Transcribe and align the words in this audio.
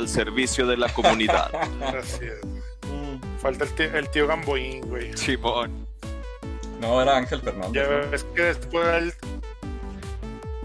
al 0.00 0.08
servicio 0.08 0.66
de 0.66 0.76
la 0.76 0.92
comunidad. 0.92 1.50
Así 1.98 2.24
es. 2.24 2.40
Falta 3.40 3.64
el 3.64 3.70
tío, 3.74 3.96
el 3.96 4.08
tío 4.10 4.26
Gamboín, 4.26 4.86
güey. 4.88 5.16
Simón. 5.16 5.86
No, 6.80 7.00
era 7.00 7.16
Ángel 7.16 7.40
Fernández. 7.42 7.72
Ya 7.72 7.82
¿no? 7.88 8.10
ves 8.10 8.24
que 8.34 8.42
después 8.42 8.86
del... 8.86 9.14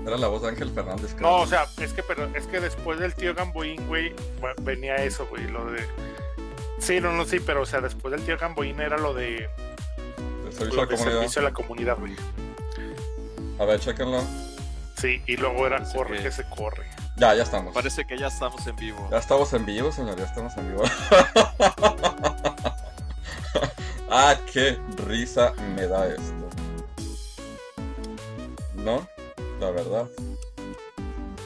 Era 0.06 0.18
la 0.18 0.28
voz 0.28 0.42
de 0.44 0.50
Ángel 0.50 0.72
Fernández. 0.72 1.14
creo. 1.16 1.30
No, 1.30 1.38
o 1.42 1.48
sea, 1.48 1.66
es 1.82 1.92
que, 1.94 2.04
pero, 2.04 2.30
es 2.36 2.48
que 2.48 2.60
después 2.60 3.00
del 3.00 3.14
tío 3.16 3.34
Gamboín, 3.34 3.86
güey, 3.88 4.14
venía 4.62 4.96
eso, 4.98 5.26
güey, 5.28 5.48
lo 5.48 5.66
de... 5.72 5.86
Sí, 6.80 7.00
no, 7.02 7.12
no, 7.12 7.26
sí, 7.26 7.40
pero, 7.40 7.62
o 7.62 7.66
sea, 7.66 7.82
después 7.82 8.12
del 8.12 8.22
tío 8.24 8.38
Gamboín 8.38 8.80
era 8.80 8.98
lo 8.98 9.14
de... 9.14 9.50
El 10.46 10.54
servicio 10.54 10.76
Lo 10.76 10.82
a 10.82 10.86
la 10.86 10.92
de 10.92 10.96
comunidad. 10.98 11.20
servicio 11.20 11.42
a 11.42 11.44
la 11.46 11.54
comunidad, 11.54 11.98
güey. 12.00 12.14
A 13.60 13.66
ver, 13.66 13.80
chéquenlo. 13.80 14.22
Sí, 14.98 15.22
y 15.27 15.38
luego 15.38 15.66
era 15.68 15.77
Parece 15.77 15.98
corre 15.98 16.18
que- 16.18 16.24
que 16.24 16.32
se 16.32 16.44
corre. 16.49 16.86
Ya, 17.18 17.34
ya 17.34 17.44
estamos. 17.44 17.74
Parece 17.74 18.05
que 18.05 18.18
ya 18.18 18.27
estamos 18.27 18.66
en 18.68 18.76
vivo. 18.76 19.08
Ya 19.10 19.20
estamos 19.20 19.54
en 19.54 19.66
vivo, 19.66 19.91
señor, 19.91 20.18
ya 20.18 20.26
estamos 20.26 20.55
en 20.58 20.68
vivo. 20.70 20.84
ah, 24.10 24.35
qué 24.52 24.77
risa 25.08 25.54
me 25.76 25.88
da 25.88 26.08
esto. 26.08 26.49
¿No? 28.76 29.08
La 29.60 29.71
verdad. 29.71 30.08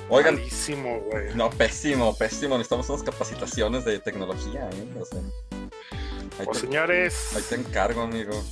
Oigan, 0.10 0.36
Malísimo, 0.36 1.00
güey. 1.02 1.36
no, 1.36 1.50
pésimo, 1.52 2.16
pésimo. 2.18 2.58
Necesitamos 2.58 2.90
unas 2.90 3.04
capacitaciones 3.04 3.86
de 3.86 4.00
tecnología, 4.00 4.68
¿eh? 4.74 4.88
O 5.00 5.06
sea, 5.06 5.20
ahí, 6.40 6.46
Pues 6.46 6.62
te, 6.62 6.66
señores, 6.66 7.16
ahí 7.36 7.44
te 7.48 7.56
encargo, 7.56 8.02
amigo. 8.02 8.44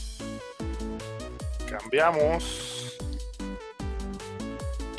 cambiamos 1.68 2.95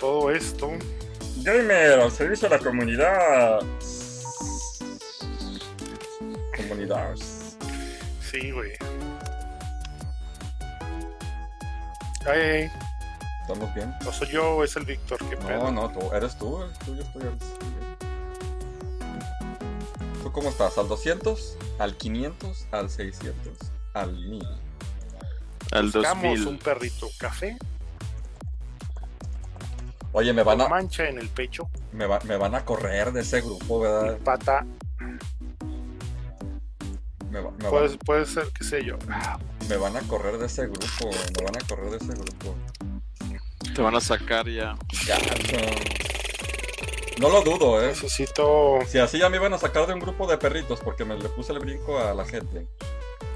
todo 0.00 0.32
esto. 0.32 0.72
Gamer, 1.42 2.00
al 2.00 2.10
servicio 2.12 2.48
de 2.48 2.56
la 2.58 2.62
comunidad. 2.62 3.60
Comunidad. 6.56 7.14
Sí, 8.20 8.50
güey. 8.50 8.72
Ay, 12.26 12.70
¿Estamos 13.42 13.74
bien? 13.74 13.94
no 14.04 14.12
soy 14.12 14.28
yo, 14.28 14.56
o 14.56 14.64
es 14.64 14.76
el 14.76 14.84
Víctor, 14.84 15.18
qué 15.30 15.36
No, 15.36 15.46
pedo. 15.46 15.72
no, 15.72 15.90
tú, 15.90 16.12
eres 16.12 16.36
tú, 16.36 16.62
eres 16.62 16.78
tú, 16.80 16.94
yo 16.94 17.02
estoy 17.02 17.22
al 17.22 17.38
¿Tú 20.22 20.32
cómo 20.32 20.50
estás? 20.50 20.76
¿Al 20.76 20.88
200? 20.88 21.56
¿Al 21.78 21.96
500? 21.96 22.66
¿Al 22.72 22.90
600? 22.90 23.56
¿Al 23.94 24.12
1000? 24.12 24.46
Al 25.72 25.84
Buscamos 25.90 26.22
2000. 26.22 26.46
un 26.48 26.58
perrito 26.58 27.08
café, 27.18 27.56
Oye, 30.18 30.32
me 30.32 30.42
van 30.42 30.60
a, 30.60 30.68
mancha 30.68 31.08
en 31.08 31.18
el 31.18 31.28
pecho, 31.28 31.68
me, 31.92 32.04
va- 32.04 32.18
me 32.24 32.36
van 32.36 32.54
a 32.56 32.64
correr 32.64 33.12
de 33.12 33.20
ese 33.20 33.40
grupo, 33.40 33.78
¿verdad? 33.78 34.18
pata. 34.24 34.66
Me, 37.30 37.40
va- 37.40 37.52
me 37.52 37.62
van- 37.64 37.70
Puede, 37.70 37.96
puede 37.98 38.26
ser, 38.26 38.48
qué 38.52 38.64
sé 38.64 38.84
yo. 38.84 38.96
me 39.68 39.76
van 39.76 39.96
a 39.96 40.00
correr 40.02 40.38
de 40.38 40.46
ese 40.46 40.66
grupo, 40.66 41.08
me 41.38 41.44
van 41.44 41.56
a 41.56 41.66
correr 41.68 41.90
de 41.90 41.96
ese 41.98 42.12
grupo. 42.14 42.56
Te 43.76 43.80
van 43.80 43.94
a 43.94 44.00
sacar 44.00 44.48
ya. 44.48 44.76
Gacho. 45.06 45.56
No 47.20 47.28
lo 47.30 47.42
dudo, 47.42 47.80
¿eh? 47.80 47.86
Necesito. 47.88 48.78
Si 48.88 48.98
así 48.98 49.18
ya 49.20 49.28
me 49.28 49.36
iban 49.36 49.54
a 49.54 49.58
sacar 49.58 49.86
de 49.86 49.94
un 49.94 50.00
grupo 50.00 50.26
de 50.26 50.36
perritos 50.36 50.80
porque 50.80 51.04
me 51.04 51.16
le 51.16 51.28
puse 51.28 51.52
el 51.52 51.60
brinco 51.60 51.96
a 51.96 52.12
la 52.12 52.24
gente. 52.24 52.66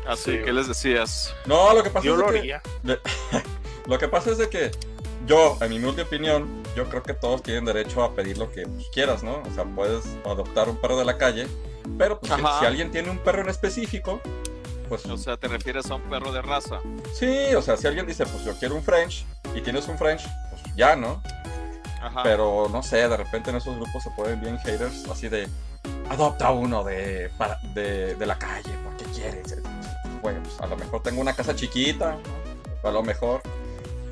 Así, 0.04 0.32
Sí, 0.32 0.38
¿qué 0.44 0.52
les 0.52 0.66
decías? 0.66 1.32
No, 1.46 1.72
lo 1.74 1.84
que 1.84 1.90
pasa 1.90 2.04
Yo 2.06 2.14
es 2.14 2.18
lo 2.18 2.26
que... 2.32 2.38
haría. 2.40 2.62
Lo 3.86 3.98
que 3.98 4.06
pasa 4.08 4.30
es 4.30 4.38
de 4.38 4.48
que 4.48 4.70
yo, 5.26 5.56
en 5.60 5.70
mi 5.70 5.76
humilde 5.78 6.02
opinión, 6.02 6.62
yo 6.76 6.88
creo 6.88 7.02
que 7.02 7.14
todos 7.14 7.42
tienen 7.42 7.64
derecho 7.64 8.02
a 8.02 8.14
pedir 8.14 8.38
lo 8.38 8.50
que 8.50 8.66
pues, 8.66 8.86
quieras, 8.92 9.22
¿no? 9.22 9.42
O 9.48 9.54
sea, 9.54 9.64
puedes 9.64 10.04
adoptar 10.24 10.68
un 10.68 10.76
perro 10.80 10.98
de 10.98 11.04
la 11.04 11.18
calle, 11.18 11.46
pero 11.98 12.18
pues, 12.20 12.32
si, 12.58 12.64
alguien 12.66 12.90
tiene 12.90 13.10
un 13.10 13.18
perro 13.18 13.42
en 13.42 13.48
específico, 13.48 14.20
pues 14.88 15.06
O 15.06 15.16
sea, 15.16 15.36
¿te 15.36 15.48
refieres 15.48 15.90
a 15.90 15.94
un 15.96 16.02
perro 16.02 16.32
de 16.32 16.42
raza? 16.42 16.80
sí, 17.14 17.54
o 17.54 17.62
sea, 17.62 17.76
si 17.76 17.86
alguien 17.86 18.06
dice, 18.06 18.26
pues 18.26 18.44
yo 18.44 18.54
quiero 18.58 18.74
un 18.74 18.82
French 18.82 19.24
y 19.54 19.60
tienes 19.60 19.86
un 19.88 19.96
French, 19.98 20.22
pues 20.50 20.62
ya, 20.76 20.96
¿no? 20.96 21.22
Ajá. 22.00 22.22
Pero 22.24 22.68
no 22.70 22.82
sé, 22.82 23.08
de 23.08 23.16
repente 23.16 23.50
en 23.50 23.56
esos 23.56 23.76
grupos 23.76 24.02
se 24.02 24.10
pueden 24.10 24.40
bien 24.40 24.58
haters 24.58 25.08
así 25.08 25.28
de 25.28 25.48
adopta 26.10 26.50
uno 26.50 26.82
de, 26.82 27.30
para- 27.38 27.58
de, 27.74 28.16
de 28.16 28.26
la 28.26 28.36
calle, 28.36 28.70
¿por 28.84 28.96
qué 28.96 29.04
quieres? 29.14 29.56
Bueno, 30.20 30.40
pues 30.42 30.60
a 30.60 30.66
lo 30.66 30.76
mejor 30.76 31.02
tengo 31.02 31.20
una 31.20 31.32
casa 31.32 31.54
chiquita, 31.54 32.18
a 32.82 32.90
lo 32.90 33.02
mejor 33.02 33.40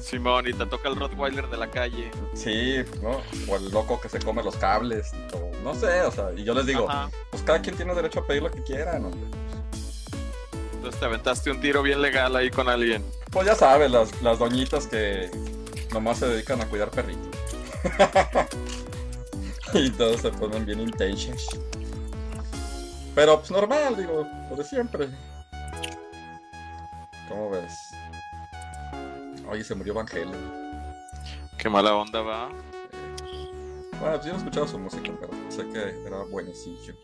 Simón, 0.00 0.48
y 0.48 0.52
te 0.52 0.66
toca 0.66 0.88
el 0.88 0.96
Rottweiler 0.96 1.48
de 1.48 1.56
la 1.56 1.70
calle. 1.70 2.10
Sí, 2.34 2.82
¿no? 3.02 3.20
O 3.48 3.56
el 3.56 3.70
loco 3.70 4.00
que 4.00 4.08
se 4.08 4.18
come 4.18 4.42
los 4.42 4.56
cables, 4.56 5.12
o 5.32 5.50
no 5.62 5.74
sé, 5.74 6.02
o 6.02 6.10
sea, 6.10 6.32
y 6.36 6.44
yo 6.44 6.54
les 6.54 6.66
digo, 6.66 6.88
Ajá. 6.88 7.10
pues 7.30 7.42
cada 7.42 7.60
quien 7.60 7.76
tiene 7.76 7.94
derecho 7.94 8.20
a 8.20 8.26
pedir 8.26 8.42
lo 8.42 8.50
que 8.50 8.62
quiera, 8.62 8.98
¿no? 8.98 9.10
Entonces 10.74 10.98
te 10.98 11.06
aventaste 11.06 11.50
un 11.50 11.60
tiro 11.60 11.82
bien 11.82 12.00
legal 12.00 12.34
ahí 12.36 12.50
con 12.50 12.68
alguien. 12.68 13.04
Pues 13.30 13.46
ya 13.46 13.54
sabes, 13.54 13.90
las, 13.90 14.22
las 14.22 14.38
doñitas 14.38 14.86
que 14.86 15.30
nomás 15.92 16.18
se 16.18 16.28
dedican 16.28 16.60
a 16.60 16.66
cuidar 16.66 16.90
perritos. 16.90 17.28
y 19.74 19.90
todos 19.90 20.22
se 20.22 20.30
ponen 20.30 20.64
bien 20.64 20.80
intensos. 20.80 21.48
Pero 23.14 23.38
pues 23.38 23.50
normal, 23.50 23.96
digo, 23.96 24.26
lo 24.48 24.56
de 24.56 24.64
siempre. 24.64 25.08
¿Cómo 27.28 27.50
ves? 27.50 27.89
Oye, 29.50 29.64
se 29.64 29.74
murió 29.74 29.94
Van 29.94 30.06
Halen. 30.08 30.30
Qué 31.58 31.68
mala 31.68 31.94
onda 31.94 32.22
va. 32.22 32.48
Bueno, 33.98 34.16
pues 34.16 34.24
yo 34.24 34.28
no 34.28 34.34
he 34.34 34.38
escuchado 34.38 34.68
su 34.68 34.78
música, 34.78 35.10
pero 35.20 35.32
sé 35.48 35.68
que 35.68 36.06
era 36.06 36.22
buenecillo. 36.22 36.94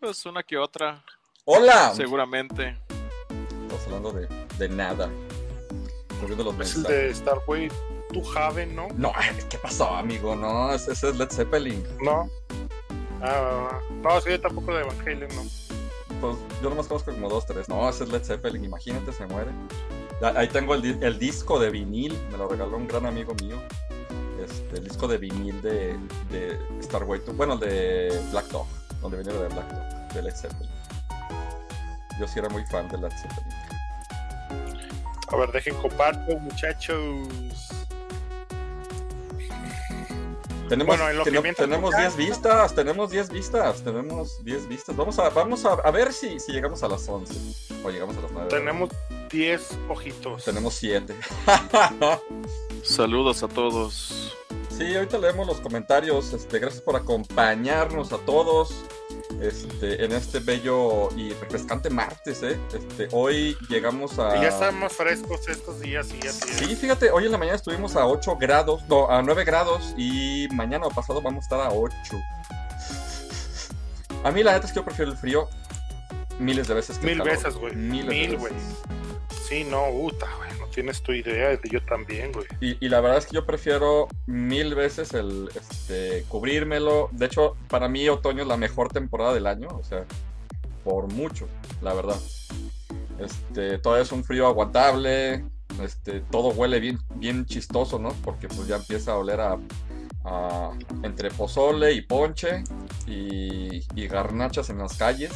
Pues 0.00 0.24
una 0.24 0.42
que 0.42 0.56
otra, 0.56 1.04
¡Hola! 1.44 1.92
seguramente. 1.94 2.78
Estamos 3.62 3.84
hablando 3.86 4.12
de, 4.12 4.28
de 4.58 4.68
nada. 4.70 5.10
Moviendo 6.22 6.44
los 6.44 6.58
Es 6.60 6.76
el 6.76 6.82
de 6.84 7.14
Starway 7.14 7.68
to 8.12 8.22
Haven, 8.34 8.74
¿no? 8.74 8.88
No, 8.96 9.12
¿qué 9.50 9.58
pasó, 9.58 9.94
amigo? 9.94 10.34
No, 10.34 10.72
ese, 10.72 10.92
ese 10.92 11.10
es 11.10 11.18
Led 11.18 11.30
Zeppelin. 11.30 11.84
No. 12.02 12.30
Ah, 13.20 13.78
no, 14.02 14.20
sí, 14.22 14.30
yo 14.30 14.40
tampoco 14.40 14.74
de 14.74 14.80
Evangelion, 14.80 15.28
no. 15.36 15.42
Pues 16.20 16.36
yo 16.62 16.70
nomás 16.70 16.86
conozco 16.86 17.12
como 17.12 17.28
dos, 17.28 17.44
tres. 17.46 17.68
No, 17.68 17.86
ese 17.88 18.04
es 18.04 18.10
Led 18.10 18.24
Zeppelin, 18.24 18.64
imagínate, 18.64 19.12
se 19.12 19.26
muere. 19.26 19.50
Ah, 20.24 20.32
Ahí 20.36 20.48
tengo 20.48 20.74
el, 20.74 20.80
di- 20.82 20.98
el 21.04 21.18
disco 21.18 21.58
de 21.58 21.68
vinil, 21.70 22.18
me 22.30 22.38
lo 22.38 22.48
regaló 22.48 22.76
un 22.78 22.86
gran 22.88 23.04
amigo 23.06 23.34
mío. 23.42 23.56
Este, 24.42 24.76
el 24.78 24.84
disco 24.84 25.06
de 25.06 25.18
vinil 25.18 25.60
de, 25.62 25.98
de 26.30 26.58
Starway 26.82 27.20
to, 27.24 27.32
bueno, 27.34 27.56
de 27.56 28.10
Black 28.30 28.46
Dog, 28.48 28.66
donde 29.00 29.18
venía 29.18 29.32
de 29.32 29.48
Black 29.48 29.68
Dog, 29.70 30.12
de 30.14 30.22
Led 30.22 30.34
Zeppelin. 30.34 30.70
Yo 32.18 32.26
sí 32.28 32.38
era 32.38 32.48
muy 32.48 32.64
fan 32.66 32.88
de 32.88 32.98
Led 32.98 33.10
Zeppelin. 33.10 33.52
A 35.32 35.36
ver, 35.36 35.50
dejen 35.52 35.74
comparto, 35.76 36.38
muchachos. 36.38 37.28
Tenemos, 40.68 40.96
Bueno, 40.96 41.10
en 41.10 41.16
lo 41.18 41.24
que 41.24 41.52
tenemos 41.54 41.92
buscan- 41.92 42.14
10 42.14 42.16
vistas, 42.16 42.74
tenemos 42.74 43.10
10 43.10 43.28
vistas, 43.30 43.82
tenemos 43.84 44.42
10 44.44 44.66
vistas. 44.68 44.96
Vamos 44.96 45.18
a, 45.18 45.28
vamos 45.28 45.64
a, 45.66 45.72
a 45.74 45.90
ver 45.90 46.12
si, 46.12 46.40
si 46.40 46.52
llegamos 46.52 46.82
a 46.82 46.88
las 46.88 47.06
11 47.08 47.34
o 47.84 47.90
llegamos 47.90 48.16
a 48.16 48.22
las 48.22 48.30
9. 48.32 48.48
Tenemos 48.48 48.90
10 49.30 49.60
ojitos. 49.88 50.44
tenemos 50.44 50.74
7. 50.74 51.14
Saludos 52.82 53.42
a 53.42 53.48
todos. 53.48 54.36
sí, 54.70 54.94
ahorita 54.94 55.18
leemos 55.18 55.46
los 55.46 55.60
comentarios. 55.60 56.32
Este, 56.32 56.58
gracias 56.58 56.82
por 56.82 56.96
acompañarnos 56.96 58.12
a 58.12 58.18
todos 58.18 58.74
este, 59.48 60.04
en 60.04 60.12
este 60.12 60.40
bello 60.40 61.08
y 61.16 61.32
refrescante 61.34 61.90
martes. 61.90 62.42
¿eh? 62.42 62.58
Este, 62.72 63.08
hoy 63.12 63.56
llegamos 63.68 64.18
a. 64.18 64.36
Y 64.36 64.42
ya 64.42 64.48
están 64.48 64.78
más 64.78 64.92
frescos 64.92 65.48
estos 65.48 65.80
días 65.80 66.08
y 66.12 66.26
así 66.26 66.48
es. 66.48 66.58
Sí, 66.58 66.76
fíjate, 66.76 67.10
hoy 67.10 67.26
en 67.26 67.32
la 67.32 67.38
mañana 67.38 67.56
estuvimos 67.56 67.96
a 67.96 68.06
8 68.06 68.36
grados, 68.36 68.82
no, 68.88 69.10
a 69.10 69.22
9 69.22 69.44
grados 69.44 69.94
y 69.96 70.48
mañana 70.52 70.86
o 70.86 70.90
pasado 70.90 71.20
vamos 71.20 71.44
a 71.44 71.44
estar 71.44 71.60
a 71.60 71.70
8. 71.70 71.92
A 74.24 74.30
mí 74.30 74.42
la 74.42 74.54
neta 74.54 74.66
es 74.66 74.72
que 74.72 74.76
yo 74.76 74.84
prefiero 74.84 75.10
el 75.10 75.18
frío 75.18 75.48
miles 76.38 76.68
de 76.68 76.74
veces 76.74 76.98
que 76.98 77.06
Mil 77.06 77.18
calor. 77.18 77.32
veces, 77.34 77.54
güey. 77.56 77.74
Mil, 77.76 78.36
güey. 78.38 78.52
Sí, 79.48 79.64
no, 79.64 79.84
puta, 79.90 80.26
güey. 80.38 80.58
No 80.58 80.66
tienes 80.68 81.02
tu 81.02 81.12
idea. 81.12 81.58
Yo 81.70 81.82
también, 81.82 82.32
güey. 82.32 82.46
Y, 82.60 82.84
y 82.84 82.88
la 82.88 83.00
verdad 83.00 83.18
es 83.18 83.26
que 83.26 83.34
yo 83.34 83.44
prefiero 83.46 84.08
mil 84.26 84.74
veces 84.74 85.12
el 85.12 85.50
este, 85.54 86.24
cubrírmelo. 86.28 87.08
De 87.12 87.26
hecho, 87.26 87.56
para 87.68 87.88
mí 87.88 88.08
otoño 88.08 88.42
es 88.42 88.48
la 88.48 88.56
mejor 88.56 88.88
temporada 88.90 89.34
del 89.34 89.46
año, 89.46 89.68
o 89.68 89.82
sea, 89.84 90.04
por 90.82 91.12
mucho, 91.12 91.48
la 91.82 91.92
verdad. 91.94 92.18
Este, 93.18 93.78
todo 93.78 93.96
es 93.98 94.10
un 94.12 94.24
frío 94.24 94.46
aguantable, 94.46 95.44
este, 95.82 96.20
todo 96.20 96.48
huele 96.48 96.80
bien, 96.80 96.98
bien 97.16 97.46
chistoso, 97.46 97.98
¿no? 97.98 98.12
Porque 98.24 98.48
pues 98.48 98.66
ya 98.66 98.76
empieza 98.76 99.12
a 99.12 99.16
oler 99.18 99.40
a, 99.40 99.58
a- 100.24 100.72
entre 101.02 101.30
pozole 101.30 101.92
y 101.92 102.00
ponche 102.02 102.64
y, 103.06 103.84
y 103.94 104.08
garnachas 104.08 104.68
en 104.70 104.78
las 104.78 104.96
calles. 104.96 105.32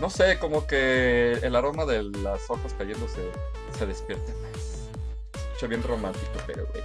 No 0.00 0.10
sé, 0.10 0.38
como 0.38 0.66
que 0.66 1.32
el 1.42 1.56
aroma 1.56 1.84
de 1.84 2.02
las 2.04 2.48
hojas 2.48 2.74
cayendo 2.78 3.06
se, 3.08 3.30
se 3.78 3.86
despierta 3.86 4.32
más. 4.42 4.88
Escucha 5.48 5.66
bien 5.66 5.82
romántico, 5.82 6.32
pero 6.46 6.66
güey. 6.72 6.84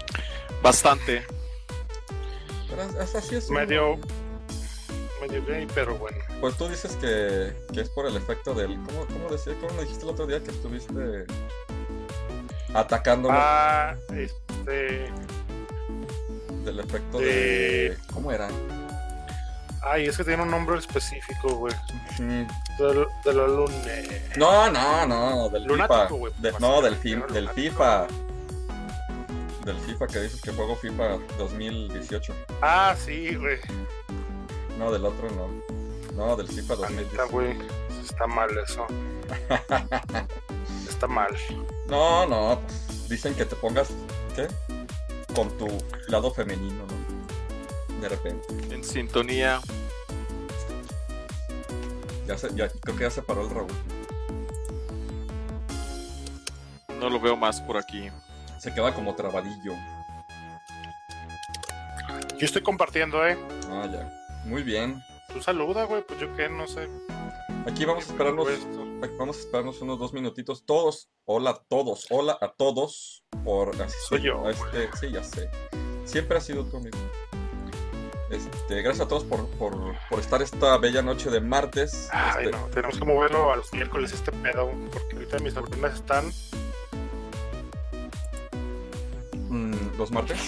Bastante. 0.63 1.23
Pero 2.69 2.81
es- 3.03 3.13
así 3.15 3.35
es. 3.35 3.49
Medio. 3.51 3.97
medio 5.21 5.45
gay, 5.45 5.67
pero 5.75 5.95
bueno. 5.95 6.17
Pues 6.41 6.57
tú 6.57 6.67
dices 6.67 6.95
que, 6.95 7.53
que 7.71 7.81
es 7.81 7.89
por 7.89 8.07
el 8.07 8.17
efecto 8.17 8.53
del. 8.55 8.73
¿Cómo, 8.83 9.05
cómo 9.05 9.29
decía? 9.29 9.53
¿Cómo 9.61 9.73
me 9.75 9.83
dijiste 9.83 10.03
el 10.05 10.09
otro 10.09 10.25
día 10.25 10.41
que 10.43 10.49
estuviste 10.51 11.25
atacándolo? 12.73 13.35
Ah, 13.37 13.95
este. 14.15 15.11
del 16.65 16.79
efecto 16.79 17.19
de- 17.19 17.25
de. 17.25 17.97
¿Cómo 18.11 18.31
era? 18.31 18.49
Ay, 19.85 20.05
es 20.05 20.15
que 20.17 20.23
tiene 20.23 20.41
un 20.43 20.49
nombre 20.51 20.77
específico, 20.77 21.55
güey. 21.55 21.73
Mm, 22.19 22.45
Del, 22.79 23.05
del 23.25 23.39
alumne. 23.39 24.21
No, 24.37 24.71
no, 24.71 25.05
no, 25.05 25.49
del 25.49 25.65
Lunático, 25.65 26.17
FIFA. 26.25 26.41
De- 26.41 26.49
pues, 26.51 26.61
no, 26.61 26.81
del, 26.81 26.95
fi- 26.95 27.09
del 27.11 27.19
lunático. 27.45 27.53
FIFA. 27.53 28.07
Del 29.65 29.77
FIFA 29.79 30.07
que 30.07 30.19
dices 30.21 30.41
que 30.41 30.51
juego 30.53 30.75
FIFA 30.77 31.17
2018. 31.37 32.33
Ah, 32.61 32.95
sí, 32.97 33.35
güey. 33.35 33.59
No, 34.77 34.91
del 34.91 35.05
otro 35.05 35.29
no. 35.31 35.49
No, 36.13 36.35
del 36.35 36.47
FIFA 36.47 36.75
La 36.75 36.89
neta, 36.89 37.25
2018. 37.25 37.31
güey. 37.31 37.57
Está 38.03 38.27
mal 38.27 38.49
eso. 38.57 38.85
Está 40.89 41.07
mal. 41.07 41.35
No, 41.87 42.25
no, 42.25 42.59
pues, 42.65 43.09
dicen 43.09 43.35
que 43.35 43.45
te 43.45 43.55
pongas, 43.55 43.89
¿qué? 44.35 44.47
Con 45.35 45.49
tu 45.57 45.67
lado 46.07 46.33
femenino, 46.33 46.85
¿no? 46.85 46.92
De 48.03 48.09
repente. 48.09 48.45
En 48.75 48.83
sintonía. 48.83 49.61
Ya 52.27 52.37
se, 52.37 52.53
ya, 52.53 52.67
creo 52.67 52.97
que 52.97 53.03
ya 53.03 53.09
se 53.09 53.21
paró 53.21 53.43
el 53.43 53.49
Raúl. 53.49 53.71
No 56.99 57.09
lo 57.09 57.17
veo 57.21 57.37
más 57.37 57.61
por 57.61 57.77
aquí. 57.77 58.09
Se 58.59 58.73
queda 58.73 58.93
como 58.93 59.15
trabadillo. 59.15 59.71
Yo 62.37 62.45
estoy 62.45 62.61
compartiendo, 62.61 63.25
eh. 63.25 63.37
Ah, 63.69 63.87
ya. 63.89 64.11
Muy 64.43 64.63
bien. 64.63 65.01
Tú 65.31 65.41
saluda, 65.41 65.85
güey. 65.85 66.03
Pues 66.05 66.19
yo 66.19 66.35
qué, 66.35 66.49
no 66.49 66.67
sé. 66.67 66.89
Aquí 67.65 67.85
vamos 67.85 68.05
a 68.09 68.11
esperarnos, 68.11 68.49
Esto. 68.49 68.85
vamos 69.17 69.37
a 69.37 69.39
esperarnos 69.39 69.81
unos 69.81 69.97
dos 69.97 70.11
minutitos. 70.11 70.65
Todos, 70.65 71.09
hola 71.23 71.51
a 71.51 71.63
todos, 71.69 72.05
hola 72.09 72.37
a 72.41 72.49
todos. 72.51 73.23
Por 73.45 73.81
así 73.81 73.95
Soy 74.09 74.23
yo, 74.23 74.45
a 74.45 74.51
este- 74.51 74.89
sí, 74.99 75.09
ya 75.09 75.23
sé. 75.23 75.49
Siempre 76.03 76.37
ha 76.37 76.41
sido 76.41 76.65
tu 76.65 76.75
amigo. 76.75 76.97
Este, 78.29 78.81
gracias 78.81 79.05
a 79.05 79.07
todos 79.07 79.23
por, 79.25 79.47
por, 79.51 79.75
por 80.09 80.19
estar 80.19 80.41
esta 80.41 80.77
bella 80.77 81.01
noche 81.01 81.29
de 81.29 81.39
martes. 81.39 82.09
Ay, 82.11 82.45
Este, 82.45 82.57
no. 82.57 82.65
Tenemos 82.67 82.97
que 82.97 83.05
moverlo 83.05 83.53
a 83.53 83.57
los 83.57 83.71
miércoles 83.73 84.11
este 84.13 84.31
pedo. 84.31 84.71
Porque 84.91 85.15
ahorita 85.15 85.39
mis 85.39 85.53
sobrinas 85.53 85.93
están. 85.95 86.31
mm, 89.49 89.97
los 89.97 90.11
martes. 90.11 90.39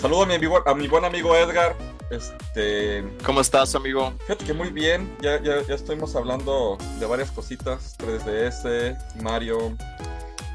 Saludo 0.00 0.22
a 0.22 0.26
mi, 0.26 0.34
amigo- 0.34 0.62
a 0.66 0.74
mi 0.74 0.88
buen 0.88 1.04
amigo 1.04 1.36
Edgar. 1.36 1.74
Este, 2.10 3.04
¿Cómo 3.24 3.40
estás, 3.40 3.74
amigo? 3.76 4.12
fíjate 4.22 4.44
que 4.44 4.52
muy 4.52 4.70
bien. 4.70 5.14
Ya, 5.20 5.40
ya, 5.40 5.62
ya 5.62 5.74
estuvimos 5.74 6.16
hablando 6.16 6.76
de 6.98 7.06
varias 7.06 7.30
cositas: 7.30 7.96
3DS, 7.98 8.96
Mario, 9.22 9.76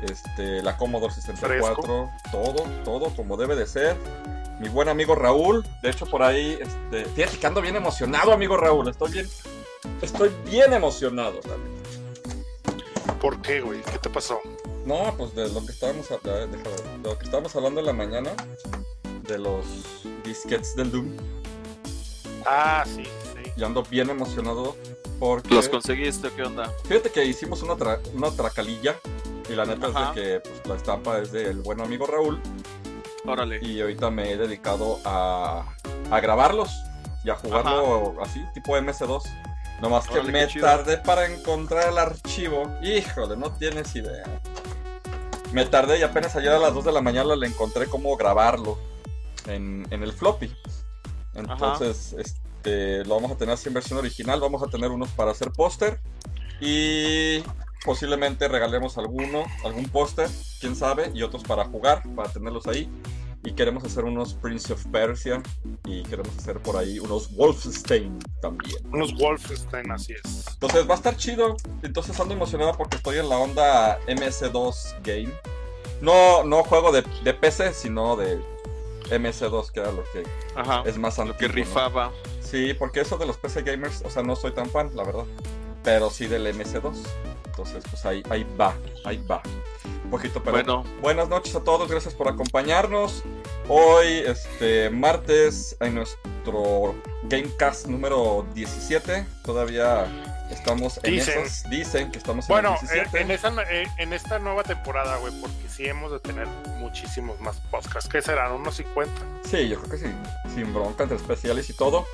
este, 0.03 0.61
la 0.61 0.75
Commodore 0.75 1.13
64, 1.13 2.09
todo, 2.31 2.63
todo 2.83 3.15
como 3.15 3.37
debe 3.37 3.55
de 3.55 3.65
ser. 3.67 3.95
Mi 4.59 4.69
buen 4.69 4.87
amigo 4.87 5.15
Raúl, 5.15 5.65
de 5.81 5.89
hecho 5.89 6.05
por 6.05 6.23
ahí, 6.23 6.57
este, 6.61 7.05
fíjate 7.11 7.37
que 7.37 7.47
ando 7.47 7.61
bien 7.61 7.75
emocionado, 7.75 8.31
amigo 8.31 8.55
Raúl. 8.57 8.87
Estoy 8.89 9.11
bien, 9.11 9.27
estoy 10.01 10.31
bien 10.49 10.71
emocionado 10.73 11.39
también. 11.39 11.75
¿Por 13.19 13.41
qué, 13.41 13.61
güey? 13.61 13.81
¿Qué 13.81 13.97
te 13.99 14.09
pasó? 14.09 14.39
No, 14.85 15.13
pues 15.17 15.35
de 15.35 15.49
lo 15.49 15.65
que 15.65 15.71
estábamos, 15.71 16.09
a- 16.11 16.17
de, 16.27 16.47
de- 16.47 16.57
de 16.57 17.09
lo 17.09 17.17
que 17.17 17.25
estábamos 17.25 17.55
hablando 17.55 17.79
en 17.81 17.85
la 17.87 17.93
mañana, 17.93 18.31
de 19.27 19.37
los 19.39 19.65
disquets 20.23 20.75
del 20.75 20.91
Doom. 20.91 21.17
Ah, 22.45 22.83
sí, 22.85 23.03
sí. 23.03 23.51
Y 23.57 23.63
ando 23.63 23.83
bien 23.83 24.09
emocionado 24.09 24.75
porque 25.19 25.53
¿Los 25.55 25.67
conseguiste? 25.69 26.29
¿Qué 26.35 26.43
onda? 26.43 26.71
fíjate 26.87 27.09
que 27.11 27.25
hicimos 27.25 27.61
una, 27.63 27.73
tra- 27.73 27.99
una 28.13 28.29
tracalilla 28.31 28.95
y 29.49 29.53
la 29.53 29.65
neta 29.65 29.87
Ajá. 29.87 30.09
es 30.09 30.15
de 30.15 30.21
que 30.21 30.39
pues, 30.41 30.67
la 30.67 30.75
estampa 30.75 31.19
es 31.19 31.31
del 31.31 31.61
buen 31.61 31.81
amigo 31.81 32.05
Raúl 32.05 32.39
Órale. 33.27 33.59
y 33.61 33.81
ahorita 33.81 34.09
me 34.11 34.31
he 34.31 34.37
dedicado 34.37 34.99
a, 35.05 35.65
a 36.11 36.19
grabarlos 36.19 36.69
y 37.23 37.29
a 37.29 37.35
jugarlo 37.35 38.21
así, 38.21 38.43
tipo 38.53 38.75
MS2. 38.77 39.21
Nomás 39.81 40.07
que 40.07 40.13
Órale, 40.19 40.31
me 40.31 40.39
qué 40.41 40.47
chido. 40.53 40.65
tardé 40.65 40.97
para 40.99 41.25
encontrar 41.25 41.89
el 41.89 41.97
archivo. 41.97 42.71
Híjole, 42.81 43.35
no 43.35 43.51
tienes 43.51 43.93
idea. 43.95 44.23
Me 45.51 45.65
tardé 45.65 45.99
y 45.99 46.03
apenas 46.03 46.35
ayer 46.35 46.51
a 46.51 46.59
las 46.59 46.73
2 46.73 46.85
de 46.85 46.91
la 46.91 47.01
mañana 47.01 47.35
le 47.35 47.47
encontré 47.47 47.87
cómo 47.87 48.15
grabarlo 48.15 48.77
en, 49.47 49.85
en 49.89 50.03
el 50.03 50.11
floppy. 50.13 50.53
Entonces, 51.33 52.13
este, 52.17 53.03
lo 53.05 53.15
vamos 53.15 53.31
a 53.31 53.37
tener 53.37 53.53
así 53.53 53.67
en 53.67 53.73
versión 53.73 53.99
original. 53.99 54.39
Vamos 54.39 54.63
a 54.63 54.67
tener 54.67 54.91
unos 54.91 55.09
para 55.09 55.31
hacer 55.31 55.51
póster. 55.51 55.99
Y 56.61 57.43
posiblemente 57.85 58.47
regalemos 58.47 58.97
alguno, 58.97 59.45
algún 59.63 59.87
póster, 59.89 60.27
quién 60.59 60.75
sabe, 60.75 61.11
y 61.13 61.21
otros 61.23 61.43
para 61.43 61.65
jugar, 61.65 62.01
para 62.15 62.29
tenerlos 62.29 62.67
ahí. 62.67 62.89
Y 63.43 63.53
queremos 63.53 63.83
hacer 63.83 64.05
unos 64.05 64.33
Prince 64.33 64.73
of 64.73 64.83
Persia. 64.87 65.43
Y 65.85 66.01
queremos 66.03 66.35
hacer 66.35 66.59
por 66.59 66.77
ahí 66.77 66.97
unos 66.97 67.31
Wolfenstein 67.35 68.17
también. 68.41 68.75
Unos 68.91 69.13
Wolfenstein, 69.15 69.91
así 69.91 70.13
es. 70.13 70.47
Entonces 70.53 70.89
va 70.89 70.93
a 70.93 70.97
estar 70.97 71.15
chido. 71.15 71.55
Entonces 71.83 72.19
ando 72.19 72.33
emocionado 72.33 72.73
porque 72.75 72.97
estoy 72.97 73.19
en 73.19 73.29
la 73.29 73.37
onda 73.37 73.99
MS2 74.07 74.95
Game. 75.03 75.31
No, 76.01 76.43
no 76.43 76.63
juego 76.63 76.91
de, 76.91 77.03
de 77.23 77.33
PC, 77.35 77.73
sino 77.73 78.15
de 78.15 78.39
MS2, 79.11 79.71
que 79.71 79.79
era 79.79 79.91
lo 79.91 80.03
que 80.11 80.23
Ajá. 80.55 80.81
es 80.85 80.97
más 80.97 81.19
Lo 81.19 81.25
que 81.37 81.45
antiguo, 81.45 81.49
¿no? 81.49 81.53
rifaba. 81.55 82.11
Sí, 82.41 82.73
porque 82.73 83.01
eso 83.01 83.17
de 83.17 83.27
los 83.27 83.37
PC 83.37 83.61
gamers, 83.61 84.01
o 84.03 84.09
sea, 84.09 84.23
no 84.23 84.35
soy 84.35 84.53
tan 84.53 84.69
fan, 84.71 84.89
la 84.95 85.03
verdad. 85.03 85.25
Pero 85.85 86.09
sí 86.09 86.27
del 86.27 86.47
MS2. 86.47 86.95
Entonces, 87.45 87.83
pues 87.89 88.05
ahí, 88.05 88.21
ahí 88.29 88.45
va, 88.59 88.75
ahí 89.05 89.23
va. 89.29 89.41
Un 90.03 90.09
poquito, 90.11 90.41
pero 90.43 90.51
Bueno, 90.57 90.83
buenas 91.01 91.29
noches 91.29 91.55
a 91.55 91.61
todos, 91.63 91.89
gracias 91.89 92.13
por 92.13 92.27
acompañarnos. 92.27 93.23
Hoy, 93.69 94.23
este, 94.25 94.89
martes, 94.89 95.77
en 95.79 95.95
nuestro 95.95 96.95
Gamecast 97.23 97.87
número 97.87 98.45
17. 98.53 99.25
Todavía 99.43 100.05
estamos 100.51 100.99
en 101.03 101.13
Dicen. 101.15 101.39
esas. 101.39 101.69
Dicen 101.69 102.11
que 102.11 102.17
estamos 102.17 102.47
Bueno, 102.47 102.75
en 102.81 102.99
el 102.99 103.05
en, 103.05 103.11
17. 103.11 103.21
en 103.21 103.31
esa, 103.31 103.71
en 103.97 104.13
esta 104.13 104.37
nueva 104.39 104.63
temporada, 104.63 105.17
güey, 105.17 105.33
porque 105.39 105.69
sí 105.69 105.87
hemos 105.87 106.11
de 106.11 106.19
tener 106.19 106.47
muchísimos 106.79 107.39
más 107.41 107.57
podcasts. 107.71 108.09
¿Qué 108.09 108.21
serán? 108.21 108.51
¿Unos 108.51 108.75
50? 108.75 109.11
Sí, 109.49 109.69
yo 109.69 109.79
creo 109.79 109.91
que 109.91 109.97
sí. 109.97 110.13
Sin 110.53 110.73
bronca, 110.73 111.03
entre 111.03 111.17
especiales 111.17 111.69
y 111.69 111.73
todo. 111.73 112.05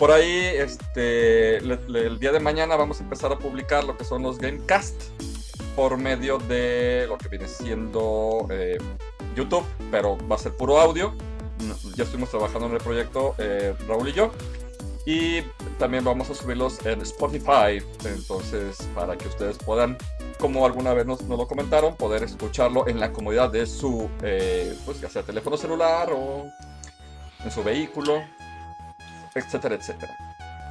Por 0.00 0.12
ahí, 0.12 0.46
este, 0.56 1.58
el 1.58 2.18
día 2.18 2.32
de 2.32 2.40
mañana 2.40 2.74
vamos 2.74 3.00
a 3.00 3.02
empezar 3.02 3.32
a 3.32 3.38
publicar 3.38 3.84
lo 3.84 3.98
que 3.98 4.04
son 4.04 4.22
los 4.22 4.38
Gamecast 4.38 4.98
por 5.76 5.98
medio 5.98 6.38
de 6.38 7.04
lo 7.06 7.18
que 7.18 7.28
viene 7.28 7.46
siendo 7.46 8.46
eh, 8.48 8.78
YouTube, 9.36 9.66
pero 9.90 10.16
va 10.26 10.36
a 10.36 10.38
ser 10.38 10.56
puro 10.56 10.80
audio. 10.80 11.12
Ya 11.96 12.04
estuvimos 12.04 12.30
trabajando 12.30 12.68
en 12.68 12.72
el 12.72 12.78
proyecto, 12.78 13.34
eh, 13.36 13.74
Raúl 13.86 14.08
y 14.08 14.12
yo. 14.12 14.32
Y 15.04 15.42
también 15.78 16.02
vamos 16.02 16.30
a 16.30 16.34
subirlos 16.34 16.78
en 16.86 17.02
Spotify. 17.02 17.84
Entonces, 18.06 18.78
para 18.94 19.18
que 19.18 19.28
ustedes 19.28 19.58
puedan, 19.58 19.98
como 20.38 20.64
alguna 20.64 20.94
vez 20.94 21.04
nos, 21.04 21.20
nos 21.24 21.36
lo 21.36 21.46
comentaron, 21.46 21.94
poder 21.94 22.22
escucharlo 22.22 22.88
en 22.88 23.00
la 23.00 23.12
comodidad 23.12 23.50
de 23.50 23.66
su, 23.66 24.08
eh, 24.22 24.74
pues 24.86 24.98
ya 24.98 25.10
sea 25.10 25.22
teléfono 25.24 25.58
celular 25.58 26.08
o 26.10 26.50
en 27.44 27.50
su 27.50 27.62
vehículo, 27.62 28.22
etcétera, 29.34 29.74
etcétera. 29.74 30.16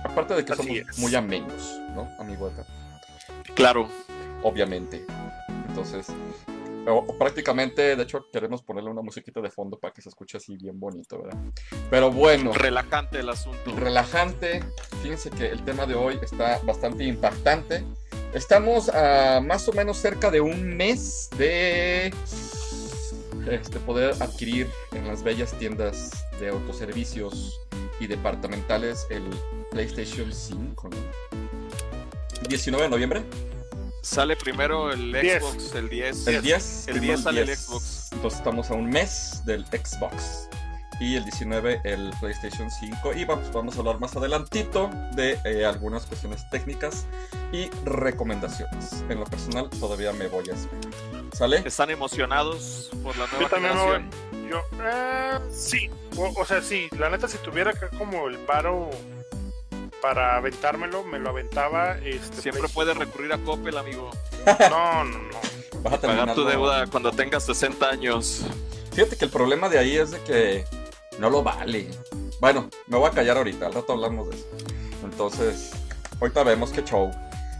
Aparte 0.04 0.34
de 0.34 0.46
que 0.46 0.54
Así 0.54 0.62
somos 0.64 0.78
es. 0.90 1.00
muy 1.00 1.16
amenos, 1.16 1.80
¿no, 1.94 2.08
amigo? 2.20 2.50
Edgar? 2.50 2.66
claro. 3.56 3.90
Obviamente. 4.42 5.06
Entonces, 5.68 6.08
o- 6.88 6.94
o 7.08 7.18
prácticamente, 7.18 7.96
de 7.98 8.04
hecho, 8.04 8.26
queremos 8.32 8.64
ponerle 8.64 8.90
una 8.90 9.02
musiquita 9.02 9.42
de 9.42 9.50
fondo 9.50 9.78
para 9.78 9.94
que 9.94 10.02
se 10.02 10.08
escuche 10.10 10.38
así 10.38 10.56
bien 10.56 10.80
bonito, 10.80 11.22
¿verdad? 11.22 11.38
Pero 11.90 12.10
bueno, 12.10 12.54
Relajante 12.54 13.20
el 13.20 13.30
asunto. 13.30 13.76
relajante. 13.76 14.64
Fíjense 15.04 15.30
que 15.30 15.48
el 15.48 15.62
tema 15.66 15.86
de 15.86 15.96
hoy 15.96 16.18
está 16.22 16.60
bastante 16.64 17.04
impactante. 17.04 17.84
Estamos 18.34 18.88
a 18.90 19.42
más 19.42 19.68
o 19.68 19.74
menos 19.74 19.98
cerca 19.98 20.32
de 20.32 20.40
un 20.40 20.78
mes 20.78 21.30
de 21.38 22.14
este, 23.50 23.80
poder 23.80 24.16
adquirir 24.22 24.70
en 24.94 25.06
las 25.08 25.22
bellas 25.24 25.52
tiendas 25.60 26.12
de 26.40 26.50
autoservicios 26.50 27.60
y 28.00 28.08
departamentales 28.08 29.06
el 29.10 29.24
PlayStation 29.72 30.32
5. 30.32 30.90
¿no? 30.90 30.98
19 32.48 32.84
de 32.84 32.90
noviembre. 32.90 33.24
Sale 34.02 34.36
primero 34.36 34.92
el 34.92 35.12
10. 35.12 35.44
Xbox, 35.44 35.76
el 35.76 35.90
10. 35.90 36.28
El 36.28 36.42
10. 36.42 36.88
El 36.88 36.94
primero 36.94 37.14
10 37.14 37.24
sale 37.24 37.42
el 37.42 37.56
Xbox. 37.56 38.10
Entonces 38.14 38.40
estamos 38.40 38.72
a 38.72 38.74
un 38.74 38.90
mes 38.90 39.42
del 39.46 39.66
Xbox. 39.66 40.50
Y 41.02 41.16
el 41.16 41.24
19 41.24 41.82
el 41.86 42.12
PlayStation 42.20 42.70
5. 42.70 43.14
Y 43.14 43.26
vamos, 43.26 43.52
vamos 43.54 43.76
a 43.76 43.80
hablar 43.80 44.00
más 44.00 44.16
adelantito 44.16 44.90
de 45.16 45.40
eh, 45.46 45.66
algunas 45.66 46.06
cuestiones 46.06 46.50
técnicas 46.50 47.06
y 47.54 47.70
recomendaciones. 47.86 49.06
En 49.10 49.20
lo 49.20 49.26
personal 49.26 49.70
todavía 49.70 50.12
me 50.12 50.28
voy 50.28 50.50
a 50.50 50.54
esperar. 50.54 50.92
¿Sale? 51.34 51.62
¿Están 51.66 51.90
emocionados 51.90 52.90
por 53.04 53.16
la 53.18 53.28
nueva 53.28 53.42
Yo 53.42 53.50
también 53.50 53.76
me 53.76 53.82
voy, 53.82 53.92
generación? 53.94 54.29
Yo, 54.50 54.62
eh, 54.84 55.40
sí, 55.52 55.90
o, 56.18 56.34
o 56.36 56.46
sea, 56.46 56.62
sí, 56.62 56.88
la 56.98 57.10
neta, 57.10 57.28
si 57.28 57.38
tuviera 57.38 57.72
acá 57.72 57.90
como 57.98 58.28
el 58.28 58.38
paro 58.40 58.90
para 60.02 60.38
aventármelo, 60.38 61.04
me 61.04 61.20
lo 61.20 61.30
aventaba. 61.30 61.98
Este, 62.00 62.42
Siempre 62.42 62.62
pues, 62.62 62.74
puedes 62.74 62.98
recurrir 62.98 63.32
a 63.34 63.38
Coppel, 63.38 63.78
amigo. 63.78 64.10
No, 64.70 65.04
no, 65.04 65.18
no. 65.20 65.40
Vas 65.84 65.94
a 65.94 66.02
Pagar 66.02 66.34
tu 66.34 66.44
no- 66.44 66.50
deuda 66.50 66.88
cuando 66.88 67.12
tengas 67.12 67.46
60 67.46 67.88
años. 67.90 68.42
Fíjate 68.94 69.16
que 69.18 69.26
el 69.26 69.32
problema 69.32 69.70
de 69.70 69.78
ahí 69.80 69.98
es 69.98 70.12
de 70.12 70.22
que 70.24 70.66
no 71.20 71.30
lo 71.30 71.44
vale. 71.44 71.88
Bueno, 72.40 72.70
me 72.88 72.98
voy 72.98 73.08
a 73.10 73.12
callar 73.14 73.38
ahorita, 73.38 73.68
al 73.68 73.74
rato 73.74 73.94
hablamos 73.94 74.30
de 74.30 74.36
eso. 74.36 74.48
Entonces, 75.04 75.72
ahorita 76.20 76.44
vemos 76.44 76.72
qué 76.72 76.84
show. 76.84 77.12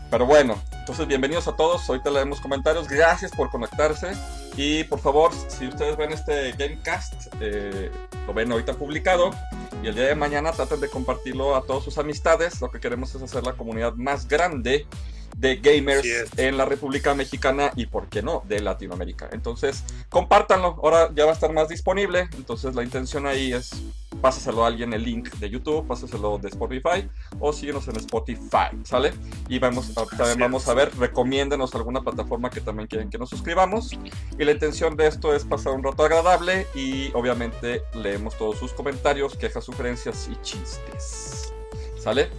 Pero 0.10 0.26
bueno, 0.26 0.60
entonces 0.74 1.06
bienvenidos 1.06 1.48
a 1.48 1.56
todos. 1.56 1.88
Ahorita 1.88 2.10
leemos 2.10 2.42
comentarios. 2.42 2.88
Gracias 2.88 3.32
por 3.32 3.52
conectarse. 3.52 4.12
Y 4.58 4.84
por 4.86 5.00
favor, 5.00 5.32
si 5.48 5.68
ustedes 5.68 5.98
ven 5.98 6.12
este 6.12 6.52
Gamecast, 6.54 7.28
eh, 7.40 7.92
lo 8.26 8.34
ven 8.34 8.52
ahorita 8.52 8.74
publicado. 8.74 9.30
Y 9.84 9.88
el 9.88 9.94
día 9.94 10.06
de 10.06 10.16
mañana 10.16 10.52
traten 10.52 10.80
de 10.80 10.90
compartirlo 10.90 11.56
a 11.56 11.62
todas 11.62 11.84
sus 11.84 12.00
amistades. 12.00 12.60
Lo 12.60 12.72
que 12.72 12.80
queremos 12.80 13.14
es 13.14 13.22
hacer 13.22 13.44
la 13.44 13.54
comunidad 13.54 13.94
más 13.94 14.28
grande 14.28 14.88
de 15.38 15.58
gamers 15.58 16.06
es. 16.06 16.38
en 16.38 16.58
la 16.58 16.66
República 16.66 17.14
Mexicana 17.14 17.72
y, 17.76 17.86
por 17.86 18.10
qué 18.10 18.24
no, 18.24 18.44
de 18.48 18.60
Latinoamérica. 18.62 19.30
Entonces, 19.32 19.84
compártanlo. 20.10 20.80
Ahora 20.84 21.12
ya 21.14 21.26
va 21.26 21.32
a 21.32 21.34
estar 21.36 21.54
más 21.54 21.70
disponible. 21.70 22.30
Entonces, 22.36 22.74
la 22.74 22.84
intención 22.84 23.28
ahí 23.28 23.54
es 23.54 23.72
pásaselo 24.22 24.64
a 24.64 24.68
alguien 24.68 24.94
el 24.94 25.04
link 25.04 25.30
de 25.36 25.50
YouTube, 25.50 25.88
pásaselo 25.88 26.38
de 26.38 26.50
Spotify 26.50 27.10
o 27.40 27.54
síguenos 27.54 27.88
en 27.88 27.96
Spotify, 27.98 28.70
¿sale? 28.84 29.14
Y 29.48 29.60
vamos, 29.60 29.98
a- 29.98 30.06
también 30.06 30.40
vamos 30.40 30.68
a 30.68 30.74
ver, 30.74 30.92
recomiéndenos 30.98 31.74
alguna 31.76 32.02
plataforma 32.02 32.50
que 32.50 32.62
también 32.62 32.88
quieren 32.88 33.10
que 33.10 33.18
nos 33.18 33.30
suscribamos. 33.30 33.92
Y 34.38 34.44
la 34.44 34.52
intención 34.52 34.96
de 34.98 35.08
esto 35.08 35.34
es 35.34 35.44
pasar 35.46 35.74
un 35.74 35.84
rato 35.84 36.04
agradable 36.04 36.68
y 36.76 37.12
obviamente 37.14 37.82
leemos 37.94 38.38
todos 38.38 38.58
sus 38.58 38.74
comentarios, 38.74 39.36
quejas, 39.36 39.64
sugerencias 39.64 40.30
y 40.32 40.36
chistes. 40.42 41.54
¿Sale? 41.98 42.30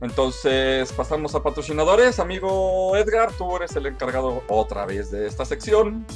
Entonces 0.00 0.92
pasamos 0.92 1.34
a 1.34 1.42
patrocinadores. 1.42 2.18
Amigo 2.18 2.94
Edgar, 2.96 3.32
tú 3.32 3.56
eres 3.56 3.74
el 3.76 3.86
encargado 3.86 4.42
otra 4.48 4.84
vez 4.84 5.10
de 5.10 5.26
esta 5.26 5.44
sección. 5.46 6.06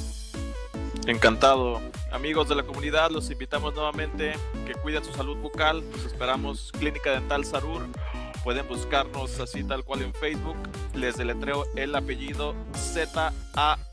Encantado. 1.07 1.81
Amigos 2.11 2.47
de 2.47 2.55
la 2.55 2.61
comunidad, 2.63 3.09
los 3.09 3.31
invitamos 3.31 3.73
nuevamente 3.73 4.33
que 4.67 4.73
cuiden 4.75 5.03
su 5.03 5.11
salud 5.13 5.35
bucal. 5.37 5.83
Los 5.91 6.05
esperamos 6.05 6.71
Clínica 6.73 7.11
Dental 7.11 7.43
Sarur. 7.43 7.87
Pueden 8.43 8.67
buscarnos 8.67 9.39
así 9.39 9.63
tal 9.63 9.83
cual 9.83 10.03
en 10.03 10.13
Facebook. 10.13 10.57
Les 10.93 11.17
deletreo 11.17 11.65
el 11.75 11.95
apellido 11.95 12.53
Z-A-R-U-R. 12.75 13.83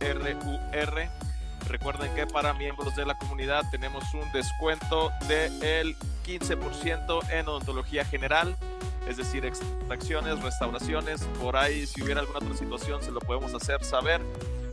Recuerden 1.67 2.15
que 2.15 2.27
para 2.27 2.53
miembros 2.53 2.95
de 2.95 3.07
la 3.07 3.17
comunidad 3.17 3.63
tenemos 3.71 4.05
un 4.13 4.31
descuento 4.33 5.11
del 5.29 5.97
15% 6.27 7.31
en 7.31 7.49
odontología 7.49 8.05
general, 8.05 8.57
es 9.07 9.17
decir, 9.17 9.45
extracciones, 9.45 10.43
restauraciones. 10.43 11.23
Por 11.41 11.57
ahí, 11.57 11.87
si 11.87 12.03
hubiera 12.03 12.21
alguna 12.21 12.39
otra 12.39 12.55
situación, 12.57 13.03
se 13.03 13.11
lo 13.11 13.21
podemos 13.21 13.55
hacer 13.55 13.83
saber 13.85 14.21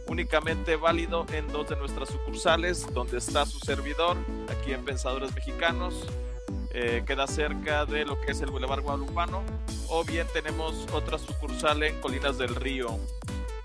únicamente 0.07 0.75
válido 0.75 1.25
en 1.31 1.47
dos 1.47 1.69
de 1.69 1.75
nuestras 1.75 2.09
sucursales, 2.09 2.93
donde 2.93 3.17
está 3.17 3.45
su 3.45 3.59
servidor, 3.59 4.17
aquí 4.49 4.73
en 4.73 4.83
Pensadores 4.83 5.33
Mexicanos, 5.33 6.05
eh, 6.71 7.03
queda 7.05 7.27
cerca 7.27 7.85
de 7.85 8.05
lo 8.05 8.19
que 8.19 8.31
es 8.31 8.41
el 8.41 8.51
Boulevard 8.51 8.81
Guadalupano, 8.81 9.43
o 9.89 10.03
bien 10.03 10.27
tenemos 10.33 10.87
otra 10.91 11.17
sucursal 11.17 11.83
en 11.83 11.99
Colinas 12.01 12.37
del 12.37 12.55
Río. 12.55 12.99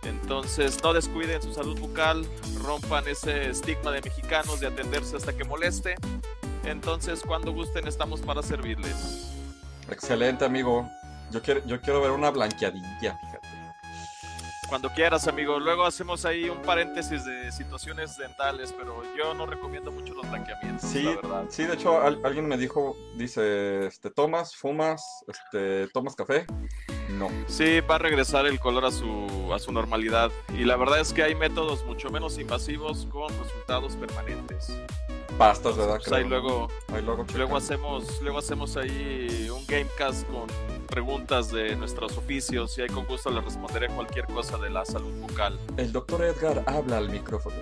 Entonces, 0.05 0.83
no 0.83 0.93
descuiden 0.93 1.43
su 1.43 1.53
salud 1.53 1.79
bucal, 1.79 2.25
rompan 2.63 3.07
ese 3.09 3.51
estigma 3.51 3.91
de 3.91 4.01
mexicanos 4.01 4.61
de 4.61 4.69
atenderse 4.69 5.17
hasta 5.17 5.37
que 5.37 5.45
moleste. 5.45 5.97
Entonces, 6.65 7.23
cuando 7.27 7.53
gusten, 7.53 7.87
estamos 7.87 8.21
para 8.21 8.43
servirles. 8.43 9.35
Excelente, 9.91 10.45
amigo. 10.45 10.89
Yo 11.31 11.43
quiero, 11.43 11.65
yo 11.67 11.81
quiero 11.81 12.01
ver 12.01 12.13
una 12.13 12.31
blanqueadilla. 12.31 13.19
Cuando 14.71 14.89
quieras, 14.91 15.27
amigo. 15.27 15.59
Luego 15.59 15.85
hacemos 15.85 16.25
ahí 16.25 16.49
un 16.49 16.63
paréntesis 16.63 17.25
de 17.25 17.51
situaciones 17.51 18.17
dentales, 18.17 18.73
pero 18.79 19.03
yo 19.19 19.35
no 19.35 19.45
recomiendo 19.45 19.91
mucho 19.91 20.15
los 20.15 20.31
blanqueamientos, 20.31 20.89
Sí, 20.89 21.03
la 21.03 21.17
verdad. 21.17 21.45
sí, 21.49 21.65
de 21.65 21.75
hecho 21.75 22.01
al- 22.01 22.21
alguien 22.25 22.47
me 22.47 22.57
dijo, 22.57 22.97
dice, 23.17 23.87
este, 23.87 24.11
tomas, 24.11 24.55
fumas, 24.55 25.03
este, 25.27 25.89
tomas 25.89 26.15
café. 26.15 26.47
No. 27.11 27.29
Sí, 27.49 27.81
va 27.81 27.97
a 27.97 27.99
regresar 27.99 28.47
el 28.47 28.61
color 28.61 28.85
a 28.85 28.93
su, 28.93 29.51
a 29.53 29.59
su 29.59 29.73
normalidad. 29.73 30.31
Y 30.57 30.65
la 30.65 30.77
verdad 30.77 31.01
es 31.01 31.13
que 31.13 31.25
hay 31.25 31.35
métodos 31.35 31.85
mucho 31.85 32.09
menos 32.11 32.39
invasivos 32.39 33.07
con 33.11 33.29
resultados 33.43 33.97
permanentes. 33.97 34.73
Pastas, 35.41 35.75
¿verdad? 35.75 35.97
Pues 35.97 36.13
ahí 36.13 36.25
luego, 36.25 36.69
Ahí 36.93 37.01
luego, 37.01 37.25
luego, 37.35 37.57
hacemos, 37.57 38.21
luego 38.21 38.41
hacemos 38.41 38.77
ahí 38.77 39.49
un 39.49 39.65
gamecast 39.67 40.27
con 40.27 40.47
preguntas 40.87 41.51
de 41.51 41.75
nuestros 41.77 42.19
oficios 42.19 42.77
y 42.77 42.83
ahí 42.83 42.89
con 42.89 43.07
gusto 43.07 43.31
le 43.31 43.41
responderé 43.41 43.89
cualquier 43.89 44.27
cosa 44.27 44.59
de 44.59 44.69
la 44.69 44.85
salud 44.85 45.15
bucal. 45.15 45.59
El 45.79 45.93
doctor 45.93 46.23
Edgar 46.25 46.63
habla 46.67 46.99
al 46.99 47.09
micrófono. 47.09 47.57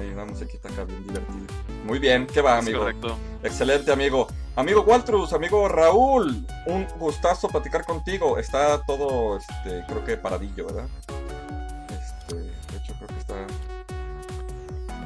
Ahí 0.00 0.08
una 0.08 0.24
musiquita 0.24 0.70
acá 0.70 0.84
bien 0.84 1.06
divertida. 1.06 1.54
Muy 1.84 1.98
bien, 1.98 2.26
¿qué 2.26 2.40
va, 2.40 2.56
amigo? 2.56 2.78
correcto. 2.78 3.14
Excelente, 3.42 3.92
amigo. 3.92 4.28
Amigo 4.56 4.80
Waltrus, 4.80 5.34
amigo 5.34 5.68
Raúl, 5.68 6.46
un 6.64 6.86
gustazo 6.98 7.48
platicar 7.48 7.84
contigo. 7.84 8.38
Está 8.38 8.82
todo, 8.86 9.36
este, 9.36 9.84
creo 9.86 10.02
que 10.02 10.16
paradillo, 10.16 10.64
¿verdad? 10.64 10.88
Este, 11.90 12.36
de 12.36 12.78
hecho, 12.78 12.94
creo 12.96 13.08
que 13.08 13.18
está. 13.18 13.34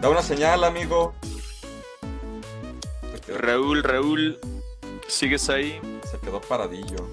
Da 0.01 0.09
una 0.09 0.23
señal, 0.23 0.63
amigo. 0.63 1.15
Raúl, 3.29 3.83
Raúl, 3.83 4.39
¿sigues 5.09 5.49
ahí? 5.49 5.81
se 6.11 6.19
quedó 6.21 6.41
paradillo. 6.41 7.09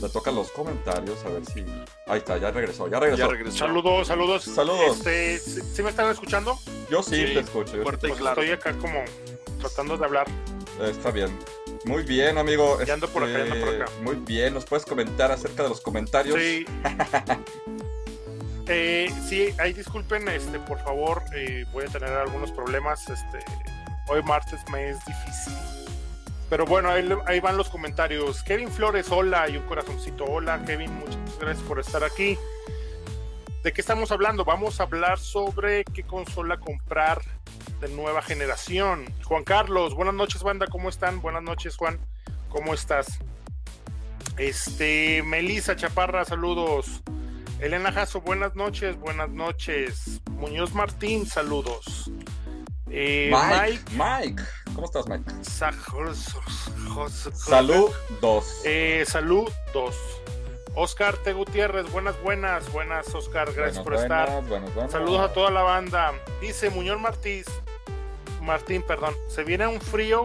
Le 0.00 0.08
tocan 0.10 0.34
los 0.36 0.50
comentarios, 0.52 1.24
a 1.24 1.28
ver 1.30 1.44
si. 1.46 1.64
Ahí 2.06 2.18
está, 2.18 2.38
ya 2.38 2.50
regresó, 2.52 2.86
ya 2.88 3.00
regresó. 3.00 3.24
Ya 3.24 3.28
regresó. 3.28 3.56
Saludos, 3.58 4.06
saludos. 4.06 4.44
Saludos. 4.44 5.04
Este, 5.06 5.38
¿sí, 5.40 5.82
me 5.82 5.90
están 5.90 6.08
escuchando? 6.10 6.56
Yo 6.88 7.02
sí, 7.02 7.16
Sí, 7.26 7.34
te 7.34 7.40
escucho. 7.40 7.76
yo 7.76 7.82
fuerte 7.82 8.06
y 8.06 8.10
Pues 8.10 8.20
claro. 8.20 8.40
estoy 8.40 8.54
acá 8.54 8.78
como 8.78 9.02
tratando 9.60 9.96
de 9.96 10.04
hablar. 10.04 10.26
Está 10.82 11.10
bien. 11.10 11.36
Muy 11.84 12.04
bien, 12.04 12.38
amigo. 12.38 12.78
Ya 12.84 12.94
ando 12.94 13.08
por 13.08 13.24
acá, 13.24 13.38
ya 13.38 13.42
ando 13.44 13.58
por 13.58 13.68
Este, 13.74 13.82
acá. 13.82 13.92
Muy 14.02 14.14
bien, 14.16 14.54
¿nos 14.54 14.64
puedes 14.66 14.84
comentar 14.86 15.32
acerca 15.32 15.64
de 15.64 15.68
los 15.70 15.80
comentarios? 15.80 16.38
Sí. 16.38 16.64
Eh, 18.70 19.10
sí, 19.26 19.48
ahí 19.58 19.72
disculpen, 19.72 20.28
este, 20.28 20.58
por 20.60 20.78
favor, 20.84 21.22
eh, 21.34 21.64
voy 21.72 21.84
a 21.86 21.88
tener 21.88 22.10
algunos 22.10 22.52
problemas. 22.52 23.00
Este, 23.08 23.38
hoy 24.08 24.22
martes 24.22 24.60
me 24.70 24.90
es 24.90 25.04
difícil. 25.04 25.54
Pero 26.50 26.64
bueno, 26.64 26.90
ahí, 26.90 27.40
van 27.40 27.56
los 27.56 27.68
comentarios. 27.68 28.42
Kevin 28.42 28.70
Flores, 28.70 29.10
hola, 29.10 29.48
y 29.48 29.58
un 29.58 29.66
corazoncito, 29.66 30.24
hola, 30.24 30.62
Kevin, 30.64 30.94
muchas 30.94 31.38
gracias 31.38 31.66
por 31.66 31.78
estar 31.78 32.02
aquí. 32.02 32.38
¿De 33.62 33.72
qué 33.72 33.80
estamos 33.80 34.12
hablando? 34.12 34.44
Vamos 34.44 34.80
a 34.80 34.84
hablar 34.84 35.18
sobre 35.18 35.84
qué 35.84 36.04
consola 36.04 36.58
comprar 36.58 37.20
de 37.80 37.88
nueva 37.88 38.22
generación. 38.22 39.04
Juan 39.24 39.44
Carlos, 39.44 39.94
buenas 39.94 40.14
noches, 40.14 40.42
banda, 40.42 40.66
¿cómo 40.68 40.88
están? 40.88 41.20
Buenas 41.20 41.42
noches, 41.42 41.76
Juan, 41.76 41.98
¿cómo 42.48 42.72
estás? 42.72 43.18
Este, 44.38 45.22
Melissa 45.24 45.76
Chaparra, 45.76 46.24
saludos. 46.24 47.02
Elena 47.60 47.92
Jasso, 47.92 48.22
buenas 48.22 48.54
noches, 48.54 48.96
buenas 48.98 49.28
noches. 49.28 50.22
Muñoz 50.30 50.72
Martín, 50.72 51.26
saludos. 51.26 52.10
Eh, 52.90 53.30
Mike, 53.32 53.80
Mike, 53.90 54.24
Mike, 54.24 54.42
¿cómo 54.74 54.86
estás, 54.86 55.06
Mike? 55.08 55.24
Salud 57.34 57.90
2. 58.20 58.62
Eh, 58.64 59.04
salud 59.06 59.50
2. 59.72 59.94
Oscar 60.74 61.16
T. 61.16 61.32
Gutiérrez, 61.32 61.90
buenas, 61.90 62.20
buenas, 62.22 62.70
buenas, 62.72 63.12
Oscar, 63.14 63.52
gracias 63.52 63.82
por 63.82 63.94
estar. 63.94 64.42
Buenas. 64.44 64.92
Saludos 64.92 65.20
a 65.20 65.32
toda 65.32 65.50
la 65.50 65.62
banda. 65.62 66.12
Dice 66.40 66.70
Muñoz 66.70 67.00
Martí, 67.00 67.42
Martín, 68.40 68.82
perdón, 68.86 69.14
se 69.28 69.42
viene 69.44 69.66
un 69.66 69.80
frío 69.80 70.24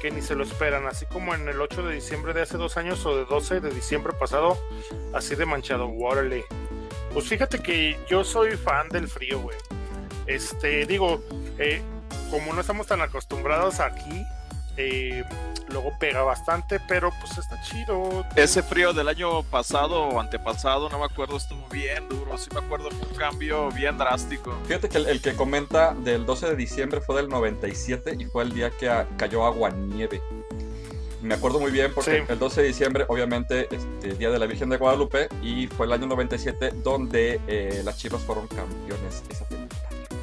que 0.00 0.10
ni 0.10 0.22
se 0.22 0.34
lo 0.34 0.44
esperan, 0.44 0.86
así 0.86 1.06
como 1.06 1.34
en 1.34 1.48
el 1.48 1.60
8 1.60 1.82
de 1.82 1.94
diciembre 1.94 2.32
de 2.32 2.42
hace 2.42 2.56
dos 2.56 2.76
años 2.76 3.04
o 3.06 3.16
de 3.16 3.24
12 3.24 3.60
de 3.60 3.70
diciembre 3.70 4.12
pasado, 4.18 4.58
así 5.12 5.34
de 5.34 5.46
manchado, 5.46 5.88
órale. 6.00 6.44
Pues 7.12 7.28
fíjate 7.28 7.60
que 7.60 7.98
yo 8.08 8.24
soy 8.24 8.56
fan 8.56 8.88
del 8.88 9.06
frío, 9.06 9.40
güey. 9.40 9.56
Este, 10.26 10.86
digo, 10.86 11.22
eh, 11.58 11.82
como 12.30 12.52
no 12.52 12.60
estamos 12.60 12.86
tan 12.86 13.00
acostumbrados 13.00 13.80
aquí, 13.80 14.22
eh, 14.76 15.24
luego 15.68 15.92
pega 15.98 16.22
bastante, 16.22 16.80
pero 16.88 17.12
pues 17.20 17.36
está 17.38 17.60
chido. 17.62 18.24
Ese 18.36 18.62
frío 18.62 18.92
del 18.92 19.08
año 19.08 19.42
pasado 19.44 20.02
o 20.04 20.20
antepasado, 20.20 20.88
no 20.88 20.98
me 20.98 21.04
acuerdo, 21.04 21.36
estuvo 21.36 21.66
bien 21.68 22.08
duro. 22.08 22.36
Sí 22.38 22.48
me 22.54 22.60
acuerdo 22.60 22.90
fue 22.90 23.08
un 23.08 23.14
cambio 23.14 23.70
bien 23.70 23.98
drástico. 23.98 24.54
Fíjate 24.66 24.88
que 24.88 24.98
el, 24.98 25.06
el 25.08 25.20
que 25.20 25.34
comenta 25.34 25.94
del 25.94 26.24
12 26.26 26.50
de 26.50 26.56
diciembre 26.56 27.00
fue 27.00 27.16
del 27.16 27.28
97 27.28 28.16
y 28.18 28.24
fue 28.26 28.44
el 28.44 28.52
día 28.54 28.70
que 28.70 28.88
a- 28.88 29.06
cayó 29.16 29.44
agua 29.44 29.70
nieve. 29.70 30.20
Me 31.22 31.34
acuerdo 31.34 31.60
muy 31.60 31.70
bien 31.70 31.92
porque 31.94 32.18
Sí. 32.18 32.32
el 32.32 32.38
12 32.38 32.62
de 32.62 32.66
diciembre, 32.66 33.04
obviamente, 33.08 33.68
este 33.72 34.14
día 34.14 34.30
de 34.30 34.38
la 34.40 34.46
Virgen 34.46 34.68
de 34.70 34.76
Guadalupe, 34.76 35.28
y 35.40 35.68
fue 35.68 35.86
el 35.86 35.92
año 35.92 36.06
97 36.08 36.72
donde 36.82 37.40
eh, 37.46 37.82
las 37.84 37.96
Chivas 37.98 38.22
fueron 38.22 38.48
campeones 38.48 39.22
esa 39.30 39.44
temporada. 39.44 39.61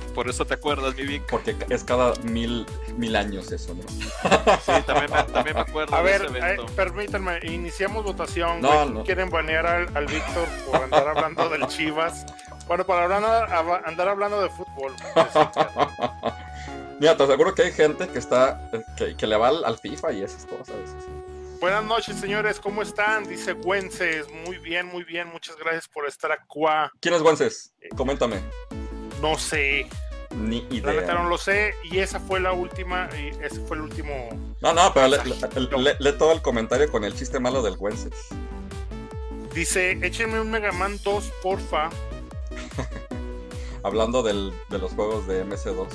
Por 0.10 0.30
eso 0.30 0.46
te 0.46 0.54
acuerdas, 0.56 0.96
mi 0.96 1.04
Vic. 1.06 1.24
Porque 1.30 1.56
es 1.70 1.84
cada 1.84 2.14
mil, 2.24 2.66
mil 2.98 3.16
años 3.16 3.52
eso, 3.52 3.74
¿no? 3.76 3.84
Sí, 3.90 4.72
también 4.86 5.12
me, 5.12 5.24
también 5.32 5.56
me 5.56 5.62
acuerdo 5.62 5.96
A 5.96 6.00
de 6.00 6.04
ver, 6.04 6.26
ese 6.26 6.38
eh, 6.54 6.58
permítanme, 6.76 7.40
iniciamos 7.44 8.04
votación. 8.04 8.62
No, 8.62 8.86
no. 8.86 9.04
Quieren 9.04 9.30
banear 9.30 9.66
al, 9.66 9.98
al 9.98 10.06
Víctor 10.08 10.48
por 10.66 10.84
andar 10.84 11.08
hablando 11.08 11.50
del 11.50 11.68
Chivas. 11.68 12.26
Bueno, 12.68 12.86
para 12.86 13.06
hablar- 13.06 13.84
andar 13.86 14.08
hablando 14.10 14.42
de 14.42 14.50
fútbol. 14.50 14.94
Mira, 17.00 17.16
te 17.16 17.24
aseguro 17.24 17.56
que 17.56 17.64
hay 17.64 17.72
gente 17.72 18.08
que 18.10 18.20
está, 18.20 18.70
que, 18.98 19.16
que 19.16 19.26
le 19.28 19.38
va 19.38 19.48
al, 19.48 19.64
al 19.64 19.78
FIFA 19.78 20.12
y 20.14 20.24
esas 20.24 20.46
cosas. 20.46 20.76
Buenas 21.62 21.84
noches, 21.84 22.18
señores, 22.18 22.60
¿cómo 22.60 22.82
están? 22.82 23.26
Dice 23.28 23.54
Güences. 23.54 24.28
Muy 24.46 24.58
bien, 24.60 24.86
muy 24.86 25.04
bien. 25.04 25.28
Muchas 25.30 25.56
gracias 25.58 25.88
por 25.88 26.08
estar 26.08 26.32
acá. 26.32 26.92
¿Quién 27.02 27.14
es 27.16 27.22
Guances? 27.22 27.74
Coméntame. 27.98 28.42
No 29.22 29.38
sé, 29.38 29.88
Ni 30.36 30.62
la 30.82 30.94
neta 30.94 31.14
no 31.14 31.20
idea. 31.20 31.24
lo 31.30 31.38
sé. 31.38 31.74
Y 31.84 32.00
esa 32.00 32.20
fue 32.20 32.40
la 32.40 32.54
última, 32.54 33.10
y 33.18 33.30
ese 33.44 33.60
fue 33.68 33.78
el 33.78 33.84
último. 33.84 34.30
No, 34.62 34.74
no, 34.74 34.94
pero 34.94 35.08
lee 35.08 35.18
le, 35.56 35.78
le- 35.78 35.96
lee 36.00 36.18
todo 36.18 36.32
el 36.32 36.42
comentario 36.42 36.90
con 36.92 37.04
el 37.04 37.14
chiste 37.16 37.40
malo 37.40 37.62
del 37.62 37.76
Guances. 37.78 38.14
Dice, 39.54 39.92
échenme 40.04 40.40
un 40.40 40.52
Mega 40.52 40.72
Man 40.72 41.00
2, 41.04 41.32
porfa. 41.42 41.90
Hablando 43.84 44.22
del, 44.24 44.54
de 44.70 44.78
los 44.78 44.92
juegos 44.92 45.26
de 45.28 45.46
MS2. 45.46 45.88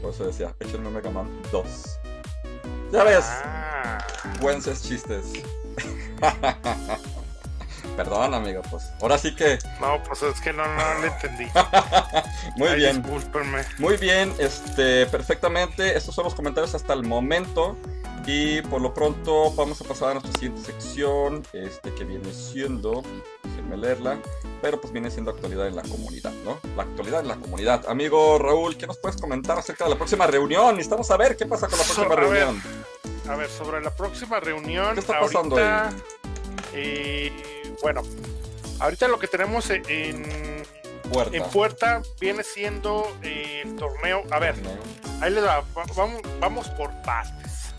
Por 0.00 0.10
eso 0.10 0.24
decía, 0.26 0.54
échenme 0.60 0.90
Mega 0.90 1.10
Man 1.10 1.28
2. 1.50 1.64
Ya 2.92 3.04
ves, 3.04 3.24
Ah, 3.26 3.98
Guances 4.40 4.82
chistes. 4.82 5.32
Perdón, 7.96 8.32
amigo, 8.34 8.62
pues. 8.70 8.90
Ahora 9.02 9.18
sí 9.18 9.34
que, 9.34 9.58
no, 9.80 10.02
pues 10.04 10.22
es 10.22 10.40
que 10.40 10.52
no, 10.52 10.64
no 10.64 11.00
le 11.00 11.08
entendí. 11.08 11.44
muy 12.56 12.68
Ay, 12.68 12.76
bien. 12.76 13.02
Discúlpenme. 13.02 13.64
Muy 13.78 13.96
bien, 13.98 14.32
este, 14.38 15.06
perfectamente. 15.06 15.96
Estos 15.96 16.14
son 16.14 16.24
los 16.24 16.34
comentarios 16.34 16.74
hasta 16.74 16.94
el 16.94 17.02
momento. 17.04 17.76
Y 18.24 18.62
por 18.62 18.80
lo 18.80 18.94
pronto 18.94 19.52
vamos 19.54 19.80
a 19.80 19.84
pasar 19.84 20.10
a 20.10 20.12
nuestra 20.14 20.32
siguiente 20.34 20.62
sección, 20.62 21.42
este, 21.52 21.92
que 21.92 22.04
viene 22.04 22.32
siendo, 22.32 23.02
déjenme 23.42 23.76
leerla, 23.76 24.16
pero 24.62 24.80
pues 24.80 24.92
viene 24.92 25.10
siendo 25.10 25.32
actualidad 25.32 25.66
en 25.66 25.74
la 25.74 25.82
comunidad, 25.82 26.30
¿no? 26.44 26.56
La 26.76 26.84
actualidad 26.84 27.22
en 27.22 27.26
la 27.28 27.34
comunidad. 27.34 27.84
Amigo 27.88 28.38
Raúl, 28.38 28.76
¿qué 28.76 28.86
nos 28.86 28.98
puedes 28.98 29.20
comentar 29.20 29.58
acerca 29.58 29.84
de 29.84 29.90
la 29.90 29.96
próxima 29.96 30.28
reunión? 30.28 30.76
Necesitamos 30.76 31.08
saber 31.08 31.36
qué 31.36 31.46
pasa 31.46 31.66
con 31.66 31.78
la 31.80 31.84
próxima 31.84 32.06
A 32.06 32.08
ver, 32.10 32.18
reunión. 32.20 32.62
A 33.28 33.34
ver, 33.34 33.50
sobre 33.50 33.82
la 33.82 33.90
próxima 33.90 34.38
reunión. 34.38 34.94
¿Qué 34.94 35.00
está 35.00 35.18
pasando 35.18 35.56
ahorita, 35.58 35.88
ahí? 35.88 35.94
eh, 36.74 37.61
bueno, 37.82 38.02
ahorita 38.80 39.08
lo 39.08 39.18
que 39.18 39.26
tenemos 39.26 39.68
en, 39.70 39.82
Puerta. 41.12 41.36
en 41.36 41.42
puerta 41.50 42.02
viene 42.20 42.42
siendo 42.42 43.06
eh, 43.22 43.62
el 43.64 43.76
torneo. 43.76 44.22
A 44.30 44.38
ver, 44.38 44.54
ahí 45.20 45.30
les 45.30 45.44
va. 45.44 45.60
va- 45.76 45.84
Vamos, 45.96 46.22
vamos 46.40 46.68
por 46.70 46.90
partes. 47.02 47.74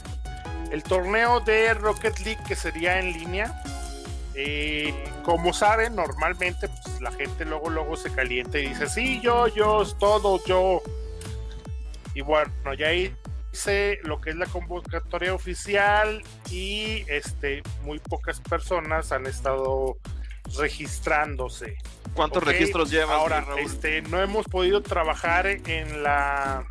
El 0.72 0.84
torneo 0.84 1.40
de 1.40 1.74
Rocket 1.74 2.20
League 2.20 2.44
que 2.48 2.56
sería 2.56 3.00
en 3.00 3.14
línea. 3.14 3.62
eh, 4.36 4.94
como 5.24 5.54
saben, 5.54 5.96
normalmente 5.96 6.68
pues, 6.68 7.00
la 7.02 7.12
gente 7.12 7.46
luego 7.46 7.70
luego 7.70 7.96
se 7.96 8.12
calienta 8.12 8.58
y 8.58 8.68
dice, 8.70 8.90
sí, 8.90 9.22
yo, 9.22 9.48
yo, 9.48 9.84
es 9.84 9.96
todo, 10.00 10.44
yo. 10.46 10.82
Y 12.16 12.22
bueno, 12.22 12.52
ya 12.78 12.88
hice 13.54 14.00
lo 14.04 14.20
que 14.20 14.32
es 14.32 14.36
la 14.36 14.48
convocatoria 14.48 15.34
oficial 15.34 16.24
y 16.50 17.06
este 17.08 17.62
muy 17.84 18.00
pocas 18.00 18.42
personas 18.42 19.12
han 19.12 19.28
estado 19.28 19.98
registrándose. 20.58 21.78
¿Cuántos 22.16 22.44
registros 22.44 22.90
llevas, 22.90 23.18
Ahora, 23.18 23.42
Raúl? 23.42 23.60
este, 23.60 24.02
no 24.04 24.20
hemos 24.20 24.48
podido 24.48 24.82
trabajar 24.82 25.48
en 25.48 26.04
la. 26.04 26.66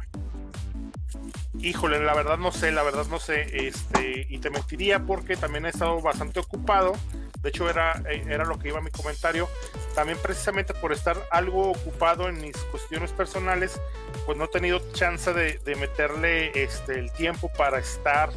Híjole, 1.60 2.00
la 2.00 2.14
verdad 2.14 2.38
no 2.38 2.50
sé, 2.50 2.72
la 2.72 2.82
verdad 2.82 3.06
no 3.08 3.20
sé, 3.20 3.66
este, 3.66 4.26
y 4.28 4.38
te 4.38 4.50
mentiría 4.50 5.00
porque 5.00 5.36
también 5.36 5.66
he 5.66 5.68
estado 5.68 6.00
bastante 6.00 6.40
ocupado. 6.40 6.94
De 7.42 7.48
hecho, 7.48 7.68
era, 7.68 8.02
eh, 8.08 8.24
era 8.28 8.44
lo 8.44 8.58
que 8.58 8.68
iba 8.68 8.80
mi 8.80 8.90
comentario. 8.90 9.48
También 9.94 10.18
precisamente 10.22 10.74
por 10.74 10.92
estar 10.92 11.16
algo 11.30 11.70
ocupado 11.70 12.28
en 12.28 12.40
mis 12.40 12.56
cuestiones 12.56 13.10
personales, 13.12 13.80
pues 14.26 14.38
no 14.38 14.44
he 14.44 14.48
tenido 14.48 14.80
chance 14.92 15.32
de, 15.32 15.58
de 15.58 15.74
meterle 15.76 16.50
este, 16.62 16.98
el 16.98 17.12
tiempo 17.12 17.50
para 17.56 17.78
estar 17.78 18.30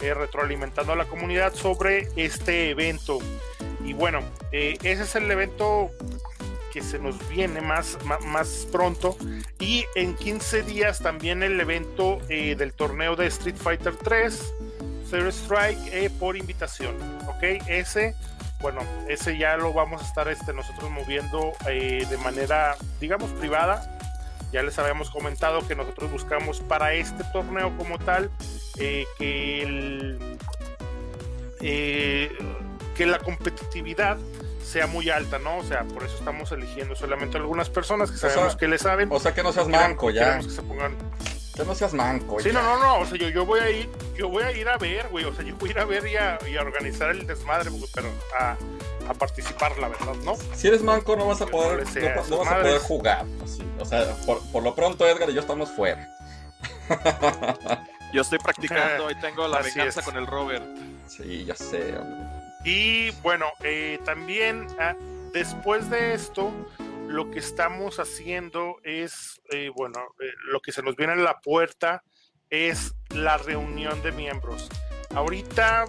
eh, 0.00 0.14
retroalimentando 0.14 0.92
a 0.92 0.96
la 0.96 1.04
comunidad 1.04 1.54
sobre 1.54 2.08
este 2.16 2.70
evento. 2.70 3.18
Y 3.84 3.92
bueno, 3.92 4.20
eh, 4.52 4.76
ese 4.82 5.02
es 5.02 5.14
el 5.16 5.30
evento 5.30 5.90
que 6.72 6.82
se 6.82 6.98
nos 6.98 7.28
viene 7.28 7.60
más, 7.60 7.98
más, 8.04 8.24
más 8.24 8.66
pronto. 8.70 9.16
Y 9.58 9.86
en 9.94 10.14
15 10.14 10.62
días 10.62 11.00
también 11.00 11.42
el 11.42 11.60
evento 11.60 12.18
eh, 12.28 12.54
del 12.56 12.72
torneo 12.72 13.16
de 13.16 13.26
Street 13.26 13.56
Fighter 13.56 13.96
3, 13.96 14.54
Third 15.10 15.28
Strike, 15.28 15.78
eh, 15.92 16.10
por 16.10 16.36
invitación. 16.36 16.96
Ok, 17.28 17.62
ese, 17.66 18.14
bueno, 18.60 18.80
ese 19.08 19.38
ya 19.38 19.56
lo 19.56 19.72
vamos 19.72 20.02
a 20.02 20.04
estar 20.04 20.28
este, 20.28 20.52
nosotros 20.52 20.90
moviendo 20.90 21.52
eh, 21.68 22.06
de 22.08 22.18
manera, 22.18 22.76
digamos, 23.00 23.30
privada. 23.32 23.98
Ya 24.52 24.62
les 24.62 24.78
habíamos 24.78 25.10
comentado 25.10 25.66
que 25.66 25.76
nosotros 25.76 26.10
buscamos 26.10 26.60
para 26.60 26.94
este 26.94 27.22
torneo 27.32 27.76
como 27.76 27.98
tal 27.98 28.30
eh, 28.78 29.06
que 29.18 29.62
el, 29.62 30.38
eh, 31.60 32.36
que 32.96 33.06
la 33.06 33.18
competitividad 33.18 34.16
sea 34.64 34.86
muy 34.86 35.08
alta, 35.10 35.38
¿no? 35.38 35.58
O 35.58 35.64
sea, 35.64 35.84
por 35.84 36.02
eso 36.02 36.16
estamos 36.18 36.50
eligiendo 36.52 36.94
solamente 36.94 37.36
algunas 37.36 37.70
personas 37.70 38.10
que 38.10 38.18
sea, 38.18 38.30
sabemos 38.30 38.56
que 38.56 38.68
le 38.68 38.78
saben. 38.78 39.08
O 39.10 39.20
sea, 39.20 39.34
que 39.34 39.42
no 39.42 39.52
seas 39.52 39.68
manco 39.68 40.10
ya. 40.10 40.38
que 40.38 40.50
se 40.50 40.62
pongan. 40.62 40.96
Que 41.58 41.64
no 41.66 41.74
seas 41.74 41.92
manco 41.92 42.38
Sí, 42.40 42.46
ya. 42.48 42.52
no, 42.54 42.62
no, 42.62 42.78
no. 42.78 42.98
O 43.00 43.06
sea, 43.06 43.18
yo, 43.18 43.28
yo 43.28 43.44
voy 43.44 43.60
a 43.60 43.70
ir, 43.70 43.90
yo 44.16 44.28
voy 44.28 44.44
a 44.44 44.52
ir 44.52 44.68
a 44.68 44.78
ver, 44.78 45.08
güey. 45.08 45.24
O 45.24 45.34
sea, 45.34 45.44
yo 45.44 45.56
voy 45.56 45.68
a 45.70 45.72
ir 45.72 45.78
a 45.80 45.84
ver 45.84 46.06
y 46.06 46.16
a, 46.16 46.38
y 46.48 46.56
a 46.56 46.62
organizar 46.62 47.10
el 47.10 47.26
desmadre, 47.26 47.70
güey, 47.70 47.84
pero 47.94 48.08
a, 48.38 48.56
a 49.08 49.14
participar, 49.14 49.76
la 49.78 49.88
verdad, 49.88 50.14
¿no? 50.24 50.36
Si 50.54 50.68
eres 50.68 50.82
manco 50.82 51.16
no 51.16 51.26
vas 51.26 51.40
a 51.40 51.46
poder, 51.46 51.84
no 51.84 51.90
sea 51.92 52.14
vas 52.16 52.30
a 52.30 52.60
poder 52.60 52.78
jugar. 52.80 53.26
así. 53.44 53.62
O 53.80 53.84
sea, 53.84 54.04
por, 54.24 54.40
por 54.52 54.62
lo 54.62 54.74
pronto 54.74 55.06
Edgar 55.06 55.30
y 55.30 55.34
yo 55.34 55.40
estamos 55.40 55.68
fuera. 55.70 56.08
Yo 58.12 58.22
estoy 58.22 58.38
practicando 58.38 59.10
y 59.10 59.14
tengo 59.16 59.46
la 59.48 59.58
Así 59.60 59.70
venganza 59.70 60.00
es. 60.00 60.06
con 60.06 60.16
el 60.16 60.26
Robert. 60.26 60.64
Sí, 61.06 61.44
ya 61.44 61.54
sé. 61.54 61.96
hombre. 61.98 62.26
Y 62.64 63.10
bueno, 63.22 63.46
eh, 63.62 63.98
también 64.04 64.66
ah, 64.78 64.94
después 65.32 65.88
de 65.90 66.14
esto, 66.14 66.50
lo 67.08 67.30
que 67.30 67.38
estamos 67.38 67.98
haciendo 67.98 68.76
es, 68.84 69.40
eh, 69.50 69.70
bueno, 69.74 69.98
eh, 70.20 70.30
lo 70.52 70.60
que 70.60 70.72
se 70.72 70.82
nos 70.82 70.94
viene 70.94 71.14
a 71.14 71.16
la 71.16 71.40
puerta 71.40 72.04
es 72.50 72.94
la 73.14 73.38
reunión 73.38 74.00
de 74.02 74.12
miembros. 74.12 74.68
Ahorita, 75.14 75.86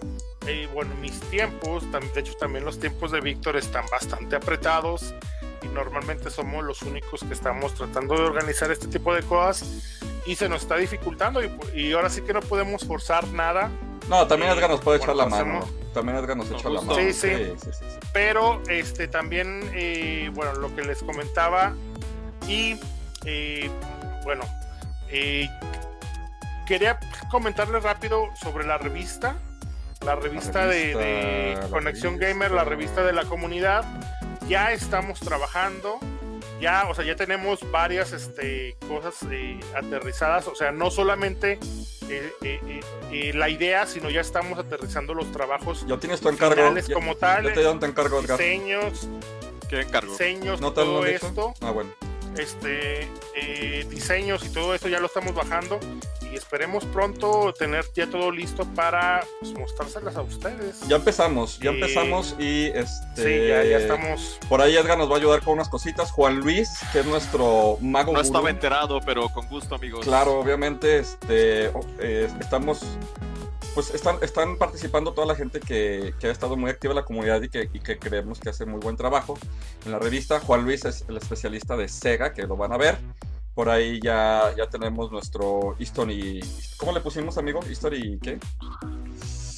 eh, 0.48 0.70
bueno, 0.74 0.96
mis 0.96 1.20
tiempos, 1.30 1.84
de 1.92 2.20
hecho 2.22 2.34
también 2.36 2.64
los 2.64 2.80
tiempos 2.80 3.12
de 3.12 3.20
Víctor 3.20 3.58
están 3.58 3.86
bastante 3.92 4.38
apretados 4.38 5.14
y 5.62 5.68
normalmente 5.68 6.30
somos 6.30 6.64
los 6.64 6.82
únicos 6.84 7.22
que 7.24 7.34
estamos 7.34 7.76
tratando 7.76 8.16
de 8.16 8.24
organizar 8.24 8.72
este 8.72 8.88
tipo 8.88 9.14
de 9.14 9.22
cosas 9.24 10.00
y 10.26 10.36
se 10.36 10.48
nos 10.48 10.62
está 10.62 10.78
dificultando 10.78 11.44
y, 11.44 11.52
y 11.76 11.92
ahora 11.92 12.10
sí 12.10 12.22
que 12.22 12.34
no 12.34 12.40
podemos 12.40 12.86
forzar 12.86 13.28
nada 13.28 13.70
No, 14.10 14.28
también 14.28 14.52
Sí, 14.52 14.58
Edgar 14.58 14.70
nos 14.72 14.82
puede 14.82 14.98
echar 14.98 15.16
la 15.16 15.28
pues 15.28 15.46
mano. 15.46 15.66
También 15.94 16.18
Edgar 16.18 16.36
nos 16.36 16.50
echa 16.52 16.70
la 16.70 16.82
mano. 16.82 16.96
Sí, 16.96 17.14
sí. 17.14 17.30
sí, 17.36 17.54
sí, 17.64 17.70
sí. 17.72 17.86
pero 18.12 18.62
este 18.68 19.08
también 19.08 19.62
eh, 19.74 20.30
bueno 20.34 20.54
lo 20.54 20.76
que 20.76 20.82
les 20.84 21.02
comentaba 21.04 21.74
y 22.48 22.80
eh, 23.26 23.70
bueno 24.24 24.44
eh, 25.10 25.48
quería 26.68 27.00
comentarles 27.32 27.84
rápido 27.84 28.26
sobre 28.36 28.66
la 28.66 28.78
revista 28.78 29.36
la 30.06 30.16
revista, 30.16 30.66
de- 30.66 30.94
revista, 30.94 31.00
de, 31.00 31.56
la 31.62 31.68
Conexión 31.70 32.14
revista. 32.14 32.28
Gamer 32.34 32.52
la 32.52 32.64
revista 32.64 33.04
de 33.04 33.14
la 33.14 33.26
comunidad 33.26 33.84
ya 34.48 34.72
estamos 34.72 35.20
trabajando 35.20 36.00
ya 36.60 36.88
o 36.90 36.94
sea 36.94 37.06
ya 37.06 37.16
tenemos 37.16 37.60
varias 37.72 38.12
este, 38.12 38.76
cosas 38.88 39.16
eh, 39.32 39.60
aterrizadas 39.76 40.48
o 40.48 40.56
sea 40.56 40.72
no 40.72 40.92
solamente 40.92 41.60
eh, 42.10 42.82
eh, 43.12 43.32
la 43.34 43.50
idea 43.50 43.86
sino 43.86 44.10
ya 44.10 44.22
estamos 44.22 44.58
aterrizando 44.58 45.14
los 45.14 45.32
trabajos 45.32 45.86
Ya 45.88 45.98
tienes 45.98 46.22
tu 46.22 46.30
encargo. 46.30 46.76
Ya, 46.76 46.94
como 46.94 47.16
tal 47.16 47.44
ya 47.44 47.54
te 47.54 47.60
dieron 47.60 47.80
tu 47.80 47.86
encargo, 47.86 48.20
Edgar. 48.20 48.38
diseños 48.38 49.08
¿Qué 49.70 49.82
encargo? 49.82 50.12
diseños, 50.12 50.60
¿No 50.60 50.74
te 50.74 50.82
lo 50.82 50.88
todo 50.88 51.06
esto, 51.06 51.54
Ah, 51.62 51.72
bueno. 51.72 51.92
Este, 52.38 53.08
eh, 53.36 53.86
diseños 53.90 54.46
y 54.46 54.50
todo 54.50 54.74
esto 54.74 54.88
ya 54.88 55.00
lo 55.00 55.08
estamos 55.08 55.34
bajando 55.34 55.80
y 56.32 56.36
esperemos 56.36 56.86
pronto 56.86 57.54
tener 57.58 57.86
ya 57.96 58.08
todo 58.08 58.32
listo 58.32 58.66
para 58.76 59.26
pues, 59.40 59.54
mostrárselas 59.54 60.16
a 60.16 60.22
ustedes. 60.22 60.80
Ya 60.88 60.98
empezamos, 60.98 61.60
ya 61.60 61.72
Eh, 61.72 61.74
empezamos 61.74 62.36
y 62.38 62.66
este. 62.68 63.16
Sí, 63.16 63.48
ya, 63.48 63.64
ya 63.64 63.78
estamos. 63.80 64.40
Por 64.48 64.62
ahí 64.62 64.76
Edgar 64.78 64.98
nos 64.98 65.10
va 65.10 65.16
a 65.16 65.18
ayudar 65.18 65.42
con 65.42 65.54
unas 65.54 65.70
cositas. 65.70 66.12
Juan 66.12 66.40
Luis, 66.40 66.70
que 66.92 67.00
es 67.00 67.06
nuestro 67.06 67.78
mago. 67.82 68.12
No 68.12 68.20
gurú. 68.20 68.28
estaba 68.28 68.50
enterado, 68.50 69.00
pero 69.06 69.30
con 69.30 69.48
gusto, 69.48 69.76
amigos. 69.76 70.06
Claro, 70.06 70.40
obviamente, 70.40 71.00
este, 71.00 71.72
eh, 72.00 72.30
estamos, 72.40 72.82
pues 73.74 73.94
están, 73.94 74.18
están 74.22 74.58
participando 74.58 75.14
toda 75.14 75.28
la 75.28 75.36
gente 75.36 75.60
que, 75.60 76.14
que 76.20 76.28
ha 76.28 76.32
estado 76.32 76.56
muy 76.58 76.70
activa 76.70 76.92
en 76.92 76.98
la 76.98 77.06
comunidad 77.06 77.42
y 77.42 77.50
que, 77.50 77.70
y 77.74 77.80
que 77.80 77.98
creemos 77.98 78.40
que 78.40 78.50
hace 78.50 78.66
muy 78.66 78.80
buen 78.80 78.96
trabajo 78.96 79.38
en 79.86 79.92
la 79.92 80.00
revista. 80.00 80.40
Juan 80.40 80.64
Luis 80.64 80.86
es 80.86 81.06
el 81.08 81.18
especialista 81.18 81.78
de 81.78 81.88
Sega, 81.88 82.34
que 82.34 82.44
lo 82.44 82.58
van 82.58 82.74
a 82.74 82.78
ver. 82.78 82.98
Por 83.54 83.70
ahí 83.70 84.00
ya, 84.02 84.54
ya 84.58 84.70
tenemos 84.70 85.12
nuestro 85.12 85.76
History. 85.80 86.40
¿Cómo 86.78 86.94
le 86.94 87.02
pusimos, 87.02 87.38
amigo? 87.38 87.60
¿History 87.70 88.20
qué? 88.22 88.40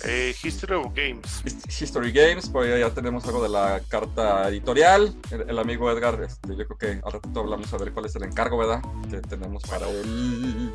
Eh, 0.06 0.34
History 0.44 0.74
of 0.74 0.94
Games. 0.96 1.44
History 1.80 2.12
Games, 2.12 2.50
por 2.50 2.66
ahí 2.66 2.80
ya 2.80 2.90
tenemos 2.90 3.26
algo 3.26 3.44
de 3.44 3.50
la 3.50 3.82
carta 3.88 4.50
editorial. 4.50 5.16
El, 5.30 5.60
amigo 5.60 5.92
Edgar, 5.92 6.22
este, 6.24 6.56
yo 6.56 6.66
creo 6.68 6.78
que 6.78 7.06
al 7.06 7.12
ratito 7.12 7.40
hablamos 7.40 7.72
a 7.74 7.78
ver 7.78 7.92
cuál 7.92 8.08
es 8.08 8.16
el 8.16 8.24
encargo, 8.24 8.58
¿verdad? 8.58 8.82
Que 9.10 9.22
tenemos 9.22 9.62
para 9.64 9.88
él. 9.88 10.72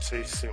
Sí, 0.00 0.22
sí. 0.24 0.48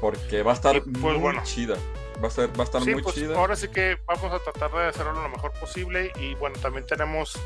Porque 0.00 0.42
va 0.42 0.52
a 0.52 0.54
estar 0.54 0.82
pues, 0.82 1.18
muy 1.18 1.42
chida. 1.44 1.76
Va 2.22 2.28
a, 2.28 2.30
ser, 2.30 2.48
va 2.58 2.62
a 2.62 2.64
estar 2.64 2.80
muy 2.84 3.02
pues, 3.02 3.14
chida. 3.14 3.36
Ahora 3.36 3.56
sí 3.56 3.68
que 3.68 3.98
vamos 4.06 4.32
a 4.32 4.38
tratar 4.38 4.70
de 4.70 4.88
hacerlo 4.88 5.12
lo 5.12 5.28
mejor 5.28 5.52
posible. 5.52 6.12
Y 6.20 6.34
bueno, 6.36 6.56
también 6.60 6.86
tenemos 6.86 7.38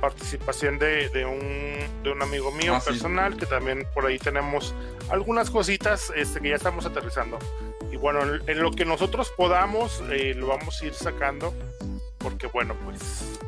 participación 0.00 0.78
de, 0.78 1.08
de, 1.08 1.24
un, 1.24 2.02
de 2.02 2.10
un 2.10 2.22
amigo 2.22 2.52
mío 2.52 2.74
ah, 2.74 2.80
personal, 2.80 3.36
que 3.36 3.46
también 3.46 3.86
por 3.94 4.06
ahí 4.06 4.18
tenemos 4.18 4.74
algunas 5.10 5.50
cositas 5.50 6.12
este, 6.14 6.40
que 6.40 6.50
ya 6.50 6.56
estamos 6.56 6.86
aterrizando. 6.86 7.38
Y 7.90 7.96
bueno, 7.96 8.20
en, 8.46 8.62
lo 8.62 8.70
que 8.70 8.84
nosotros 8.84 9.32
podamos, 9.36 10.02
eh, 10.10 10.34
lo 10.34 10.48
vamos 10.48 10.80
a 10.82 10.86
ir 10.86 10.94
sacando, 10.94 11.54
porque 12.18 12.46
bueno, 12.48 12.74
pues 12.84 13.38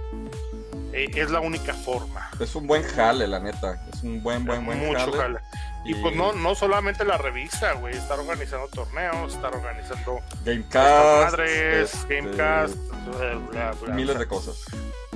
eh, 0.93 1.11
es 1.15 1.31
la 1.31 1.41
única 1.41 1.75
forma. 1.75 2.31
Es 2.41 2.55
un 2.55 2.67
buen 2.67 2.83
jale, 2.83 3.27
la 3.27 3.39
neta. 3.39 3.87
Es 3.93 4.03
un 4.03 4.23
buen, 4.23 4.45
buen, 4.45 4.65
buen 4.65 4.79
Mucho 4.79 5.13
jale. 5.13 5.41
Y, 5.85 5.95
pues 5.95 6.15
no, 6.15 6.33
no 6.33 6.55
solamente 6.55 7.05
la 7.05 7.17
revista, 7.17 7.73
güey, 7.73 7.97
estar 7.97 8.19
organizando 8.19 8.69
torneos, 8.69 9.35
estar 9.35 9.55
organizando 9.55 10.21
Gamecast, 10.45 11.33
madres, 11.33 11.95
este, 11.95 12.21
Gamecast, 12.21 12.77
miles 13.89 14.19
de 14.19 14.27
cosas 14.27 14.65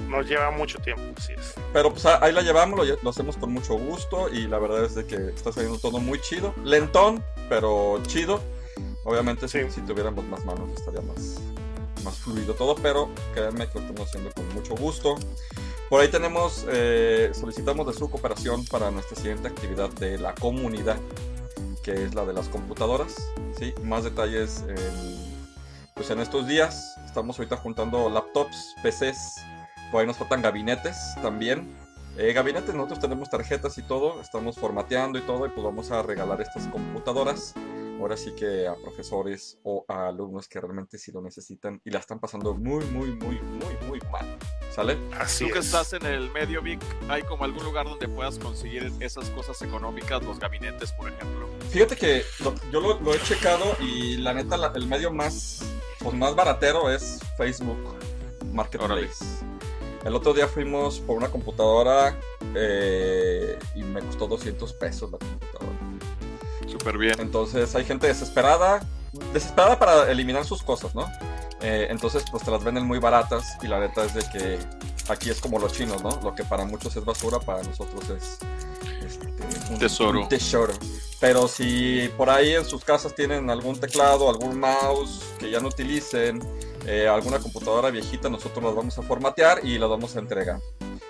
nos 0.09 0.29
lleva 0.29 0.51
mucho 0.51 0.79
tiempo, 0.79 1.03
así 1.17 1.33
es. 1.33 1.55
Pero 1.73 1.91
pues 1.93 2.07
ahí 2.07 2.33
la 2.33 2.43
llevamos, 2.43 2.87
lo, 3.03 3.11
hacemos 3.11 3.37
con 3.37 3.53
mucho 3.53 3.75
gusto 3.75 4.29
y 4.29 4.47
la 4.47 4.59
verdad 4.59 4.85
es 4.85 4.95
de 4.95 5.07
que 5.07 5.17
está 5.29 5.53
saliendo 5.53 5.79
todo 5.79 5.99
muy 5.99 6.21
chido. 6.21 6.55
Lentón, 6.65 7.23
pero 7.49 8.01
chido. 8.07 8.41
Obviamente 9.05 9.49
si, 9.49 9.81
tuviéramos 9.83 10.25
más 10.25 10.45
manos 10.45 10.71
estaría 10.77 11.03
más, 11.03 11.41
más 12.03 12.17
fluido 12.19 12.55
todo, 12.55 12.75
pero 12.75 13.11
créanme 13.35 13.69
que 13.69 13.79
lo 13.79 13.87
estamos 13.87 14.09
haciendo 14.09 14.33
con 14.33 14.49
mucho 14.55 14.75
gusto. 14.75 15.17
Por 15.91 16.01
ahí 16.01 16.09
tenemos, 16.09 16.67
eh, 16.69 17.31
solicitamos 17.35 17.87
de 17.87 17.93
su 17.93 18.11
cooperación 18.11 18.65
para 18.65 18.91
nuestra 18.91 19.17
siguiente 19.17 19.49
actividad 19.49 19.91
de 19.91 20.19
la 20.19 20.35
comunidad, 20.35 20.97
que 21.83 22.05
es 22.05 22.15
la 22.15 22.25
de 22.25 22.33
las 22.33 22.49
computadoras. 22.49 23.15
¿sí? 23.59 23.75
Más 23.83 24.05
detalles 24.05 24.65
en, 24.67 25.35
pues 25.95 26.11
en 26.11 26.21
estos 26.21 26.47
días. 26.47 26.97
Estamos 27.05 27.39
ahorita 27.39 27.57
juntando 27.57 28.09
laptops, 28.09 28.75
PCs, 28.83 29.45
por 29.93 30.01
ahí 30.01 30.07
nos 30.07 30.17
faltan 30.17 30.43
gabinetes 30.43 30.97
también. 31.23 31.73
Eh, 32.17 32.33
gabinetes, 32.33 32.75
nosotros 32.75 33.01
tenemos 33.01 33.29
tarjetas 33.29 33.77
y 33.79 33.83
todo, 33.83 34.21
estamos 34.21 34.57
formateando 34.57 35.19
y 35.19 35.23
todo, 35.23 35.47
y 35.47 35.51
pues 35.51 35.65
vamos 35.65 35.91
a 35.91 36.03
regalar 36.03 36.41
estas 36.41 36.67
computadoras. 36.69 37.55
Ahora 38.01 38.17
sí 38.17 38.33
que 38.35 38.67
a 38.67 38.75
profesores 38.75 39.59
o 39.63 39.85
a 39.89 40.09
alumnos 40.09 40.49
que 40.49 40.61
realmente 40.61 40.99
sí 40.99 41.13
lo 41.13 41.23
necesitan 41.23 41.81
y 41.85 41.91
la 41.91 42.01
están 42.01 42.19
pasando 42.19 42.55
muy, 42.55 42.85
muy, 42.87 43.13
muy, 43.17 43.41
muy, 43.41 43.77
muy 43.87 44.01
mal. 44.11 44.37
¿Sale? 44.75 44.99
Así 45.19 45.47
Tú 45.47 45.53
que 45.53 45.61
estás 45.61 45.93
en 45.93 46.05
el 46.05 46.31
medio, 46.33 46.61
Vic, 46.61 46.81
¿hay 47.09 47.23
como 47.23 47.45
algún 47.45 47.63
lugar 47.63 47.87
donde 47.87 48.09
puedas 48.09 48.39
conseguir 48.39 48.93
esas 48.99 49.31
cosas 49.31 49.63
económicas, 49.63 50.23
los 50.25 50.41
gabinetes, 50.41 50.93
por 50.93 51.09
ejemplo? 51.09 51.49
Fíjate 51.71 51.97
que 51.97 52.25
yo 52.73 52.81
lo, 52.81 53.15
he 53.15 53.21
checado 53.21 53.65
y 53.81 54.17
la 54.17 54.35
neta, 54.35 54.73
el 54.75 54.87
medio 54.87 55.13
más, 55.13 55.61
pues, 56.01 56.15
más 56.15 56.35
baratero 56.35 56.91
es 56.91 57.21
Facebook 57.37 57.79
Marketplace. 58.53 59.25
El 60.05 60.15
otro 60.15 60.35
día 60.35 60.47
fuimos 60.47 61.01
por 61.01 61.17
una 61.17 61.31
computadora 61.31 62.19
eh, 62.55 63.59
y 63.75 63.83
me 63.83 64.03
costó 64.03 64.27
200 64.27 64.73
pesos 64.75 65.11
la 65.11 65.19
computadora. 65.19 65.94
Súper 66.79 66.99
bien. 66.99 67.15
Entonces 67.21 67.75
hay 67.77 67.85
gente 67.85 68.09
desesperada, 68.09 68.81
desesperada 69.33 69.79
para 69.79 70.11
eliminar 70.11 70.45
sus 70.45 70.63
cosas, 70.63 70.95
¿no? 70.95 71.07
Eh, 71.61 71.87
entonces 71.89 72.25
pues 72.31 72.43
te 72.43 72.51
las 72.51 72.65
venden 72.65 72.85
muy 72.85 72.99
baratas 72.99 73.57
y 73.63 73.69
la 73.69 73.79
neta 73.79 74.05
es 74.05 74.15
de 74.15 74.25
que 74.31 74.59
aquí 75.09 75.31
es 75.31 75.41
como 75.41 75.61
los 75.61 75.73
chinos, 75.73 76.03
¿no? 76.03 76.19
Lo 76.23 76.35
que 76.35 76.43
para 76.43 76.65
muchos 76.65 76.97
es 76.97 77.05
basura, 77.05 77.39
para 77.39 77.63
nosotros 77.63 78.11
es 78.11 78.39
este, 79.07 79.73
un 79.73 79.79
tesoro. 79.79 80.27
tesoro. 80.27 80.75
Pero 81.21 81.47
si 81.47 82.11
por 82.17 82.29
ahí 82.29 82.55
en 82.55 82.65
sus 82.65 82.85
casas 82.85 83.15
tienen 83.15 83.49
algún 83.51 83.79
teclado, 83.79 84.29
algún 84.29 84.59
mouse 84.59 85.23
que 85.39 85.51
ya 85.51 85.61
no 85.61 85.69
utilicen, 85.69 86.43
eh, 86.87 87.09
alguna 87.09 87.39
computadora 87.39 87.91
viejita, 87.91 88.29
nosotros 88.29 88.63
las 88.63 88.75
vamos 88.75 88.99
a 88.99 89.03
formatear 89.03 89.65
y 89.65 89.79
las 89.79 89.89
vamos 89.89 90.17
a 90.17 90.19
entregar. 90.19 90.61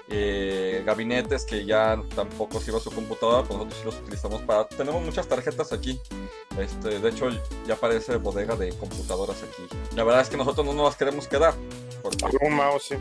Eh, 0.08 0.82
gabinetes 0.86 1.44
que 1.44 1.64
ya 1.64 2.00
tampoco 2.14 2.60
sirva 2.60 2.78
su 2.78 2.90
computadora, 2.90 3.42
pues 3.42 3.58
nosotros 3.58 3.78
sí 3.78 3.84
los 3.84 3.96
utilizamos 3.96 4.42
para... 4.42 4.68
Tenemos 4.68 5.02
muchas 5.02 5.26
tarjetas 5.26 5.72
aquí. 5.72 5.98
Este, 6.58 7.00
de 7.00 7.08
hecho, 7.08 7.28
ya 7.66 7.74
parece 7.76 8.16
bodega 8.16 8.54
de 8.54 8.68
computadoras 8.76 9.42
aquí. 9.42 9.66
La 9.96 10.04
verdad 10.04 10.22
es 10.22 10.28
que 10.28 10.36
nosotros 10.36 10.64
no 10.64 10.74
nos 10.74 10.84
las 10.84 10.96
queremos 10.96 11.26
quedar. 11.26 11.54
Porque 12.02 12.36
un 12.42 12.54
mouse, 12.54 12.88
sí. 12.90 12.96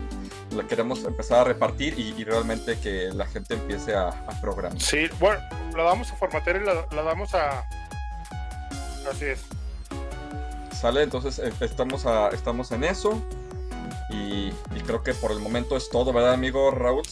La 0.56 0.66
queremos 0.66 1.04
empezar 1.04 1.40
a 1.40 1.44
repartir 1.44 1.98
y, 1.98 2.24
realmente 2.24 2.78
que 2.80 3.10
la 3.12 3.26
gente 3.26 3.54
empiece 3.54 3.94
a, 3.94 4.10
programar. 4.40 4.80
Sí, 4.80 5.08
bueno, 5.20 5.40
la 5.76 5.82
vamos 5.82 6.10
a 6.10 6.16
formatear 6.16 6.56
y 6.62 6.64
la, 6.64 6.86
la 6.90 7.02
vamos 7.02 7.34
a... 7.34 7.64
Así 9.08 9.26
es. 9.26 9.44
¿Sale? 10.80 11.02
Entonces 11.02 11.38
eh, 11.38 11.52
estamos, 11.60 12.06
a, 12.06 12.28
estamos 12.28 12.72
en 12.72 12.84
eso. 12.84 13.22
Y, 14.10 14.50
creo 14.86 15.02
que 15.02 15.14
por 15.14 15.32
el 15.32 15.38
momento 15.38 15.76
es 15.76 15.88
todo, 15.88 16.12
¿verdad, 16.12 16.34
amigo 16.34 16.70
Raúl? 16.70 17.02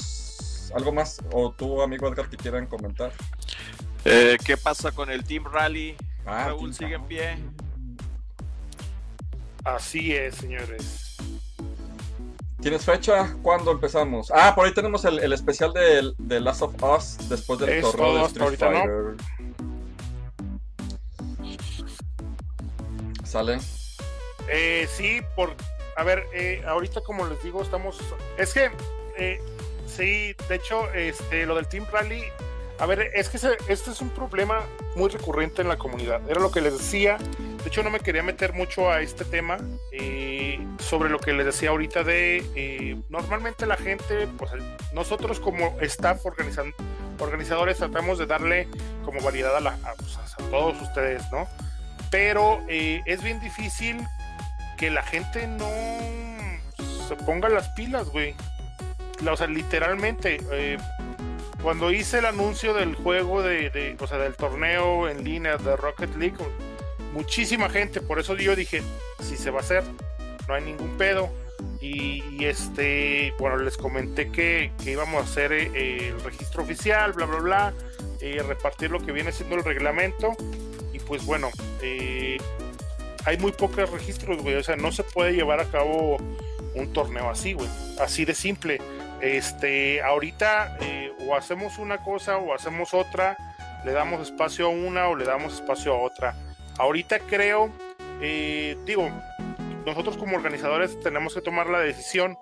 ¿Algo 0.74 0.92
más? 0.92 1.20
¿O 1.32 1.50
tú, 1.50 1.82
amigo 1.82 2.06
Edgar, 2.08 2.28
que 2.28 2.36
quieran 2.36 2.66
comentar? 2.66 3.12
Eh, 4.04 4.36
¿Qué 4.44 4.56
pasa 4.56 4.92
con 4.92 5.10
el 5.10 5.24
Team 5.24 5.44
Rally? 5.44 5.96
Ah, 6.26 6.46
Raúl 6.48 6.74
sigue 6.74 6.94
en 6.94 7.04
pie. 7.04 7.38
Así 9.64 10.12
es, 10.12 10.36
señores. 10.36 11.16
¿Tienes 12.60 12.84
fecha? 12.84 13.34
¿Cuándo 13.42 13.72
empezamos? 13.72 14.30
Ah, 14.30 14.54
por 14.54 14.66
ahí 14.66 14.72
tenemos 14.72 15.04
el, 15.04 15.32
especial 15.32 15.72
de, 15.72 16.12
de, 16.18 16.40
Last 16.40 16.62
of 16.62 16.74
Us 16.82 17.28
después 17.28 17.58
del 17.58 17.82
torneo 17.82 18.18
de 18.18 18.24
Street 18.26 18.58
Fighter. 18.58 19.16
¿Sale? 23.32 23.58
Eh, 24.48 24.86
sí, 24.94 25.22
por. 25.34 25.54
A 25.96 26.04
ver, 26.04 26.26
eh, 26.34 26.62
ahorita 26.66 27.00
como 27.00 27.26
les 27.26 27.42
digo, 27.42 27.62
estamos. 27.62 27.98
Es 28.36 28.52
que. 28.52 28.70
Eh, 29.16 29.40
sí, 29.86 30.36
de 30.50 30.54
hecho, 30.54 30.92
este, 30.92 31.46
lo 31.46 31.54
del 31.54 31.66
Team 31.66 31.86
Rally. 31.90 32.22
A 32.78 32.84
ver, 32.84 33.10
es 33.14 33.30
que 33.30 33.38
este 33.68 33.90
es 33.90 34.00
un 34.02 34.10
problema 34.10 34.60
muy 34.96 35.08
recurrente 35.08 35.62
en 35.62 35.68
la 35.68 35.78
comunidad. 35.78 36.20
Era 36.28 36.40
lo 36.40 36.50
que 36.50 36.60
les 36.60 36.76
decía. 36.76 37.16
De 37.16 37.68
hecho, 37.68 37.82
no 37.82 37.88
me 37.88 38.00
quería 38.00 38.22
meter 38.22 38.52
mucho 38.52 38.90
a 38.90 39.00
este 39.00 39.24
tema. 39.24 39.56
sobre 40.78 41.08
lo 41.08 41.18
que 41.18 41.32
les 41.32 41.46
decía 41.46 41.70
ahorita 41.70 42.04
de. 42.04 42.98
normalmente 43.08 43.64
la 43.64 43.76
gente, 43.78 44.28
pues 44.36 44.50
nosotros 44.92 45.40
como 45.40 45.78
staff 45.80 46.20
organizadores, 47.18 47.78
tratamos 47.78 48.18
de 48.18 48.26
darle 48.26 48.68
como 49.06 49.22
variedad 49.22 49.56
a, 49.56 49.60
la, 49.60 49.78
pues, 49.96 50.18
a 50.18 50.50
todos 50.50 50.82
ustedes, 50.82 51.22
¿no? 51.32 51.48
Pero 52.12 52.60
eh, 52.68 53.00
es 53.06 53.22
bien 53.22 53.40
difícil 53.40 54.06
que 54.76 54.90
la 54.90 55.02
gente 55.02 55.46
no 55.46 55.70
se 57.08 57.16
ponga 57.24 57.48
las 57.48 57.70
pilas, 57.70 58.10
güey. 58.10 58.34
O 59.28 59.36
sea, 59.36 59.46
literalmente, 59.46 60.38
eh, 60.52 60.76
cuando 61.62 61.90
hice 61.90 62.18
el 62.18 62.26
anuncio 62.26 62.74
del 62.74 62.96
juego 62.96 63.42
de, 63.42 63.96
o 63.98 64.06
sea, 64.06 64.18
del 64.18 64.34
torneo 64.34 65.08
en 65.08 65.24
línea 65.24 65.56
de 65.56 65.74
Rocket 65.74 66.14
League, 66.16 66.36
muchísima 67.14 67.70
gente, 67.70 68.02
por 68.02 68.18
eso 68.18 68.36
yo 68.36 68.54
dije, 68.54 68.82
si 69.22 69.38
se 69.38 69.50
va 69.50 69.60
a 69.60 69.62
hacer, 69.62 69.82
no 70.46 70.54
hay 70.54 70.64
ningún 70.64 70.98
pedo. 70.98 71.30
Y, 71.80 72.44
este, 72.44 73.32
bueno, 73.38 73.56
les 73.56 73.76
comenté 73.78 74.30
que, 74.30 74.70
íbamos 74.84 75.22
a 75.22 75.24
hacer 75.24 75.52
eh, 75.52 76.08
el 76.08 76.22
registro 76.22 76.62
oficial, 76.62 77.14
bla, 77.14 77.24
bla, 77.24 77.38
bla, 77.38 77.74
repartir 78.46 78.90
lo 78.90 79.00
que 79.00 79.12
viene 79.12 79.32
siendo 79.32 79.56
el 79.56 79.64
reglamento 79.64 80.36
pues 81.02 81.24
bueno, 81.24 81.50
eh, 81.82 82.38
hay 83.24 83.38
muy 83.38 83.52
pocos 83.52 83.90
registros, 83.90 84.42
güey. 84.42 84.56
O 84.56 84.62
sea, 84.62 84.76
no 84.76 84.92
se 84.92 85.04
puede 85.04 85.32
llevar 85.32 85.60
a 85.60 85.66
cabo 85.66 86.16
un 86.74 86.92
torneo 86.92 87.30
así, 87.30 87.52
güey. 87.52 87.68
Así 88.00 88.24
de 88.24 88.34
simple. 88.34 88.80
Este, 89.20 90.02
ahorita 90.02 90.78
eh, 90.80 91.12
o 91.20 91.36
hacemos 91.36 91.78
una 91.78 92.02
cosa 92.02 92.38
o 92.38 92.54
hacemos 92.54 92.92
otra, 92.92 93.36
le 93.84 93.92
damos 93.92 94.20
espacio 94.20 94.66
a 94.66 94.70
una 94.70 95.08
o 95.08 95.16
le 95.16 95.24
damos 95.24 95.54
espacio 95.54 95.94
a 95.94 95.98
otra. 95.98 96.34
Ahorita 96.78 97.20
creo, 97.20 97.70
eh, 98.20 98.76
digo, 98.84 99.08
nosotros 99.86 100.16
como 100.16 100.36
organizadores 100.36 100.98
tenemos 101.00 101.34
que 101.34 101.40
tomar 101.40 101.68
la 101.68 101.80
decisión. 101.80 102.36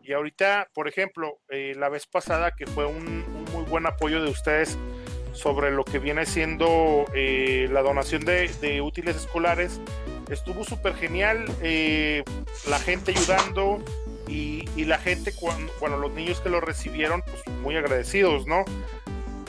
Y 0.00 0.12
ahorita, 0.12 0.68
por 0.74 0.86
ejemplo, 0.86 1.38
la 1.48 1.88
vez 1.88 2.06
pasada 2.06 2.50
que 2.54 2.66
fue 2.66 2.84
un 2.84 3.24
muy 3.52 3.64
buen 3.64 3.86
apoyo 3.86 4.22
de 4.22 4.30
ustedes 4.30 4.76
sobre 5.34 5.70
lo 5.70 5.84
que 5.84 5.98
viene 5.98 6.24
siendo 6.24 7.04
eh, 7.12 7.68
la 7.70 7.82
donación 7.82 8.24
de, 8.24 8.80
útiles 8.80 9.16
escolares. 9.16 9.80
Estuvo 10.30 10.64
súper 10.64 10.94
genial, 10.94 11.44
eh, 11.60 12.24
la 12.68 12.78
gente 12.78 13.12
ayudando 13.12 13.82
y, 14.26 14.64
la 14.84 14.98
gente, 14.98 15.32
cuando, 15.34 15.72
bueno, 15.80 15.98
los 15.98 16.12
niños 16.12 16.40
que 16.40 16.48
lo 16.48 16.60
recibieron, 16.60 17.22
pues 17.22 17.56
muy 17.62 17.76
agradecidos, 17.76 18.46
¿no? 18.46 18.64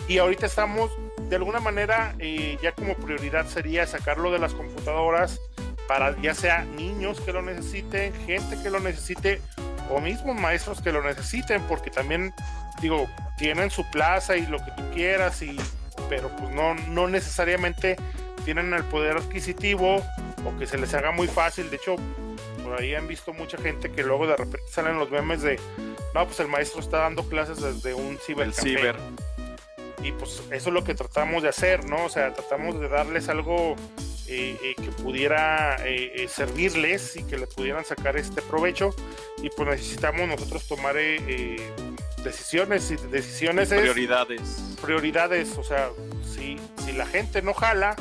Y 0.07 0.17
ahorita 0.17 0.45
estamos 0.45 0.91
de 1.29 1.35
alguna 1.37 1.59
manera 1.59 2.15
eh, 2.19 2.57
ya 2.61 2.73
como 2.73 2.95
prioridad 2.95 3.47
sería 3.47 3.87
sacarlo 3.87 4.31
de 4.31 4.39
las 4.39 4.53
computadoras 4.53 5.41
para 5.87 6.19
ya 6.21 6.33
sea 6.33 6.65
niños 6.65 7.19
que 7.21 7.33
lo 7.33 7.41
necesiten, 7.41 8.13
gente 8.25 8.57
que 8.61 8.69
lo 8.69 8.79
necesite 8.79 9.41
o 9.89 9.99
mismos 10.01 10.35
maestros 10.35 10.81
que 10.81 10.91
lo 10.91 11.01
necesiten, 11.03 11.61
porque 11.63 11.89
también 11.89 12.33
digo, 12.81 13.07
tienen 13.37 13.69
su 13.71 13.89
plaza 13.91 14.37
y 14.37 14.45
lo 14.45 14.57
que 14.63 14.71
tú 14.71 14.83
quieras 14.93 15.41
y 15.41 15.57
pero 16.09 16.29
pues 16.35 16.51
no 16.53 16.75
no 16.75 17.07
necesariamente 17.07 17.95
tienen 18.43 18.73
el 18.73 18.83
poder 18.83 19.17
adquisitivo 19.17 20.03
o 20.45 20.57
que 20.57 20.67
se 20.67 20.77
les 20.77 20.93
haga 20.93 21.11
muy 21.11 21.27
fácil. 21.27 21.69
De 21.69 21.77
hecho, 21.77 21.95
por 22.63 22.79
ahí 22.79 22.93
han 22.95 23.07
visto 23.07 23.33
mucha 23.33 23.57
gente 23.57 23.91
que 23.91 24.03
luego 24.03 24.27
de 24.27 24.37
repente 24.37 24.67
salen 24.69 24.99
los 24.99 25.09
memes 25.09 25.41
de, 25.41 25.59
no, 26.13 26.25
pues 26.25 26.39
el 26.39 26.47
maestro 26.47 26.79
está 26.79 26.99
dando 26.99 27.27
clases 27.27 27.61
desde 27.61 27.93
un 27.93 28.17
ciber. 28.17 28.53
ciber. 28.53 28.95
Y 30.03 30.11
pues 30.11 30.43
eso 30.51 30.69
es 30.69 30.73
lo 30.73 30.83
que 30.83 30.93
tratamos 30.93 31.41
de 31.41 31.49
hacer, 31.49 31.85
¿no? 31.85 32.05
O 32.05 32.09
sea, 32.09 32.31
tratamos 32.33 32.79
de 32.79 32.87
darles 32.87 33.27
algo 33.27 33.75
eh, 34.27 34.57
eh, 34.63 34.75
que 34.75 34.91
pudiera 35.03 35.77
eh, 35.85 36.27
servirles 36.27 37.15
y 37.15 37.23
que 37.23 37.37
le 37.37 37.47
pudieran 37.47 37.85
sacar 37.85 38.17
este 38.17 38.41
provecho. 38.41 38.95
Y 39.41 39.49
pues 39.49 39.69
necesitamos 39.69 40.27
nosotros 40.27 40.67
tomar 40.67 40.95
decisiones 42.23 42.91
y 42.91 42.95
decisiones 42.95 43.69
prioridades. 43.69 44.75
prioridades, 44.81 45.57
o 45.57 45.63
sea, 45.63 45.89
si, 46.23 46.59
si 46.83 46.93
la 46.93 47.05
gente 47.05 47.41
no 47.41 47.53
jala, 47.53 47.95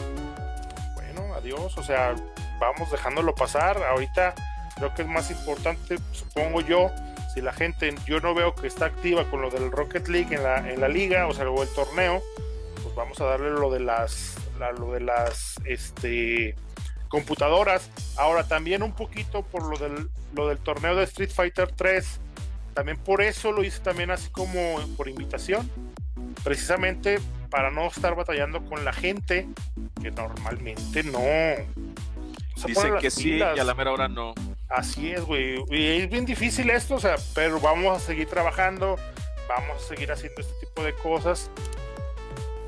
bueno, 0.94 1.34
adiós, 1.34 1.76
o 1.76 1.82
sea, 1.82 2.14
vamos 2.58 2.90
dejándolo 2.90 3.34
pasar. 3.34 3.82
Ahorita 3.82 4.34
creo 4.76 4.94
que 4.94 5.02
es 5.02 5.08
más 5.08 5.30
importante, 5.30 5.98
supongo 6.12 6.60
yo, 6.62 6.90
si 7.34 7.40
la 7.40 7.52
gente, 7.52 7.94
yo 8.06 8.20
no 8.20 8.34
veo 8.34 8.54
que 8.54 8.66
está 8.66 8.86
activa 8.86 9.28
con 9.30 9.42
lo 9.42 9.50
del 9.50 9.70
Rocket 9.70 10.08
League 10.08 10.34
en 10.34 10.42
la, 10.42 10.70
en 10.70 10.80
la 10.80 10.88
liga, 10.88 11.26
o 11.26 11.34
sea, 11.34 11.48
o 11.50 11.62
el 11.62 11.68
torneo, 11.70 12.22
pues 12.82 12.94
vamos 12.94 13.20
a 13.20 13.24
darle 13.24 13.50
lo 13.50 13.70
de 13.70 13.80
las, 13.80 14.36
lo 14.58 14.92
de 14.92 15.00
las, 15.00 15.56
este, 15.64 16.54
computadoras. 17.08 17.90
Ahora 18.16 18.46
también 18.46 18.82
un 18.82 18.92
poquito 18.92 19.42
por 19.42 19.64
lo 19.64 19.76
del, 19.78 20.08
lo 20.34 20.48
del 20.48 20.58
torneo 20.58 20.96
de 20.96 21.04
Street 21.04 21.30
Fighter 21.30 21.70
3. 21.72 22.20
También 22.74 22.98
por 22.98 23.22
eso 23.22 23.52
lo 23.52 23.62
hice 23.62 23.80
también 23.80 24.10
así 24.10 24.30
como 24.30 24.76
por 24.96 25.08
invitación. 25.08 25.70
Precisamente 26.42 27.20
para 27.50 27.70
no 27.70 27.86
estar 27.86 28.16
batallando 28.16 28.64
con 28.64 28.84
la 28.84 28.92
gente 28.92 29.46
que 30.02 30.10
normalmente 30.10 31.04
no, 31.04 31.20
Dicen 32.66 32.98
que 32.98 33.10
sí 33.10 33.36
y 33.36 33.42
a 33.42 33.64
la 33.64 33.74
mera 33.74 33.92
hora 33.92 34.08
no. 34.08 34.34
Así 34.68 35.10
es, 35.10 35.22
güey. 35.22 35.62
Y 35.70 36.02
es 36.02 36.10
bien 36.10 36.24
difícil 36.24 36.70
esto, 36.70 36.94
o 36.94 37.00
sea, 37.00 37.16
pero 37.34 37.60
vamos 37.60 37.96
a 37.96 38.00
seguir 38.00 38.28
trabajando, 38.28 38.96
vamos 39.48 39.82
a 39.82 39.88
seguir 39.88 40.10
haciendo 40.10 40.40
este 40.40 40.54
tipo 40.66 40.82
de 40.82 40.94
cosas. 40.94 41.50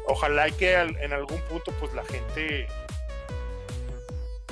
Ojalá 0.06 0.50
que 0.50 0.74
en 0.74 1.12
algún 1.12 1.40
punto, 1.42 1.72
pues 1.80 1.92
la 1.94 2.04
gente 2.04 2.68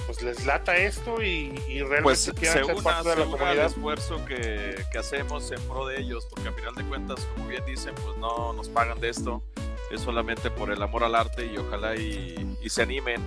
pues 0.07 0.23
les 0.23 0.45
lata 0.45 0.77
esto 0.77 1.23
y, 1.23 1.51
realmente 1.69 2.03
pues, 2.03 2.33
quieran 2.39 2.67
ser 2.67 2.83
parte 2.83 3.09
de 3.11 3.17
la 3.17 3.25
comunidad. 3.25 3.53
el 3.53 3.61
esfuerzo 3.61 4.25
que, 4.27 4.85
que, 4.93 4.99
hacemos 4.99 5.51
en 5.51 5.61
pro 5.63 5.87
de 5.87 6.01
ellos, 6.01 6.27
porque 6.29 6.49
al 6.49 6.55
final 6.55 6.75
de 6.75 6.85
cuentas, 6.85 7.27
como 7.35 7.49
bien 7.49 7.65
dicen, 7.65 7.95
pues 7.95 8.17
no 8.19 8.53
nos 8.53 8.69
pagan 8.69 9.01
de 9.01 9.09
esto, 9.09 9.43
es 9.91 10.01
solamente 10.01 10.51
por 10.51 10.71
el 10.71 10.83
amor 10.83 11.05
al 11.05 11.15
arte 11.15 11.47
y 11.47 11.57
ojalá 11.57 11.97
y, 11.97 12.57
y 12.63 12.69
se 12.69 12.83
animen. 12.83 13.23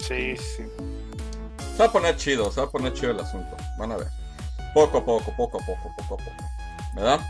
Sí, 0.00 0.36
sí. 0.36 0.64
Se 1.76 1.78
va 1.78 1.86
a 1.86 1.92
poner 1.92 2.16
chido, 2.16 2.50
se 2.52 2.60
va 2.60 2.66
a 2.66 2.70
poner 2.70 2.92
chido 2.92 3.10
el 3.10 3.20
asunto. 3.20 3.56
Van 3.78 3.92
a 3.92 3.96
ver. 3.96 4.08
Poco 4.74 4.98
a 4.98 5.04
poco, 5.04 5.32
poco 5.36 5.58
a 5.58 5.66
poco, 5.66 5.92
poco 5.96 6.14
a 6.14 6.16
poco. 6.18 6.46
¿Verdad? 6.94 7.20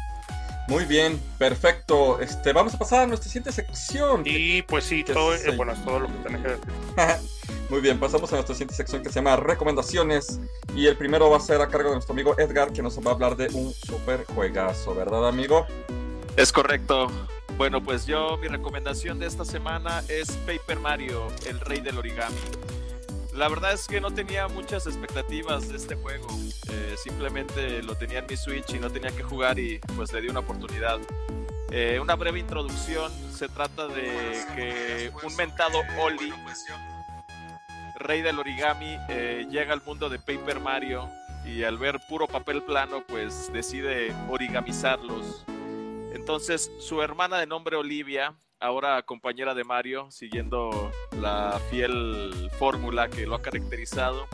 Muy 0.68 0.84
bien, 0.84 1.20
perfecto. 1.38 2.20
Este, 2.20 2.52
vamos 2.52 2.74
a 2.74 2.78
pasar 2.78 3.00
a 3.00 3.06
nuestra 3.06 3.28
siguiente 3.28 3.52
sección. 3.52 4.22
Y 4.24 4.62
pues 4.62 4.84
sí, 4.84 5.04
todo, 5.04 5.34
eh, 5.34 5.56
bueno, 5.56 5.72
es 5.72 5.84
todo 5.84 6.00
lo 6.00 6.06
que 6.08 6.18
tenés 6.24 6.42
que 6.42 6.48
decir. 6.48 6.66
Muy 7.70 7.80
bien, 7.80 7.98
pasamos 7.98 8.32
a 8.32 8.36
nuestra 8.36 8.54
siguiente 8.54 8.74
sección 8.74 9.02
que 9.02 9.08
se 9.08 9.16
llama 9.16 9.36
Recomendaciones. 9.36 10.40
Y 10.74 10.86
el 10.86 10.96
primero 10.96 11.30
va 11.30 11.36
a 11.36 11.40
ser 11.40 11.60
a 11.60 11.68
cargo 11.68 11.90
de 11.90 11.96
nuestro 11.96 12.12
amigo 12.12 12.38
Edgar, 12.38 12.72
que 12.72 12.82
nos 12.82 12.98
va 12.98 13.10
a 13.10 13.14
hablar 13.14 13.36
de 13.36 13.48
un 13.52 13.72
super 13.72 14.24
juegazo, 14.24 14.94
¿verdad, 14.94 15.28
amigo? 15.28 15.66
Es 16.36 16.52
correcto. 16.52 17.10
Bueno, 17.56 17.82
pues 17.82 18.06
yo, 18.06 18.36
mi 18.36 18.48
recomendación 18.48 19.18
de 19.18 19.26
esta 19.26 19.44
semana 19.44 20.02
es 20.08 20.32
Paper 20.46 20.78
Mario, 20.78 21.28
el 21.46 21.58
rey 21.60 21.80
del 21.80 21.96
origami. 21.96 22.36
La 23.36 23.48
verdad 23.48 23.74
es 23.74 23.86
que 23.86 24.00
no 24.00 24.10
tenía 24.10 24.48
muchas 24.48 24.86
expectativas 24.86 25.68
de 25.68 25.76
este 25.76 25.94
juego. 25.94 26.26
Eh, 26.70 26.94
simplemente 26.96 27.82
lo 27.82 27.94
tenía 27.94 28.20
en 28.20 28.26
mi 28.26 28.34
Switch 28.34 28.72
y 28.72 28.78
no 28.78 28.90
tenía 28.90 29.10
que 29.10 29.22
jugar 29.22 29.58
y 29.58 29.78
pues 29.94 30.10
le 30.14 30.22
di 30.22 30.28
una 30.28 30.40
oportunidad. 30.40 30.98
Eh, 31.70 31.98
una 32.00 32.14
breve 32.14 32.38
introducción. 32.38 33.12
Se 33.30 33.48
trata 33.48 33.88
de 33.88 34.42
que 34.54 35.12
un 35.22 35.36
mentado 35.36 35.82
Oli, 36.00 36.32
rey 37.96 38.22
del 38.22 38.38
origami, 38.38 38.96
eh, 39.10 39.46
llega 39.50 39.74
al 39.74 39.82
mundo 39.82 40.08
de 40.08 40.18
Paper 40.18 40.60
Mario 40.60 41.10
y 41.44 41.62
al 41.62 41.76
ver 41.76 42.00
puro 42.08 42.26
papel 42.26 42.62
plano 42.62 43.04
pues 43.06 43.52
decide 43.52 44.14
origamizarlos. 44.30 45.44
Entonces 46.14 46.72
su 46.80 47.02
hermana 47.02 47.36
de 47.38 47.46
nombre 47.46 47.76
Olivia 47.76 48.34
ahora 48.60 49.02
compañera 49.02 49.54
de 49.54 49.64
Mario, 49.64 50.10
siguiendo 50.10 50.90
la 51.20 51.60
fiel 51.70 52.50
fórmula 52.58 53.08
que 53.08 53.26
lo 53.26 53.34
ha 53.34 53.42
caracterizado, 53.42 54.26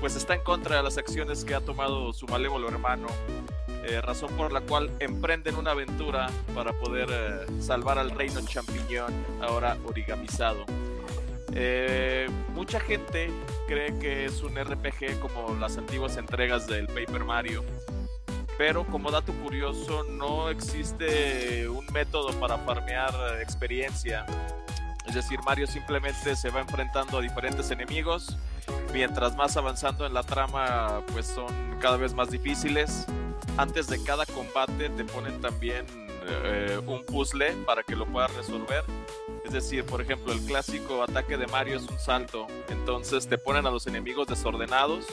pues 0.00 0.16
está 0.16 0.34
en 0.34 0.42
contra 0.42 0.76
de 0.76 0.82
las 0.82 0.98
acciones 0.98 1.44
que 1.44 1.54
ha 1.54 1.60
tomado 1.60 2.12
su 2.12 2.26
malévolo 2.26 2.68
hermano, 2.68 3.06
eh, 3.84 4.00
razón 4.00 4.30
por 4.36 4.52
la 4.52 4.60
cual 4.60 4.90
emprenden 5.00 5.56
una 5.56 5.72
aventura 5.72 6.28
para 6.54 6.72
poder 6.72 7.08
eh, 7.10 7.62
salvar 7.62 7.98
al 7.98 8.10
reino 8.10 8.40
champiñón, 8.46 9.12
ahora 9.40 9.76
origamizado. 9.84 10.64
Eh, 11.54 12.28
mucha 12.54 12.80
gente 12.80 13.30
cree 13.68 13.98
que 13.98 14.24
es 14.24 14.42
un 14.42 14.56
RPG 14.56 15.20
como 15.20 15.54
las 15.60 15.76
antiguas 15.76 16.16
entregas 16.16 16.66
del 16.66 16.86
Paper 16.86 17.24
Mario, 17.24 17.62
pero 18.58 18.86
como 18.86 19.10
dato 19.10 19.32
curioso 19.32 20.04
no 20.04 20.48
existe 20.48 21.68
un 21.68 21.84
método 21.92 22.32
para 22.38 22.58
farmear 22.58 23.14
experiencia. 23.40 24.26
Es 25.06 25.14
decir, 25.14 25.40
Mario 25.44 25.66
simplemente 25.66 26.36
se 26.36 26.50
va 26.50 26.60
enfrentando 26.60 27.18
a 27.18 27.20
diferentes 27.20 27.70
enemigos, 27.70 28.36
mientras 28.92 29.34
más 29.34 29.56
avanzando 29.56 30.06
en 30.06 30.14
la 30.14 30.22
trama 30.22 31.02
pues 31.12 31.26
son 31.26 31.78
cada 31.80 31.96
vez 31.96 32.14
más 32.14 32.30
difíciles. 32.30 33.06
Antes 33.56 33.88
de 33.88 34.02
cada 34.02 34.24
combate 34.26 34.88
te 34.90 35.04
ponen 35.04 35.40
también 35.40 35.84
eh, 36.26 36.80
un 36.86 37.04
puzzle 37.04 37.52
para 37.66 37.82
que 37.82 37.96
lo 37.96 38.06
puedas 38.06 38.34
resolver. 38.34 38.84
Es 39.44 39.52
decir, 39.52 39.84
por 39.84 40.00
ejemplo, 40.00 40.32
el 40.32 40.40
clásico 40.40 41.02
ataque 41.02 41.36
de 41.36 41.46
Mario 41.46 41.76
es 41.76 41.88
un 41.88 41.98
salto, 41.98 42.46
entonces 42.68 43.28
te 43.28 43.38
ponen 43.38 43.66
a 43.66 43.70
los 43.70 43.86
enemigos 43.86 44.26
desordenados 44.28 45.06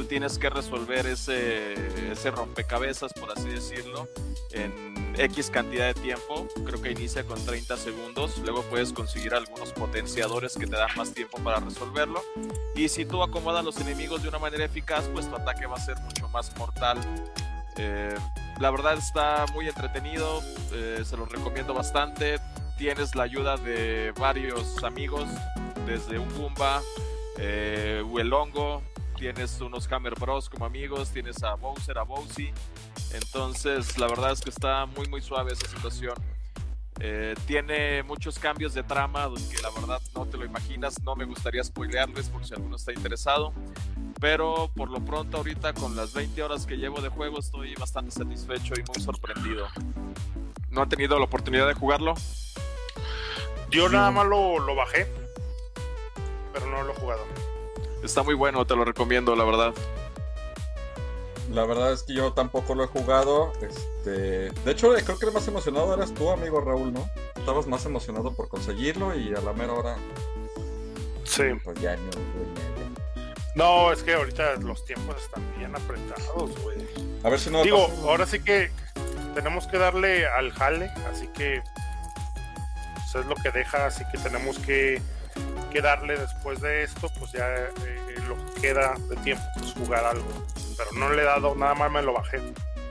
tú 0.00 0.06
tienes 0.06 0.38
que 0.38 0.48
resolver 0.48 1.06
ese, 1.06 1.74
ese 2.10 2.30
rompecabezas, 2.30 3.12
por 3.12 3.30
así 3.32 3.48
decirlo, 3.48 4.08
en 4.50 5.12
X 5.18 5.50
cantidad 5.50 5.88
de 5.88 5.94
tiempo. 5.94 6.48
Creo 6.64 6.80
que 6.80 6.92
inicia 6.92 7.22
con 7.24 7.44
30 7.44 7.76
segundos. 7.76 8.38
Luego 8.38 8.62
puedes 8.62 8.94
conseguir 8.94 9.34
algunos 9.34 9.72
potenciadores 9.74 10.56
que 10.56 10.66
te 10.66 10.76
dan 10.76 10.88
más 10.96 11.12
tiempo 11.12 11.36
para 11.44 11.60
resolverlo. 11.60 12.22
Y 12.74 12.88
si 12.88 13.04
tú 13.04 13.22
acomodas 13.22 13.62
los 13.62 13.78
enemigos 13.78 14.22
de 14.22 14.30
una 14.30 14.38
manera 14.38 14.64
eficaz, 14.64 15.06
pues 15.12 15.28
tu 15.28 15.36
ataque 15.36 15.66
va 15.66 15.76
a 15.76 15.80
ser 15.80 15.98
mucho 15.98 16.30
más 16.30 16.56
mortal. 16.56 16.98
Eh, 17.82 18.14
la 18.58 18.70
verdad 18.70 18.98
está 18.98 19.46
muy 19.54 19.66
entretenido, 19.66 20.42
eh, 20.70 21.02
se 21.02 21.16
lo 21.16 21.24
recomiendo 21.24 21.72
bastante. 21.72 22.38
Tienes 22.76 23.14
la 23.14 23.22
ayuda 23.22 23.56
de 23.56 24.12
varios 24.18 24.84
amigos, 24.84 25.26
desde 25.86 26.18
un 26.18 26.28
Goomba, 26.36 26.82
eh, 27.38 28.02
Uelongo, 28.06 28.82
tienes 29.16 29.58
unos 29.62 29.90
Hammer 29.90 30.14
Bros 30.14 30.50
como 30.50 30.66
amigos, 30.66 31.08
tienes 31.10 31.42
a 31.42 31.54
Bowser, 31.54 31.96
a 31.96 32.02
Bowsy. 32.02 32.52
Entonces, 33.14 33.96
la 33.96 34.08
verdad 34.08 34.32
es 34.32 34.42
que 34.42 34.50
está 34.50 34.84
muy, 34.84 35.08
muy 35.08 35.22
suave 35.22 35.52
esa 35.52 35.66
situación. 35.66 36.14
Eh, 37.02 37.34
tiene 37.46 38.02
muchos 38.02 38.38
cambios 38.38 38.74
de 38.74 38.82
trama 38.82 39.30
que 39.50 39.62
la 39.62 39.70
verdad 39.70 40.00
no 40.14 40.26
te 40.26 40.36
lo 40.36 40.44
imaginas. 40.44 41.02
No 41.02 41.16
me 41.16 41.24
gustaría 41.24 41.64
spoilearles 41.64 42.28
por 42.28 42.44
si 42.44 42.54
alguno 42.54 42.76
está 42.76 42.92
interesado. 42.92 43.52
Pero 44.20 44.70
por 44.76 44.90
lo 44.90 45.02
pronto, 45.02 45.38
ahorita 45.38 45.72
con 45.72 45.96
las 45.96 46.12
20 46.12 46.42
horas 46.42 46.66
que 46.66 46.76
llevo 46.76 47.00
de 47.00 47.08
juego, 47.08 47.38
estoy 47.38 47.74
bastante 47.74 48.10
satisfecho 48.10 48.74
y 48.74 48.82
muy 48.82 49.02
sorprendido. 49.02 49.66
¿No 50.68 50.82
han 50.82 50.88
tenido 50.90 51.18
la 51.18 51.24
oportunidad 51.24 51.66
de 51.66 51.74
jugarlo? 51.74 52.14
Yo 53.70 53.88
nada 53.88 54.10
más 54.10 54.26
lo, 54.26 54.58
lo 54.58 54.74
bajé, 54.74 55.06
pero 56.52 56.66
no 56.66 56.82
lo 56.82 56.92
he 56.92 56.96
jugado. 56.96 57.24
Está 58.04 58.22
muy 58.22 58.34
bueno, 58.34 58.66
te 58.66 58.76
lo 58.76 58.84
recomiendo, 58.84 59.34
la 59.36 59.44
verdad. 59.44 59.74
La 61.50 61.66
verdad 61.66 61.92
es 61.92 62.04
que 62.04 62.14
yo 62.14 62.32
tampoco 62.32 62.74
lo 62.74 62.84
he 62.84 62.86
jugado. 62.86 63.52
Este, 63.60 64.50
de 64.50 64.70
hecho, 64.70 64.94
creo 65.04 65.18
que 65.18 65.26
el 65.26 65.32
más 65.32 65.48
emocionado 65.48 65.92
eras 65.92 66.14
tú, 66.14 66.30
amigo 66.30 66.60
Raúl, 66.60 66.92
¿no? 66.92 67.10
Estabas 67.36 67.66
más 67.66 67.84
emocionado 67.86 68.32
por 68.32 68.48
conseguirlo 68.48 69.16
y 69.16 69.34
a 69.34 69.40
la 69.40 69.52
mera 69.52 69.72
hora. 69.72 69.96
Sí. 71.24 71.42
Pues 71.64 71.80
ya 71.80 71.96
no, 71.96 72.10
No, 73.56 73.92
es 73.92 74.02
que 74.02 74.14
ahorita 74.14 74.56
los 74.56 74.84
tiempos 74.84 75.16
están 75.22 75.42
bien 75.58 75.74
apretados, 75.74 76.56
güey. 76.62 76.78
A 77.24 77.28
ver 77.28 77.40
si 77.40 77.50
no. 77.50 77.62
Digo, 77.62 77.88
ahora 78.04 78.26
sí 78.26 78.40
que 78.40 78.70
tenemos 79.34 79.66
que 79.66 79.78
darle 79.78 80.26
al 80.26 80.52
jale, 80.52 80.90
así 81.10 81.26
que 81.28 81.62
pues 82.94 83.24
es 83.24 83.26
lo 83.26 83.34
que 83.34 83.50
deja, 83.50 83.86
así 83.86 84.04
que 84.12 84.18
tenemos 84.18 84.58
que, 84.60 85.02
que 85.72 85.82
darle 85.82 86.16
después 86.16 86.60
de 86.60 86.84
esto, 86.84 87.08
pues 87.18 87.32
ya 87.32 87.46
eh, 87.56 88.14
lo 88.28 88.36
que 88.54 88.60
queda 88.60 88.94
de 89.08 89.16
tiempo, 89.16 89.44
pues 89.58 89.72
jugar 89.72 90.04
algo. 90.04 90.28
Pero 90.88 90.98
no 90.98 91.12
le 91.12 91.22
he 91.22 91.24
dado, 91.24 91.54
nada 91.54 91.74
más 91.74 91.92
me 91.92 92.02
lo 92.02 92.14
bajé. 92.14 92.40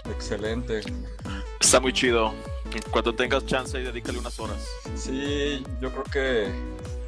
Excelente. 0.10 0.82
Está 1.60 1.80
muy 1.80 1.94
chido. 1.94 2.34
Cuando 2.92 3.14
tengas 3.16 3.46
chance, 3.46 3.78
dedícale 3.78 4.20
unas 4.20 4.40
horas. 4.40 4.64
Sí, 4.96 5.64
yo 5.82 5.92
creo 5.92 6.04
que 6.04 6.44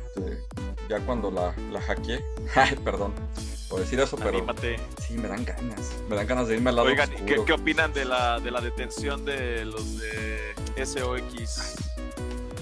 este, 0.07 0.43
ya 0.89 0.99
cuando 1.01 1.29
la, 1.29 1.55
la 1.71 1.81
hackeé, 1.81 2.23
ay, 2.55 2.75
perdón 2.83 3.13
por 3.71 3.79
decir 3.79 4.01
eso, 4.01 4.17
pero 4.17 4.29
Anímate. 4.29 4.77
sí 4.99 5.13
me 5.13 5.29
dan 5.29 5.45
ganas, 5.45 5.93
me 6.09 6.17
dan 6.17 6.27
ganas 6.27 6.49
de 6.49 6.55
irme 6.55 6.71
al 6.71 6.75
lado 6.75 6.89
Oigan, 6.89 7.09
¿y 7.13 7.21
¿qué, 7.25 7.37
qué 7.45 7.53
opinan 7.53 7.93
de 7.93 8.03
la, 8.03 8.41
de 8.41 8.51
la 8.51 8.59
detención 8.59 9.23
de 9.23 9.63
los 9.63 9.97
de 9.97 10.53
SOX? 10.85 11.75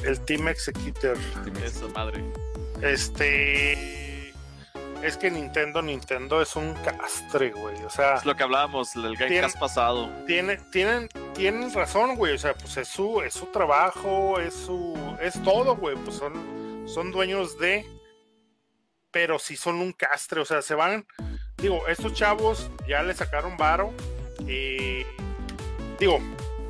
El 0.04 0.20
Team 0.22 0.48
Executor. 0.48 1.18
Dime. 1.44 1.66
Esa 1.66 1.88
madre. 1.88 2.24
Este. 2.84 4.09
Es 5.04 5.16
que 5.16 5.32
Nintendo, 5.32 5.82
Nintendo 5.82 6.42
es 6.42 6.56
un 6.58 6.74
castre, 6.76 7.52
güey. 7.52 7.82
O 7.84 7.90
sea, 7.90 8.16
Es 8.16 8.26
lo 8.26 8.36
que 8.36 8.44
hablábamos 8.44 8.92
Tiene- 8.92 9.16
Gamecast 9.16 9.58
pasado. 9.58 10.10
tiene, 10.28 10.58
tienen, 10.72 11.08
tienen 11.34 11.74
razón, 11.74 12.16
güey. 12.18 12.34
O 12.34 12.38
sea, 12.38 12.54
pues 12.54 12.76
es 12.78 12.88
su, 12.90 13.22
es 13.22 13.34
su 13.34 13.46
trabajo, 13.48 14.40
es 14.40 14.54
su. 14.54 14.98
Es 15.22 15.42
todo, 15.44 15.76
güey. 15.78 15.96
Pues 15.96 16.18
son, 16.18 16.86
son 16.88 17.12
dueños 17.12 17.58
de. 17.58 17.86
Pero 19.12 19.40
sí 19.40 19.56
son 19.56 19.76
un 19.78 19.94
castre. 19.94 20.42
O 20.42 20.46
sea, 20.46 20.62
se 20.62 20.76
van. 20.76 21.06
Digo, 21.58 21.88
estos 21.88 22.14
chavos 22.14 22.70
ya 22.88 23.02
le 23.02 23.14
sacaron 23.14 23.56
varo. 23.58 23.94
eh, 24.48 25.06
digo, 26.00 26.20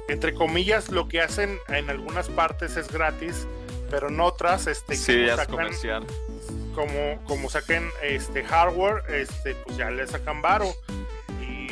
entre 0.07 0.33
comillas, 0.33 0.89
lo 0.89 1.07
que 1.07 1.21
hacen 1.21 1.59
en 1.67 1.89
algunas 1.89 2.29
partes 2.29 2.77
es 2.77 2.91
gratis. 2.91 3.47
Pero 3.89 4.09
en 4.09 4.19
otras, 4.19 4.67
este, 4.67 4.95
Sí, 4.95 5.25
ya 5.25 5.33
es 5.33 5.39
sacan- 5.39 5.49
comercial. 5.51 6.05
Como, 6.79 7.21
como 7.25 7.49
saquen 7.49 7.89
este 8.01 8.41
hardware, 8.45 9.03
este, 9.13 9.53
pues 9.55 9.75
ya 9.75 9.89
le 9.91 10.07
sacan 10.07 10.41
varo. 10.41 10.73
Y, 11.41 11.67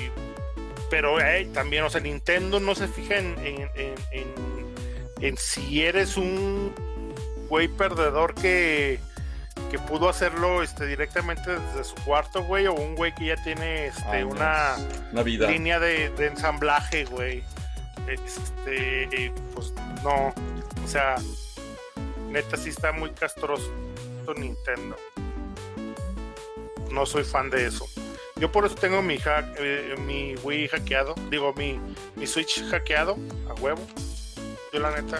pero 0.89 1.21
eh, 1.21 1.47
también, 1.53 1.85
o 1.85 1.89
sea, 1.89 2.01
Nintendo 2.01 2.59
no 2.59 2.75
se 2.75 2.89
fija 2.89 3.15
en, 3.17 3.37
en, 3.39 3.69
en- 3.75 3.95
en- 4.11 4.75
en 5.21 5.37
si 5.37 5.81
eres 5.83 6.17
un 6.17 6.73
güey 7.47 7.69
perdedor 7.69 8.35
que, 8.35 8.99
que 9.71 9.79
pudo 9.79 10.09
hacerlo 10.09 10.61
este, 10.61 10.85
directamente 10.85 11.57
desde 11.57 11.85
su 11.85 11.95
cuarto, 12.03 12.43
güey, 12.43 12.67
o 12.67 12.73
un 12.73 12.95
güey 12.95 13.15
que 13.15 13.27
ya 13.27 13.41
tiene 13.43 13.87
este, 13.87 14.25
una 14.25 14.75
Una 15.13 15.23
vida. 15.23 15.49
línea 15.49 15.79
de, 15.79 16.09
de 16.09 16.27
ensamblaje, 16.27 17.05
güey. 17.05 17.43
Este, 18.09 19.31
pues 19.55 19.73
no, 20.03 20.33
o 20.83 20.87
sea, 20.87 21.15
neta 22.29 22.57
sí 22.57 22.69
está 22.69 22.91
muy 22.91 23.09
castroso 23.11 23.71
Nintendo. 24.33 24.95
No 26.91 27.05
soy 27.05 27.23
fan 27.23 27.49
de 27.49 27.65
eso. 27.67 27.85
Yo 28.37 28.51
por 28.51 28.65
eso 28.65 28.75
tengo 28.75 29.01
mi 29.01 29.17
hack, 29.17 29.55
eh, 29.57 29.95
mi 30.05 30.35
Wii 30.43 30.67
hackeado, 30.67 31.15
digo 31.29 31.53
mi, 31.53 31.79
mi 32.15 32.27
Switch 32.27 32.63
hackeado 32.69 33.17
a 33.49 33.53
huevo. 33.59 33.81
Yo 34.71 34.79
la 34.79 34.91
neta 34.91 35.19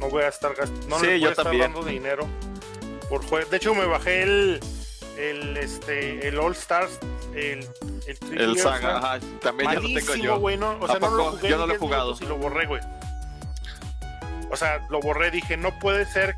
no 0.00 0.08
voy 0.08 0.22
a 0.22 0.28
estar 0.28 0.54
gastando, 0.54 0.86
no 0.88 0.98
Sí, 1.00 1.06
le 1.06 1.12
voy 1.12 1.20
yo 1.20 1.28
a 1.28 1.32
estar 1.32 1.58
dando 1.58 1.82
dinero 1.82 2.26
por 3.08 3.24
juego. 3.26 3.48
De 3.50 3.56
hecho 3.56 3.74
me 3.74 3.84
bajé 3.86 4.22
el 4.22 4.60
el 5.18 5.56
este 5.58 6.26
el 6.28 6.38
All 6.38 6.52
Stars 6.52 6.98
el 7.34 7.60
el, 8.06 8.18
3D 8.20 8.40
El 8.40 8.50
All 8.50 8.58
Saga, 8.58 8.96
ajá, 8.98 9.20
también 9.40 9.72
ya 9.72 9.80
lo 9.80 9.88
tengo 9.88 10.14
yo. 10.14 10.38
güey, 10.38 10.56
no, 10.56 10.70
o 10.80 10.84
¿A 10.84 10.88
sea, 10.88 10.98
no 11.00 11.10
lo 11.10 11.24
jugué 11.32 11.48
Yo 11.50 11.56
no 11.58 11.66
lo 11.66 11.72
he 11.74 11.76
10 11.76 11.80
jugado. 11.80 12.04
minutos 12.06 12.22
Y 12.22 12.26
lo 12.26 12.36
borré, 12.38 12.66
güey. 12.66 12.80
O 14.50 14.56
sea, 14.56 14.86
lo 14.90 15.00
borré, 15.00 15.30
dije, 15.30 15.56
no 15.56 15.76
puede 15.78 16.04
ser. 16.06 16.36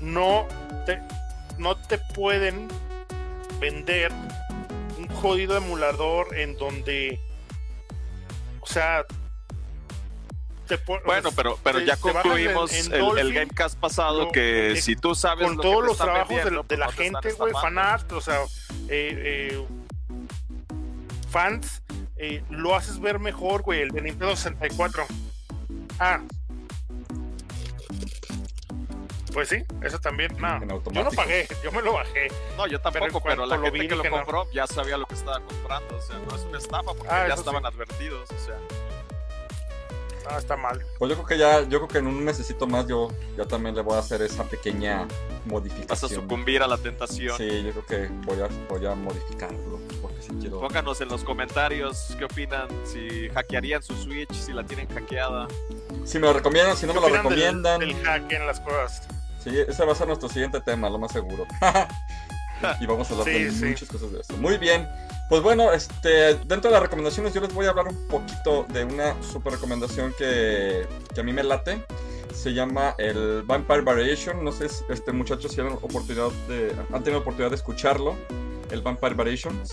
No 0.00 0.46
te, 0.86 1.00
no 1.58 1.76
te 1.76 1.98
pueden 1.98 2.68
vender 3.60 4.10
un 4.98 5.08
jodido 5.08 5.56
emulador 5.56 6.36
en 6.36 6.56
donde. 6.56 7.20
O 8.60 8.66
sea. 8.66 9.04
Te 10.66 10.78
Bueno, 11.04 11.30
pero, 11.34 11.58
pero 11.64 11.80
ya 11.80 11.96
concluimos 11.96 12.72
en- 12.72 12.94
en 12.94 13.18
el, 13.18 13.34
Gamecast 13.34 13.76
pasado 13.78 14.30
que 14.30 14.72
eh, 14.72 14.76
si 14.80 14.94
tú 14.94 15.16
sabes 15.16 15.44
con 15.48 15.56
lo 15.56 15.62
todos 15.62 15.84
los 15.84 15.96
trabajos 15.98 16.28
de, 16.28 16.34
vendiendo, 16.36 16.62
de 16.62 16.66
pues 16.68 16.78
la 16.78 16.86
no 16.86 16.90
están 16.92 17.22
gente, 17.22 17.32
güey, 17.32 17.52
fanart, 17.54 18.12
o 18.12 18.20
sea, 18.20 18.40
eh, 18.88 19.58
eh, 19.58 19.66
fans, 21.28 21.82
eh, 22.16 22.44
lo 22.50 22.76
haces 22.76 23.00
ver 23.00 23.18
mejor, 23.18 23.62
güey, 23.62 23.80
el 23.80 23.90
de 23.90 24.00
Nintendo 24.02 24.36
64. 24.36 25.06
Ah. 25.98 26.20
Pues 29.32 29.48
sí, 29.48 29.64
eso 29.82 29.98
también. 30.00 30.32
No, 30.40 30.60
yo 30.92 31.04
no 31.04 31.10
pagué, 31.10 31.46
yo 31.62 31.70
me 31.72 31.82
lo 31.82 31.92
bajé. 31.94 32.28
No, 32.56 32.66
yo 32.66 32.80
tampoco, 32.80 33.22
pero, 33.22 33.46
la 33.46 33.56
lo 33.56 33.62
gente 33.64 33.78
vi, 33.80 33.88
que 33.88 33.96
lo 33.96 34.08
compró 34.10 34.50
ya 34.52 34.66
sabía 34.66 34.96
lo 34.96 35.06
que 35.06 35.14
estaba 35.14 35.40
comprando. 35.40 35.96
O 35.96 36.00
sea, 36.02 36.18
no 36.18 36.34
es 36.34 36.42
una 36.42 36.58
estafa 36.58 36.92
porque 36.94 37.08
Ah, 37.08 37.28
ya 37.28 37.34
estaban 37.34 37.62
sí. 37.62 37.68
advertidos. 37.68 38.28
O 38.30 38.44
sea, 38.44 38.56
Ah, 40.28 40.38
está 40.38 40.54
mal. 40.56 40.84
Pues 40.98 41.08
yo 41.08 41.16
creo 41.16 41.26
que 41.26 41.38
ya, 41.38 41.62
yo 41.62 41.78
creo 41.78 41.88
que 41.88 41.98
en 41.98 42.06
un 42.06 42.22
mesecito 42.22 42.64
más 42.66 42.86
yo 42.86 43.08
ya 43.36 43.46
también 43.46 43.74
le 43.74 43.80
voy 43.80 43.96
a 43.96 43.98
hacer 44.00 44.20
esa 44.22 44.44
pequeña 44.44 44.98
vas 44.98 45.08
a 45.08 45.48
modificación. 45.48 46.10
sucumbir 46.10 46.62
a 46.62 46.68
la 46.68 46.76
tentación. 46.76 47.36
Sí, 47.36 47.64
yo 47.64 47.72
creo 47.72 47.86
que 47.86 48.12
voy 48.26 48.40
a, 48.40 48.48
voy 48.68 48.86
a 48.86 48.94
modificarlo, 48.94 49.80
porque 50.00 50.22
si 50.22 50.28
quiero... 50.34 50.60
Pónganos 50.60 51.00
en 51.00 51.08
los 51.08 51.24
comentarios 51.24 52.14
qué 52.16 52.26
opinan, 52.26 52.68
si 52.84 53.28
hackearían 53.30 53.82
su 53.82 53.96
Switch, 53.96 54.30
si 54.32 54.52
la 54.52 54.62
tienen 54.62 54.86
hackeada. 54.88 55.48
Si 56.04 56.18
me 56.20 56.26
lo 56.28 56.34
recomiendan, 56.34 56.76
si 56.76 56.86
no 56.86 56.92
me 56.94 57.00
¿Qué 57.00 57.06
lo 57.08 57.12
del- 57.12 57.16
recomiendan. 57.24 57.80
Del, 57.80 57.94
hack 58.04 58.30
en 58.30 58.46
las 58.46 58.60
cosas. 58.60 59.08
Sí, 59.42 59.50
ese 59.66 59.84
va 59.84 59.92
a 59.92 59.94
ser 59.94 60.06
nuestro 60.06 60.28
siguiente 60.28 60.60
tema, 60.60 60.88
lo 60.90 60.98
más 60.98 61.12
seguro. 61.12 61.46
y 62.80 62.86
vamos 62.86 63.10
a 63.10 63.12
hablar 63.14 63.26
Sí, 63.28 63.44
de 63.44 63.50
sí. 63.50 63.64
muchas 63.64 63.88
cosas 63.88 64.12
de 64.12 64.20
eso. 64.20 64.36
Muy 64.36 64.58
bien. 64.58 64.86
Pues 65.28 65.42
bueno, 65.42 65.72
este, 65.72 66.34
dentro 66.44 66.62
de 66.62 66.70
las 66.72 66.82
recomendaciones 66.82 67.32
yo 67.32 67.40
les 67.40 67.54
voy 67.54 67.66
a 67.66 67.70
hablar 67.70 67.88
un 67.88 68.08
poquito 68.08 68.66
de 68.72 68.84
una 68.84 69.14
super 69.22 69.52
recomendación 69.54 70.12
que, 70.18 70.86
que 71.14 71.20
a 71.20 71.24
mí 71.24 71.32
me 71.32 71.42
late. 71.44 71.84
Se 72.34 72.52
llama 72.52 72.94
el 72.98 73.42
Vampire 73.42 73.82
Variation. 73.82 74.44
No 74.44 74.52
sé 74.52 74.68
si 74.68 74.84
este 74.88 75.12
muchachos 75.12 75.52
si 75.52 75.60
han, 75.60 75.68
oportunidad 75.68 76.30
de, 76.48 76.74
han 76.92 77.02
tenido 77.04 77.20
oportunidad 77.20 77.50
de 77.50 77.56
escucharlo. 77.56 78.16
El 78.70 78.82
Vampire 78.82 79.14
Variations. 79.14 79.72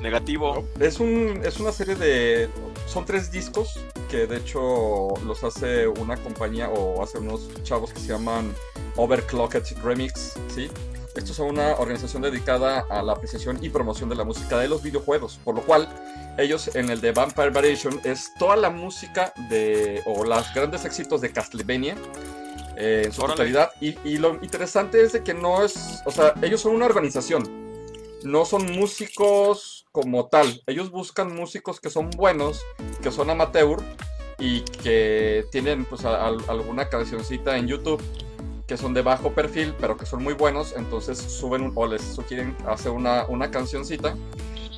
Negativo. 0.00 0.66
Es, 0.80 1.00
un, 1.00 1.40
es 1.44 1.58
una 1.60 1.72
serie 1.72 1.94
de... 1.94 2.48
Son 2.86 3.04
tres 3.04 3.30
discos 3.30 3.78
que 4.08 4.26
de 4.26 4.36
hecho 4.38 5.08
los 5.24 5.42
hace 5.44 5.86
una 5.86 6.16
compañía 6.16 6.70
o 6.70 7.02
hace 7.02 7.18
unos 7.18 7.48
chavos 7.62 7.92
que 7.92 8.00
se 8.00 8.08
llaman 8.08 8.54
Overclocked 8.96 9.76
Remix, 9.82 10.34
¿sí? 10.54 10.70
Estos 11.14 11.36
son 11.36 11.48
una 11.48 11.72
organización 11.76 12.22
dedicada 12.22 12.86
a 12.90 13.02
la 13.02 13.12
apreciación 13.12 13.58
y 13.62 13.70
promoción 13.70 14.08
de 14.08 14.14
la 14.16 14.24
música 14.24 14.58
de 14.58 14.68
los 14.68 14.82
videojuegos, 14.82 15.38
por 15.42 15.54
lo 15.54 15.62
cual 15.62 15.88
ellos 16.38 16.74
en 16.76 16.90
el 16.90 17.00
de 17.00 17.12
Vampire 17.12 17.50
Variation 17.50 18.00
es 18.04 18.32
toda 18.38 18.54
la 18.56 18.70
música 18.70 19.32
de 19.48 20.02
o 20.04 20.24
los 20.24 20.54
grandes 20.54 20.84
éxitos 20.84 21.22
de 21.22 21.32
Castlevania 21.32 21.96
eh, 22.76 23.02
en 23.06 23.12
su 23.12 23.22
Órale. 23.22 23.36
totalidad 23.36 23.70
y, 23.80 23.96
y 24.08 24.18
lo 24.18 24.34
interesante 24.42 25.02
es 25.02 25.12
de 25.12 25.24
que 25.24 25.32
no 25.32 25.64
es, 25.64 26.02
o 26.04 26.10
sea, 26.10 26.34
ellos 26.42 26.60
son 26.60 26.74
una 26.74 26.84
organización, 26.84 27.44
no 28.22 28.44
son 28.44 28.66
músicos 28.72 29.75
como 29.96 30.26
tal. 30.26 30.62
Ellos 30.66 30.90
buscan 30.90 31.34
músicos 31.34 31.80
que 31.80 31.88
son 31.88 32.10
buenos, 32.10 32.60
que 33.02 33.10
son 33.10 33.30
amateur 33.30 33.78
y 34.38 34.60
que 34.60 35.46
tienen 35.50 35.86
pues 35.86 36.04
a- 36.04 36.26
a- 36.26 36.36
alguna 36.48 36.90
cancioncita 36.90 37.56
en 37.56 37.66
YouTube 37.66 38.02
que 38.66 38.76
son 38.76 38.92
de 38.92 39.00
bajo 39.00 39.32
perfil, 39.32 39.74
pero 39.80 39.96
que 39.96 40.04
son 40.04 40.22
muy 40.22 40.34
buenos. 40.34 40.74
Entonces 40.76 41.16
suben 41.16 41.62
un- 41.62 41.72
o 41.74 41.86
les 41.86 42.02
sugieren 42.02 42.54
hacer 42.68 42.92
una, 42.92 43.24
una 43.28 43.50
cancioncita 43.50 44.14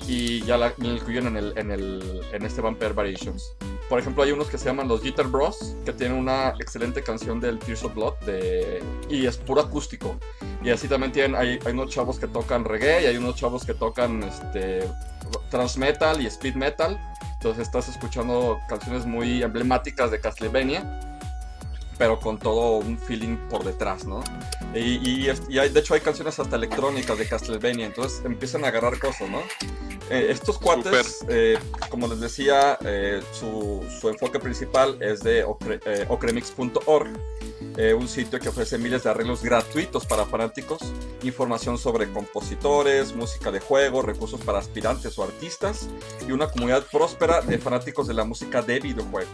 y 0.07 0.43
ya 0.43 0.57
la 0.57 0.73
incluyen 0.79 1.27
en, 1.27 1.37
el, 1.37 1.53
en, 1.57 1.71
el, 1.71 2.23
en 2.33 2.45
este 2.45 2.61
Vampire 2.61 2.93
Variations. 2.93 3.53
Por 3.89 3.99
ejemplo, 3.99 4.23
hay 4.23 4.33
unos 4.33 4.49
que 4.49 4.59
se 4.59 4.67
llaman 4.67 4.87
los 4.87 5.03
Guitar 5.03 5.29
Bros, 5.29 5.75
que 5.85 5.93
tienen 5.93 6.19
una 6.19 6.51
excelente 6.61 7.03
canción 7.03 7.41
del 7.41 7.59
Tears 7.59 7.85
of 7.85 7.95
Blood 7.95 8.15
de... 8.27 8.83
y 9.09 9.27
es 9.27 9.39
puro 9.39 9.63
acústico. 9.63 10.19
Y 10.63 10.71
así 10.71 10.89
también 10.89 11.13
tienen, 11.13 11.35
hay, 11.35 11.59
hay 11.65 11.73
unos 11.73 11.91
chavos 11.91 12.19
que 12.19 12.27
tocan 12.27 12.65
reggae 12.65 13.03
y 13.03 13.07
hay 13.07 13.17
unos 13.17 13.37
chavos 13.37 13.65
que 13.65 13.73
tocan 13.73 14.23
este, 14.23 14.87
trans 15.51 15.79
metal 15.79 16.21
y 16.21 16.27
speed 16.27 16.55
metal. 16.55 17.01
Entonces 17.35 17.63
estás 17.63 17.89
escuchando 17.89 18.59
canciones 18.69 19.07
muy 19.07 19.43
emblemáticas 19.43 20.11
de 20.11 20.21
Castlevania, 20.21 21.18
pero 21.99 22.19
con 22.21 22.39
todo 22.39 22.79
un 22.79 22.97
feeling 22.99 23.37
por 23.51 23.65
detrás, 23.65 24.05
¿no? 24.07 24.23
Y, 24.75 25.27
y, 25.27 25.33
y 25.49 25.59
hay, 25.59 25.69
de 25.71 25.81
hecho 25.81 25.95
hay 25.95 26.01
canciones 26.01 26.39
hasta 26.39 26.57
electrónicas 26.57 27.19
de 27.19 27.27
Castlevania, 27.27 27.87
entonces 27.87 28.23
empiezan 28.25 28.65
a 28.65 28.69
agarrar 28.69 28.99
cosas, 28.99 29.29
¿no? 29.29 29.41
Eh, 30.11 30.29
estos 30.31 30.59
cuates, 30.59 31.25
eh, 31.29 31.59
como 31.91 32.07
les 32.07 32.21
decía, 32.21 32.79
eh, 32.85 33.21
su, 33.33 33.85
su 34.01 34.09
enfoque 34.09 34.39
principal 34.39 34.97
es 35.03 35.21
de 35.23 35.45
ocre- 35.45 35.81
eh, 35.85 36.07
ocremix.org, 36.09 37.09
eh, 37.77 37.93
un 37.93 38.09
sitio 38.09 38.39
que 38.41 38.49
ofrece 38.49 38.79
miles 38.79 39.05
de 39.05 39.11
arreglos 39.11 39.43
gratuitos 39.43 40.07
para 40.07 40.25
fanáticos, 40.25 40.79
información 41.23 41.77
sobre 41.77 42.11
compositores, 42.11 43.15
música 43.15 43.51
de 43.51 43.61
juego, 43.61 44.01
recursos 44.01 44.41
para 44.41 44.59
aspirantes 44.61 45.19
o 45.19 45.25
artistas 45.25 45.89
y 46.27 46.33
una 46.33 46.49
comunidad 46.49 46.85
próspera 46.91 47.41
de 47.43 47.59
fanáticos 47.59 48.07
de 48.09 48.15
la 48.15 48.25
música 48.25 48.63
de 48.63 48.81
videojuegos. 48.81 49.29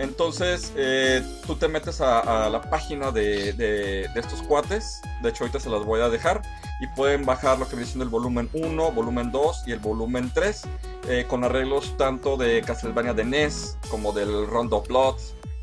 Entonces, 0.00 0.72
eh, 0.76 1.22
tú 1.46 1.56
te 1.56 1.68
metes 1.68 2.00
a, 2.00 2.48
la 2.48 2.62
página 2.62 3.12
de, 3.12 4.08
estos 4.16 4.40
cuates. 4.40 5.02
De 5.22 5.28
hecho, 5.28 5.44
ahorita 5.44 5.60
se 5.60 5.68
las 5.68 5.84
voy 5.84 6.00
a 6.00 6.08
dejar. 6.08 6.40
Y 6.80 6.86
pueden 6.96 7.26
bajar 7.26 7.58
lo 7.58 7.68
que 7.68 7.76
viene 7.76 7.84
siendo 7.84 8.04
el 8.04 8.10
volumen 8.10 8.48
1, 8.54 8.92
volumen 8.92 9.30
2 9.30 9.64
y 9.66 9.72
el 9.72 9.78
volumen 9.78 10.30
3. 10.32 10.62
Eh, 11.06 11.26
con 11.28 11.44
arreglos 11.44 11.98
tanto 11.98 12.38
de 12.38 12.62
Castlevania 12.62 13.12
de 13.12 13.24
NES 13.24 13.76
como 13.90 14.12
del 14.12 14.46
Rondo 14.46 14.80
Blood 14.80 15.16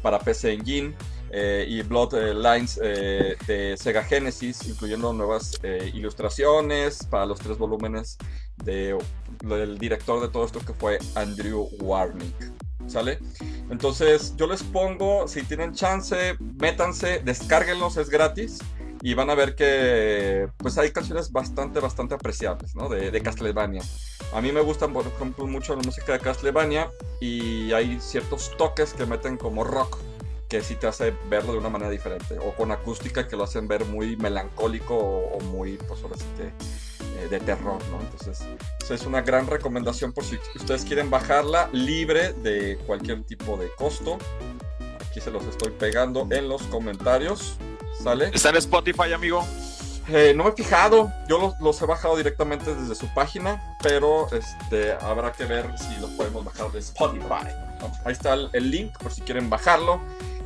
para 0.03 0.19
PC 0.19 0.53
Engine. 0.53 0.95
Eh, 1.31 1.65
y 1.67 1.81
Bloodlines 1.81 2.75
de 2.75 3.75
Sega 3.75 4.03
Genesis, 4.03 4.65
incluyendo 4.67 5.11
nuevas 5.13 5.59
ilustraciones 5.93 7.05
para 7.09 7.25
los 7.25 7.39
tres 7.39 7.57
volúmenes 7.57 8.17
de, 8.63 8.97
del 9.43 9.77
director 9.77 10.21
de 10.21 10.29
todo 10.29 10.45
esto 10.45 10.59
que 10.59 10.73
fue 10.73 10.99
Andrew 11.15 11.67
Warnick. 11.81 12.66
¿Sale? 12.87 13.19
Entonces 13.69 14.33
yo 14.37 14.47
les 14.47 14.63
pongo, 14.63 15.27
si 15.27 15.43
tienen 15.43 15.73
chance, 15.73 16.37
métanse, 16.39 17.21
descárguenlos, 17.23 17.97
es 17.97 18.09
gratis. 18.09 18.59
Y 19.03 19.13
van 19.13 19.29
a 19.29 19.35
ver 19.35 19.55
que 19.55 20.47
pues 20.57 20.77
hay 20.79 20.91
canciones 20.91 21.31
bastante, 21.31 21.79
bastante 21.79 22.15
apreciables, 22.15 22.75
¿no? 22.75 22.89
De, 22.89 23.11
de 23.11 23.21
Castlevania. 23.21 23.83
A 24.33 24.41
mí 24.41 24.51
me 24.51 24.61
gustan, 24.61 24.91
por 24.91 25.05
ejemplo, 25.05 25.45
mucho 25.45 25.75
la 25.75 25.83
música 25.83 26.13
de 26.13 26.19
Castlevania 26.19 26.89
y 27.21 27.71
hay 27.73 27.99
ciertos 27.99 28.51
toques 28.57 28.93
que 28.93 29.05
meten 29.05 29.37
como 29.37 29.63
rock 29.63 29.99
que 30.49 30.61
sí 30.61 30.75
te 30.75 30.87
hace 30.87 31.13
verlo 31.29 31.53
de 31.53 31.59
una 31.59 31.69
manera 31.69 31.91
diferente. 31.91 32.37
O 32.39 32.53
con 32.53 32.71
acústica 32.71 33.27
que 33.27 33.35
lo 33.35 33.43
hacen 33.43 33.67
ver 33.67 33.85
muy 33.85 34.15
melancólico 34.15 34.95
o, 34.97 35.39
muy, 35.41 35.77
pues 35.77 36.01
ahora 36.03 36.17
sí 36.17 36.25
que 36.37 36.51
eh, 37.17 37.27
de 37.29 37.39
terror, 37.39 37.81
¿no? 37.89 37.99
Entonces, 37.99 38.45
es 38.89 39.05
una 39.05 39.21
gran 39.21 39.47
recomendación 39.47 40.13
por 40.13 40.23
si 40.23 40.37
ustedes 40.55 40.85
quieren 40.85 41.09
bajarla 41.09 41.69
libre 41.73 42.33
de 42.33 42.77
cualquier 42.85 43.23
tipo 43.23 43.57
de 43.57 43.69
costo. 43.77 44.17
Aquí 45.09 45.19
se 45.21 45.31
los 45.31 45.43
estoy 45.45 45.71
pegando 45.71 46.27
en 46.31 46.47
los 46.47 46.63
comentarios. 46.63 47.57
¿Sale? 48.01 48.29
¿Está 48.33 48.49
en 48.49 48.57
Spotify, 48.57 49.13
amigo? 49.13 49.43
Eh, 50.09 50.33
no 50.33 50.45
me 50.45 50.51
he 50.51 50.53
fijado, 50.53 51.11
yo 51.27 51.53
los, 51.59 51.81
he 51.81 51.85
bajado 51.85 52.15
directamente 52.15 52.73
desde 52.73 52.95
su 52.95 53.13
página, 53.13 53.61
pero 53.83 54.27
este, 54.31 54.93
habrá 54.93 55.33
que 55.33 55.43
ver 55.43 55.65
si 55.77 55.99
lo 55.99 56.07
podemos 56.15 56.45
bajar 56.45 56.71
de 56.71 56.79
Spotify. 56.79 57.47
Ahí 58.05 58.13
está 58.13 58.33
el, 58.33 58.71
link 58.71 58.97
por 58.99 59.11
si 59.11 59.21
quieren 59.21 59.49
bajarlo 59.49 59.99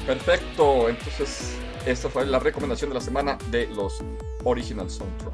Perfecto. 0.05 0.89
Entonces, 0.89 1.57
esta 1.87 2.07
fue 2.09 2.27
la 2.27 2.37
recomendación 2.37 2.91
de 2.91 2.93
la 2.93 3.01
semana 3.01 3.39
de 3.49 3.65
los 3.67 4.03
Original 4.43 4.91
Soundtrack. 4.91 5.33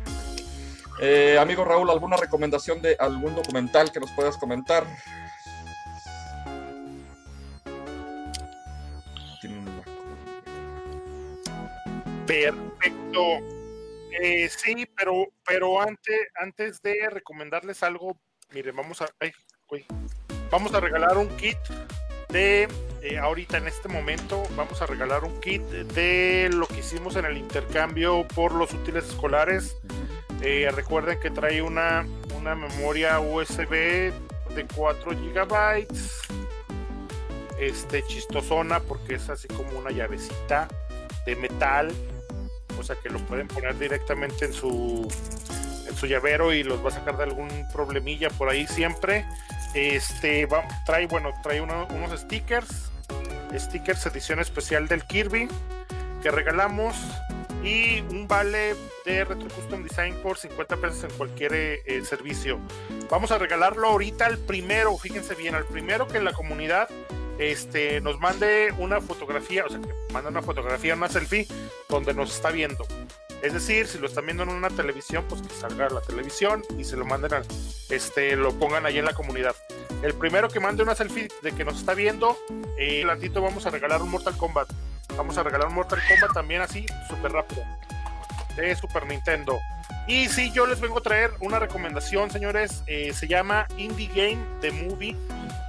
Eh, 1.01 1.37
amigo 1.37 1.65
Raúl, 1.65 1.89
¿alguna 1.89 2.15
recomendación 2.15 2.81
de 2.81 2.95
algún 2.97 3.35
documental 3.35 3.91
que 3.91 3.99
nos 3.99 4.09
puedas 4.11 4.37
comentar? 4.37 4.85
Perfecto. 12.25 13.39
Eh, 14.21 14.47
sí, 14.49 14.87
pero, 14.95 15.27
pero 15.45 15.81
antes, 15.81 16.19
antes 16.35 16.81
de 16.81 17.09
recomendarles 17.09 17.81
algo, 17.83 18.17
miren, 18.51 18.75
vamos 18.75 19.01
a, 19.01 19.07
vamos 20.51 20.73
a 20.73 20.79
regalar 20.79 21.17
un 21.17 21.35
kit 21.37 21.57
de, 22.29 22.67
eh, 23.01 23.17
ahorita 23.17 23.57
en 23.57 23.67
este 23.67 23.89
momento, 23.89 24.43
vamos 24.55 24.81
a 24.81 24.85
regalar 24.85 25.23
un 25.23 25.39
kit 25.41 25.61
de 25.63 26.49
lo 26.53 26.67
que 26.67 26.79
hicimos 26.79 27.15
en 27.15 27.25
el 27.25 27.37
intercambio 27.37 28.27
por 28.35 28.53
los 28.53 28.73
útiles 28.73 29.05
escolares. 29.05 29.75
Eh, 30.41 30.69
recuerden 30.73 31.19
que 31.19 31.29
trae 31.29 31.61
una, 31.61 32.05
una 32.35 32.55
memoria 32.55 33.19
USB 33.19 34.11
de 34.53 34.67
4 34.75 35.11
GB. 35.11 35.87
Este 37.59 38.03
chistosona 38.03 38.79
porque 38.79 39.15
es 39.15 39.29
así 39.29 39.47
como 39.47 39.77
una 39.77 39.89
llavecita 39.89 40.67
de 41.25 41.35
metal. 41.35 41.93
O 42.79 42.83
sea 42.83 42.95
que 42.95 43.09
lo 43.09 43.19
pueden 43.19 43.47
poner 43.47 43.77
directamente 43.77 44.45
en 44.45 44.53
su 44.53 45.07
en 45.87 45.95
su 45.95 46.07
llavero 46.07 46.53
y 46.53 46.63
los 46.63 46.83
va 46.83 46.89
a 46.89 46.93
sacar 46.93 47.17
de 47.17 47.23
algún 47.23 47.49
problemilla 47.71 48.29
por 48.31 48.49
ahí 48.49 48.65
siempre. 48.67 49.25
Este 49.73 50.45
va, 50.45 50.63
trae, 50.85 51.07
bueno, 51.07 51.31
trae 51.43 51.61
unos 51.61 52.19
stickers. 52.19 52.89
Stickers 53.55 54.05
edición 54.07 54.39
especial 54.39 54.87
del 54.87 55.03
Kirby 55.05 55.47
que 56.23 56.31
regalamos 56.31 56.95
y 57.63 58.01
un 58.09 58.27
vale 58.27 58.75
de 59.05 59.25
Retro 59.25 59.47
Custom 59.49 59.83
Design 59.83 60.15
por 60.23 60.37
50 60.37 60.77
pesos 60.77 61.03
en 61.03 61.11
cualquier 61.17 61.53
eh, 61.53 62.01
servicio. 62.05 62.59
Vamos 63.09 63.31
a 63.31 63.37
regalarlo 63.37 63.89
ahorita 63.89 64.25
al 64.25 64.37
primero, 64.37 64.97
fíjense 64.97 65.35
bien, 65.35 65.53
al 65.53 65.65
primero 65.65 66.07
que 66.07 66.17
en 66.17 66.25
la 66.25 66.33
comunidad 66.33 66.89
este, 67.39 68.01
nos 68.01 68.19
mande 68.19 68.73
una 68.77 69.01
fotografía, 69.01 69.65
o 69.65 69.69
sea, 69.69 69.79
que 69.81 69.93
manda 70.13 70.29
una 70.29 70.41
fotografía, 70.41 70.95
una 70.95 71.09
selfie, 71.09 71.47
donde 71.89 72.13
nos 72.13 72.35
está 72.35 72.51
viendo. 72.51 72.85
Es 73.41 73.53
decir, 73.53 73.87
si 73.87 73.97
lo 73.97 74.07
están 74.07 74.25
viendo 74.25 74.43
en 74.43 74.49
una 74.49 74.69
televisión, 74.69 75.25
pues 75.27 75.41
que 75.41 75.53
salga 75.53 75.87
a 75.87 75.89
la 75.89 76.01
televisión 76.01 76.63
y 76.77 76.85
se 76.85 76.95
lo 76.95 77.03
manden 77.03 77.33
a, 77.33 77.41
este, 77.89 78.37
lo 78.37 78.57
pongan 78.57 78.85
ahí 78.85 78.97
en 78.97 79.05
la 79.05 79.13
comunidad. 79.13 79.55
El 80.01 80.13
primero 80.13 80.47
que 80.47 80.61
mande 80.61 80.81
una 80.81 80.95
selfie 80.95 81.27
de 81.41 81.51
que 81.51 81.65
nos 81.65 81.79
está 81.79 81.93
viendo, 81.93 82.37
eh, 82.77 83.03
ratito 83.05 83.41
vamos 83.41 83.65
a 83.65 83.69
regalar 83.69 84.01
un 84.01 84.11
Mortal 84.11 84.37
Kombat. 84.37 84.69
Vamos 85.17 85.37
a 85.37 85.43
regalar 85.43 85.67
un 85.67 85.75
Mortal 85.75 85.99
Kombat 86.07 86.33
también 86.33 86.61
así, 86.61 86.85
súper 87.09 87.33
rápido. 87.33 87.63
De 88.55 88.75
Super 88.75 89.05
Nintendo. 89.07 89.59
Y 90.07 90.27
sí, 90.27 90.51
yo 90.51 90.65
les 90.65 90.79
vengo 90.79 90.99
a 90.99 91.01
traer 91.01 91.31
una 91.39 91.59
recomendación, 91.59 92.29
señores. 92.31 92.83
Eh, 92.87 93.13
se 93.13 93.27
llama 93.27 93.67
Indie 93.77 94.07
Game 94.07 94.39
The 94.61 94.71
Movie. 94.71 95.17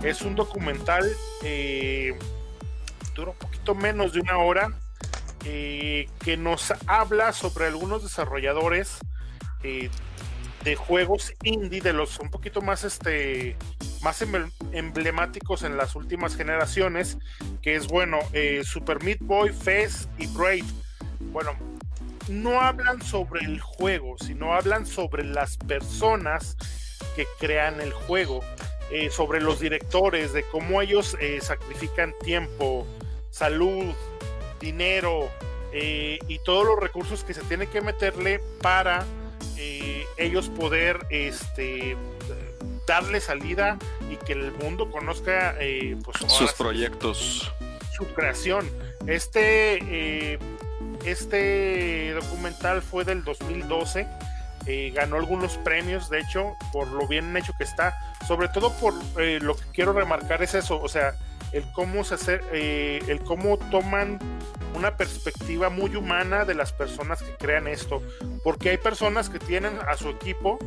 Es 0.04 0.22
un 0.22 0.34
documental, 0.34 1.04
eh, 1.42 2.16
dura 3.14 3.30
un 3.30 3.38
poquito 3.38 3.74
menos 3.74 4.12
de 4.12 4.20
una 4.20 4.38
hora, 4.38 4.68
eh, 5.46 6.08
que 6.24 6.36
nos 6.36 6.72
habla 6.86 7.32
sobre 7.32 7.66
algunos 7.66 8.02
desarrolladores 8.02 8.98
eh, 9.62 9.90
de 10.62 10.76
juegos 10.76 11.34
indie, 11.42 11.80
de 11.80 11.92
los 11.92 12.18
un 12.18 12.30
poquito 12.30 12.62
más 12.62 12.84
este 12.84 13.56
más 14.02 14.22
emblemáticos 14.72 15.62
en 15.62 15.76
las 15.76 15.96
últimas 15.96 16.36
generaciones, 16.36 17.18
que 17.62 17.74
es 17.74 17.88
bueno, 17.88 18.18
eh, 18.34 18.62
Super 18.64 19.02
Meat 19.02 19.18
Boy, 19.20 19.50
Fez 19.50 20.08
y 20.18 20.26
Braid. 20.26 20.64
Bueno, 21.32 21.52
no 22.28 22.60
hablan 22.60 23.02
sobre 23.02 23.44
el 23.44 23.60
juego, 23.60 24.16
sino 24.18 24.52
hablan 24.52 24.86
sobre 24.86 25.24
las 25.24 25.56
personas 25.56 26.56
que 27.16 27.26
crean 27.38 27.80
el 27.80 27.92
juego, 27.92 28.40
eh, 28.90 29.10
sobre 29.10 29.40
los 29.40 29.60
directores, 29.60 30.32
de 30.32 30.42
cómo 30.44 30.80
ellos 30.80 31.16
eh, 31.20 31.40
sacrifican 31.40 32.14
tiempo, 32.22 32.86
salud, 33.30 33.94
dinero 34.60 35.28
y 35.76 36.38
todos 36.44 36.64
los 36.64 36.78
recursos 36.78 37.24
que 37.24 37.34
se 37.34 37.42
tiene 37.42 37.66
que 37.66 37.80
meterle 37.80 38.40
para 38.62 39.04
ellos 40.16 40.48
poder 40.48 41.04
este, 41.10 41.96
darle 42.86 43.20
salida 43.20 43.78
y 44.10 44.16
que 44.16 44.32
el 44.32 44.52
mundo 44.52 44.90
conozca 44.90 45.56
eh, 45.60 45.96
pues, 46.04 46.18
sus 46.30 46.52
proyectos. 46.52 47.52
Su 47.96 48.06
creación. 48.06 48.68
Este, 49.06 49.78
eh, 50.34 50.38
este 51.04 52.12
documental 52.12 52.82
fue 52.82 53.04
del 53.04 53.24
2012. 53.24 54.06
Eh, 54.66 54.92
ganó 54.94 55.16
algunos 55.16 55.58
premios, 55.58 56.08
de 56.08 56.20
hecho, 56.20 56.56
por 56.72 56.88
lo 56.88 57.06
bien 57.06 57.36
hecho 57.36 57.52
que 57.56 57.64
está. 57.64 57.94
Sobre 58.26 58.48
todo 58.48 58.72
por 58.78 58.94
lo 58.94 59.56
que 59.56 59.64
quiero 59.72 59.92
remarcar 59.92 60.42
es 60.42 60.54
eso, 60.54 60.80
o 60.80 60.88
sea, 60.88 61.14
el 61.52 61.70
cómo 61.72 62.02
se 62.02 62.14
hace, 62.14 62.40
el 63.10 63.20
cómo 63.22 63.58
toman 63.58 64.18
una 64.74 64.96
perspectiva 64.96 65.70
muy 65.70 65.94
humana 65.94 66.44
de 66.44 66.54
las 66.54 66.72
personas 66.72 67.22
que 67.22 67.32
crean 67.36 67.68
esto, 67.68 68.02
porque 68.42 68.70
hay 68.70 68.78
personas 68.78 69.28
que 69.28 69.38
tienen 69.38 69.78
a 69.86 69.96
su 69.96 70.08
equipo 70.08 70.58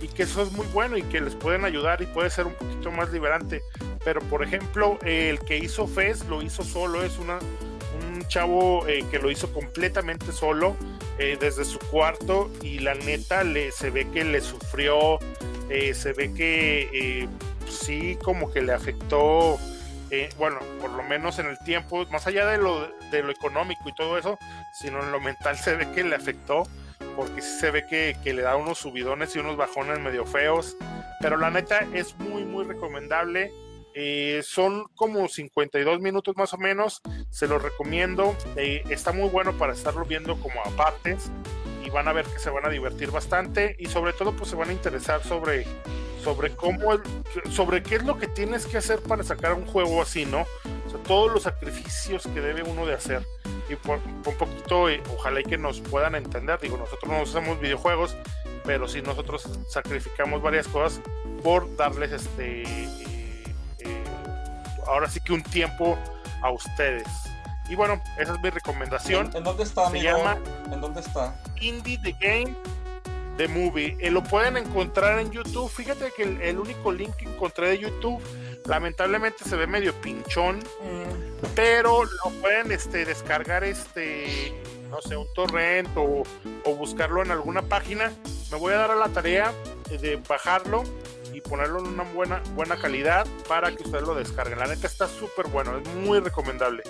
y 0.00 0.08
que 0.08 0.24
eso 0.24 0.42
es 0.42 0.52
muy 0.52 0.66
bueno 0.66 0.96
y 0.96 1.02
que 1.02 1.20
les 1.20 1.34
pueden 1.34 1.64
ayudar 1.64 2.02
y 2.02 2.06
puede 2.06 2.30
ser 2.30 2.46
un 2.46 2.54
poquito 2.54 2.90
más 2.90 3.10
liberante. 3.10 3.62
Pero 4.04 4.20
por 4.22 4.42
ejemplo, 4.42 4.98
el 5.02 5.40
que 5.40 5.56
hizo 5.56 5.86
Fez 5.86 6.26
lo 6.26 6.42
hizo 6.42 6.62
solo, 6.62 7.02
es 7.02 7.18
una, 7.18 7.38
chavo 8.28 8.86
eh, 8.88 9.04
que 9.10 9.18
lo 9.18 9.30
hizo 9.30 9.52
completamente 9.52 10.32
solo 10.32 10.76
eh, 11.18 11.36
desde 11.40 11.64
su 11.64 11.78
cuarto 11.78 12.50
y 12.62 12.78
la 12.80 12.94
neta 12.94 13.44
le, 13.44 13.72
se 13.72 13.90
ve 13.90 14.08
que 14.10 14.24
le 14.24 14.40
sufrió, 14.40 15.18
eh, 15.68 15.94
se 15.94 16.12
ve 16.12 16.32
que 16.34 17.28
sí 17.68 18.18
como 18.22 18.52
que 18.52 18.62
le 18.62 18.72
afectó. 18.72 19.58
bueno, 20.38 20.60
por 20.80 20.90
lo 20.90 21.02
menos 21.02 21.38
en 21.38 21.46
el 21.46 21.58
tiempo, 21.64 22.06
más 22.06 22.26
allá 22.26 22.46
de 22.46 22.58
lo, 22.58 22.88
de 23.10 23.22
lo 23.22 23.32
económico 23.32 23.88
y 23.88 23.94
todo 23.94 24.16
eso, 24.16 24.38
sino 24.72 25.02
en 25.02 25.10
lo 25.10 25.20
mental 25.20 25.56
se 25.56 25.74
ve 25.76 25.90
que 25.92 26.04
le 26.04 26.14
afectó 26.14 26.64
porque 27.16 27.42
se 27.42 27.70
ve 27.70 27.86
que, 27.86 28.16
que 28.22 28.32
le 28.32 28.42
da 28.42 28.56
unos 28.56 28.78
subidones 28.78 29.34
y 29.34 29.38
unos 29.38 29.56
bajones 29.56 30.00
medio 30.00 30.24
feos, 30.24 30.76
pero 31.20 31.36
la 31.36 31.50
neta 31.50 31.86
es 31.92 32.16
muy, 32.18 32.44
muy 32.44 32.64
recomendable. 32.64 33.50
Eh, 33.94 34.42
son 34.44 34.86
como 34.96 35.28
52 35.28 36.00
minutos 36.00 36.36
más 36.36 36.52
o 36.52 36.58
menos, 36.58 37.00
se 37.30 37.46
los 37.46 37.62
recomiendo. 37.62 38.36
Eh, 38.56 38.82
está 38.90 39.12
muy 39.12 39.28
bueno 39.28 39.56
para 39.56 39.72
estarlo 39.72 40.04
viendo 40.04 40.36
como 40.40 40.60
a 40.60 40.70
partes 40.70 41.30
y 41.84 41.90
van 41.90 42.08
a 42.08 42.12
ver 42.12 42.26
que 42.26 42.38
se 42.38 42.50
van 42.50 42.66
a 42.66 42.70
divertir 42.70 43.10
bastante 43.10 43.76
y 43.78 43.86
sobre 43.86 44.12
todo 44.12 44.34
pues 44.34 44.50
se 44.50 44.56
van 44.56 44.70
a 44.70 44.72
interesar 44.72 45.22
sobre 45.22 45.64
sobre 46.22 46.56
cómo 46.56 46.98
sobre 47.50 47.82
qué 47.82 47.96
es 47.96 48.02
lo 48.02 48.18
que 48.18 48.26
tienes 48.26 48.66
que 48.66 48.78
hacer 48.78 49.00
para 49.00 49.22
sacar 49.22 49.52
un 49.52 49.66
juego 49.66 50.02
así, 50.02 50.24
¿no? 50.24 50.46
Todos 51.06 51.30
los 51.32 51.42
sacrificios 51.42 52.26
que 52.26 52.40
debe 52.40 52.62
uno 52.62 52.86
de 52.86 52.94
hacer 52.94 53.26
y 53.68 53.76
por, 53.76 53.98
un 53.98 54.36
poquito 54.38 54.88
eh, 54.88 55.02
ojalá 55.12 55.40
y 55.40 55.44
que 55.44 55.58
nos 55.58 55.80
puedan 55.80 56.14
entender, 56.14 56.60
digo, 56.60 56.76
nosotros 56.76 57.10
no 57.10 57.22
hacemos 57.22 57.60
videojuegos, 57.60 58.16
pero 58.64 58.88
sí 58.88 59.02
nosotros 59.02 59.48
sacrificamos 59.68 60.40
varias 60.40 60.68
cosas 60.68 61.00
por 61.42 61.74
darles 61.76 62.12
este 62.12 62.62
ahora 64.86 65.08
sí 65.08 65.20
que 65.20 65.32
un 65.32 65.42
tiempo 65.42 65.98
a 66.42 66.50
ustedes. 66.50 67.06
Y 67.68 67.74
bueno, 67.74 68.00
esa 68.18 68.34
es 68.34 68.40
mi 68.40 68.50
recomendación. 68.50 69.30
¿En, 69.34 69.42
dónde 69.42 69.62
está, 69.62 69.90
Se 69.90 70.02
llama 70.02 70.38
¿En 70.70 70.80
dónde 70.80 71.00
está? 71.00 71.34
Indie 71.60 71.98
the 71.98 72.12
Game 72.12 72.54
The 73.36 73.48
Movie. 73.48 73.96
Eh, 74.00 74.10
lo 74.10 74.22
pueden 74.22 74.56
encontrar 74.56 75.18
en 75.18 75.30
YouTube. 75.30 75.70
Fíjate 75.70 76.12
que 76.16 76.22
el, 76.22 76.58
único 76.58 76.92
link 76.92 77.14
que 77.16 77.24
encontré 77.26 77.68
de 77.68 77.78
YouTube, 77.78 78.22
lamentablemente 78.66 79.44
se 79.44 79.56
ve 79.56 79.66
medio 79.66 79.92
pinchón, 80.00 80.58
mm. 80.58 81.46
pero 81.54 82.04
lo 82.04 82.30
pueden 82.40 82.70
este, 82.70 83.04
descargar, 83.04 83.64
este, 83.64 84.52
no 84.90 85.00
sé, 85.00 85.16
un 85.16 85.26
torrent 85.34 85.88
o, 85.96 86.22
o 86.64 86.74
buscarlo 86.76 87.22
en 87.22 87.30
alguna 87.30 87.62
página. 87.62 88.12
Me 88.50 88.58
voy 88.58 88.72
a 88.72 88.76
dar 88.76 88.90
a 88.92 88.96
la 88.96 89.08
tarea 89.08 89.52
de 89.90 90.16
bajarlo 90.28 90.84
y 91.34 91.40
ponerlo 91.40 91.80
en 91.80 91.86
una 91.86 92.04
buena, 92.04 92.42
buena 92.54 92.76
calidad 92.76 93.26
para 93.48 93.74
que 93.74 93.82
ustedes 93.82 94.04
lo 94.04 94.14
descarguen. 94.14 94.58
La 94.58 94.66
neta 94.66 94.86
está 94.86 95.08
súper 95.08 95.48
bueno, 95.48 95.76
es 95.78 95.88
muy 95.96 96.20
recomendable. 96.20 96.82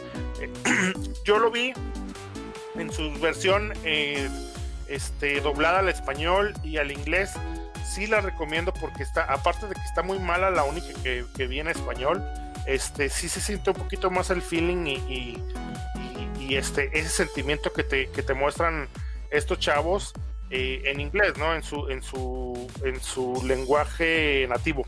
Yo 1.25 1.39
lo 1.39 1.51
vi 1.51 1.73
en 2.75 2.93
su 2.93 3.11
versión 3.21 3.73
eh, 3.85 4.29
este, 4.89 5.41
doblada 5.41 5.79
al 5.79 5.89
español 5.89 6.53
y 6.63 6.77
al 6.77 6.93
inglés. 6.93 7.33
Sí 7.87 8.07
la 8.07 8.21
recomiendo 8.21 8.73
porque 8.73 9.03
está, 9.03 9.25
aparte 9.25 9.67
de 9.67 9.75
que 9.75 9.83
está 9.83 10.03
muy 10.03 10.19
mala, 10.19 10.51
la 10.51 10.65
única 10.65 10.89
que, 11.03 11.25
que 11.37 11.47
vi 11.47 11.61
en 11.61 11.69
español, 11.69 12.23
este, 12.67 13.09
sí 13.09 13.29
se 13.29 13.41
siente 13.41 13.71
un 13.71 13.77
poquito 13.77 14.11
más 14.11 14.31
el 14.31 14.43
feeling 14.43 14.87
y, 14.87 15.43
y, 16.39 16.57
este, 16.57 16.91
ese 16.99 17.09
sentimiento 17.09 17.73
que 17.73 17.83
te, 17.83 18.11
que 18.11 18.23
te 18.23 18.35
muestran 18.35 18.89
estos 19.31 19.59
chavos 19.59 20.13
eh, 20.57 20.83
en 20.85 21.01
inglés, 21.01 21.37
¿no? 21.37 21.53
En 21.53 21.65
su, 21.65 21.89
en 21.89 22.01
su, 22.01 22.71
en 22.85 23.01
su 23.01 23.43
lenguaje 23.45 24.47
nativo. 24.49 24.87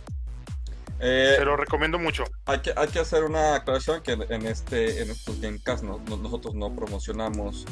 Eh, 1.00 1.34
Se 1.36 1.44
lo 1.44 1.56
recomiendo 1.56 1.98
mucho. 1.98 2.22
Hay 2.44 2.60
que, 2.60 2.72
hay 2.76 2.86
que 2.86 3.00
hacer 3.00 3.24
una 3.24 3.56
aclaración 3.56 4.00
que 4.00 4.12
en 4.12 4.46
este 4.46 5.02
en 5.02 5.10
estos 5.10 5.40
Gamecast 5.40 5.82
no, 5.82 5.98
nosotros 6.22 6.54
no 6.54 6.72
promocionamos 6.72 7.66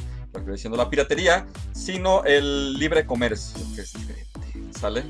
diciendo 0.44 0.76
la 0.76 0.90
piratería, 0.90 1.46
sino 1.72 2.24
el 2.24 2.76
libre 2.80 3.06
comercio, 3.06 3.64
que 3.76 3.82
es 3.82 3.92
diferente. 3.92 4.76
¿Sale? 4.76 5.04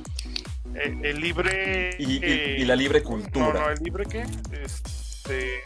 Eh, 0.75 0.99
el, 1.05 1.21
libre. 1.21 1.97
Y, 1.99 2.67
la 2.67 2.77
libre 2.77 3.03
cultura. 3.03 3.47
No, 3.47 3.61
no, 3.61 3.71
el 3.71 3.79
libre 3.83 4.05
qué? 4.05 4.27
Este. 4.53 5.63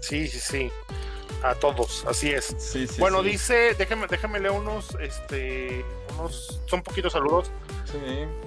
Sí, 0.00 0.26
sí, 0.28 0.40
sí 0.40 0.70
a 1.42 1.54
todos, 1.54 2.04
así 2.08 2.30
es. 2.30 2.56
bueno, 2.98 3.22
dice, 3.22 3.74
déjame, 3.74 4.06
déjame 4.06 4.40
leer 4.40 4.52
unos, 4.52 4.96
este, 5.00 5.84
unos, 6.18 6.60
son 6.66 6.82
poquitos 6.82 7.12
saludos. 7.12 7.50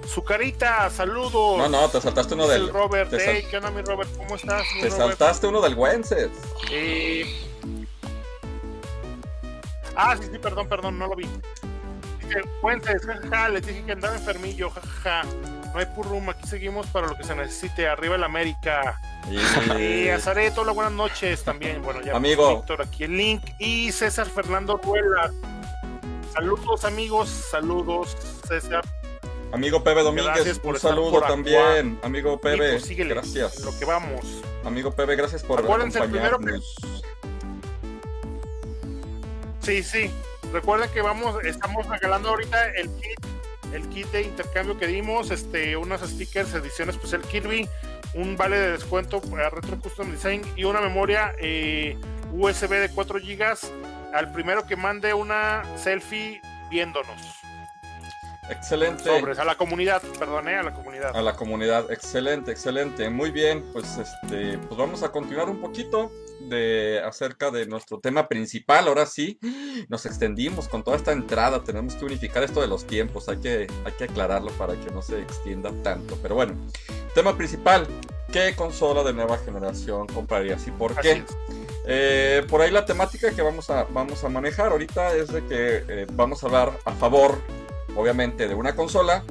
Su 0.06 0.22
carita, 0.22 0.88
saludos. 0.90 1.58
No, 1.58 1.68
no, 1.68 1.88
te 1.88 2.00
saltaste 2.00 2.34
uno 2.34 2.46
del. 2.46 2.72
Robert, 2.72 3.10
¿qué 3.10 3.56
onda, 3.56 3.70
mi 3.70 3.82
Robert? 3.82 4.08
¿Cómo 4.16 4.36
estás? 4.36 4.62
te 4.80 4.90
saltaste 4.90 5.46
uno 5.46 5.60
del 5.60 5.74
Wences. 5.74 6.30
Eh... 6.70 7.26
Ah, 9.96 10.16
sí, 10.18 10.28
sí, 10.30 10.38
perdón, 10.38 10.68
perdón, 10.68 10.98
no 10.98 11.06
lo 11.06 11.16
vi. 11.16 11.28
Dije, 12.20 12.40
Wences, 12.62 13.04
jajaja, 13.04 13.48
les 13.48 13.66
dije 13.66 13.84
que 13.84 13.92
andaba 13.92 14.14
enfermillo, 14.14 14.70
jajaja. 14.70 15.22
No 15.72 15.78
hay 15.78 15.86
purrum, 15.86 16.28
aquí 16.28 16.46
seguimos 16.46 16.86
para 16.88 17.06
lo 17.06 17.16
que 17.16 17.24
se 17.24 17.34
necesite. 17.34 17.88
Arriba 17.88 18.16
el 18.16 18.24
América. 18.24 19.00
Y, 19.78 20.08
a 20.08 20.18
Zareto, 20.18 20.60
hola, 20.60 20.72
buenas 20.72 20.92
noches 20.92 21.42
también. 21.44 21.80
Bueno, 21.82 22.02
ya 22.02 22.14
Amigo. 22.14 22.56
Víctor 22.56 22.82
aquí 22.82 23.04
el 23.04 23.16
link. 23.16 23.42
Y 23.58 23.90
César 23.92 24.26
Fernando 24.26 24.76
Ruela. 24.76 25.32
Saludos, 26.34 26.84
amigos. 26.84 27.28
Saludos, 27.28 28.16
César. 28.46 28.84
Amigo 29.52 29.82
Pepe 29.84 30.02
Domínguez, 30.02 30.60
un 30.62 30.78
saludo 30.78 31.20
también. 31.22 31.98
Amigo 32.02 32.40
Pepe, 32.40 32.78
pues, 32.78 32.88
gracias. 32.96 33.60
lo 33.60 33.78
que 33.78 33.84
vamos. 33.84 34.42
Amigo 34.64 34.90
Pepe, 34.92 35.16
gracias 35.16 35.42
por 35.42 35.60
Acuérdense 35.60 35.98
acompañarnos. 35.98 36.74
Sí, 39.60 39.82
sí. 39.82 40.10
Recuerden 40.52 40.90
que 40.90 41.00
vamos, 41.00 41.42
estamos 41.44 41.86
regalando 41.86 42.30
ahorita 42.30 42.66
el 42.74 42.88
kit 42.96 43.31
el 43.72 43.88
kit 43.88 44.06
de 44.12 44.22
intercambio 44.22 44.78
que 44.78 44.86
dimos, 44.86 45.30
este, 45.30 45.76
unos 45.76 46.00
stickers, 46.02 46.54
edición 46.54 46.90
especial 46.90 47.22
Kirby, 47.22 47.68
un 48.14 48.36
vale 48.36 48.58
de 48.58 48.72
descuento 48.72 49.20
para 49.20 49.50
Retro 49.50 49.78
Custom 49.80 50.10
Design 50.10 50.42
y 50.56 50.64
una 50.64 50.80
memoria 50.80 51.34
eh, 51.38 51.96
USB 52.32 52.70
de 52.70 52.90
4 52.90 53.18
GB 53.20 54.14
al 54.14 54.32
primero 54.32 54.66
que 54.66 54.76
mande 54.76 55.14
una 55.14 55.62
selfie 55.76 56.40
viéndonos. 56.70 57.41
Excelente. 58.50 59.08
a 59.10 59.44
la 59.44 59.54
comunidad, 59.54 60.02
perdone, 60.18 60.56
a 60.56 60.62
la 60.62 60.74
comunidad. 60.74 61.16
A 61.16 61.22
la 61.22 61.34
comunidad, 61.34 61.90
excelente, 61.92 62.50
excelente. 62.50 63.08
Muy 63.08 63.30
bien, 63.30 63.64
pues 63.72 63.98
este, 63.98 64.58
pues 64.58 64.76
vamos 64.76 65.02
a 65.02 65.12
continuar 65.12 65.48
un 65.48 65.60
poquito 65.60 66.10
de 66.48 67.00
acerca 67.04 67.50
de 67.50 67.66
nuestro 67.66 68.00
tema 68.00 68.28
principal. 68.28 68.88
Ahora 68.88 69.06
sí, 69.06 69.38
nos 69.88 70.06
extendimos 70.06 70.68
con 70.68 70.82
toda 70.82 70.96
esta 70.96 71.12
entrada. 71.12 71.62
Tenemos 71.62 71.94
que 71.94 72.04
unificar 72.04 72.42
esto 72.42 72.60
de 72.60 72.66
los 72.66 72.84
tiempos. 72.86 73.28
Hay 73.28 73.38
que, 73.38 73.68
hay 73.84 73.92
que 73.92 74.04
aclararlo 74.04 74.50
para 74.52 74.74
que 74.74 74.90
no 74.90 75.02
se 75.02 75.20
extienda 75.20 75.70
tanto. 75.82 76.18
Pero 76.20 76.34
bueno, 76.34 76.54
tema 77.14 77.36
principal. 77.36 77.86
¿Qué 78.32 78.56
consola 78.56 79.04
de 79.04 79.12
nueva 79.12 79.36
generación 79.38 80.06
comprarías 80.06 80.66
y 80.66 80.70
por 80.70 80.98
qué? 81.00 81.22
Eh, 81.86 82.42
por 82.48 82.62
ahí 82.62 82.70
la 82.70 82.86
temática 82.86 83.30
que 83.30 83.42
vamos 83.42 83.68
a, 83.68 83.84
vamos 83.84 84.24
a 84.24 84.28
manejar 84.30 84.72
ahorita 84.72 85.14
es 85.14 85.28
de 85.28 85.44
que 85.44 85.84
eh, 85.86 86.06
vamos 86.12 86.42
a 86.42 86.46
hablar 86.46 86.72
a 86.86 86.92
favor, 86.92 87.38
obviamente, 87.96 88.48
de 88.48 88.54
una 88.54 88.74
consola 88.74 89.24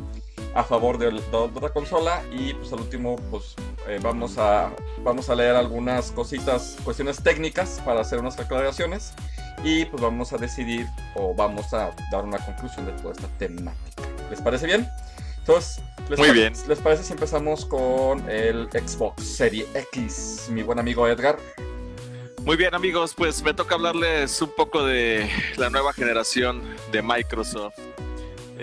a 0.54 0.64
favor 0.64 0.98
de, 0.98 1.08
otra 1.32 1.70
consola 1.70 2.22
y 2.32 2.54
pues 2.54 2.74
al 2.74 2.82
último 2.82 3.16
pues 3.30 3.56
eh, 3.88 4.00
vamos 4.02 4.38
a 4.38 4.72
vamos 5.04 5.30
a 5.30 5.36
leer 5.36 5.56
algunas 5.56 6.12
cositas 6.12 6.78
cuestiones 6.84 7.24
técnicas 7.24 7.82
para 7.86 8.02
hacer 8.02 8.20
unas 8.20 8.38
aclaraciones 8.38 9.14
y 9.64 9.86
pues 9.86 10.02
vamos 10.02 10.34
a 10.34 10.38
decidir 10.38 10.88
o 11.16 11.34
vamos 11.34 11.74
a 11.74 11.96
dar 12.12 12.26
una 12.26 12.38
conclusión 12.40 12.86
de 12.86 12.92
toda 12.94 13.14
esta 13.14 13.28
temática. 13.38 14.04
Les 14.30 14.42
parece 14.42 14.66
bien 14.66 14.90
entonces 15.38 15.82
les 16.10 16.20
muy 16.20 16.32
bien. 16.32 16.54
les 16.68 16.80
parece 16.80 17.04
si 17.04 17.14
empezamos 17.14 17.66
con 17.66 18.30
el 18.30 18.70
Xbox 18.72 19.24
Serie 19.24 19.66
X 19.74 20.50
mi 20.52 20.64
buen 20.64 20.80
amigo 20.80 21.08
Edgar 21.08 21.38
muy 22.44 22.58
bien 22.58 22.74
amigos, 22.74 23.14
pues 23.16 23.44
me 23.44 23.54
toca 23.54 23.76
hablarles 23.76 24.42
un 24.42 24.50
poco 24.58 24.84
de 24.84 25.30
la 25.58 25.70
nueva 25.70 25.94
generación 25.94 26.64
de 26.92 27.04
Microsoft. 27.04 27.76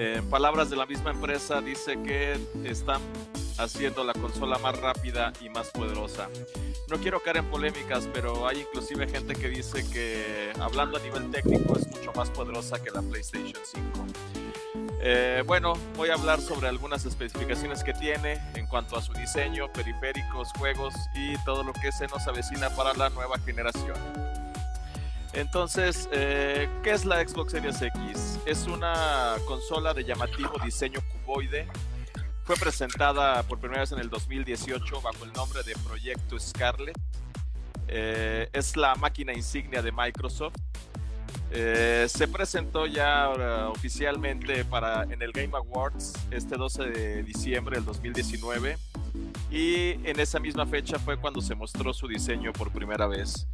En 0.01 0.31
palabras 0.31 0.71
de 0.71 0.77
la 0.77 0.87
misma 0.87 1.11
empresa, 1.11 1.61
dice 1.61 2.01
que 2.01 2.39
están 2.63 3.01
haciendo 3.59 4.05
la 4.05 4.13
consola 4.13 4.57
más 4.59 4.79
rápida 4.79 5.33
y 5.41 5.49
más 5.49 5.71
poderosa. 5.71 6.29
No 6.89 6.99
quiero 6.99 7.19
caer 7.19 7.39
en 7.39 7.47
polémicas, 7.47 8.09
pero 8.15 8.47
hay 8.47 8.61
inclusive 8.61 9.09
gente 9.09 9.35
que 9.35 9.49
dice 9.49 9.85
que 9.91 10.53
hablando 10.61 10.99
a 10.99 11.01
nivel 11.01 11.29
técnico 11.33 11.77
es 11.77 11.89
mucho 11.89 12.13
más 12.13 12.31
poderosa 12.31 12.81
que 12.81 12.93
la 12.93 13.03
PlayStation 13.03 13.61
5. 13.61 14.07
Eh, 15.01 15.43
bueno, 15.45 15.73
voy 15.97 16.11
a 16.11 16.15
hablar 16.15 16.41
sobre 16.41 16.69
algunas 16.69 17.05
especificaciones 17.05 17.83
que 17.83 17.93
tiene 17.93 18.41
en 18.55 18.69
cuanto 18.69 18.97
a 18.97 19.03
su 19.03 19.13
diseño, 19.15 19.67
periféricos, 19.73 20.53
juegos 20.53 20.95
y 21.17 21.37
todo 21.45 21.65
lo 21.65 21.73
que 21.73 21.91
se 21.91 22.07
nos 22.07 22.25
avecina 22.29 22.71
para 22.71 22.95
la 22.95 23.11
nueva 23.11 23.37
generación. 23.41 23.97
Entonces, 25.33 26.09
eh, 26.13 26.69
¿qué 26.83 26.93
es 26.93 27.05
la 27.05 27.27
Xbox 27.27 27.53
Series 27.53 27.81
X? 27.83 28.39
Es 28.47 28.67
una 28.67 29.37
consola 29.47 29.93
de 29.93 30.05
llamativo 30.05 30.53
diseño 30.65 31.01
cuboide. 31.13 31.69
Fue 32.45 32.57
presentada 32.57 33.43
por 33.43 33.59
primera 33.59 33.83
vez 33.83 33.93
en 33.93 33.99
el 33.99 34.09
2018 34.09 35.01
bajo 35.03 35.25
el 35.25 35.33
nombre 35.35 35.63
de 35.63 35.75
Proyecto 35.87 36.39
Scarlet. 36.39 36.99
Eh, 37.89 38.49
es 38.53 38.77
la 38.77 38.95
máquina 38.95 39.33
insignia 39.35 39.83
de 39.83 39.93
Microsoft. 39.93 40.57
Eh, 41.51 42.07
se 42.09 42.29
presentó 42.29 42.87
ya 42.87 43.31
oficialmente 43.69 44.65
para, 44.65 45.05
en 45.05 45.21
el 45.23 45.33
Game 45.33 45.57
Awards 45.57 46.13
este 46.31 46.57
12 46.57 46.85
de 46.85 47.23
diciembre 47.23 47.77
del 47.77 47.85
2019 47.85 48.77
y 49.51 49.93
en 50.09 50.21
esa 50.21 50.39
misma 50.39 50.67
fecha 50.67 50.99
fue 50.99 51.17
cuando 51.17 51.41
se 51.41 51.55
mostró 51.55 51.93
su 51.95 52.07
diseño 52.07 52.53
por 52.53 52.71
primera 52.71 53.07
vez. 53.07 53.47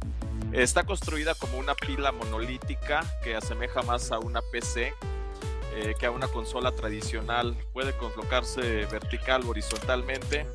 Está 0.51 0.83
construida 0.83 1.35
como 1.35 1.57
una 1.57 1.75
pila 1.75 2.11
monolítica 2.11 3.03
que 3.23 3.35
asemeja 3.35 3.81
más 3.81 4.11
a 4.11 4.19
una 4.19 4.41
PC 4.51 4.93
eh, 5.75 5.93
que 5.99 6.05
a 6.05 6.11
una 6.11 6.27
consola 6.27 6.71
tradicional. 6.71 7.57
Puede 7.73 7.93
colocarse 7.97 8.85
vertical 8.85 9.43
o 9.45 9.49
horizontalmente, 9.49 10.45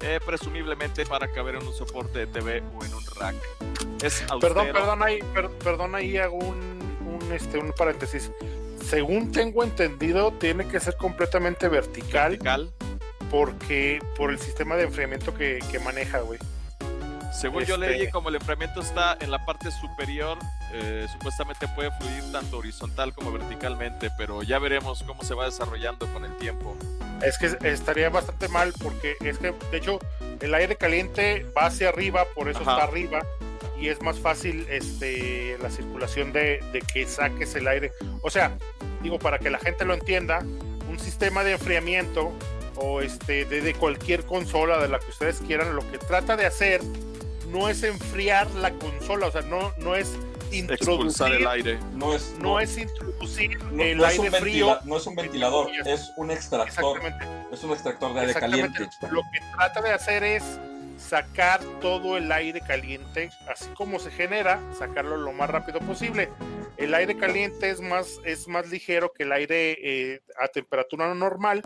eh, 0.00 0.18
presumiblemente 0.26 1.06
para 1.06 1.30
caber 1.30 1.54
en 1.54 1.66
un 1.66 1.72
soporte 1.72 2.20
de 2.20 2.26
TV 2.26 2.62
o 2.76 2.84
en 2.84 2.94
un 2.94 3.04
rack. 3.16 3.36
Es 4.02 4.24
perdón, 4.40 4.68
perdón 4.72 5.02
ahí, 5.04 5.20
perdón 5.62 5.94
ahí 5.94 6.18
hago 6.18 6.38
un, 6.38 6.80
un, 7.06 7.32
este, 7.32 7.58
un 7.58 7.72
paréntesis. 7.72 8.32
Según 8.84 9.30
tengo 9.30 9.62
entendido, 9.62 10.32
tiene 10.32 10.66
que 10.66 10.80
ser 10.80 10.96
completamente 10.96 11.68
vertical. 11.68 12.32
Vertical. 12.32 12.72
Porque 13.34 14.00
por 14.16 14.30
el 14.30 14.38
sistema 14.38 14.76
de 14.76 14.84
enfriamiento 14.84 15.34
que, 15.34 15.58
que 15.72 15.80
maneja, 15.80 16.20
güey. 16.20 16.38
Según 17.32 17.64
yo 17.64 17.76
leí, 17.76 18.02
este 18.02 18.12
como 18.12 18.28
el 18.28 18.36
enfriamiento 18.36 18.80
está 18.80 19.16
en 19.20 19.32
la 19.32 19.44
parte 19.44 19.72
superior, 19.72 20.38
eh, 20.72 21.08
supuestamente 21.10 21.66
puede 21.66 21.90
fluir 21.98 22.22
tanto 22.30 22.58
horizontal 22.58 23.12
como 23.12 23.32
verticalmente, 23.32 24.08
pero 24.16 24.44
ya 24.44 24.60
veremos 24.60 25.02
cómo 25.02 25.24
se 25.24 25.34
va 25.34 25.46
desarrollando 25.46 26.06
con 26.12 26.24
el 26.24 26.36
tiempo. 26.36 26.76
Es 27.24 27.36
que 27.36 27.56
estaría 27.68 28.08
bastante 28.08 28.46
mal 28.46 28.72
porque 28.80 29.16
es 29.24 29.38
que, 29.38 29.52
de 29.72 29.78
hecho, 29.78 29.98
el 30.40 30.54
aire 30.54 30.76
caliente 30.76 31.44
va 31.58 31.66
hacia 31.66 31.88
arriba, 31.88 32.26
por 32.36 32.48
eso 32.48 32.60
está 32.60 32.84
arriba, 32.84 33.26
y 33.80 33.88
es 33.88 34.00
más 34.00 34.20
fácil 34.20 34.64
este, 34.70 35.58
la 35.60 35.70
circulación 35.70 36.32
de, 36.32 36.60
de 36.72 36.82
que 36.82 37.04
saques 37.04 37.56
el 37.56 37.66
aire. 37.66 37.90
O 38.22 38.30
sea, 38.30 38.56
digo, 39.02 39.18
para 39.18 39.40
que 39.40 39.50
la 39.50 39.58
gente 39.58 39.84
lo 39.84 39.92
entienda, 39.94 40.38
un 40.88 41.00
sistema 41.00 41.42
de 41.42 41.54
enfriamiento 41.54 42.32
o 42.76 43.00
este 43.00 43.44
de, 43.44 43.60
de, 43.60 43.74
cualquier 43.74 44.24
consola 44.24 44.78
de 44.80 44.88
la 44.88 44.98
que 44.98 45.10
ustedes 45.10 45.40
quieran, 45.46 45.74
lo 45.74 45.88
que 45.90 45.98
trata 45.98 46.36
de 46.36 46.46
hacer 46.46 46.80
no 47.50 47.68
es 47.68 47.82
enfriar 47.82 48.50
la 48.52 48.72
consola, 48.72 49.28
o 49.28 49.30
sea, 49.30 49.42
no, 49.42 49.72
no 49.78 49.94
es 49.94 50.16
introducir 50.50 51.26
el 51.26 51.46
aire. 51.46 51.78
No 51.94 52.14
es, 52.14 52.34
no, 52.38 52.60
es 52.60 52.76
introducir 52.78 53.58
el 53.78 54.04
aire 54.04 54.30
frío. 54.30 54.78
No 54.84 54.96
es 54.96 55.06
un 55.06 55.14
ventilador, 55.14 55.70
es 55.86 56.12
un 56.16 56.30
extractor. 56.30 57.00
Es 57.52 57.62
un 57.62 57.72
extractor 57.72 58.14
de 58.14 58.20
aire 58.20 58.34
caliente. 58.34 58.88
Lo 59.10 59.22
que 59.32 59.40
trata 59.56 59.82
de 59.82 59.92
hacer 59.92 60.24
es 60.24 60.42
sacar 60.96 61.60
todo 61.80 62.16
el 62.16 62.30
aire 62.30 62.60
caliente, 62.60 63.30
así 63.48 63.68
como 63.74 63.98
se 63.98 64.10
genera, 64.10 64.60
sacarlo 64.78 65.16
lo 65.16 65.32
más 65.32 65.50
rápido 65.50 65.80
posible. 65.80 66.30
El 66.76 66.94
aire 66.94 67.16
caliente 67.16 67.70
es 67.70 67.80
más, 67.80 68.20
es 68.24 68.48
más 68.48 68.68
ligero 68.68 69.12
que 69.12 69.24
el 69.24 69.32
aire 69.32 69.76
eh, 69.80 70.20
a 70.40 70.48
temperatura 70.48 71.14
normal, 71.14 71.62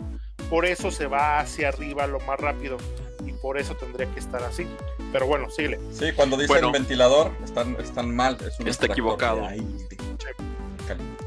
por 0.49 0.65
eso 0.65 0.91
se 0.91 1.05
va 1.05 1.39
hacia 1.39 1.69
arriba 1.69 2.07
lo 2.07 2.19
más 2.21 2.39
rápido 2.39 2.77
y 3.25 3.33
por 3.33 3.57
eso 3.57 3.75
tendría 3.75 4.11
que 4.11 4.19
estar 4.19 4.41
así. 4.43 4.67
Pero 5.11 5.27
bueno, 5.27 5.49
síguele. 5.49 5.79
Sí, 5.91 6.11
cuando 6.15 6.37
dicen 6.37 6.71
ventilador, 6.71 7.31
están, 7.43 7.75
están 7.79 8.15
mal. 8.15 8.37
Es 8.41 8.59
está 8.65 8.87
equivocado. 8.87 9.47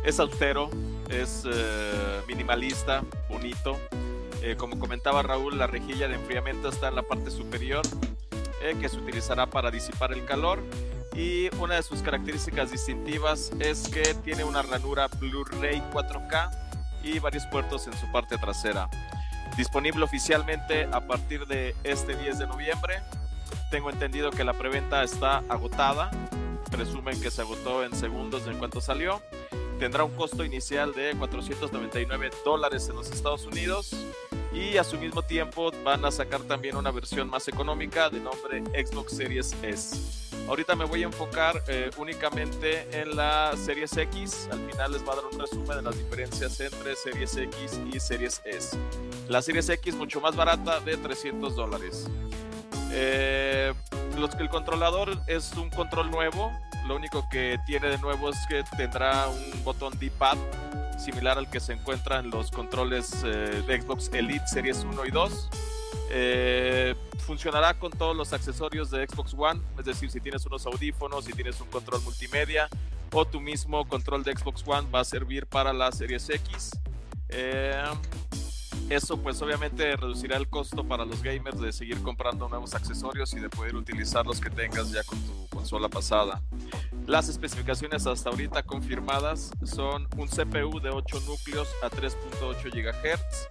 Es 0.04 0.18
austero, 0.18 0.70
es 1.08 1.44
eh, 1.50 2.20
minimalista, 2.26 3.04
bonito. 3.28 3.78
Eh, 4.42 4.56
como 4.56 4.78
comentaba 4.78 5.22
Raúl, 5.22 5.58
la 5.58 5.68
rejilla 5.68 6.08
de 6.08 6.14
enfriamiento 6.14 6.68
está 6.68 6.88
en 6.88 6.96
la 6.96 7.02
parte 7.02 7.30
superior, 7.30 7.82
eh, 8.60 8.74
que 8.80 8.88
se 8.88 8.96
utilizará 8.96 9.46
para 9.46 9.70
disipar 9.70 10.12
el 10.12 10.24
calor. 10.24 10.60
Y 11.14 11.54
una 11.56 11.76
de 11.76 11.82
sus 11.82 12.02
características 12.02 12.72
distintivas 12.72 13.52
es 13.60 13.88
que 13.88 14.14
tiene 14.24 14.44
una 14.44 14.62
ranura 14.62 15.08
Blu-ray 15.08 15.82
4K 15.92 16.50
y 17.02 17.18
varios 17.18 17.46
puertos 17.46 17.86
en 17.86 17.92
su 17.94 18.10
parte 18.10 18.38
trasera. 18.38 18.88
Disponible 19.56 20.04
oficialmente 20.04 20.88
a 20.92 21.00
partir 21.00 21.46
de 21.46 21.74
este 21.84 22.16
10 22.16 22.38
de 22.38 22.46
noviembre 22.46 23.02
tengo 23.72 23.88
entendido 23.88 24.30
que 24.30 24.44
la 24.44 24.52
preventa 24.52 25.02
está 25.02 25.38
agotada. 25.48 26.10
Presumen 26.70 27.18
que 27.22 27.30
se 27.30 27.40
agotó 27.40 27.82
en 27.82 27.96
segundos 27.96 28.46
en 28.46 28.58
cuanto 28.58 28.82
salió. 28.82 29.22
Tendrá 29.78 30.04
un 30.04 30.14
costo 30.14 30.44
inicial 30.44 30.92
de 30.92 31.14
499 31.18 32.30
dólares 32.44 32.88
en 32.90 32.96
los 32.96 33.10
Estados 33.10 33.46
Unidos. 33.46 33.96
Y 34.54 34.76
a 34.76 34.84
su 34.84 34.98
mismo 34.98 35.22
tiempo 35.22 35.70
van 35.82 36.04
a 36.04 36.10
sacar 36.10 36.42
también 36.42 36.76
una 36.76 36.90
versión 36.90 37.30
más 37.30 37.48
económica 37.48 38.10
de 38.10 38.20
nombre 38.20 38.62
Xbox 38.84 39.16
Series 39.16 39.56
S. 39.62 40.22
Ahorita 40.46 40.74
me 40.74 40.84
voy 40.84 41.02
a 41.02 41.06
enfocar 41.06 41.62
eh, 41.68 41.90
únicamente 41.96 42.86
en 43.00 43.16
la 43.16 43.54
Series 43.56 43.96
X. 43.96 44.48
Al 44.52 44.58
final 44.70 44.92
les 44.92 45.06
va 45.08 45.12
a 45.12 45.16
dar 45.16 45.24
un 45.24 45.38
resumen 45.38 45.76
de 45.76 45.82
las 45.82 45.96
diferencias 45.96 46.60
entre 46.60 46.94
Series 46.96 47.36
X 47.36 47.80
y 47.92 47.98
Series 47.98 48.42
S. 48.44 48.76
La 49.28 49.40
Series 49.40 49.68
X 49.68 49.94
mucho 49.94 50.20
más 50.20 50.36
barata 50.36 50.80
de 50.80 50.96
300 50.98 51.56
dólares. 51.56 52.06
Eh, 52.90 53.72
los, 54.18 54.34
el 54.34 54.50
controlador 54.50 55.18
es 55.28 55.52
un 55.54 55.70
control 55.70 56.10
nuevo. 56.10 56.52
Lo 56.86 56.96
único 56.96 57.26
que 57.30 57.58
tiene 57.64 57.88
de 57.88 57.98
nuevo 57.98 58.28
es 58.28 58.36
que 58.48 58.64
tendrá 58.76 59.28
un 59.28 59.64
botón 59.64 59.98
D-pad 59.98 60.36
similar 61.02 61.38
al 61.38 61.50
que 61.50 61.60
se 61.60 61.72
encuentra 61.72 62.20
en 62.20 62.30
los 62.30 62.50
controles 62.50 63.22
eh, 63.24 63.62
de 63.66 63.82
Xbox 63.82 64.10
Elite 64.12 64.46
Series 64.46 64.84
1 64.84 65.06
y 65.06 65.10
2. 65.10 65.48
Eh, 66.10 66.94
funcionará 67.26 67.74
con 67.74 67.90
todos 67.90 68.16
los 68.16 68.32
accesorios 68.32 68.90
de 68.90 69.06
Xbox 69.06 69.34
One, 69.36 69.60
es 69.78 69.84
decir, 69.84 70.10
si 70.10 70.20
tienes 70.20 70.44
unos 70.46 70.66
audífonos, 70.66 71.24
si 71.24 71.32
tienes 71.32 71.60
un 71.60 71.68
control 71.68 72.02
multimedia 72.02 72.68
o 73.12 73.24
tu 73.24 73.40
mismo 73.40 73.86
control 73.86 74.22
de 74.22 74.36
Xbox 74.36 74.62
One 74.66 74.88
va 74.90 75.00
a 75.00 75.04
servir 75.04 75.46
para 75.46 75.72
la 75.72 75.90
Series 75.92 76.28
X. 76.30 76.70
Eh, 77.28 77.82
eso 78.94 79.16
pues 79.16 79.40
obviamente 79.40 79.96
reducirá 79.96 80.36
el 80.36 80.48
costo 80.48 80.84
para 80.84 81.04
los 81.04 81.22
gamers 81.22 81.60
de 81.60 81.72
seguir 81.72 82.02
comprando 82.02 82.48
nuevos 82.48 82.74
accesorios 82.74 83.32
y 83.34 83.40
de 83.40 83.48
poder 83.48 83.74
utilizar 83.74 84.26
los 84.26 84.40
que 84.40 84.50
tengas 84.50 84.90
ya 84.90 85.02
con 85.04 85.18
tu 85.22 85.46
consola 85.48 85.88
pasada. 85.88 86.42
Las 87.06 87.28
especificaciones 87.28 88.06
hasta 88.06 88.30
ahorita 88.30 88.62
confirmadas 88.62 89.50
son 89.64 90.06
un 90.16 90.28
CPU 90.28 90.80
de 90.80 90.90
8 90.90 91.20
núcleos 91.26 91.68
a 91.82 91.90
3.8 91.90 92.70
GHz, 92.70 93.48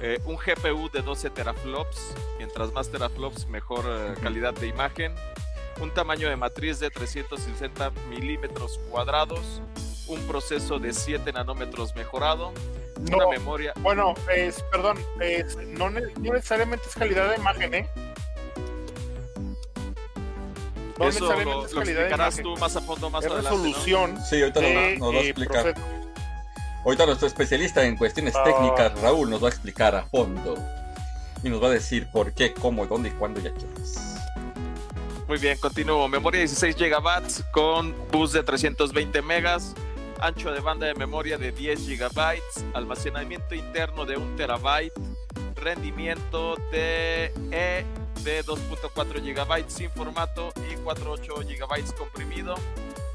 eh, 0.00 0.20
un 0.26 0.36
GPU 0.36 0.90
de 0.90 1.02
12 1.02 1.30
teraflops, 1.30 2.14
mientras 2.36 2.72
más 2.72 2.90
teraflops 2.90 3.48
mejor 3.48 3.84
eh, 3.86 4.14
calidad 4.22 4.54
de 4.54 4.68
imagen, 4.68 5.14
un 5.80 5.90
tamaño 5.92 6.28
de 6.28 6.36
matriz 6.36 6.80
de 6.80 6.90
360 6.90 7.90
milímetros 8.10 8.78
cuadrados, 8.90 9.62
un 10.06 10.20
proceso 10.26 10.78
de 10.78 10.92
7 10.92 11.32
nanómetros 11.32 11.94
mejorado, 11.94 12.52
una 12.96 13.28
memoria. 13.28 13.72
Bueno, 13.80 14.14
es, 14.34 14.62
perdón, 14.70 14.98
es, 15.20 15.56
no, 15.56 15.90
necesariamente 15.90 16.86
es 16.88 16.94
calidad 16.94 17.30
de 17.30 17.36
imagen, 17.36 17.74
¿eh? 17.74 17.88
No 20.98 21.08
Eso 21.08 21.20
necesariamente 21.20 21.52
lo, 21.52 21.66
es 21.66 21.74
calidad 21.74 22.08
de 22.08 22.14
imagen. 22.14 22.42
tú 22.42 22.56
más 22.56 22.76
a 22.76 22.80
fondo 22.80 23.10
más 23.10 23.24
es 23.24 23.30
adelante. 23.30 23.58
resolución. 23.58 24.18
Sí, 24.24 24.40
ahorita 24.40 24.60
nos, 24.60 24.98
nos, 24.98 25.14
va 25.14 25.18
a 25.18 25.20
eh, 25.20 25.28
explicar. 25.28 25.74
Ahorita 26.84 27.06
nuestro 27.06 27.28
especialista 27.28 27.84
en 27.84 27.96
cuestiones 27.96 28.34
ah. 28.36 28.44
técnicas, 28.44 29.00
Raúl, 29.00 29.28
nos 29.28 29.42
va 29.42 29.48
a 29.48 29.50
explicar 29.50 29.94
a 29.94 30.04
fondo. 30.04 30.56
Y 31.42 31.50
nos 31.50 31.62
va 31.62 31.66
a 31.66 31.70
decir 31.70 32.08
por 32.10 32.32
qué, 32.32 32.54
cómo, 32.54 32.86
dónde 32.86 33.10
y 33.10 33.12
cuándo 33.12 33.40
ya 33.40 33.52
quieres. 33.52 34.16
Muy 35.28 35.38
bien, 35.38 35.58
continúo. 35.58 36.08
Memoria 36.08 36.40
16 36.40 36.76
GB 36.76 37.50
con 37.50 37.94
bus 38.10 38.32
de 38.32 38.42
320 38.42 39.20
megas 39.22 39.74
ancho 40.20 40.52
de 40.52 40.60
banda 40.60 40.86
de 40.86 40.94
memoria 40.94 41.38
de 41.38 41.52
10 41.52 41.86
GB, 41.86 42.42
almacenamiento 42.74 43.54
interno 43.54 44.04
de 44.04 44.16
1 44.16 44.36
TB, 44.36 44.92
rendimiento 45.56 46.56
de 46.70 47.32
E 47.50 47.84
de 48.22 48.44
2.4 48.44 49.20
GB 49.22 49.64
sin 49.68 49.90
formato 49.90 50.52
y 50.70 50.74
4.8 50.76 51.46
GB 51.46 51.94
comprimido, 51.94 52.54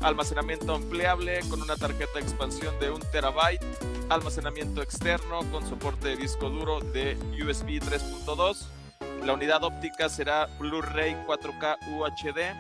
almacenamiento 0.02 0.76
ampliable 0.76 1.42
con 1.50 1.62
una 1.62 1.76
tarjeta 1.76 2.14
de 2.16 2.22
expansión 2.22 2.78
de 2.80 2.92
1 2.92 3.00
TB, 3.12 4.10
almacenamiento 4.10 4.82
externo 4.82 5.40
con 5.52 5.68
soporte 5.68 6.10
de 6.10 6.18
disco 6.18 6.50
duro 6.50 6.80
de 6.80 7.18
USB 7.44 7.82
3.2. 7.82 8.68
La 9.26 9.34
unidad 9.34 9.64
óptica 9.64 10.10
será 10.10 10.48
Blu-ray 10.60 11.16
4K 11.28 11.78
UHD. 11.90 12.56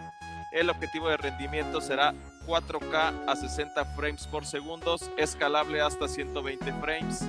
El 0.51 0.69
objetivo 0.69 1.09
de 1.09 1.17
rendimiento 1.17 1.81
será 1.81 2.13
4K 2.51 3.23
a 3.27 3.35
60 3.37 3.85
frames 3.95 4.27
por 4.27 4.45
segundo, 4.45 4.97
escalable 5.15 5.79
hasta 5.79 6.09
120 6.09 6.73
frames. 6.81 7.21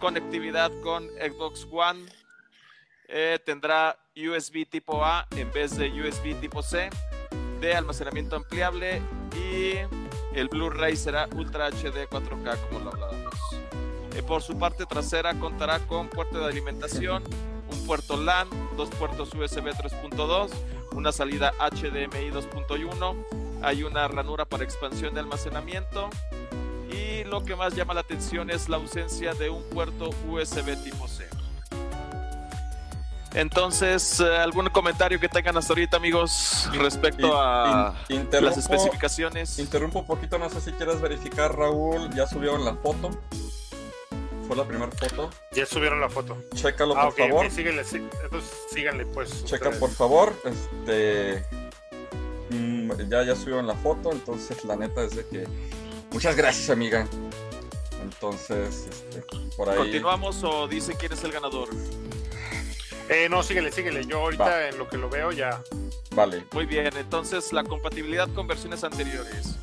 Conectividad 0.00 0.72
con 0.82 1.06
Xbox 1.10 1.64
One. 1.70 2.04
Eh, 3.06 3.38
tendrá 3.46 3.96
USB 4.16 4.68
tipo 4.68 5.04
A 5.04 5.28
en 5.36 5.52
vez 5.52 5.76
de 5.76 5.88
USB 6.02 6.40
tipo 6.40 6.60
C. 6.60 6.90
De 7.60 7.76
almacenamiento 7.76 8.34
ampliable. 8.34 9.00
Y 9.36 9.74
el 10.36 10.48
Blu-ray 10.48 10.96
será 10.96 11.28
Ultra 11.36 11.68
HD 11.68 12.08
4K 12.10 12.58
como 12.68 12.80
lo 12.80 12.90
hablábamos. 12.90 13.34
Eh, 14.16 14.24
por 14.24 14.42
su 14.42 14.58
parte 14.58 14.86
trasera 14.86 15.38
contará 15.38 15.78
con 15.86 16.08
puerto 16.08 16.40
de 16.40 16.46
alimentación, 16.46 17.22
un 17.70 17.86
puerto 17.86 18.16
LAN, 18.16 18.48
dos 18.76 18.90
puertos 18.90 19.32
USB 19.32 19.68
3.2, 19.68 20.50
una 20.96 21.12
salida 21.12 21.52
HDMI 21.60 22.32
2.1 22.32 23.47
hay 23.62 23.82
una 23.82 24.08
ranura 24.08 24.44
para 24.44 24.64
expansión 24.64 25.14
de 25.14 25.20
almacenamiento 25.20 26.10
y 26.90 27.24
lo 27.24 27.44
que 27.44 27.56
más 27.56 27.74
llama 27.74 27.94
la 27.94 28.00
atención 28.00 28.50
es 28.50 28.68
la 28.68 28.76
ausencia 28.76 29.34
de 29.34 29.50
un 29.50 29.62
puerto 29.70 30.10
USB 30.28 30.82
tipo 30.82 31.08
C. 31.08 31.28
Entonces, 33.34 34.20
eh, 34.20 34.36
¿algún 34.38 34.68
comentario 34.70 35.20
que 35.20 35.28
tengan 35.28 35.56
hasta 35.58 35.72
ahorita, 35.72 35.98
amigos, 35.98 36.68
respecto 36.72 37.38
a 37.38 37.94
las 38.40 38.56
especificaciones? 38.56 39.58
Interrumpo 39.58 40.00
un 40.00 40.06
poquito, 40.06 40.38
no 40.38 40.48
sé 40.48 40.60
si 40.60 40.72
quieres 40.72 41.00
verificar, 41.00 41.54
Raúl, 41.54 42.08
ya 42.14 42.26
subieron 42.26 42.64
la 42.64 42.74
foto. 42.74 43.10
Fue 44.46 44.56
la 44.56 44.64
primera 44.64 44.90
foto. 44.90 45.28
Ya 45.52 45.66
subieron 45.66 46.00
la 46.00 46.08
foto. 46.08 46.38
Chécalo, 46.54 46.96
ah, 46.96 47.10
por 47.10 47.16
favor. 47.16 47.44
entonces 47.44 48.50
síganle, 48.72 49.04
pues. 49.04 49.44
Checa, 49.44 49.70
por 49.72 49.90
favor. 49.90 50.34
Este. 50.46 51.67
Mm, 52.50 52.90
ya, 53.08 53.22
ya 53.24 53.34
subieron 53.34 53.66
la 53.66 53.74
foto, 53.74 54.12
entonces 54.12 54.64
la 54.64 54.76
neta 54.76 55.04
es 55.04 55.16
de 55.16 55.26
que. 55.26 55.46
Muchas 56.10 56.36
gracias, 56.36 56.70
amiga. 56.70 57.06
Entonces, 58.02 58.88
este, 58.88 59.22
por 59.56 59.68
ahí. 59.68 59.76
¿Continuamos 59.76 60.42
o 60.44 60.66
dice 60.66 60.94
quién 60.98 61.12
es 61.12 61.22
el 61.24 61.32
ganador? 61.32 61.68
Eh, 63.08 63.28
no, 63.30 63.42
síguele, 63.42 63.72
síguele. 63.72 64.04
Yo 64.06 64.20
ahorita 64.20 64.68
en 64.68 64.78
lo 64.78 64.88
que 64.88 64.96
lo 64.96 65.08
veo 65.08 65.32
ya. 65.32 65.62
Vale. 66.12 66.44
Muy 66.52 66.66
bien, 66.66 66.90
entonces 66.96 67.52
la 67.52 67.64
compatibilidad 67.64 68.28
con 68.34 68.46
versiones 68.46 68.84
anteriores. 68.84 69.56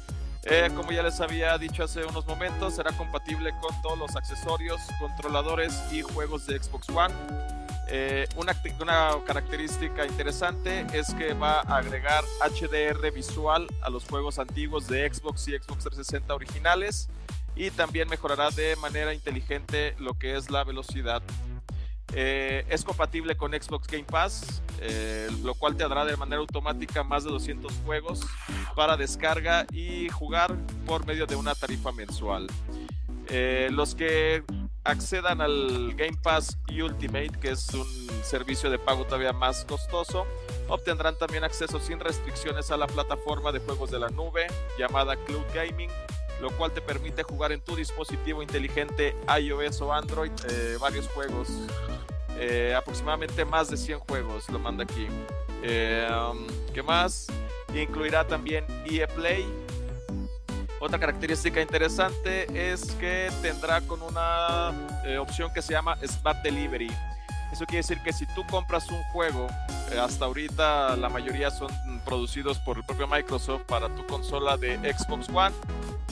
Eh, 0.47 0.69
como 0.75 0.91
ya 0.91 1.01
les 1.01 1.19
había 1.21 1.57
dicho 1.57 1.83
hace 1.83 2.05
unos 2.05 2.27
momentos, 2.27 2.75
será 2.75 2.91
compatible 2.91 3.51
con 3.59 3.81
todos 3.81 3.97
los 3.97 4.15
accesorios, 4.15 4.79
controladores 4.99 5.73
y 5.91 6.03
juegos 6.03 6.45
de 6.45 6.61
Xbox 6.61 6.87
One. 6.89 7.13
Eh, 7.87 8.27
una, 8.35 8.55
una, 8.79 9.25
característica 9.25 10.05
interesante 10.05 10.85
es 10.93 11.13
que 11.15 11.33
va 11.33 11.61
a 11.61 11.77
agregar 11.77 12.23
HDR 12.41 13.11
visual 13.11 13.67
a 13.81 13.89
los 13.89 14.05
juegos 14.05 14.37
antiguos 14.37 14.87
de 14.87 15.11
Xbox 15.11 15.47
y 15.47 15.51
Xbox 15.51 15.83
360 15.83 16.33
originales 16.35 17.09
y 17.55 17.71
también 17.71 18.07
mejorará 18.07 18.51
de 18.51 18.75
manera 18.75 19.13
inteligente 19.13 19.95
lo 19.99 20.13
que 20.13 20.35
es 20.35 20.51
la 20.51 20.63
velocidad 20.63 21.23
eh, 22.13 22.65
es 22.69 22.83
compatible 22.83 23.35
con 23.35 23.51
Xbox 23.51 23.87
Game 23.87 24.05
Pass, 24.05 24.61
eh, 24.79 25.29
lo 25.43 25.55
cual 25.55 25.75
te 25.75 25.87
dará 25.87 26.05
de 26.05 26.15
manera 26.15 26.39
automática 26.39 27.03
más 27.03 27.23
de 27.23 27.31
200 27.31 27.73
juegos 27.85 28.21
para 28.75 28.95
descarga 28.95 29.65
y 29.71 30.09
jugar 30.09 30.55
por 30.85 31.05
medio 31.05 31.25
de 31.25 31.35
una 31.35 31.55
tarifa 31.55 31.91
mensual. 31.91 32.47
Eh, 33.27 33.69
los 33.71 33.95
que 33.95 34.43
accedan 34.83 35.41
al 35.41 35.95
Game 35.95 36.17
Pass 36.21 36.57
Ultimate, 36.69 37.31
que 37.41 37.51
es 37.51 37.73
un 37.73 37.87
servicio 38.23 38.69
de 38.69 38.77
pago 38.77 39.05
todavía 39.05 39.33
más 39.33 39.65
costoso, 39.65 40.27
obtendrán 40.67 41.17
también 41.17 41.43
acceso 41.43 41.79
sin 41.79 41.99
restricciones 41.99 42.69
a 42.69 42.77
la 42.77 42.85
plataforma 42.85 43.51
de 43.51 43.59
juegos 43.59 43.89
de 43.89 43.99
la 43.99 44.09
nube 44.09 44.45
llamada 44.77 45.15
Cloud 45.25 45.45
Gaming, 45.55 45.89
lo 46.39 46.51
cual 46.51 46.71
te 46.71 46.81
permite 46.81 47.23
jugar 47.23 47.51
en 47.51 47.61
tu 47.61 47.75
dispositivo 47.75 48.43
inteligente 48.43 49.15
iOS 49.41 49.81
o 49.81 49.91
Android 49.91 50.31
varios 50.79 51.07
juegos 51.07 51.49
eh, 52.37 52.73
aproximadamente 52.75 53.45
más 53.45 53.69
de 53.69 53.77
100 53.77 53.99
juegos, 53.99 54.49
lo 54.49 54.59
manda 54.59 54.83
aquí. 54.83 55.07
Eh, 55.63 56.07
um, 56.11 56.45
¿Qué 56.73 56.83
más? 56.83 57.27
Incluirá 57.73 58.25
también 58.27 58.65
EA 58.85 59.07
Play. 59.07 59.45
Otra 60.79 60.99
característica 60.99 61.61
interesante 61.61 62.47
es 62.71 62.91
que 62.99 63.29
tendrá 63.41 63.81
con 63.81 64.01
una 64.01 64.71
eh, 65.05 65.17
opción 65.17 65.51
que 65.53 65.61
se 65.61 65.73
llama 65.73 65.97
Smart 66.05 66.43
Delivery. 66.43 66.91
Eso 67.51 67.65
quiere 67.65 67.77
decir 67.77 67.99
que 68.03 68.11
si 68.11 68.25
tú 68.27 68.45
compras 68.47 68.89
un 68.91 69.01
juego, 69.05 69.47
hasta 70.01 70.25
ahorita 70.25 70.95
la 70.95 71.09
mayoría 71.09 71.51
son 71.51 71.69
producidos 72.05 72.59
por 72.59 72.77
el 72.77 72.83
propio 72.83 73.07
Microsoft 73.07 73.63
para 73.63 73.93
tu 73.95 74.05
consola 74.07 74.57
de 74.57 74.77
Xbox 74.77 75.29
One, 75.29 75.55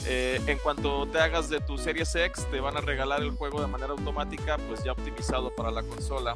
eh, 0.06 0.38
en 0.46 0.58
cuanto 0.58 1.06
te 1.06 1.18
hagas 1.18 1.48
de 1.48 1.60
tu 1.60 1.78
Series 1.78 2.14
X, 2.14 2.46
te 2.50 2.60
van 2.60 2.76
a 2.76 2.80
regalar 2.80 3.22
el 3.22 3.30
juego 3.30 3.60
de 3.60 3.66
manera 3.66 3.92
automática, 3.92 4.58
pues 4.68 4.84
ya 4.84 4.92
optimizado 4.92 5.54
para 5.54 5.70
la 5.70 5.82
consola. 5.82 6.34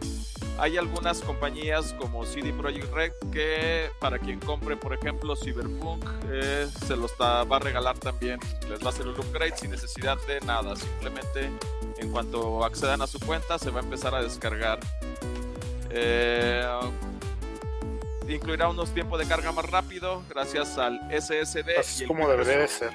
Hay 0.59 0.79
algunas 0.79 1.21
compañías 1.21 1.95
como 1.99 2.25
CD 2.25 2.53
Projekt 2.53 2.93
Red 2.93 3.13
que 3.31 3.91
para 4.01 4.19
quien 4.19 4.41
compre, 4.41 4.77
por 4.77 4.95
ejemplo, 4.95 5.37
Cyberpunk, 5.37 6.05
eh, 6.31 6.67
se 6.87 6.97
los 6.97 7.13
va 7.21 7.43
a 7.43 7.59
regalar 7.59 7.99
también. 7.99 8.41
Les 8.71 8.81
va 8.83 8.87
a 8.87 8.89
hacer 8.89 9.07
un 9.07 9.19
upgrade 9.19 9.57
sin 9.57 9.71
necesidad 9.71 10.17
de 10.27 10.41
nada. 10.41 10.75
Simplemente 10.75 11.51
en 11.99 12.11
cuanto 12.11 12.65
accedan 12.65 13.03
a 13.03 13.07
su 13.07 13.21
cuenta, 13.21 13.59
se 13.59 13.71
va 13.71 13.81
a 13.81 13.83
empezar 13.83 14.15
a 14.15 14.23
descargar. 14.23 14.81
Eh, 15.91 16.67
incluirá 18.29 18.69
unos 18.69 18.93
tiempos 18.93 19.19
de 19.19 19.27
carga 19.27 19.53
más 19.53 19.65
rápido 19.65 20.23
gracias 20.29 20.79
al 20.79 21.01
SSD. 21.11 21.79
Así 21.79 22.07
como 22.07 22.29
debería 22.29 22.59
de 22.59 22.69
ser. 22.69 22.91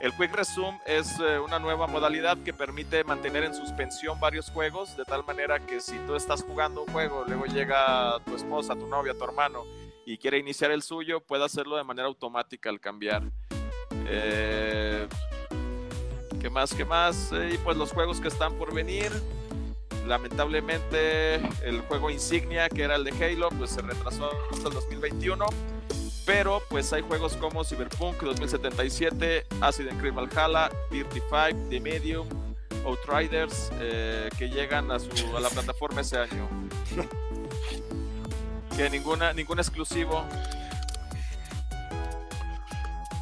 El 0.00 0.12
Quick 0.12 0.34
Resume 0.34 0.78
es 0.86 1.18
eh, 1.18 1.38
una 1.38 1.58
nueva 1.58 1.86
modalidad 1.86 2.36
que 2.38 2.52
permite 2.52 3.04
mantener 3.04 3.44
en 3.44 3.54
suspensión 3.54 4.20
varios 4.20 4.50
juegos, 4.50 4.96
de 4.96 5.04
tal 5.04 5.24
manera 5.24 5.60
que 5.60 5.80
si 5.80 5.96
tú 6.06 6.14
estás 6.14 6.42
jugando 6.42 6.82
un 6.82 6.92
juego, 6.92 7.24
luego 7.26 7.46
llega 7.46 8.20
tu 8.24 8.34
esposa, 8.36 8.74
tu 8.74 8.86
novia, 8.86 9.14
tu 9.14 9.24
hermano 9.24 9.64
y 10.06 10.18
quiere 10.18 10.38
iniciar 10.38 10.70
el 10.70 10.82
suyo, 10.82 11.20
puede 11.20 11.44
hacerlo 11.44 11.76
de 11.76 11.84
manera 11.84 12.06
automática 12.08 12.68
al 12.68 12.80
cambiar. 12.80 13.22
Eh, 14.06 15.08
¿Qué 16.40 16.50
más? 16.50 16.74
¿Qué 16.74 16.84
más? 16.84 17.32
Eh, 17.32 17.52
y 17.54 17.58
pues 17.58 17.76
los 17.76 17.92
juegos 17.92 18.20
que 18.20 18.28
están 18.28 18.54
por 18.58 18.74
venir. 18.74 19.10
Lamentablemente 20.06 21.36
el 21.66 21.80
juego 21.88 22.10
insignia, 22.10 22.68
que 22.68 22.82
era 22.82 22.96
el 22.96 23.04
de 23.04 23.10
Halo, 23.10 23.48
pues 23.50 23.70
se 23.70 23.82
retrasó 23.82 24.30
hasta 24.50 24.68
el 24.68 24.74
2021 24.74 25.46
pero 26.26 26.62
pues 26.70 26.92
hay 26.92 27.02
juegos 27.02 27.36
como 27.36 27.64
Cyberpunk 27.64 28.22
2077, 28.22 29.46
Acid 29.60 29.88
Creed 30.00 30.14
Valhalla, 30.14 30.70
35, 30.88 31.68
The 31.68 31.80
Medium, 31.80 32.28
Outriders 32.84 33.70
eh, 33.74 34.30
que 34.38 34.48
llegan 34.48 34.90
a, 34.90 34.98
su, 34.98 35.36
a 35.36 35.40
la 35.40 35.50
plataforma 35.50 36.00
ese 36.00 36.18
año. 36.18 36.48
que 38.76 38.90
ninguna, 38.90 39.32
ningún 39.32 39.58
exclusivo. 39.58 40.24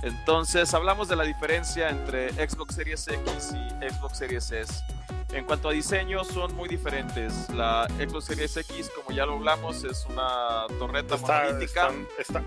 Entonces 0.03 0.72
hablamos 0.74 1.09
de 1.09 1.16
la 1.16 1.24
diferencia 1.24 1.91
entre 1.91 2.33
Xbox 2.33 2.74
Series 2.74 3.07
X 3.07 3.53
y 3.55 3.91
Xbox 3.91 4.18
Series 4.18 4.51
S. 4.51 4.85
En 5.33 5.45
cuanto 5.45 5.70
a 5.70 5.72
diseño, 5.72 6.24
son 6.24 6.55
muy 6.55 6.68
diferentes. 6.68 7.49
La 7.51 7.89
Xbox 7.99 8.26
Series 8.26 8.55
X, 8.55 8.91
como 8.95 9.16
ya 9.16 9.24
lo 9.24 9.35
hablamos, 9.35 9.83
es 9.83 10.07
una 10.11 10.66
torreta 10.78 11.16
monolítica. 11.16 11.91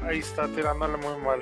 ahí 0.04 0.20
está 0.20 0.48
tirándole 0.48 0.98
muy 0.98 1.18
mal. 1.18 1.40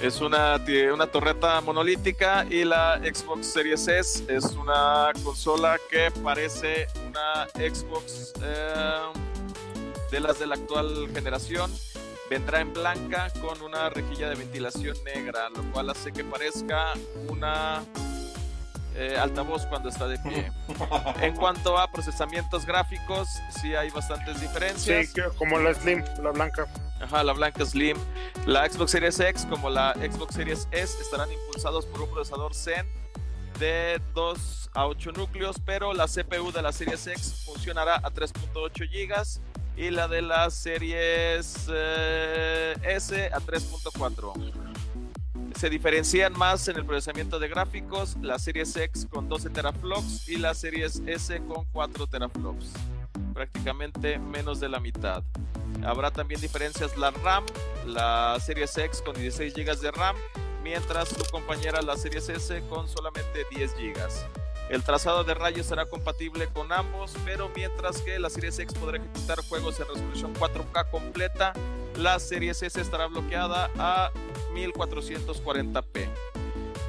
Es 0.00 0.20
una, 0.20 0.60
una 0.92 1.06
torreta 1.06 1.60
monolítica 1.60 2.46
y 2.48 2.64
la 2.64 3.00
Xbox 3.02 3.46
Series 3.46 3.88
S 3.88 4.24
es 4.28 4.44
una 4.52 5.12
consola 5.24 5.76
que 5.90 6.10
parece 6.22 6.86
una 7.08 7.48
Xbox 7.54 8.32
eh, 8.40 9.00
de 10.10 10.20
las 10.20 10.38
de 10.38 10.46
la 10.46 10.54
actual 10.56 11.08
generación. 11.12 11.70
Vendrá 12.30 12.60
en 12.60 12.72
blanca 12.72 13.32
con 13.40 13.60
una 13.62 13.88
rejilla 13.88 14.28
de 14.28 14.36
ventilación 14.36 14.96
negra, 15.04 15.48
lo 15.50 15.62
cual 15.72 15.90
hace 15.90 16.12
que 16.12 16.22
parezca 16.24 16.92
una 17.28 17.82
eh, 18.94 19.16
altavoz 19.18 19.66
cuando 19.66 19.88
está 19.88 20.06
de 20.06 20.18
pie. 20.18 20.50
en 21.22 21.36
cuanto 21.36 21.78
a 21.78 21.90
procesamientos 21.90 22.66
gráficos, 22.66 23.28
sí 23.60 23.74
hay 23.74 23.90
bastantes 23.90 24.40
diferencias. 24.40 25.08
Sí, 25.08 25.20
como 25.36 25.58
la 25.58 25.74
Slim, 25.74 26.02
la 26.22 26.30
blanca. 26.30 26.66
Ajá, 27.00 27.22
la 27.22 27.32
blanca 27.32 27.64
Slim. 27.64 27.96
La 28.46 28.68
Xbox 28.68 28.90
Series 28.90 29.20
X 29.20 29.46
como 29.48 29.70
la 29.70 29.94
Xbox 29.94 30.34
Series 30.34 30.68
S 30.72 31.00
estarán 31.00 31.30
impulsados 31.32 31.86
por 31.86 32.02
un 32.02 32.10
procesador 32.10 32.54
Zen 32.54 32.86
de 33.58 34.00
2 34.14 34.70
a 34.74 34.86
8 34.86 35.12
núcleos, 35.12 35.56
pero 35.64 35.92
la 35.92 36.06
CPU 36.06 36.52
de 36.52 36.62
la 36.62 36.72
Series 36.72 37.06
X 37.06 37.42
funcionará 37.44 37.96
a 37.96 38.10
3.8 38.10 38.88
GB 38.90 39.40
y 39.76 39.90
la 39.90 40.08
de 40.08 40.22
la 40.22 40.50
Series 40.50 41.68
eh, 41.72 42.74
S 42.82 43.26
a 43.26 43.38
3.4 43.38 44.77
se 45.54 45.70
diferencian 45.70 46.32
más 46.34 46.68
en 46.68 46.76
el 46.76 46.84
procesamiento 46.84 47.38
de 47.38 47.48
gráficos, 47.48 48.16
la 48.22 48.38
Series 48.38 48.76
X 48.76 49.06
con 49.10 49.28
12 49.28 49.50
teraflops 49.50 50.28
y 50.28 50.36
la 50.36 50.54
Series 50.54 51.02
S 51.06 51.40
con 51.46 51.64
4 51.72 52.06
teraflops, 52.06 52.72
prácticamente 53.34 54.18
menos 54.18 54.60
de 54.60 54.68
la 54.68 54.80
mitad. 54.80 55.22
Habrá 55.84 56.10
también 56.10 56.40
diferencias 56.40 56.96
la 56.96 57.10
RAM, 57.10 57.44
la 57.86 58.38
Series 58.40 58.76
X 58.76 59.02
con 59.02 59.14
16 59.14 59.54
GB 59.54 59.80
de 59.80 59.90
RAM, 59.90 60.16
mientras 60.62 61.08
su 61.08 61.24
compañera 61.30 61.82
la 61.82 61.96
Series 61.96 62.28
S 62.28 62.62
con 62.68 62.88
solamente 62.88 63.44
10 63.50 63.74
GB. 63.76 63.98
El 64.70 64.82
trazado 64.82 65.24
de 65.24 65.32
rayos 65.32 65.66
será 65.66 65.86
compatible 65.86 66.46
con 66.48 66.72
ambos, 66.72 67.14
pero 67.24 67.50
mientras 67.56 68.02
que 68.02 68.18
la 68.18 68.28
Series 68.28 68.58
X 68.58 68.74
podrá 68.74 68.98
ejecutar 68.98 69.38
juegos 69.48 69.80
en 69.80 69.88
resolución 69.88 70.34
4K 70.34 70.90
completa, 70.90 71.54
la 71.98 72.18
Series 72.18 72.62
S 72.62 72.80
estará 72.80 73.06
bloqueada 73.06 73.70
a 73.78 74.10
1440p. 74.54 76.08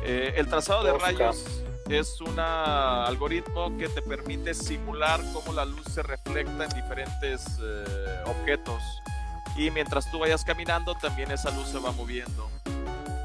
Eh, 0.03 0.34
el 0.38 0.47
trazado 0.47 0.84
de 0.84 0.97
rayos 0.97 1.64
es 1.89 2.22
un 2.22 2.39
algoritmo 2.39 3.76
que 3.78 3.89
te 3.89 4.01
permite 4.01 4.53
simular 4.53 5.20
cómo 5.34 5.53
la 5.53 5.66
luz 5.66 5.86
se 5.91 6.03
refleja 6.03 6.51
en 6.64 6.70
diferentes 6.70 7.60
eh, 7.62 8.24
objetos 8.26 8.82
y 9.57 9.72
mientras 9.72 10.10
tú 10.12 10.20
vayas 10.20 10.45
caminando 10.45 10.95
también 10.95 11.32
esa 11.32 11.51
luz 11.51 11.68
se 11.68 11.80
va 11.80 11.91
moviendo. 11.91 12.49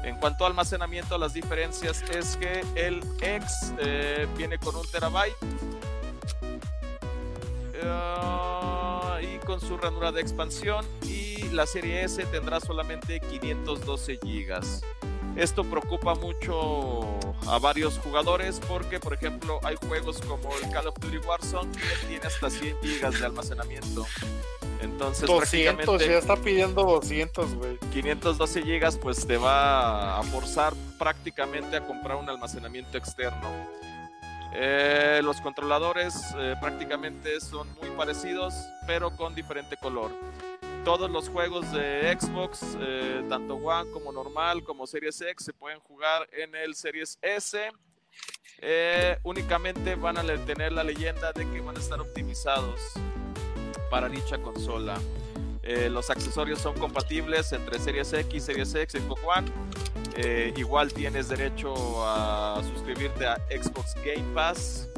En 0.03 0.15
cuanto 0.17 0.43
a 0.43 0.47
almacenamiento, 0.47 1.17
las 1.17 1.33
diferencias 1.33 2.03
es 2.11 2.37
que 2.37 2.63
el 2.75 3.01
X 3.21 3.73
eh, 3.79 4.27
viene 4.37 4.59
con 4.59 4.75
un 4.75 4.85
terabyte 4.91 5.35
eh, 7.73 9.35
y 9.35 9.45
con 9.45 9.59
su 9.59 9.77
ranura 9.77 10.11
de 10.11 10.21
expansión 10.21 10.85
y 11.03 11.34
la 11.49 11.65
serie 11.65 12.03
S 12.03 12.23
tendrá 12.25 12.59
solamente 12.59 13.19
512 13.19 14.19
gigas. 14.23 14.81
Esto 15.35 15.65
preocupa 15.65 16.15
mucho 16.15 17.19
a 17.47 17.59
varios 17.59 17.97
jugadores 17.99 18.61
porque, 18.67 18.99
por 18.99 19.13
ejemplo, 19.13 19.59
hay 19.63 19.75
juegos 19.87 20.21
como 20.21 20.49
el 20.57 20.71
Call 20.71 20.87
of 20.87 20.95
Duty 20.99 21.17
Warzone 21.17 21.71
que 21.73 22.07
tiene 22.07 22.25
hasta 22.25 22.49
100 22.49 22.77
gigas 22.81 23.19
de 23.19 23.25
almacenamiento. 23.25 24.05
Entonces, 24.81 25.27
200, 25.27 26.05
ya 26.05 26.17
está 26.19 26.37
pidiendo 26.37 26.83
200, 26.83 27.55
güey. 27.55 27.77
512 27.91 28.61
gigas, 28.61 28.97
pues 28.97 29.25
te 29.27 29.35
va 29.37 30.19
a 30.19 30.23
forzar 30.23 30.73
prácticamente 30.97 31.75
a 31.75 31.85
comprar 31.85 32.17
un 32.17 32.29
almacenamiento 32.29 32.97
externo. 32.97 33.49
Eh, 34.53 35.19
los 35.21 35.41
controladores 35.41 36.15
eh, 36.37 36.55
prácticamente 36.61 37.41
son 37.41 37.67
muy 37.81 37.89
parecidos, 37.97 38.53
pero 38.87 39.11
con 39.11 39.35
diferente 39.35 39.75
color. 39.75 40.11
Todos 40.85 41.11
los 41.11 41.27
juegos 41.27 41.69
de 41.73 42.15
Xbox, 42.17 42.77
eh, 42.79 43.25
tanto 43.27 43.55
One 43.55 43.91
como 43.91 44.11
normal, 44.13 44.63
como 44.63 44.87
Series 44.87 45.19
X, 45.19 45.45
se 45.45 45.51
pueden 45.51 45.79
jugar 45.81 46.29
en 46.31 46.55
el 46.55 46.75
Series 46.75 47.19
S. 47.21 47.59
únicamente 49.23 49.95
van 49.95 50.17
a 50.17 50.23
tener 50.45 50.71
la 50.71 50.83
leyenda 50.83 51.33
de 51.33 51.49
que 51.51 51.59
van 51.59 51.75
a 51.75 51.79
estar 51.79 51.99
optimizados 51.99 52.79
para 53.89 54.07
dicha 54.07 54.37
consola. 54.37 54.97
los 55.89 56.09
accesorios 56.09 56.61
son 56.61 56.77
compatibles 56.77 57.51
entre 57.51 57.79
Series 57.79 58.13
X, 58.13 58.45
Series 58.45 58.73
X 58.75 58.95
y 58.95 58.99
Xbox 58.99 59.21
One 59.23 59.51
eh, 60.17 60.53
igual 60.55 60.93
tienes 60.93 61.27
derecho 61.27 61.73
a 62.07 62.61
suscribirte 62.73 63.27
a 63.27 63.35
Xbox 63.49 63.95
Game 63.95 64.33
Pass. 64.33 64.89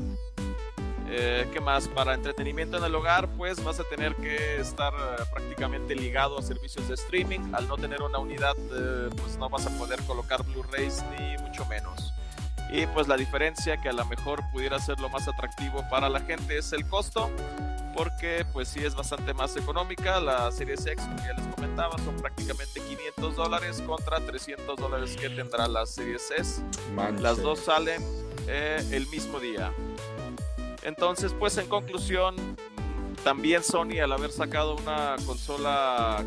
Eh, 1.10 1.48
¿Qué 1.54 1.62
más? 1.62 1.88
Para 1.88 2.14
entretenimiento 2.14 2.78
en 2.78 2.84
el 2.84 2.94
hogar, 2.94 3.30
pues 3.38 3.64
vas 3.64 3.80
a 3.80 3.84
tener 3.86 4.16
que 4.16 4.60
estar 4.60 4.94
eh, 4.94 5.24
prácticamente 5.32 5.96
ligado 5.96 6.38
a 6.38 6.42
servicios 6.42 6.88
de 6.88 6.96
streaming. 6.96 7.54
Al 7.54 7.68
no 7.68 7.78
tener 7.78 8.02
una 8.02 8.20
unidad, 8.20 8.56
pues 9.16 9.38
no 9.38 9.50
vas 9.50 9.66
a 9.68 9.70
poder 9.78 10.02
colocar 10.04 10.44
Blu-rays 10.44 11.04
ni 11.18 11.38
mucho 11.44 11.66
menos. 11.66 12.14
Y 12.72 12.86
pues 12.88 13.08
la 13.08 13.16
diferencia 13.16 13.78
que 13.78 13.90
a 13.90 13.94
lo 13.94 14.06
mejor 14.06 14.42
pudiera 14.52 14.80
ser 14.80 15.00
lo 15.00 15.08
más 15.10 15.28
atractivo 15.28 15.84
para 15.90 16.10
la 16.10 16.20
gente 16.20 16.58
es 16.58 16.74
el 16.74 16.86
costo 16.88 17.32
porque 17.98 18.46
pues 18.54 18.68
sí 18.68 18.80
es 18.86 18.94
bastante 18.94 19.34
más 19.34 19.58
económica. 19.58 20.20
La 20.20 20.52
Series 20.52 20.86
X, 20.86 21.04
como 21.04 21.18
ya 21.18 21.34
les 21.34 21.48
comentaba, 21.56 21.98
son 21.98 22.16
prácticamente 22.18 22.80
500 22.80 23.36
dólares 23.36 23.82
contra 23.86 24.20
300 24.20 24.78
dólares 24.78 25.18
que 25.20 25.30
tendrá 25.30 25.68
la 25.68 25.86
Series 25.86 26.30
S. 26.32 26.62
Las 27.20 27.42
dos 27.42 27.60
salen 27.60 28.02
eh, 28.48 28.86
el 28.92 29.08
mismo 29.08 29.40
día. 29.40 29.74
Entonces, 30.88 31.36
pues 31.38 31.58
en 31.58 31.68
conclusión, 31.68 32.34
también 33.26 33.62
Sony 33.62 34.00
al 34.02 34.14
haber 34.14 34.32
sacado 34.32 34.78
una 34.78 35.18
consola 35.26 36.24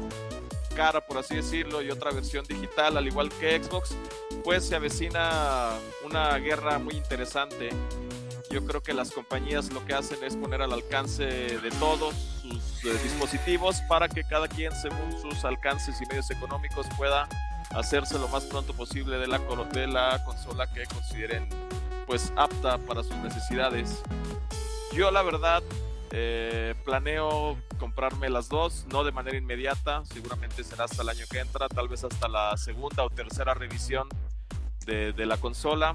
cara, 0.77 1.01
por 1.01 1.17
así 1.17 1.35
decirlo, 1.35 1.81
y 1.81 1.91
otra 1.91 2.11
versión 2.11 2.45
digital, 2.45 2.99
al 2.99 3.07
igual 3.07 3.31
que 3.31 3.59
Xbox, 3.63 3.97
pues 4.45 4.69
se 4.69 4.77
avecina 4.77 5.71
una 6.05 6.37
guerra 6.37 6.79
muy 6.79 6.95
interesante. 6.95 7.71
Yo 8.51 8.63
creo 8.67 8.83
que 8.83 8.93
las 8.93 9.13
compañías 9.13 9.73
lo 9.73 9.83
que 9.87 9.95
hacen 9.95 10.23
es 10.23 10.37
poner 10.37 10.61
al 10.61 10.75
alcance 10.75 11.25
de 11.25 11.71
todos 11.79 12.15
sus 12.43 12.85
eh, 12.85 12.99
dispositivos 13.03 13.81
para 13.89 14.11
que 14.11 14.25
cada 14.25 14.47
quien, 14.47 14.73
según 14.73 15.19
sus 15.23 15.43
alcances 15.47 15.99
y 16.03 16.07
medios 16.07 16.31
económicos, 16.31 16.87
pueda 16.99 17.27
hacerse 17.71 18.19
lo 18.19 18.29
más 18.29 18.45
pronto 18.45 18.75
posible 18.75 19.17
de 19.17 19.27
la, 19.27 19.39
de 19.39 19.87
la 19.87 20.23
consola 20.23 20.67
que 20.67 20.85
consideren 20.85 21.49
pues 22.11 22.33
apta 22.35 22.77
para 22.77 23.05
sus 23.05 23.15
necesidades. 23.19 24.03
Yo 24.93 25.13
la 25.13 25.23
verdad 25.23 25.63
eh, 26.11 26.75
planeo 26.85 27.57
comprarme 27.79 28.29
las 28.29 28.49
dos, 28.49 28.85
no 28.91 29.05
de 29.05 29.13
manera 29.13 29.37
inmediata, 29.37 30.03
seguramente 30.07 30.65
será 30.65 30.87
hasta 30.87 31.03
el 31.03 31.09
año 31.09 31.25
que 31.31 31.39
entra, 31.39 31.69
tal 31.69 31.87
vez 31.87 32.03
hasta 32.03 32.27
la 32.27 32.57
segunda 32.57 33.05
o 33.05 33.11
tercera 33.11 33.55
revisión 33.55 34.09
de, 34.87 35.13
de 35.13 35.25
la 35.25 35.37
consola 35.37 35.95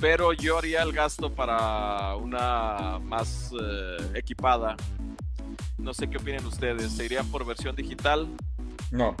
pero 0.00 0.32
yo 0.32 0.56
haría 0.56 0.82
el 0.84 0.92
gasto 0.92 1.34
para 1.34 2.14
una 2.14 3.00
más 3.02 3.50
eh, 3.60 3.96
equipada. 4.14 4.76
No 5.76 5.92
sé 5.92 6.08
qué 6.08 6.18
opinen 6.18 6.46
ustedes. 6.46 6.92
¿Se 6.92 7.06
irían 7.06 7.26
por 7.32 7.44
versión 7.44 7.74
digital? 7.74 8.28
No. 8.92 9.16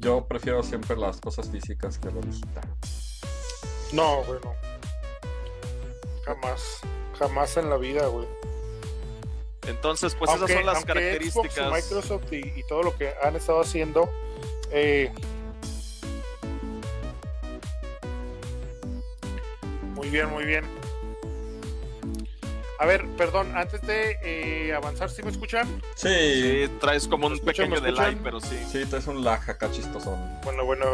Yo 0.00 0.26
prefiero 0.26 0.64
siempre 0.64 0.96
las 0.96 1.20
cosas 1.20 1.48
físicas 1.48 1.96
que 1.96 2.10
lo 2.10 2.20
digital. 2.22 2.64
No, 3.92 4.24
bueno. 4.24 4.71
Jamás. 6.24 6.80
Jamás 7.18 7.56
en 7.56 7.70
la 7.70 7.76
vida, 7.76 8.06
güey. 8.06 8.26
Entonces, 9.66 10.14
pues 10.16 10.30
esas 10.32 10.50
son 10.50 10.66
las 10.66 10.84
características. 10.84 11.72
Microsoft 11.72 12.32
y, 12.32 12.52
y, 12.58 12.62
todo 12.68 12.82
lo 12.82 12.96
que 12.96 13.12
han 13.22 13.36
estado 13.36 13.60
haciendo. 13.60 14.10
Eh, 14.70 15.12
bien, 20.12 20.30
muy 20.30 20.44
bien. 20.44 20.64
A 22.78 22.86
ver, 22.86 23.06
perdón, 23.16 23.56
antes 23.56 23.80
de 23.82 24.18
eh, 24.22 24.74
avanzar, 24.74 25.08
¿sí 25.08 25.22
me 25.22 25.30
escuchan? 25.30 25.80
Sí. 25.94 26.70
traes 26.80 27.08
como 27.08 27.28
un 27.28 27.38
pequeño 27.38 27.80
delay, 27.80 28.16
pero 28.22 28.40
sí. 28.40 28.58
Sí, 28.70 28.84
traes 28.86 29.06
un 29.06 29.24
lag 29.24 29.48
acá 29.48 29.70
chistoso. 29.70 30.16
Bueno, 30.44 30.64
bueno. 30.64 30.84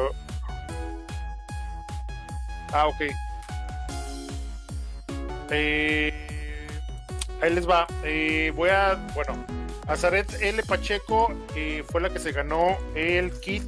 Ah, 2.73 2.87
ok. 2.87 3.11
Eh, 5.51 6.13
ahí 7.41 7.55
les 7.55 7.69
va. 7.69 7.87
Eh, 8.05 8.53
voy 8.55 8.71
a, 8.71 8.95
bueno, 9.15 9.45
Azaret 9.87 10.31
L. 10.41 10.63
Pacheco 10.65 11.33
fue 11.91 12.01
la 12.01 12.11
que 12.11 12.19
se 12.19 12.33
ganó 12.33 12.77
el 12.95 13.33
kit. 13.41 13.65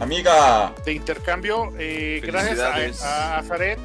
Amiga. 0.00 0.74
De 0.84 0.92
intercambio. 0.92 1.72
gracias 2.22 2.60
a, 3.02 3.34
a 3.34 3.38
Azaret 3.38 3.78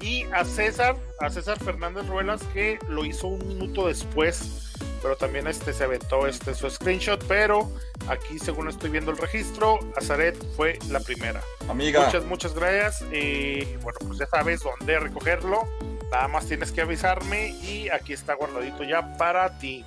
y 0.00 0.24
a 0.32 0.44
César, 0.44 0.96
a 1.20 1.30
César 1.30 1.58
Fernández 1.62 2.06
Ruelas, 2.06 2.42
que 2.54 2.78
lo 2.88 3.04
hizo 3.04 3.26
un 3.26 3.46
minuto 3.46 3.86
después, 3.86 4.72
pero 5.02 5.16
también 5.16 5.46
este 5.46 5.72
se 5.72 5.84
aventó 5.84 6.26
este 6.26 6.54
su 6.54 6.68
screenshot, 6.70 7.22
pero 7.26 7.70
aquí 8.08 8.38
según 8.38 8.68
estoy 8.68 8.90
viendo 8.90 9.10
el 9.10 9.18
registro, 9.18 9.78
Azaret 9.96 10.36
fue 10.56 10.78
la 10.88 11.00
primera. 11.00 11.42
Amiga. 11.68 12.06
Muchas, 12.06 12.24
muchas 12.24 12.54
gracias. 12.54 13.02
Y 13.12 13.76
bueno, 13.82 13.98
pues 14.06 14.18
ya 14.18 14.26
sabes 14.26 14.60
dónde 14.62 14.98
recogerlo. 14.98 15.68
Nada 16.10 16.28
más 16.28 16.46
tienes 16.46 16.72
que 16.72 16.80
avisarme 16.80 17.48
y 17.48 17.88
aquí 17.88 18.12
está 18.12 18.34
guardadito 18.34 18.82
ya 18.82 19.16
para 19.16 19.58
ti. 19.58 19.84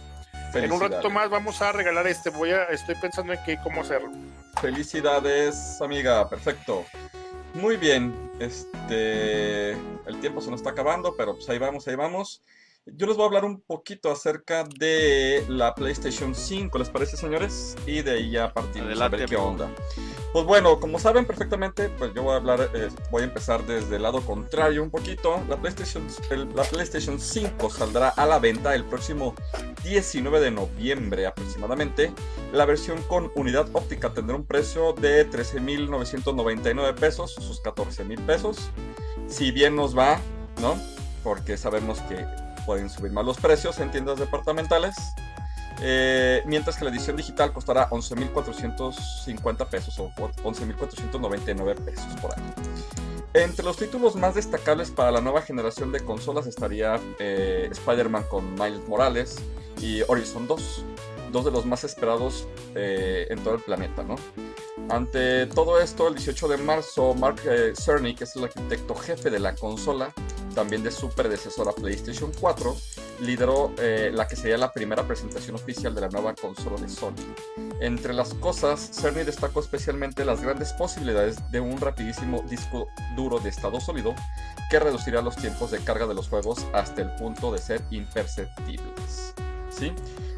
En 0.53 0.71
un 0.71 0.79
rato 0.79 1.09
más 1.09 1.29
vamos 1.29 1.61
a 1.61 1.71
regalar 1.71 2.07
este. 2.07 2.29
Voy 2.29 2.51
a, 2.51 2.63
estoy 2.65 2.95
pensando 2.95 3.33
en 3.33 3.39
qué, 3.45 3.57
cómo 3.61 3.81
hacerlo. 3.81 4.11
Felicidades, 4.61 5.81
amiga. 5.81 6.29
Perfecto. 6.29 6.85
Muy 7.55 7.77
bien, 7.77 8.13
este, 8.39 9.71
el 9.71 10.19
tiempo 10.21 10.41
se 10.41 10.49
nos 10.49 10.61
está 10.61 10.71
acabando, 10.71 11.15
pero 11.15 11.35
pues 11.35 11.47
ahí 11.49 11.59
vamos, 11.59 11.87
ahí 11.87 11.95
vamos. 11.95 12.41
Yo 12.85 13.07
les 13.07 13.15
voy 13.15 13.23
a 13.23 13.27
hablar 13.27 13.45
un 13.45 13.61
poquito 13.61 14.11
acerca 14.11 14.65
de 14.65 15.45
la 15.47 15.73
PlayStation 15.73 16.35
5, 16.35 16.77
¿les 16.77 16.89
parece, 16.89 17.15
señores? 17.15 17.77
Y 17.85 18.01
de 18.01 18.11
ahí 18.11 18.31
ya 18.31 18.53
partimos 18.53 18.99
a 18.99 19.07
ver 19.07 19.25
qué 19.25 19.37
onda. 19.37 19.69
Pues 20.33 20.45
bueno, 20.45 20.81
como 20.81 20.99
saben 20.99 21.25
perfectamente, 21.25 21.87
pues 21.87 22.13
yo 22.13 22.23
voy 22.23 22.33
a 22.33 22.37
hablar, 22.37 22.69
eh, 22.73 22.89
voy 23.09 23.21
a 23.21 23.25
empezar 23.25 23.65
desde 23.65 23.95
el 23.95 24.01
lado 24.01 24.19
contrario 24.19 24.83
un 24.83 24.91
poquito. 24.91 25.41
La 25.47 25.55
PlayStation, 25.55 26.05
la 26.53 26.63
PlayStation 26.63 27.21
5 27.21 27.69
saldrá 27.69 28.09
a 28.09 28.25
la 28.25 28.39
venta 28.39 28.75
el 28.75 28.83
próximo 28.83 29.33
19 29.85 30.41
de 30.41 30.51
noviembre 30.51 31.25
aproximadamente. 31.25 32.11
La 32.51 32.65
versión 32.65 33.01
con 33.03 33.31
unidad 33.35 33.69
óptica 33.71 34.13
tendrá 34.13 34.35
un 34.35 34.45
precio 34.45 34.91
de 34.91 35.29
13.999 35.29 36.95
pesos, 36.95 37.33
sus 37.33 37.63
14.000 37.63 38.25
pesos. 38.25 38.71
Si 39.27 39.51
bien 39.51 39.73
nos 39.73 39.97
va, 39.97 40.19
¿no? 40.61 40.77
Porque 41.23 41.55
sabemos 41.55 42.01
que 42.01 42.42
pueden 42.65 42.89
subir 42.89 43.11
más 43.11 43.25
los 43.25 43.37
precios 43.37 43.79
en 43.79 43.91
tiendas 43.91 44.19
departamentales. 44.19 44.95
Eh, 45.81 46.43
mientras 46.45 46.77
que 46.77 46.85
la 46.85 46.91
edición 46.91 47.17
digital 47.17 47.51
costará 47.51 47.89
11.450 47.89 49.67
pesos 49.67 49.99
o 49.99 50.11
11.499 50.11 51.75
pesos 51.75 52.05
por 52.21 52.33
año. 52.33 52.53
Entre 53.33 53.65
los 53.65 53.77
títulos 53.77 54.15
más 54.15 54.35
destacables 54.35 54.91
para 54.91 55.11
la 55.11 55.19
nueva 55.19 55.41
generación 55.41 55.91
de 55.91 55.99
consolas 56.01 56.45
estaría 56.45 56.99
eh, 57.19 57.67
Spider-Man 57.71 58.25
con 58.29 58.53
Miles 58.53 58.87
Morales 58.87 59.37
y 59.81 60.01
Horizon 60.07 60.47
2, 60.47 60.85
dos 61.33 61.43
de 61.43 61.51
los 61.51 61.65
más 61.65 61.83
esperados 61.83 62.47
eh, 62.75 63.27
en 63.29 63.43
todo 63.43 63.55
el 63.55 63.61
planeta, 63.61 64.03
¿no? 64.03 64.15
Ante 64.89 65.47
todo 65.47 65.79
esto, 65.79 66.07
el 66.07 66.15
18 66.15 66.47
de 66.47 66.57
marzo, 66.57 67.13
Mark 67.13 67.41
Cerny, 67.75 68.15
que 68.15 68.23
es 68.23 68.35
el 68.35 68.45
arquitecto 68.45 68.95
jefe 68.95 69.29
de 69.29 69.39
la 69.39 69.55
consola, 69.55 70.13
también 70.53 70.83
de 70.83 70.91
su 70.91 71.09
predecesora 71.09 71.71
PlayStation 71.71 72.31
4, 72.39 72.75
lideró 73.21 73.71
eh, 73.77 74.11
la 74.13 74.27
que 74.27 74.35
sería 74.35 74.57
la 74.57 74.71
primera 74.71 75.05
presentación 75.07 75.55
oficial 75.55 75.93
de 75.95 76.01
la 76.01 76.09
nueva 76.09 76.33
consola 76.35 76.79
de 76.79 76.89
Sony. 76.89 77.13
Entre 77.79 78.13
las 78.13 78.33
cosas, 78.35 78.91
Cerny 78.93 79.23
destacó 79.23 79.59
especialmente 79.59 80.25
las 80.25 80.41
grandes 80.41 80.73
posibilidades 80.73 81.37
de 81.51 81.59
un 81.59 81.79
rapidísimo 81.79 82.43
disco 82.49 82.87
duro 83.15 83.39
de 83.39 83.49
estado 83.49 83.79
sólido 83.79 84.13
que 84.69 84.79
reducirá 84.79 85.21
los 85.21 85.35
tiempos 85.35 85.71
de 85.71 85.79
carga 85.79 86.07
de 86.07 86.13
los 86.13 86.29
juegos 86.29 86.65
hasta 86.73 87.01
el 87.01 87.13
punto 87.15 87.51
de 87.51 87.59
ser 87.59 87.81
imperceptibles. 87.89 89.33
¿Sí? 89.77 89.91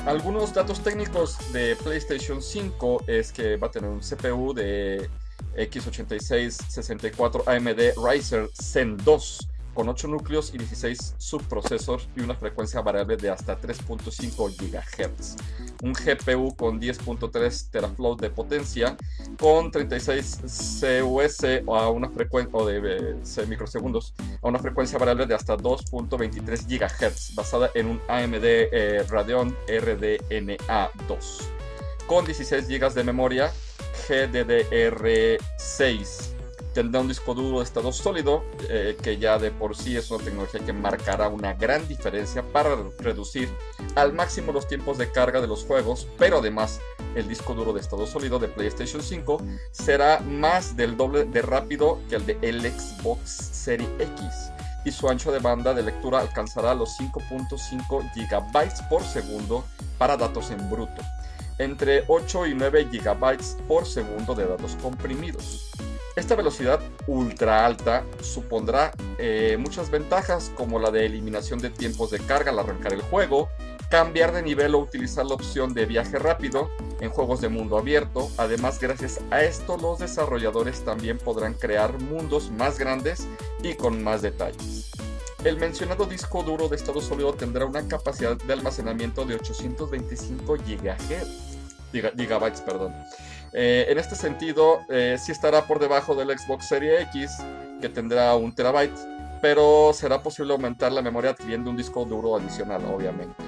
Algunos 0.05 0.53
datos 0.53 0.81
técnicos 0.81 1.37
de 1.51 1.75
PlayStation 1.77 2.41
5 2.41 3.03
es 3.07 3.31
que 3.31 3.57
va 3.57 3.67
a 3.67 3.71
tener 3.71 3.89
un 3.89 3.99
CPU 3.99 4.53
de 4.53 5.09
x86-64 5.57 7.43
AMD 7.47 7.93
Ryzen 8.05 8.49
Zen 8.53 8.97
2 8.97 9.49
con 9.75 9.87
8 9.89 10.07
núcleos 10.07 10.51
y 10.53 10.57
16 10.57 11.15
subprocesores 11.17 12.07
y 12.15 12.21
una 12.21 12.33
frecuencia 12.33 12.79
variable 12.81 13.17
de 13.17 13.29
hasta 13.29 13.59
3.5 13.59 14.55
GHz. 14.57 15.35
Un 15.83 15.93
GPU 15.93 16.55
con 16.55 16.81
10.3 16.81 17.69
teraflops 17.69 18.21
de 18.21 18.31
potencia 18.31 18.97
con 19.37 19.69
36 19.69 20.79
CUS 20.79 21.43
a 21.67 21.89
una 21.89 22.09
frecuencia 22.09 22.57
eh, 22.69 23.17
a 24.41 24.47
una 24.47 24.59
frecuencia 24.59 24.97
variable 24.97 25.25
de 25.25 25.35
hasta 25.35 25.57
2.23 25.57 26.67
GHz 26.67 27.35
basada 27.35 27.69
en 27.75 27.87
un 27.87 27.99
AMD 28.07 28.43
eh, 28.43 29.05
Radeon 29.09 29.53
RDNA2 29.67 31.19
con 32.07 32.25
16 32.25 32.67
GB 32.67 32.93
de 32.93 33.03
memoria 33.03 33.51
GDDR6 34.07 36.34
tendrá 36.75 36.99
un 36.99 37.07
disco 37.07 37.33
duro 37.33 37.59
de 37.59 37.63
estado 37.63 37.93
sólido, 37.93 38.43
eh, 38.69 38.97
que 39.01 39.17
ya 39.17 39.39
de 39.39 39.49
por 39.49 39.77
sí 39.77 39.95
es 39.95 40.11
una 40.11 40.23
tecnología 40.23 40.59
que 40.59 40.73
marcará 40.73 41.29
una 41.29 41.53
gran 41.53 41.87
diferencia 41.87 42.43
para 42.43 42.75
reducir 42.99 43.49
al 43.95 44.11
máximo 44.11 44.51
los 44.51 44.67
tiempos 44.67 44.97
de 44.97 45.09
carga 45.09 45.39
de 45.39 45.47
los 45.47 45.63
juegos, 45.63 46.05
pero 46.19 46.39
además 46.39 46.81
el 47.15 47.29
disco 47.29 47.55
duro 47.55 47.71
de 47.71 47.79
estado 47.79 48.05
sólido 48.05 48.39
de 48.39 48.49
PlayStation 48.49 49.01
5 49.01 49.41
será 49.71 50.19
más 50.19 50.75
del 50.75 50.97
doble 50.97 51.23
de 51.23 51.41
rápido 51.41 51.99
que 52.09 52.17
el 52.17 52.25
de 52.25 52.37
el 52.41 52.61
Xbox 52.61 53.29
Series 53.29 53.89
X 53.97 54.51
y 54.83 54.91
su 54.91 55.07
ancho 55.07 55.31
de 55.31 55.39
banda 55.39 55.73
de 55.73 55.81
lectura 55.81 56.19
alcanzará 56.19 56.75
los 56.75 56.99
5.5 56.99 58.11
GB 58.13 58.89
por 58.89 59.01
segundo 59.01 59.63
para 59.97 60.17
datos 60.17 60.51
en 60.51 60.69
bruto, 60.69 61.01
entre 61.57 62.03
8 62.09 62.47
y 62.47 62.53
9 62.53 62.89
GB 62.91 63.65
por 63.65 63.85
segundo 63.85 64.35
de 64.35 64.45
datos 64.45 64.75
comprimidos. 64.81 65.71
Esta 66.15 66.35
velocidad 66.35 66.79
ultra 67.07 67.65
alta 67.65 68.05
supondrá 68.21 68.93
eh, 69.17 69.57
muchas 69.59 69.89
ventajas 69.91 70.49
como 70.55 70.79
la 70.79 70.89
de 70.89 71.05
eliminación 71.05 71.59
de 71.59 71.69
tiempos 71.69 72.11
de 72.11 72.19
carga 72.19 72.51
al 72.51 72.59
arrancar 72.59 72.93
el 72.93 73.01
juego, 73.01 73.49
cambiar 73.89 74.31
de 74.31 74.41
nivel 74.41 74.75
o 74.75 74.79
utilizar 74.79 75.25
la 75.25 75.35
opción 75.35 75.73
de 75.73 75.85
viaje 75.85 76.17
rápido 76.17 76.69
en 77.01 77.09
juegos 77.09 77.41
de 77.41 77.49
mundo 77.49 77.77
abierto. 77.77 78.29
Además, 78.37 78.79
gracias 78.79 79.19
a 79.29 79.43
esto 79.43 79.77
los 79.77 79.99
desarrolladores 79.99 80.85
también 80.85 81.17
podrán 81.17 81.53
crear 81.53 81.99
mundos 81.99 82.49
más 82.49 82.79
grandes 82.79 83.27
y 83.61 83.73
con 83.73 84.01
más 84.01 84.21
detalles. 84.21 84.91
El 85.43 85.57
mencionado 85.57 86.05
disco 86.05 86.43
duro 86.43 86.69
de 86.69 86.77
estado 86.77 87.01
sólido 87.01 87.33
tendrá 87.33 87.65
una 87.65 87.87
capacidad 87.89 88.37
de 88.37 88.53
almacenamiento 88.53 89.25
de 89.25 89.35
825 89.35 90.55
GHz, 90.55 91.57
gigabytes. 91.91 92.61
Perdón. 92.61 92.93
Eh, 93.57 93.85
en 93.89 93.97
este 93.97 94.17
sentido, 94.17 94.81
eh, 94.89 95.15
sí 95.17 95.31
estará 95.31 95.65
por 95.65 95.79
debajo 95.79 96.13
del 96.13 96.37
Xbox 96.37 96.67
Series 96.67 97.03
X, 97.03 97.37
que 97.79 97.87
tendrá 97.87 98.35
un 98.35 98.53
terabyte, 98.53 98.97
pero 99.41 99.93
será 99.93 100.21
posible 100.21 100.51
aumentar 100.51 100.91
la 100.91 101.01
memoria 101.01 101.31
adquiriendo 101.31 101.69
un 101.69 101.77
disco 101.77 102.03
duro 102.03 102.35
adicional, 102.35 102.83
obviamente. 102.85 103.41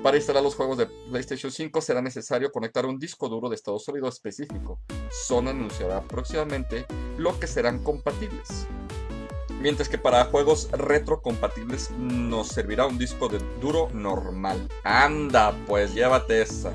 Para 0.00 0.16
instalar 0.16 0.44
los 0.44 0.54
juegos 0.54 0.78
de 0.78 0.86
PlayStation 1.10 1.50
5 1.50 1.80
será 1.80 2.00
necesario 2.00 2.52
conectar 2.52 2.86
un 2.86 3.00
disco 3.00 3.28
duro 3.28 3.48
de 3.48 3.56
estado 3.56 3.80
sólido 3.80 4.08
específico. 4.08 4.78
Sony 5.26 5.48
anunciará 5.48 6.02
próximamente 6.02 6.86
lo 7.18 7.38
que 7.40 7.48
serán 7.48 7.82
compatibles. 7.82 8.68
Mientras 9.60 9.88
que 9.88 9.98
para 9.98 10.24
juegos 10.26 10.70
retrocompatibles 10.70 11.90
nos 11.98 12.48
servirá 12.48 12.86
un 12.86 12.98
disco 12.98 13.28
duro 13.60 13.88
normal. 13.92 14.68
Anda, 14.84 15.52
pues 15.66 15.94
llévate 15.94 16.42
esa. 16.42 16.72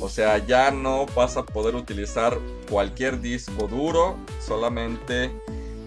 O 0.00 0.08
sea, 0.08 0.38
ya 0.38 0.70
no 0.70 1.06
vas 1.06 1.36
a 1.36 1.44
poder 1.44 1.74
utilizar 1.74 2.38
cualquier 2.68 3.20
disco 3.20 3.68
duro 3.68 4.16
solamente 4.40 5.30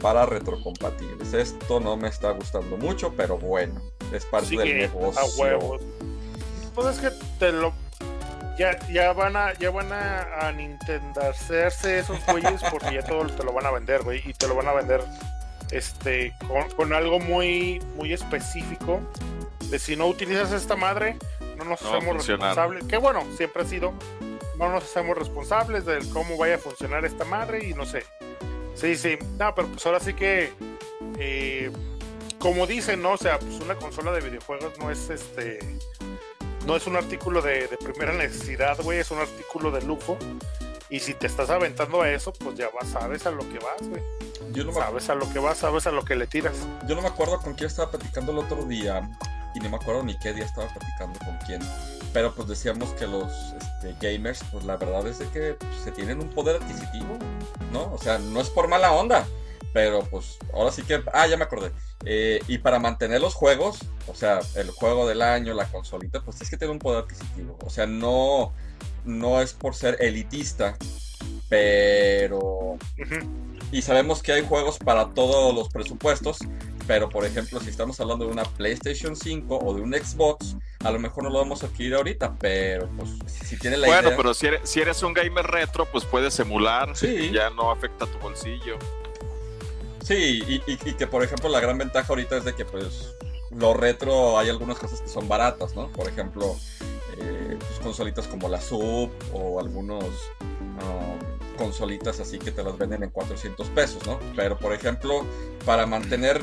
para 0.02 0.26
retrocompatibles. 0.26 1.34
Esto 1.34 1.80
no 1.80 1.98
me 1.98 2.10
está 2.10 2.32
gustando 2.32 2.78
mucho, 2.78 3.14
pero 3.16 3.38
bueno, 3.38 3.82
es 4.12 4.26
parte 4.26 4.56
del 4.58 4.78
negocio. 4.78 5.22
A 5.22 5.26
huevos. 5.40 5.82
Pues 6.76 6.98
es 6.98 7.00
que 7.00 7.18
te 7.40 7.52
lo 7.52 7.74
ya, 8.58 8.78
ya 8.90 9.14
van 9.14 9.36
a 9.36 9.54
ya 9.54 9.72
van 9.72 9.92
a, 9.92 10.48
a 10.48 10.52
esos 10.52 12.26
güeyes 12.28 12.62
porque 12.70 12.94
ya 12.94 13.04
todo 13.04 13.26
te 13.28 13.44
lo 13.44 13.54
van 13.54 13.66
a 13.66 13.72
vender, 13.72 14.04
güey, 14.04 14.22
y 14.26 14.34
te 14.34 14.48
lo 14.48 14.56
van 14.56 14.68
a 14.68 14.74
vender 14.74 15.02
este 15.72 16.34
con, 16.48 16.70
con 16.72 16.94
algo 16.94 17.20
muy 17.20 17.82
muy 17.96 18.14
específico 18.14 19.02
de 19.70 19.80
si 19.80 19.96
no 19.96 20.08
utilizas 20.08 20.52
esta 20.52 20.76
madre 20.76 21.18
no 21.58 21.66
nos 21.66 21.82
hacemos 21.82 22.28
responsables. 22.28 22.86
Que 22.86 22.98
bueno, 22.98 23.24
siempre 23.36 23.64
ha 23.64 23.66
sido, 23.66 23.94
no 24.58 24.70
nos 24.70 24.84
hacemos 24.84 25.18
responsables 25.18 25.86
de 25.86 26.00
cómo 26.12 26.38
vaya 26.38 26.56
a 26.56 26.60
funcionar 26.60 27.06
esta 27.06 27.26
madre 27.26 27.68
y 27.68 27.74
no 27.74 27.86
sé. 27.86 28.04
Sí, 28.76 28.96
sí, 28.96 29.18
no, 29.38 29.54
pero 29.54 29.68
pues 29.68 29.86
ahora 29.86 30.00
sí 30.00 30.14
que, 30.14 30.52
eh, 31.20 31.72
como 32.40 32.66
dicen, 32.66 33.02
¿no? 33.02 33.14
O 33.14 33.18
sea, 33.18 33.40
pues 33.40 33.60
una 33.60 33.76
consola 33.76 34.12
de 34.12 34.22
videojuegos 34.22 34.78
no 34.80 34.90
es 34.90 35.10
este, 35.10 35.60
no 36.66 36.76
es 36.76 36.88
un 36.88 36.96
artículo 36.96 37.42
de, 37.42 37.70
primera 37.84 38.14
necesidad, 38.14 38.82
güey, 38.82 39.00
es 39.00 39.12
un 39.12 39.20
artículo 39.20 39.72
de 39.72 39.82
lujo. 39.82 40.18
Y 40.90 41.00
si 41.00 41.14
te 41.14 41.26
estás 41.26 41.50
aventando 41.50 42.02
a 42.02 42.10
eso, 42.12 42.34
pues 42.34 42.56
ya 42.56 42.70
vas, 42.70 42.90
sabes 42.90 43.26
a 43.26 43.32
lo 43.32 43.48
que 43.50 43.58
vas, 43.58 43.88
güey. 43.88 44.04
Yo 44.52 44.64
no 44.64 44.74
sabes 44.74 45.10
a 45.10 45.16
lo 45.16 45.32
que 45.32 45.40
vas, 45.40 45.58
sabes 45.58 45.88
a 45.88 45.92
lo 45.92 46.06
que 46.06 46.16
le 46.16 46.28
tiras. 46.28 46.56
Yo 46.88 46.96
no 46.96 47.02
me 47.02 47.08
acuerdo 47.08 47.40
con 47.40 47.56
quién 47.56 47.68
estaba 47.68 47.90
platicando 47.90 48.32
el 48.32 48.40
otro 48.40 48.64
día 48.66 49.10
y 49.54 49.60
no 49.60 49.70
me 49.70 49.76
acuerdo 49.78 50.04
ni 50.04 50.18
qué 50.18 50.34
día 50.34 50.46
estaba 50.46 50.68
platicando 50.68 51.20
con 51.20 51.38
quién. 51.46 51.62
Pero 52.14 52.34
pues 52.34 52.48
decíamos 52.48 52.90
que 52.92 53.08
los 53.08 53.32
este, 53.60 53.96
gamers, 54.00 54.44
pues 54.52 54.66
la 54.66 54.78
verdad 54.78 55.06
es 55.08 55.18
que 55.18 55.54
pues, 55.54 55.76
se 55.84 55.92
tienen 55.92 56.20
un 56.20 56.30
poder 56.30 56.62
adquisitivo, 56.62 57.18
¿no? 57.72 57.92
O 57.94 57.98
sea, 57.98 58.20
no 58.20 58.40
es 58.40 58.50
por 58.50 58.68
mala 58.68 58.92
onda, 58.92 59.26
pero 59.74 60.04
pues 60.06 60.38
ahora 60.54 60.72
sí 60.72 60.84
que... 60.84 61.04
Ah, 61.14 61.28
ya 61.28 61.38
me 61.38 61.44
acordé. 61.44 61.72
Eh, 62.06 62.40
y 62.48 62.60
para 62.60 62.80
mantener 62.80 63.22
los 63.22 63.34
juegos, 63.34 63.80
o 64.08 64.14
sea, 64.14 64.40
el 64.56 64.70
juego 64.70 65.08
del 65.08 65.22
año, 65.22 65.54
la 65.54 65.66
consolita, 65.66 66.22
pues 66.22 66.42
es 66.42 66.50
que 66.50 66.58
tiene 66.58 66.74
un 66.74 66.80
poder 66.80 67.04
adquisitivo. 67.04 67.58
O 67.66 67.70
sea, 67.70 67.88
no, 67.88 68.54
no 69.06 69.42
es 69.42 69.54
por 69.54 69.76
ser 69.76 69.98
elitista, 70.00 70.78
pero... 71.50 72.78
Y 73.72 73.82
sabemos 73.82 74.22
que 74.22 74.34
hay 74.34 74.46
juegos 74.46 74.78
para 74.78 75.16
todos 75.16 75.56
los 75.56 75.70
presupuestos, 75.70 76.38
pero 76.88 77.10
por 77.10 77.26
ejemplo, 77.26 77.60
si 77.60 77.70
estamos 77.70 78.00
hablando 78.00 78.26
de 78.26 78.32
una 78.32 78.44
PlayStation 78.44 79.16
5 79.16 79.58
o 79.58 79.74
de 79.74 79.82
un 79.82 79.94
Xbox, 79.94 80.56
a 80.84 80.92
lo 80.92 81.00
mejor 81.00 81.24
no 81.24 81.30
lo 81.30 81.40
vamos 81.40 81.64
a 81.64 81.68
adquirir 81.68 81.96
ahorita, 81.96 82.36
pero 82.40 82.90
pues 82.98 83.10
si 83.28 83.58
tiene 83.58 83.78
la 83.78 83.88
bueno, 83.88 84.12
pero 84.18 84.34
si 84.34 84.48
eres, 84.48 84.70
si 84.70 84.82
eres 84.82 85.02
un 85.04 85.14
gamer 85.14 85.46
retro, 85.46 85.86
pues 85.86 86.06
puedes 86.06 86.38
emular 86.40 86.94
y 87.02 87.32
ya 87.32 87.50
no 87.50 87.72
afecta 87.72 88.06
tu 88.06 88.18
bolsillo. 88.20 88.78
Sí, 90.04 90.44
y, 90.46 90.76
que 90.76 91.08
por 91.08 91.24
ejemplo 91.24 91.50
la 91.50 91.62
gran 91.62 91.78
ventaja 91.78 92.08
ahorita 92.10 92.38
es 92.38 92.44
de 92.44 92.54
que 92.54 92.66
pues 92.66 93.16
lo 93.52 93.74
retro 93.74 94.38
hay 94.38 94.50
algunas 94.50 94.78
cosas 94.78 95.02
que 95.02 95.08
son 95.08 95.30
baratas, 95.30 95.76
¿no? 95.76 95.88
Por 95.90 96.10
ejemplo, 96.10 96.58
eh, 97.18 97.58
pues, 97.58 97.80
consolitas 97.80 98.28
como 98.28 98.50
la 98.50 98.60
Sub 98.60 99.10
o 99.32 99.60
algunos 99.60 100.04
um, 100.52 101.58
consolitas 101.58 102.20
así 102.20 102.38
que 102.40 102.52
te 102.52 102.64
las 102.64 102.78
venden 102.78 103.04
en 103.04 103.12
400 103.12 103.68
pesos, 103.70 104.06
¿no? 104.06 104.20
Pero 104.36 104.58
por 104.58 104.74
ejemplo, 104.74 105.26
para 105.66 105.86
mantener 105.86 106.42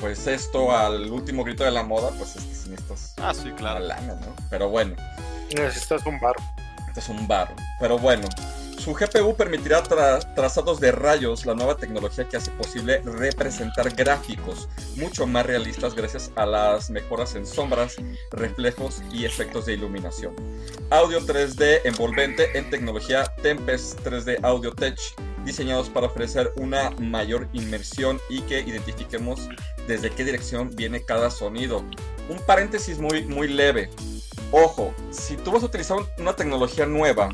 pues 0.00 0.26
esto 0.26 0.74
al 0.74 1.10
último 1.10 1.44
grito 1.44 1.64
de 1.64 1.70
la 1.70 1.82
moda, 1.82 2.10
pues 2.16 2.36
es 2.36 2.44
que 2.44 2.54
si 2.54 2.70
necesitas 2.70 3.14
ah, 3.18 3.34
sí, 3.34 3.50
claro. 3.52 3.80
lana, 3.80 4.14
¿no? 4.14 4.34
Pero 4.48 4.68
bueno. 4.68 4.96
Necesitas 5.54 6.04
un 6.06 6.18
bar. 6.20 6.36
Necesitas 6.78 7.08
un 7.10 7.28
bar. 7.28 7.54
Pero 7.78 7.98
bueno, 7.98 8.26
su 8.80 8.94
GPU 8.94 9.36
permitirá 9.36 9.82
trazados 9.82 10.80
de 10.80 10.90
rayos, 10.90 11.44
la 11.44 11.54
nueva 11.54 11.76
tecnología 11.76 12.26
que 12.26 12.38
hace 12.38 12.50
posible 12.52 13.02
representar 13.04 13.94
gráficos 13.94 14.70
mucho 14.96 15.26
más 15.26 15.44
realistas 15.44 15.94
gracias 15.94 16.30
a 16.36 16.46
las 16.46 16.88
mejoras 16.88 17.34
en 17.34 17.46
sombras, 17.46 17.96
reflejos 18.32 19.02
y 19.12 19.26
efectos 19.26 19.66
de 19.66 19.74
iluminación. 19.74 20.34
Audio 20.88 21.20
3D 21.20 21.82
envolvente 21.84 22.56
en 22.56 22.70
tecnología 22.70 23.24
Tempest 23.42 24.00
3D 24.00 24.38
Audio 24.42 24.72
Tech, 24.72 24.98
diseñados 25.44 25.88
para 25.88 26.06
ofrecer 26.06 26.52
una 26.56 26.90
mayor 26.98 27.48
inmersión 27.52 28.20
y 28.28 28.42
que 28.42 28.60
identifiquemos 28.60 29.48
desde 29.86 30.10
qué 30.10 30.24
dirección 30.24 30.70
viene 30.74 31.04
cada 31.04 31.30
sonido. 31.30 31.84
Un 32.28 32.38
paréntesis 32.46 32.98
muy, 32.98 33.24
muy 33.24 33.48
leve. 33.48 33.90
Ojo, 34.52 34.94
si 35.10 35.36
tú 35.36 35.52
vas 35.52 35.62
a 35.62 35.66
utilizar 35.66 35.98
una 36.18 36.34
tecnología 36.34 36.86
nueva, 36.86 37.28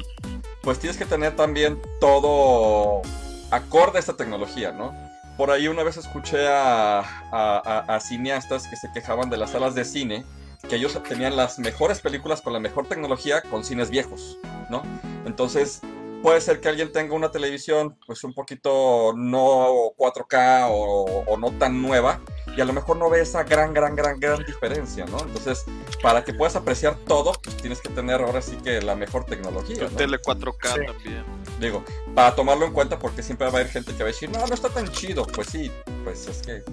pues 0.63 0.79
tienes 0.79 0.97
que 0.97 1.05
tener 1.05 1.37
también 1.37 1.81
todo 2.01 3.03
acorde 3.51 3.99
a 3.99 4.01
esta 4.01 4.17
tecnología, 4.17 4.73
¿no? 4.73 4.95
Por 5.37 5.51
ahí 5.51 5.69
una 5.69 5.83
vez 5.83 5.97
escuché 5.97 6.47
a, 6.49 7.99
cineastas 8.01 8.67
que 8.69 8.77
se 8.77 8.91
quejaban 8.93 9.31
de 9.31 9.37
las 9.37 9.51
salas 9.51 9.75
de 9.75 9.85
cine, 9.85 10.25
que 10.69 10.77
ellos 10.77 11.01
tenían 11.07 11.37
las 11.37 11.59
mejores 11.59 12.01
películas 12.01 12.41
con 12.41 12.53
la 12.53 12.61
mejor 12.61 12.89
tecnología 12.89 13.43
con 13.43 13.65
cines 13.65 13.91
viejos, 13.91 14.39
¿no? 14.71 14.83
Entonces, 15.27 15.83
puede 16.27 16.41
ser 16.41 16.61
que 16.61 16.69
alguien 16.69 16.91
tenga 16.91 17.15
una 17.15 17.31
televisión 17.31 17.97
pues 18.05 18.25
un 18.25 18.35
poquito 18.35 19.13
no 19.15 19.93
4K 19.97 20.67
o, 20.71 21.23
o, 21.25 21.37
no 21.37 21.53
tan 21.53 21.81
nueva 21.81 22.21
y 22.57 22.61
a 22.61 22.65
lo 22.65 22.73
mejor 22.73 22.97
no 22.97 23.09
ve 23.09 23.21
esa 23.21 23.45
gran, 23.45 23.73
gran, 23.73 23.95
gran, 23.95 24.19
gran 24.19 24.45
diferencia, 24.45 25.05
¿no? 25.05 25.21
Entonces, 25.21 25.65
para 26.03 26.25
que 26.25 26.35
puedas 26.35 26.57
apreciar 26.57 26.97
todo, 27.07 27.33
pues 27.45 27.57
tienes 27.59 27.81
que 27.81 27.91
tener 27.91 28.21
ahora 28.21 28.43
sí 28.43 28.57
que 28.57 28.83
la 28.83 28.97
mejor 28.97 29.25
tecnología. 29.25 29.85
¿no? 29.85 29.97
Tele 29.97 30.19
4K 30.21 30.87
también. 30.87 31.25
Digo, 31.61 31.85
para 32.13 32.35
tomarlo 32.35 32.67
en 32.67 32.73
cuenta 32.73 32.99
porque 32.99 33.23
siempre 33.23 33.47
va 33.47 33.53
a 33.53 33.61
haber 33.61 33.71
gente 33.71 33.93
que 33.93 34.03
va 34.03 34.09
a 34.09 34.13
decir, 34.13 34.29
no, 34.29 34.45
no 34.45 34.53
está 34.53 34.69
tan 34.69 34.89
chido. 34.89 35.29
Pues 35.29 35.47
sí, 35.47 35.71
pues 36.03 36.27
es 36.27 36.43
que 36.43 36.65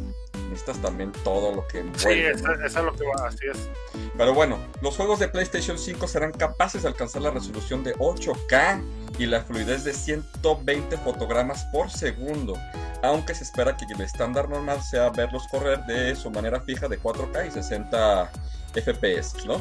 también 0.81 1.11
todo 1.23 1.53
lo 1.55 1.67
que 1.67 1.79
envuelve. 1.79 2.35
Sí, 2.35 2.43
eso 2.43 2.65
es 2.65 2.75
lo 2.75 2.93
que 2.93 3.03
va, 3.05 3.27
así 3.27 3.47
es. 3.51 3.69
Pero 4.17 4.33
bueno, 4.33 4.57
los 4.81 4.95
juegos 4.95 5.19
de 5.19 5.27
PlayStation 5.27 5.77
5 5.77 6.07
serán 6.07 6.31
capaces 6.31 6.83
de 6.83 6.89
alcanzar 6.89 7.21
la 7.21 7.31
resolución 7.31 7.83
de 7.83 7.95
8K 7.95 8.81
y 9.17 9.25
la 9.25 9.41
fluidez 9.41 9.83
de 9.83 9.93
120 9.93 10.97
fotogramas 10.97 11.65
por 11.65 11.89
segundo, 11.89 12.57
aunque 13.01 13.35
se 13.35 13.43
espera 13.43 13.75
que 13.77 13.85
el 13.85 14.01
estándar 14.01 14.49
normal 14.49 14.81
sea 14.81 15.09
verlos 15.09 15.47
correr 15.49 15.83
de 15.85 16.15
su 16.15 16.31
manera 16.31 16.61
fija 16.61 16.87
de 16.87 16.99
4K 16.99 17.47
y 17.47 17.51
60 17.51 18.31
FPS, 18.73 19.45
¿no? 19.45 19.57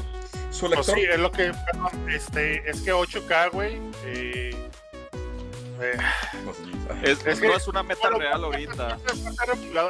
Su 0.51 0.67
pues 0.67 0.79
lector... 0.79 0.95
sí, 0.95 1.03
es 1.11 1.19
lo 1.19 1.31
que, 1.31 1.53
perdón, 1.53 2.11
este, 2.11 2.69
es 2.69 2.81
que 2.81 2.93
8K, 2.93 3.51
güey, 3.53 3.81
eh, 4.07 4.69
es, 7.03 7.27
es, 7.27 7.41
que, 7.41 7.49
no 7.49 7.57
es 7.57 7.69
una 7.69 7.83
meta 7.83 8.11
real 8.11 8.45
ahorita. 8.45 8.99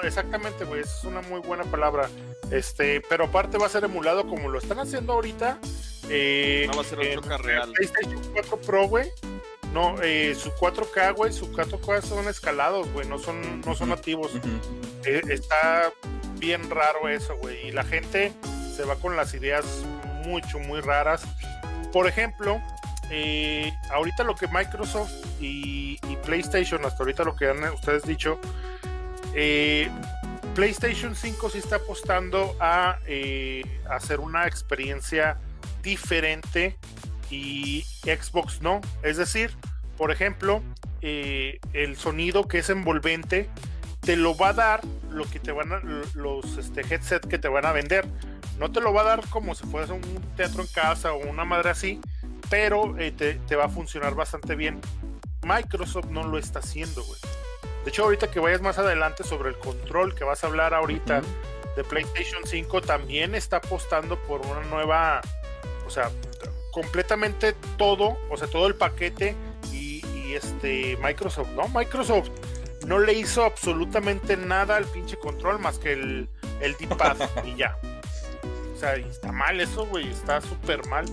Exactamente, 0.02 0.64
güey, 0.64 0.80
es 0.80 1.04
una 1.04 1.20
muy 1.22 1.40
buena 1.40 1.64
palabra. 1.64 2.08
Este, 2.50 3.00
pero 3.08 3.24
aparte 3.24 3.58
va 3.58 3.66
a 3.66 3.70
ser 3.70 3.84
emulado 3.84 4.26
como 4.26 4.48
lo 4.48 4.58
están 4.58 4.78
haciendo 4.78 5.12
ahorita. 5.14 5.58
Eh, 6.08 6.66
no 6.68 6.76
va 6.76 6.82
a 6.82 6.84
ser 6.84 6.98
8K 6.98 7.38
real. 7.38 7.72
PlayStation 7.72 8.22
4 8.32 8.60
Pro, 8.60 8.88
güey. 8.88 9.10
No, 9.72 9.96
eh, 10.02 10.34
su 10.34 10.50
4K, 10.50 11.14
güey, 11.14 11.32
su 11.32 11.50
4K 11.50 12.02
son 12.02 12.28
escalados, 12.28 12.92
güey, 12.92 13.08
no 13.08 13.18
son, 13.18 13.62
no 13.62 13.74
son 13.74 13.88
nativos. 13.88 14.32
Eh, 15.04 15.22
está 15.30 15.90
bien 16.38 16.68
raro 16.68 17.08
eso, 17.08 17.36
güey. 17.38 17.68
Y 17.68 17.72
la 17.72 17.82
gente 17.82 18.34
se 18.76 18.84
va 18.84 18.96
con 18.96 19.16
las 19.16 19.32
ideas 19.32 19.64
mucho, 20.26 20.58
muy 20.58 20.80
raras. 20.80 21.22
Por 21.90 22.06
ejemplo, 22.06 22.60
eh, 23.10 23.72
ahorita 23.90 24.24
lo 24.24 24.34
que 24.34 24.48
Microsoft 24.48 25.12
y, 25.40 25.98
PlayStation, 26.24 26.84
hasta 26.84 27.02
ahorita 27.02 27.24
lo 27.24 27.34
que 27.34 27.48
han 27.48 27.64
ustedes 27.74 28.04
dicho, 28.04 28.38
eh, 29.34 29.90
PlayStation 30.54 31.16
5 31.16 31.50
sí 31.50 31.58
está 31.58 31.76
apostando 31.76 32.56
a 32.60 32.98
eh, 33.06 33.62
hacer 33.90 34.20
una 34.20 34.46
experiencia 34.46 35.36
diferente 35.82 36.76
y 37.28 37.84
Xbox 38.04 38.62
no. 38.62 38.80
Es 39.02 39.16
decir, 39.16 39.56
por 39.96 40.12
ejemplo, 40.12 40.62
el 41.00 41.96
sonido 41.96 42.46
que 42.46 42.58
es 42.58 42.70
envolvente 42.70 43.48
te 44.02 44.16
lo 44.16 44.36
va 44.36 44.50
a 44.50 44.52
dar 44.52 44.80
lo 45.10 45.24
que 45.24 45.38
te 45.38 45.52
van 45.52 45.72
a, 45.72 45.80
los 46.14 46.58
este, 46.58 46.82
headset 46.82 47.26
que 47.26 47.38
te 47.38 47.48
van 47.48 47.66
a 47.66 47.72
vender. 47.72 48.06
No 48.58 48.70
te 48.70 48.80
lo 48.80 48.92
va 48.92 49.02
a 49.02 49.04
dar 49.04 49.28
como 49.28 49.54
si 49.54 49.64
fuese 49.64 49.92
un 49.92 50.02
teatro 50.36 50.62
en 50.62 50.68
casa 50.68 51.12
o 51.12 51.28
una 51.28 51.44
madre 51.44 51.70
así, 51.70 52.00
pero 52.52 52.94
eh, 52.98 53.12
te, 53.12 53.56
va 53.56 53.64
a 53.64 53.68
funcionar 53.70 54.14
bastante 54.14 54.54
bien. 54.56 54.78
Microsoft 55.42 56.10
no 56.10 56.22
lo 56.22 56.36
está 56.36 56.58
haciendo, 56.58 57.02
güey. 57.02 57.18
De 57.82 57.88
hecho, 57.88 58.04
ahorita 58.04 58.30
que 58.30 58.40
vayas 58.40 58.60
más 58.60 58.76
adelante 58.76 59.24
sobre 59.24 59.48
el 59.48 59.56
control 59.56 60.14
que 60.14 60.22
vas 60.22 60.44
a 60.44 60.48
hablar 60.48 60.74
ahorita 60.74 61.22
de 61.76 61.82
PlayStation 61.82 62.42
5, 62.44 62.82
también 62.82 63.34
está 63.34 63.56
apostando 63.56 64.22
por 64.24 64.44
una 64.44 64.60
nueva, 64.64 65.22
o 65.86 65.90
sea, 65.90 66.10
completamente 66.72 67.54
todo, 67.78 68.18
o 68.28 68.36
sea, 68.36 68.48
todo 68.48 68.66
el 68.66 68.74
paquete 68.74 69.34
y, 69.72 70.02
este 70.34 70.98
Microsoft, 70.98 71.48
¿no? 71.56 71.68
Microsoft 71.68 72.28
no 72.86 72.98
le 72.98 73.14
hizo 73.14 73.44
absolutamente 73.44 74.36
nada 74.36 74.76
al 74.76 74.84
pinche 74.84 75.18
control 75.18 75.58
más 75.58 75.78
que 75.78 75.92
el, 75.94 76.28
el 76.60 76.76
D-pad 76.76 77.16
y 77.46 77.56
ya. 77.56 77.78
O 78.74 78.78
sea, 78.78 78.96
está 78.96 79.32
mal 79.32 79.58
eso, 79.58 79.86
güey, 79.86 80.10
está 80.10 80.42
súper 80.42 80.86
mal. 80.86 81.06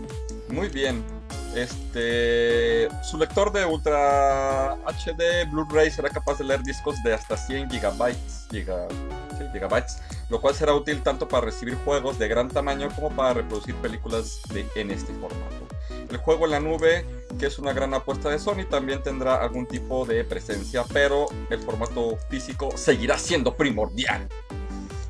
Muy 0.49 0.67
bien. 0.67 1.18
Este, 1.55 2.87
su 3.03 3.17
lector 3.17 3.51
de 3.51 3.65
Ultra 3.65 4.75
HD 4.85 5.49
Blu-ray 5.49 5.89
será 5.89 6.09
capaz 6.09 6.37
de 6.37 6.43
leer 6.43 6.61
discos 6.63 7.01
de 7.03 7.13
hasta 7.13 7.35
100 7.35 7.69
gigabytes, 7.71 8.47
gigabytes, 8.51 9.97
lo 10.29 10.39
cual 10.39 10.53
será 10.53 10.73
útil 10.73 11.01
tanto 11.01 11.27
para 11.27 11.45
recibir 11.45 11.75
juegos 11.83 12.19
de 12.19 12.27
gran 12.27 12.49
tamaño 12.49 12.89
como 12.95 13.09
para 13.09 13.33
reproducir 13.33 13.75
películas 13.75 14.41
en 14.75 14.91
este 14.91 15.11
formato. 15.13 15.67
El 16.09 16.17
juego 16.17 16.45
en 16.45 16.51
la 16.51 16.59
nube, 16.59 17.05
que 17.39 17.47
es 17.47 17.59
una 17.59 17.73
gran 17.73 17.93
apuesta 17.93 18.29
de 18.29 18.39
Sony, 18.39 18.65
también 18.69 19.01
tendrá 19.03 19.35
algún 19.35 19.67
tipo 19.67 20.05
de 20.05 20.23
presencia, 20.23 20.83
pero 20.91 21.27
el 21.49 21.59
formato 21.59 22.17
físico 22.29 22.69
seguirá 22.75 23.17
siendo 23.17 23.55
primordial. 23.55 24.27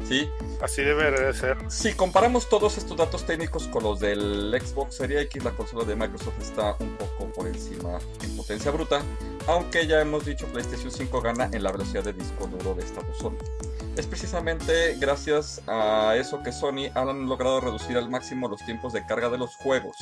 ¿Sí? 0.09 0.27
Así 0.59 0.81
debe 0.81 1.11
de 1.11 1.31
ser. 1.35 1.55
Si 1.69 1.93
comparamos 1.93 2.49
todos 2.49 2.79
estos 2.79 2.97
datos 2.97 3.27
técnicos 3.27 3.67
con 3.67 3.83
los 3.83 3.99
del 3.99 4.59
Xbox 4.59 4.95
Series 4.95 5.21
X, 5.25 5.43
la 5.43 5.51
consola 5.51 5.85
de 5.85 5.95
Microsoft 5.95 6.41
está 6.41 6.75
un 6.79 6.97
poco 6.97 7.31
por 7.31 7.45
encima 7.45 7.99
en 8.23 8.35
potencia 8.35 8.71
bruta, 8.71 9.03
aunque 9.45 9.85
ya 9.85 10.01
hemos 10.01 10.25
dicho 10.25 10.47
PlayStation 10.47 10.89
5 10.89 11.21
gana 11.21 11.47
en 11.53 11.61
la 11.61 11.71
velocidad 11.71 12.03
de 12.03 12.13
disco 12.13 12.47
duro 12.47 12.73
de 12.73 12.83
esta 12.83 13.01
Sony. 13.21 13.37
Es 13.97 14.07
precisamente 14.07 14.95
gracias 14.97 15.61
a 15.67 16.15
eso 16.17 16.41
que 16.41 16.51
Sony 16.51 16.89
han 16.95 17.27
logrado 17.27 17.61
reducir 17.61 17.95
al 17.95 18.09
máximo 18.09 18.47
los 18.47 18.65
tiempos 18.65 18.93
de 18.93 19.05
carga 19.05 19.29
de 19.29 19.37
los 19.37 19.55
juegos 19.57 19.97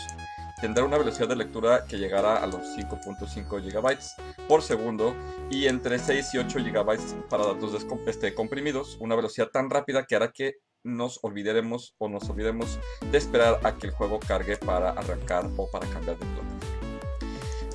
tendrá 0.59 0.83
una 0.83 0.97
velocidad 0.97 1.27
de 1.27 1.35
lectura 1.35 1.85
que 1.85 1.97
llegará 1.97 2.37
a 2.37 2.47
los 2.47 2.61
5.5 2.75 3.61
GB 3.61 4.47
por 4.47 4.61
segundo 4.61 5.15
y 5.49 5.67
entre 5.67 5.99
6 5.99 6.33
y 6.33 6.37
8 6.39 6.59
GB 6.59 7.27
para 7.29 7.45
datos 7.45 7.85
este, 8.07 8.33
comprimidos, 8.33 8.97
una 8.99 9.15
velocidad 9.15 9.49
tan 9.49 9.69
rápida 9.69 10.05
que 10.05 10.15
hará 10.15 10.31
que 10.31 10.55
nos 10.83 11.19
olvidaremos 11.21 11.95
o 11.97 12.07
nos 12.07 12.29
olvidemos 12.29 12.79
de 13.11 13.17
esperar 13.17 13.59
a 13.63 13.75
que 13.75 13.87
el 13.87 13.93
juego 13.93 14.19
cargue 14.19 14.57
para 14.57 14.91
arrancar 14.91 15.49
o 15.57 15.69
para 15.69 15.87
cambiar 15.87 16.17
de 16.17 16.25
plataforma. 16.25 16.77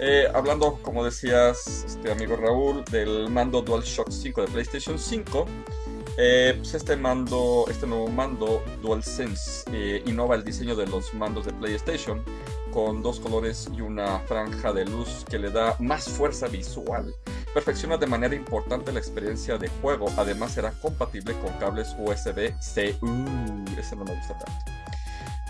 Eh, 0.00 0.26
hablando, 0.34 0.80
como 0.82 1.04
decías, 1.04 1.84
este 1.86 2.10
amigo 2.10 2.34
Raúl, 2.36 2.84
del 2.86 3.28
mando 3.30 3.62
DualShock 3.62 4.10
5 4.10 4.42
de 4.42 4.48
PlayStation 4.48 4.98
5, 4.98 5.46
eh, 6.18 6.54
pues 6.56 6.74
este 6.74 6.96
mando, 6.96 7.66
este 7.68 7.86
nuevo 7.86 8.09
mando 8.09 8.62
DualSense 8.82 9.64
eh, 9.72 10.02
innova 10.06 10.34
el 10.34 10.44
diseño 10.44 10.74
de 10.74 10.86
los 10.86 11.14
mandos 11.14 11.46
de 11.46 11.52
PlayStation 11.52 12.22
con 12.72 13.02
dos 13.02 13.20
colores 13.20 13.68
y 13.76 13.80
una 13.80 14.18
franja 14.20 14.72
de 14.72 14.84
luz 14.84 15.24
que 15.28 15.38
le 15.38 15.50
da 15.50 15.76
más 15.78 16.08
fuerza 16.08 16.48
visual. 16.48 17.14
Perfecciona 17.54 17.98
de 17.98 18.06
manera 18.06 18.34
importante 18.34 18.92
la 18.92 18.98
experiencia 18.98 19.58
de 19.58 19.68
juego, 19.68 20.10
además 20.16 20.52
será 20.52 20.72
compatible 20.72 21.34
con 21.34 21.52
cables 21.58 21.94
USB-C. 21.98 22.96
Uh, 23.02 23.78
ese 23.78 23.94
no 23.94 24.04
me 24.04 24.14
gusta 24.14 24.38
tanto. 24.38 24.72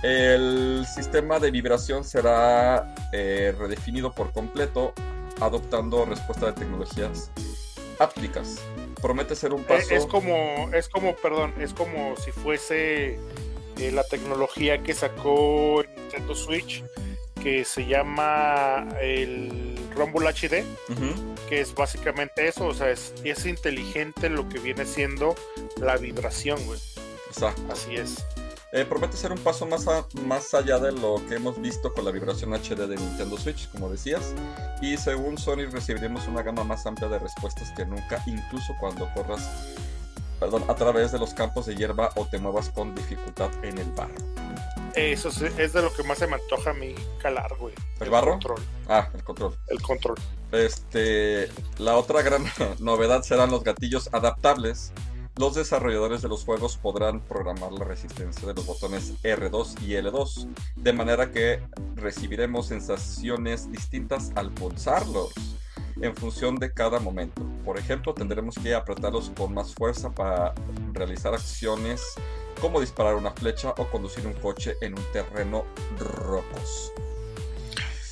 El 0.02 0.84
sistema 0.92 1.38
de 1.38 1.52
vibración 1.52 2.02
será 2.02 2.92
eh, 3.12 3.54
redefinido 3.56 4.12
por 4.12 4.32
completo, 4.32 4.92
adoptando 5.40 6.04
respuesta 6.04 6.46
de 6.46 6.52
tecnologías 6.54 7.30
ápticas. 8.00 8.60
Promete 9.00 9.36
ser 9.36 9.52
un 9.52 9.60
eh, 9.60 9.66
paso. 9.68 9.94
Es 9.94 10.06
como, 10.06 10.68
es 10.74 10.88
como, 10.88 11.14
perdón, 11.14 11.54
es 11.60 11.72
como 11.72 12.16
si 12.16 12.32
fuese 12.32 13.20
eh, 13.78 13.92
la 13.92 14.02
tecnología 14.02 14.82
que 14.82 14.92
sacó 14.92 15.84
Nintendo 15.96 16.34
Switch 16.34 16.84
que 17.42 17.64
se 17.64 17.86
llama 17.86 18.88
el 19.00 19.76
Rumble 19.94 20.28
HD, 20.28 20.64
que 21.48 21.60
es 21.60 21.74
básicamente 21.74 22.46
eso, 22.46 22.66
o 22.66 22.74
sea, 22.74 22.90
es, 22.90 23.12
es 23.24 23.46
inteligente 23.46 24.30
lo 24.30 24.48
que 24.48 24.58
viene 24.58 24.86
siendo 24.86 25.34
la 25.80 25.96
vibración, 25.96 26.64
güey. 26.66 26.78
Exacto. 27.28 27.62
Así 27.72 27.96
es. 27.96 28.24
Eh, 28.74 28.86
promete 28.86 29.18
ser 29.18 29.32
un 29.32 29.38
paso 29.38 29.66
más, 29.66 29.84
más 30.24 30.54
allá 30.54 30.78
de 30.78 30.92
lo 30.92 31.22
que 31.28 31.34
hemos 31.34 31.60
visto 31.60 31.92
con 31.92 32.06
la 32.06 32.10
vibración 32.10 32.54
HD 32.54 32.86
de 32.86 32.96
Nintendo 32.96 33.36
Switch, 33.36 33.70
como 33.70 33.90
decías. 33.90 34.34
Y 34.80 34.96
según 34.96 35.36
Sony 35.36 35.66
recibiremos 35.70 36.26
una 36.26 36.42
gama 36.42 36.64
más 36.64 36.86
amplia 36.86 37.08
de 37.08 37.18
respuestas 37.18 37.70
que 37.72 37.84
nunca, 37.84 38.22
incluso 38.26 38.74
cuando 38.80 39.12
corras 39.12 39.46
perdón, 40.42 40.64
a 40.66 40.74
través 40.74 41.12
de 41.12 41.20
los 41.20 41.34
campos 41.34 41.66
de 41.66 41.76
hierba 41.76 42.10
o 42.16 42.26
te 42.26 42.36
muevas 42.36 42.68
con 42.70 42.96
dificultad 42.96 43.48
en 43.62 43.78
el 43.78 43.88
barro. 43.92 44.12
Eso 44.96 45.28
es, 45.28 45.72
de 45.72 45.82
lo 45.82 45.94
que 45.94 46.02
más 46.02 46.18
se 46.18 46.26
me 46.26 46.34
antoja 46.34 46.70
a 46.70 46.74
mí 46.74 46.96
calar, 47.20 47.54
güey. 47.60 47.72
¿El, 48.00 48.10
barro? 48.10 48.32
Control. 48.32 48.60
Ah, 48.88 49.08
el 49.14 49.22
control. 49.22 49.56
El 49.68 49.80
control. 49.80 50.16
Este, 50.50 51.48
la 51.78 51.96
otra 51.96 52.22
gran 52.22 52.44
novedad 52.80 53.22
serán 53.22 53.52
los 53.52 53.62
gatillos 53.62 54.12
adaptables. 54.12 54.92
Los 55.36 55.54
desarrolladores 55.54 56.22
de 56.22 56.28
los 56.28 56.44
juegos 56.44 56.76
podrán 56.76 57.20
programar 57.20 57.70
la 57.70 57.84
resistencia 57.84 58.48
de 58.48 58.54
los 58.54 58.66
botones 58.66 59.14
R2 59.22 59.80
y 59.82 59.92
L2, 59.92 60.48
de 60.74 60.92
manera 60.92 61.30
que 61.30 61.62
recibiremos 61.94 62.66
sensaciones 62.66 63.70
distintas 63.70 64.32
al 64.34 64.50
pulsarlos 64.50 65.32
en 66.02 66.14
función 66.14 66.56
de 66.56 66.72
cada 66.72 66.98
momento. 66.98 67.42
Por 67.64 67.78
ejemplo, 67.78 68.12
tendremos 68.12 68.56
que 68.56 68.74
apretarlos 68.74 69.30
con 69.36 69.54
más 69.54 69.74
fuerza 69.74 70.10
para 70.10 70.52
realizar 70.92 71.32
acciones 71.32 72.02
como 72.60 72.80
disparar 72.80 73.14
una 73.14 73.30
flecha 73.30 73.70
o 73.78 73.86
conducir 73.86 74.26
un 74.26 74.34
coche 74.34 74.76
en 74.80 74.98
un 74.98 75.04
terreno 75.12 75.64
rocoso. 75.98 76.92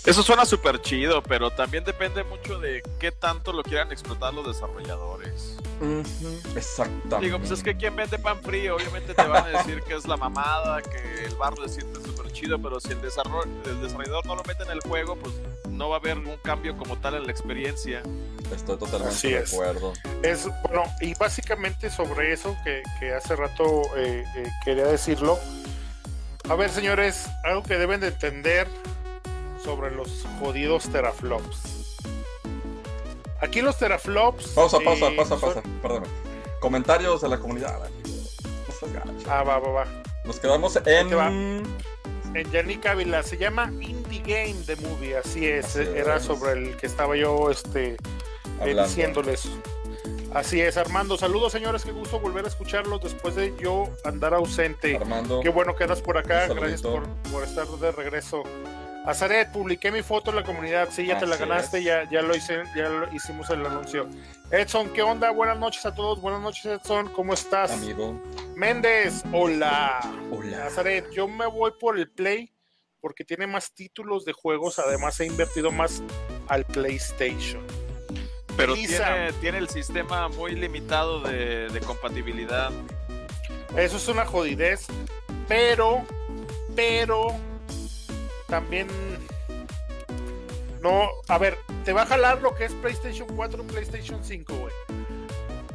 Eso 0.07 0.23
suena 0.23 0.47
súper 0.47 0.81
chido, 0.81 1.23
pero 1.23 1.51
también 1.51 1.85
depende 1.85 2.25
mucho 2.25 2.59
de 2.59 2.83
qué 2.99 3.13
tanto 3.13 3.53
lo 3.53 3.63
quieran 3.63 3.93
explotar 3.93 4.33
los 4.33 4.47
desarrolladores. 4.47 5.59
Exactamente. 6.57 7.27
Digo, 7.27 7.39
pues 7.39 7.51
es 7.51 7.63
que 7.63 7.77
quien 7.77 7.95
vende 7.97 8.19
pan 8.19 8.43
frío, 8.43 8.77
obviamente 8.77 9.13
te 9.13 9.23
van 9.27 9.45
a 9.45 9.59
decir 9.59 9.83
que 9.83 9.95
es 9.95 10.09
la 10.09 10.17
mamada, 10.17 10.81
que 10.81 11.27
el 11.27 11.35
bar 11.37 11.59
le 11.59 11.69
siente 11.69 11.97
súper 11.97 12.10
chido, 12.41 12.61
pero 12.61 12.81
si 12.81 12.93
el, 12.93 12.99
el 12.99 13.81
desarrollador 13.83 14.27
no 14.27 14.37
lo 14.37 14.43
mete 14.45 14.63
en 14.63 14.71
el 14.71 14.81
juego, 14.81 15.17
pues 15.17 15.35
no 15.69 15.91
va 15.91 15.97
a 15.97 15.99
haber 15.99 16.19
un 16.19 16.37
cambio 16.39 16.77
como 16.77 16.97
tal 16.97 17.15
en 17.15 17.27
la 17.27 17.33
experiencia. 17.33 18.03
Estoy 18.55 18.79
totalmente 18.79 19.29
de 19.29 19.39
acuerdo. 19.39 19.93
Es 20.23 20.49
bueno, 20.63 20.85
y 21.01 21.15
básicamente 21.15 21.91
sobre 21.91 22.33
eso 22.33 22.57
que, 22.65 23.13
hace 23.13 23.37
rato 23.37 23.83
eh, 23.97 24.25
eh, 24.37 24.49
quería 24.65 24.87
decirlo. 24.87 25.39
A 26.49 26.55
ver, 26.55 26.71
señores, 26.71 27.29
algo 27.45 27.63
que 27.63 27.77
deben 27.77 28.01
de 28.01 28.09
entender 28.09 28.67
sobre 29.63 29.91
los 29.91 30.27
jodidos 30.41 30.89
teraflops. 30.89 31.97
Aquí 33.41 33.61
los 33.61 33.79
teraflops. 33.79 34.49
Pausa, 34.49 34.79
pausa, 34.81 35.09
eh, 35.09 35.17
pausa, 35.17 35.37
pausa. 35.37 35.63
Perdón. 35.83 36.05
Comentarios 36.61 37.21
de 37.21 37.29
la 37.29 37.39
comunidad. 37.39 37.81
Ah, 39.29 39.43
va, 39.43 39.59
va, 39.59 39.71
va. 39.71 39.87
Nos 40.25 40.41
quedamos 40.41 40.77
en. 40.85 41.63
En 42.35 42.51
Yannick 42.51 42.87
Ávila. 42.87 43.23
Se 43.23 43.37
llama 43.37 43.73
Indie 43.81 44.21
Game 44.21 44.57
The 44.67 44.77
Movie. 44.77 45.17
Así 45.17 45.47
es. 45.47 45.77
Era 45.77 46.21
sobre 46.21 46.53
el 46.53 46.77
que 46.77 46.87
estaba 46.87 47.17
yo 47.17 47.51
este, 47.51 47.97
diciéndoles. 48.65 49.49
Así 50.33 50.61
es, 50.61 50.77
Armando. 50.77 51.17
Saludos, 51.17 51.53
señores. 51.53 51.85
Qué 51.85 51.91
gusto 51.91 52.21
volver 52.21 52.45
a 52.45 52.49
escucharlos 52.49 53.03
después 53.03 53.35
de 53.35 53.53
yo 53.61 53.89
andar 54.05 54.35
ausente. 54.35 54.97
Armando. 54.97 55.41
Qué 55.41 55.49
bueno 55.49 55.75
que 55.75 55.85
andas 55.85 56.01
por 56.01 56.19
acá. 56.19 56.47
Gracias 56.47 56.83
por, 56.83 57.03
por 57.33 57.43
estar 57.43 57.67
de 57.67 57.93
regreso. 57.93 58.45
Azaret, 59.07 59.51
publiqué 59.51 59.91
mi 59.91 60.03
foto 60.03 60.31
en 60.31 60.37
la 60.37 60.43
comunidad. 60.43 60.89
Sí, 60.91 61.07
ya 61.07 61.19
te 61.19 61.27
la 61.27 61.37
ganaste, 61.37 61.83
ya, 61.83 62.09
ya 62.11 62.21
lo 62.21 62.37
hice, 62.37 62.63
ya 62.77 62.89
lo 62.89 63.13
hicimos 63.15 63.49
el 63.49 63.65
anuncio. 63.65 64.07
Edson, 64.51 64.91
¿qué 64.93 65.03
onda? 65.03 65.31
Buenas 65.31 65.59
noches 65.59 65.87
a 65.87 65.95
todos. 65.95 66.21
Buenas 66.21 66.43
noches, 66.43 66.67
Edson. 66.67 67.09
¿Cómo 67.13 67.33
estás? 67.33 67.71
Amigo. 67.71 68.21
Méndez, 68.55 69.23
hola. 69.33 70.01
Hola. 70.31 70.67
Azaret, 70.67 71.11
yo 71.13 71.27
me 71.27 71.47
voy 71.47 71.73
por 71.81 71.99
el 71.99 72.11
Play 72.11 72.53
porque 73.01 73.25
tiene 73.25 73.47
más 73.47 73.73
títulos 73.73 74.27
de 74.27 74.35
juegos. 74.35 74.79
Además, 74.79 75.19
he 75.21 75.27
invertido 75.27 75.71
más 75.71 76.03
al 76.49 76.67
PlayStation. 76.67 77.67
Pero 78.55 78.75
tiene, 78.75 79.33
tiene, 79.41 79.59
el 79.59 79.71
sistema 79.71 80.29
muy 80.29 80.55
limitado 80.55 81.21
de, 81.21 81.69
de 81.69 81.81
compatibilidad. 81.81 82.71
Eso 83.77 83.97
es 83.97 84.09
una 84.09 84.27
jodidez. 84.27 84.87
Pero, 85.49 86.05
pero 86.77 87.35
también 88.51 88.89
no, 90.81 91.09
a 91.29 91.39
ver, 91.39 91.59
te 91.85 91.93
va 91.93 92.03
a 92.03 92.07
jalar 92.07 92.41
lo 92.41 92.55
que 92.55 92.65
es 92.65 92.73
PlayStation 92.75 93.29
4, 93.37 93.65
PlayStation 93.65 94.25
5, 94.25 94.55
güey. 94.55 94.73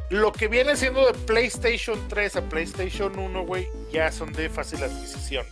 Lo 0.09 0.31
que 0.31 0.47
viene 0.47 0.75
siendo 0.75 1.05
de 1.05 1.13
PlayStation 1.13 1.99
3 2.07 2.35
a 2.37 2.41
PlayStation 2.41 3.17
1, 3.17 3.45
güey, 3.45 3.67
ya 3.91 4.11
son 4.11 4.33
de 4.33 4.49
fácil 4.49 4.83
adquisición. 4.83 5.45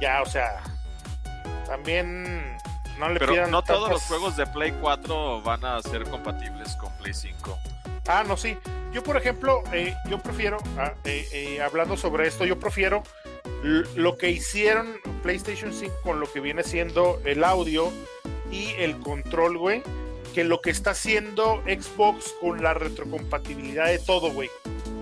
Ya, 0.00 0.22
o 0.22 0.26
sea, 0.26 0.62
también 1.66 2.56
no 2.98 3.08
le 3.10 3.18
Pero 3.18 3.46
no 3.46 3.62
todos 3.62 3.90
los 3.90 4.02
juegos 4.02 4.36
de 4.36 4.46
Play 4.46 4.72
4 4.80 5.42
van 5.42 5.64
a 5.64 5.82
ser 5.82 6.04
compatibles 6.04 6.76
con 6.76 6.92
Play 6.98 7.12
5. 7.12 7.58
Ah, 8.06 8.24
no, 8.26 8.36
sí. 8.36 8.56
Yo, 8.92 9.02
por 9.02 9.16
ejemplo, 9.16 9.62
eh, 9.72 9.94
yo 10.08 10.18
prefiero, 10.18 10.58
ah, 10.78 10.94
eh, 11.04 11.28
eh, 11.32 11.60
hablando 11.60 11.96
sobre 11.96 12.26
esto, 12.26 12.44
yo 12.44 12.58
prefiero 12.58 13.02
lo 13.94 14.16
que 14.16 14.30
hicieron 14.30 14.96
PlayStation 15.22 15.72
5 15.72 15.92
con 16.02 16.20
lo 16.20 16.30
que 16.30 16.40
viene 16.40 16.62
siendo 16.62 17.20
el 17.24 17.42
audio 17.42 17.92
y 18.50 18.68
el 18.78 18.98
control, 19.00 19.58
güey, 19.58 19.82
que 20.34 20.44
lo 20.44 20.60
que 20.60 20.70
está 20.70 20.90
haciendo 20.90 21.62
Xbox 21.66 22.34
con 22.40 22.62
la 22.62 22.74
retrocompatibilidad 22.74 23.86
de 23.86 23.98
todo, 23.98 24.30
güey. 24.32 24.50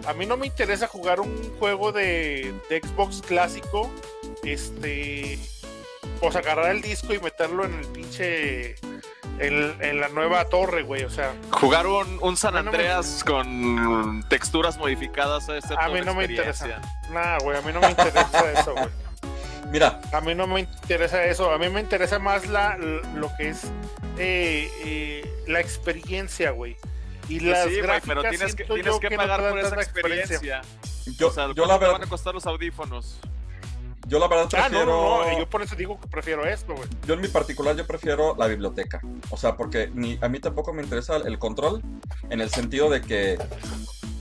A 0.06 0.14
mí 0.14 0.26
no 0.26 0.36
me 0.36 0.46
interesa 0.46 0.86
jugar 0.86 1.20
un 1.20 1.36
juego 1.58 1.92
de, 1.92 2.54
Xbox 2.68 3.22
clásico, 3.22 3.90
este, 4.44 5.38
pues 6.20 6.36
agarrar 6.36 6.70
el 6.70 6.80
disco 6.80 7.12
y 7.12 7.18
meterlo 7.18 7.64
en 7.64 7.74
el 7.74 7.86
pinche 7.86 8.76
en, 9.38 10.00
la 10.00 10.08
nueva 10.08 10.44
torre, 10.46 10.82
güey. 10.82 11.04
O 11.04 11.10
sea, 11.10 11.34
jugar 11.50 11.86
un, 11.86 12.36
San 12.36 12.56
Andreas 12.56 13.22
con 13.24 14.24
texturas 14.28 14.78
modificadas 14.78 15.48
a 15.48 15.58
este 15.58 15.74
A 15.78 15.88
mí 15.88 16.00
no 16.04 16.14
me 16.14 16.24
interesa. 16.24 16.80
Nah, 17.10 17.38
güey, 17.38 17.58
a 17.58 17.62
mí 17.62 17.72
no 17.72 17.80
me 17.80 17.90
interesa 17.90 18.52
eso, 18.60 18.72
güey. 18.72 18.88
Mira. 19.70 20.00
A 20.12 20.20
mí 20.20 20.34
no 20.34 20.46
me 20.46 20.60
interesa 20.60 21.24
eso. 21.24 21.50
A 21.50 21.58
mí 21.58 21.68
me 21.68 21.80
interesa 21.80 22.18
más 22.18 22.46
la, 22.46 22.76
lo 22.76 23.30
que 23.36 23.48
es 23.50 23.64
eh, 24.18 24.70
eh, 24.84 25.44
la 25.46 25.60
experiencia, 25.60 26.50
güey. 26.50 26.76
Y 27.28 27.40
pues 27.40 27.50
las 27.50 27.68
gráficas, 27.68 28.02
pero 28.06 28.22
tienes 28.22 28.54
que, 28.54 28.64
tienes 28.64 28.98
que, 28.98 29.10
pagar 29.12 29.48
por 29.48 29.58
esa 29.58 29.76
experiencia. 29.76 30.62
Yo, 31.18 31.28
o 31.28 31.32
sea, 31.32 31.52
yo 31.54 31.66
la 31.66 31.78
verdad... 31.78 31.94
van 31.94 32.04
a 32.04 32.06
costar 32.06 32.34
los 32.34 32.46
audífonos? 32.46 33.18
Yo 34.06 34.18
la 34.18 34.28
verdad 34.28 34.48
prefiero... 34.48 34.80
Ah, 34.80 35.24
no, 35.24 35.32
no, 35.32 35.38
yo 35.38 35.48
por 35.48 35.62
eso 35.62 35.74
digo 35.76 35.98
que 36.00 36.08
prefiero 36.08 36.44
esto, 36.44 36.74
güey. 36.74 36.88
Yo 37.06 37.14
en 37.14 37.20
mi 37.20 37.28
particular, 37.28 37.74
yo 37.76 37.86
prefiero 37.86 38.34
la 38.36 38.46
biblioteca. 38.46 39.00
O 39.30 39.36
sea, 39.36 39.56
porque 39.56 39.90
ni, 39.94 40.18
a 40.20 40.28
mí 40.28 40.40
tampoco 40.40 40.72
me 40.72 40.82
interesa 40.82 41.16
el 41.16 41.38
control, 41.38 41.82
en 42.28 42.40
el 42.40 42.50
sentido 42.50 42.90
de 42.90 43.00
que 43.00 43.38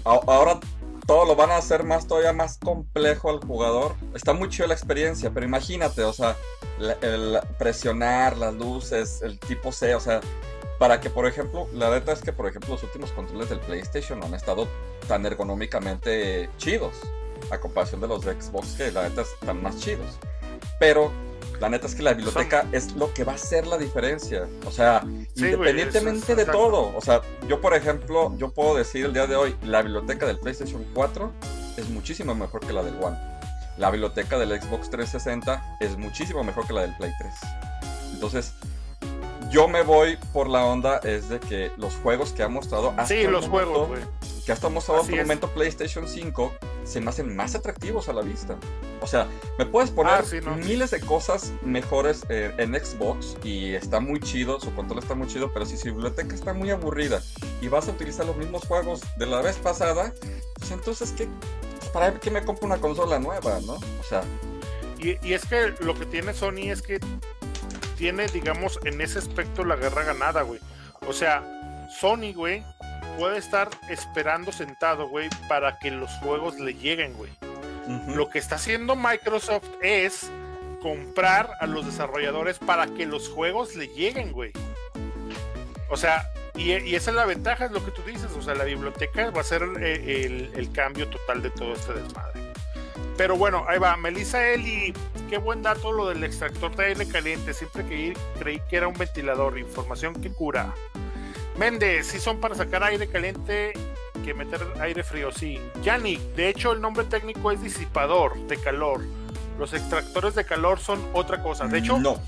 ahora 0.06 0.60
todo 1.06 1.26
lo 1.26 1.36
van 1.36 1.52
a 1.52 1.58
hacer 1.58 1.84
más, 1.84 2.08
todavía 2.08 2.34
más 2.34 2.58
complejo 2.58 3.30
al 3.30 3.40
jugador. 3.40 3.96
Está 4.14 4.34
muy 4.34 4.50
chido 4.50 4.68
la 4.68 4.74
experiencia, 4.74 5.32
pero 5.32 5.46
imagínate, 5.46 6.04
o 6.04 6.14
sea, 6.14 6.38
el 7.02 7.40
presionar 7.58 8.38
las 8.38 8.54
luces, 8.54 9.22
el 9.22 9.38
tipo 9.40 9.72
C, 9.72 9.96
o 9.96 10.00
sea, 10.00 10.22
para 10.80 11.02
que, 11.02 11.10
por 11.10 11.28
ejemplo, 11.28 11.68
la 11.74 11.90
neta 11.90 12.14
es 12.14 12.22
que, 12.22 12.32
por 12.32 12.48
ejemplo, 12.48 12.72
los 12.72 12.84
últimos 12.84 13.12
controles 13.12 13.50
del 13.50 13.60
PlayStation 13.60 14.20
no 14.20 14.28
han 14.28 14.34
estado 14.34 14.68
tan 15.08 15.26
ergonómicamente 15.26 16.50
chidos 16.58 16.96
a 17.52 17.60
comparación 17.60 18.02
de 18.02 18.08
los 18.08 18.26
de 18.26 18.40
Xbox, 18.40 18.74
que 18.74 18.92
la 18.92 19.08
neta 19.10 19.22
están 19.22 19.62
más 19.62 19.78
chidos. 19.78 20.18
Pero 20.80 21.12
la 21.60 21.70
neta 21.70 21.88
es 21.88 21.96
que 21.96 22.04
la 22.04 22.14
biblioteca 22.14 22.68
es 22.72 22.94
lo 22.94 23.14
que 23.14 23.24
va 23.24 23.34
a 23.34 23.36
hacer 23.36 23.68
la 23.68 23.78
diferencia. 23.78 24.48
O 24.66 24.72
sea, 24.72 25.04
independientemente 25.36 26.36
de 26.36 26.46
todo. 26.46 26.96
O 26.96 27.02
sea, 27.02 27.22
yo 27.48 27.62
por 27.62 27.74
ejemplo, 27.74 28.36
yo 28.38 28.52
puedo 28.52 28.76
decir 28.76 29.06
el 29.06 29.14
día 29.14 29.28
de 29.28 29.36
hoy, 29.36 29.56
la 29.64 29.82
biblioteca 29.82 30.26
del 30.26 30.40
PlayStation 30.40 30.86
4 30.94 31.32
es 31.78 31.90
muchísimo 31.90 32.36
mejor 32.36 32.62
que 32.66 32.74
la 32.74 32.84
del 32.84 32.96
One. 33.02 33.18
La 33.78 33.90
biblioteca 33.90 34.38
del 34.38 34.50
Xbox 34.62 34.90
360 34.90 35.78
es 35.80 35.98
muchísimo 35.98 36.44
mejor 36.44 36.68
que 36.68 36.74
la 36.74 36.82
del 36.82 36.96
Play 36.98 37.12
3. 37.18 37.34
Entonces, 38.14 38.54
yo 39.54 39.68
me 39.68 39.84
voy 39.84 40.18
por 40.34 40.50
la 40.50 40.66
onda 40.66 40.98
es 41.04 41.30
de 41.30 41.40
que 41.40 41.72
los 41.78 41.94
juegos 41.98 42.34
que 42.34 42.42
ha 42.42 42.48
mostrado 42.48 42.90
hasta 42.98 43.06
sí, 43.06 43.24
los 43.28 43.48
juegos, 43.48 43.88
que 44.48 44.52
hasta 44.52 44.68
mostrado 44.68 45.02
hasta 45.02 45.14
el 45.14 45.22
momento 45.22 45.48
PlayStation 45.50 46.08
5 46.08 46.52
se 46.84 47.00
me 47.00 47.12
hacen 47.12 47.36
más 47.36 47.54
atractivos 47.54 48.10
a 48.10 48.14
la 48.14 48.24
vista. 48.24 48.58
O 49.00 49.06
sea, 49.06 49.28
me 49.60 49.68
puedes 49.68 49.92
poner 49.92 50.14
ah, 50.14 50.56
miles 50.56 50.90
de 50.90 51.00
cosas 51.02 51.54
mejores 51.62 52.26
eh, 52.30 52.52
en 52.58 52.74
Xbox 52.74 53.38
y 53.44 53.76
está 53.76 54.00
muy 54.00 54.20
chido, 54.22 54.60
su 54.60 54.74
control 54.74 55.00
está 55.04 55.14
muy 55.14 55.28
chido, 55.28 55.52
pero 55.54 55.68
si 55.68 55.78
su 55.78 55.86
biblioteca 55.86 56.34
está 56.34 56.54
muy 56.54 56.72
aburrida 56.72 57.22
y 57.62 57.68
vas 57.68 57.88
a 57.88 57.92
utilizar 57.92 58.26
los 58.26 58.36
mismos 58.36 58.66
juegos 58.66 59.02
de 59.18 59.28
la 59.28 59.42
vez 59.42 59.58
pasada, 59.58 60.16
pues 60.56 60.72
entonces, 60.72 61.14
¿qué? 61.16 61.28
¿para 61.94 62.20
qué 62.20 62.32
me 62.32 62.44
compro 62.44 62.66
una 62.66 62.78
consola 62.78 63.20
nueva, 63.20 63.60
no? 63.68 63.74
O 63.74 64.04
sea. 64.10 64.24
Y, 64.98 65.24
y 65.28 65.34
es 65.34 65.46
que 65.46 65.76
lo 65.82 65.94
que 65.94 66.08
tiene 66.08 66.34
Sony 66.34 66.72
es 66.72 66.82
que 66.82 67.00
tiene, 67.98 68.28
digamos, 68.28 68.80
en 68.86 69.02
ese 69.02 69.20
aspecto 69.20 69.64
la 69.64 69.76
guerra 69.76 70.04
ganada, 70.04 70.42
güey. 70.42 70.60
O 71.08 71.14
sea, 71.14 71.44
Sony, 72.00 72.34
güey, 72.34 72.64
puede 73.18 73.38
estar 73.38 73.70
esperando 73.90 74.52
sentado, 74.52 75.08
güey, 75.08 75.30
para 75.48 75.78
que 75.80 75.92
los 75.92 76.12
juegos 76.20 76.60
le 76.60 76.74
lleguen, 76.74 77.14
güey. 77.14 77.32
Lo 78.08 78.30
que 78.30 78.40
está 78.40 78.56
haciendo 78.56 78.96
Microsoft 78.96 79.68
es 79.82 80.32
comprar 80.82 81.52
a 81.60 81.68
los 81.68 81.86
desarrolladores 81.86 82.60
para 82.60 82.88
que 82.88 83.06
los 83.06 83.30
juegos 83.30 83.76
le 83.76 83.88
lleguen, 83.88 84.32
güey. 84.32 84.52
O 85.90 85.98
sea, 85.98 86.30
y, 86.56 86.72
esa 86.72 87.12
es 87.12 87.16
la 87.16 87.26
ventaja, 87.26 87.66
es 87.66 87.72
lo 87.72 87.84
que 87.84 87.92
tú 87.92 88.02
dices. 88.04 88.32
O 88.38 88.42
sea, 88.42 88.56
la 88.56 88.64
biblioteca 88.64 89.30
va 89.32 89.42
a 89.42 89.44
ser 89.44 89.64
eh, 89.80 90.26
el, 90.26 90.52
el 90.56 90.72
cambio 90.72 91.08
total 91.10 91.42
de 91.42 91.50
todo 91.50 91.74
este 91.74 91.94
desmadre. 91.94 92.43
Pero 93.18 93.38
bueno, 93.38 93.66
ahí 93.68 93.80
va. 93.80 93.96
Melissa 93.98 94.50
Eli, 94.50 94.94
qué 95.30 95.38
buen 95.38 95.62
dato 95.62 95.92
lo 95.92 96.08
del 96.08 96.24
extractor 96.24 96.76
de 96.76 96.86
aire 96.86 97.08
caliente. 97.08 97.54
Siempre 97.54 97.86
que 97.86 98.14
creí 98.40 98.60
que 98.70 98.78
era 98.78 98.88
un 98.88 98.96
ventilador. 98.96 99.58
Información 99.60 100.14
que 100.22 100.32
cura. 100.32 100.74
Méndez, 101.58 102.08
si 102.08 102.20
son 102.20 102.40
para 102.40 102.56
sacar 102.56 102.84
aire 102.84 103.08
caliente 103.08 103.74
que 104.24 104.34
meter 104.34 104.66
aire 104.80 105.04
frío, 105.04 105.32
sí. 105.32 105.60
Yannick, 105.84 106.20
de 106.36 106.50
hecho 106.50 106.72
el 106.72 106.82
nombre 106.82 107.06
técnico 107.06 107.52
es 107.52 107.62
disipador 107.62 108.38
de 108.48 108.58
calor. 108.58 109.02
Los 109.60 109.74
extractores 109.74 110.34
de 110.36 110.46
calor 110.46 110.80
son 110.80 111.00
otra 111.14 111.44
cosa. 111.44 111.68
De 111.68 111.80
hecho, 111.80 112.00
no. 112.00 112.20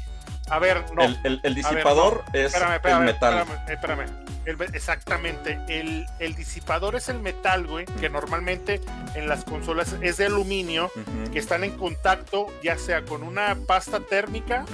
A 0.50 0.60
ver, 0.60 0.86
no. 0.94 1.04
El, 1.04 1.56
disipador 1.56 2.24
es 2.34 2.54
el 2.54 2.68
metal. 2.70 3.08
Espérame, 3.08 3.70
espérame. 3.70 4.06
El, 4.46 4.62
exactamente. 4.76 5.60
El, 5.68 6.06
el, 6.20 6.36
disipador 6.36 6.96
es 6.96 7.10
el 7.10 7.20
metal, 7.20 7.66
güey, 7.66 7.86
que 8.00 8.10
normalmente 8.10 8.80
en 9.16 9.28
las 9.28 9.44
consolas 9.44 9.96
es 10.02 10.18
de 10.18 10.28
aluminio, 10.28 10.92
que 11.34 11.40
están 11.40 11.64
en 11.64 11.76
contacto 11.78 12.48
ya 12.62 12.78
sea 12.78 13.04
con 13.04 13.24
una 13.24 13.56
pasta 13.68 14.00
térmica 14.00 14.66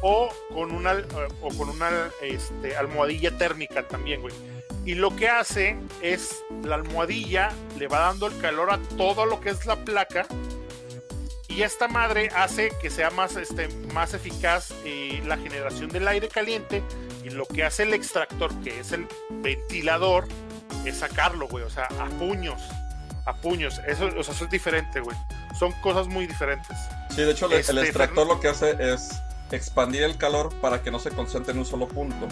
o 0.00 0.30
con 0.54 0.72
una, 0.72 0.94
o 1.42 1.48
con 1.48 1.68
una 1.68 1.90
este, 2.22 2.76
almohadilla 2.76 3.36
térmica 3.36 3.86
también, 3.86 4.22
güey. 4.22 4.34
Y 4.86 4.94
lo 4.94 5.14
que 5.14 5.28
hace 5.28 5.76
es 6.00 6.42
la 6.64 6.76
almohadilla 6.76 7.50
le 7.78 7.88
va 7.88 8.00
dando 8.00 8.26
el 8.28 8.40
calor 8.40 8.70
a 8.70 8.78
todo 8.96 9.26
lo 9.26 9.40
que 9.40 9.50
es 9.50 9.66
la 9.66 9.76
placa 9.76 10.26
y 11.48 11.62
esta 11.62 11.88
madre 11.88 12.30
hace 12.36 12.70
que 12.80 12.90
sea 12.90 13.10
más, 13.10 13.36
este, 13.36 13.68
más 13.92 14.14
eficaz 14.14 14.72
eh, 14.84 15.22
la 15.26 15.36
generación 15.36 15.88
del 15.88 16.06
aire 16.06 16.28
caliente. 16.28 16.82
Y 17.24 17.30
lo 17.30 17.46
que 17.46 17.64
hace 17.64 17.82
el 17.82 17.94
extractor, 17.94 18.54
que 18.60 18.78
es 18.80 18.92
el 18.92 19.08
ventilador, 19.30 20.28
es 20.84 20.98
sacarlo, 20.98 21.48
güey, 21.48 21.64
o 21.64 21.70
sea, 21.70 21.84
a 21.84 22.06
puños, 22.18 22.62
a 23.24 23.34
puños, 23.34 23.80
eso, 23.86 24.06
o 24.06 24.22
sea, 24.22 24.34
eso 24.34 24.44
es 24.44 24.50
diferente, 24.50 25.00
güey, 25.00 25.16
son 25.58 25.72
cosas 25.82 26.06
muy 26.06 26.26
diferentes. 26.26 26.76
Sí, 27.10 27.22
de 27.22 27.32
hecho 27.32 27.46
el, 27.46 27.54
este, 27.54 27.80
extractor 27.80 28.26
lo 28.26 28.40
que 28.40 28.48
hace 28.48 28.76
es 28.78 29.10
expandir 29.50 30.02
el 30.02 30.16
calor 30.16 30.54
para 30.60 30.82
que 30.82 30.90
no 30.90 30.98
se 30.98 31.10
concentre 31.10 31.52
en 31.52 31.58
un 31.58 31.66
solo 31.66 31.88
punto. 31.88 32.28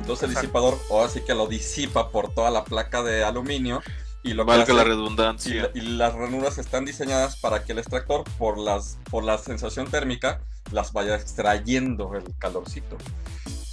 Entonces 0.00 0.28
el 0.28 0.34
disipador 0.34 0.78
ahora 0.90 1.08
sí 1.08 1.20
que 1.20 1.34
lo 1.34 1.46
disipa 1.46 2.10
por 2.10 2.34
toda 2.34 2.50
la 2.50 2.64
placa 2.64 3.02
de 3.02 3.24
aluminio 3.24 3.82
y 4.24 4.32
lo 4.32 4.44
Valga 4.44 4.72
la 4.72 4.84
redundancia. 4.84 5.70
Y, 5.74 5.82
las 5.82 6.14
ranuras 6.14 6.58
están 6.58 6.84
diseñadas 6.84 7.36
para 7.36 7.62
que 7.62 7.72
el 7.72 7.78
extractor, 7.78 8.24
por, 8.38 8.58
las, 8.58 8.98
por 9.10 9.22
la 9.22 9.36
sensación 9.38 9.88
térmica, 9.90 10.40
las 10.72 10.92
vaya 10.92 11.14
extrayendo 11.14 12.14
el 12.14 12.24
calorcito. 12.38 12.96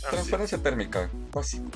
Transferencia 0.09 0.57
térmica, 0.57 1.09
básico. 1.31 1.69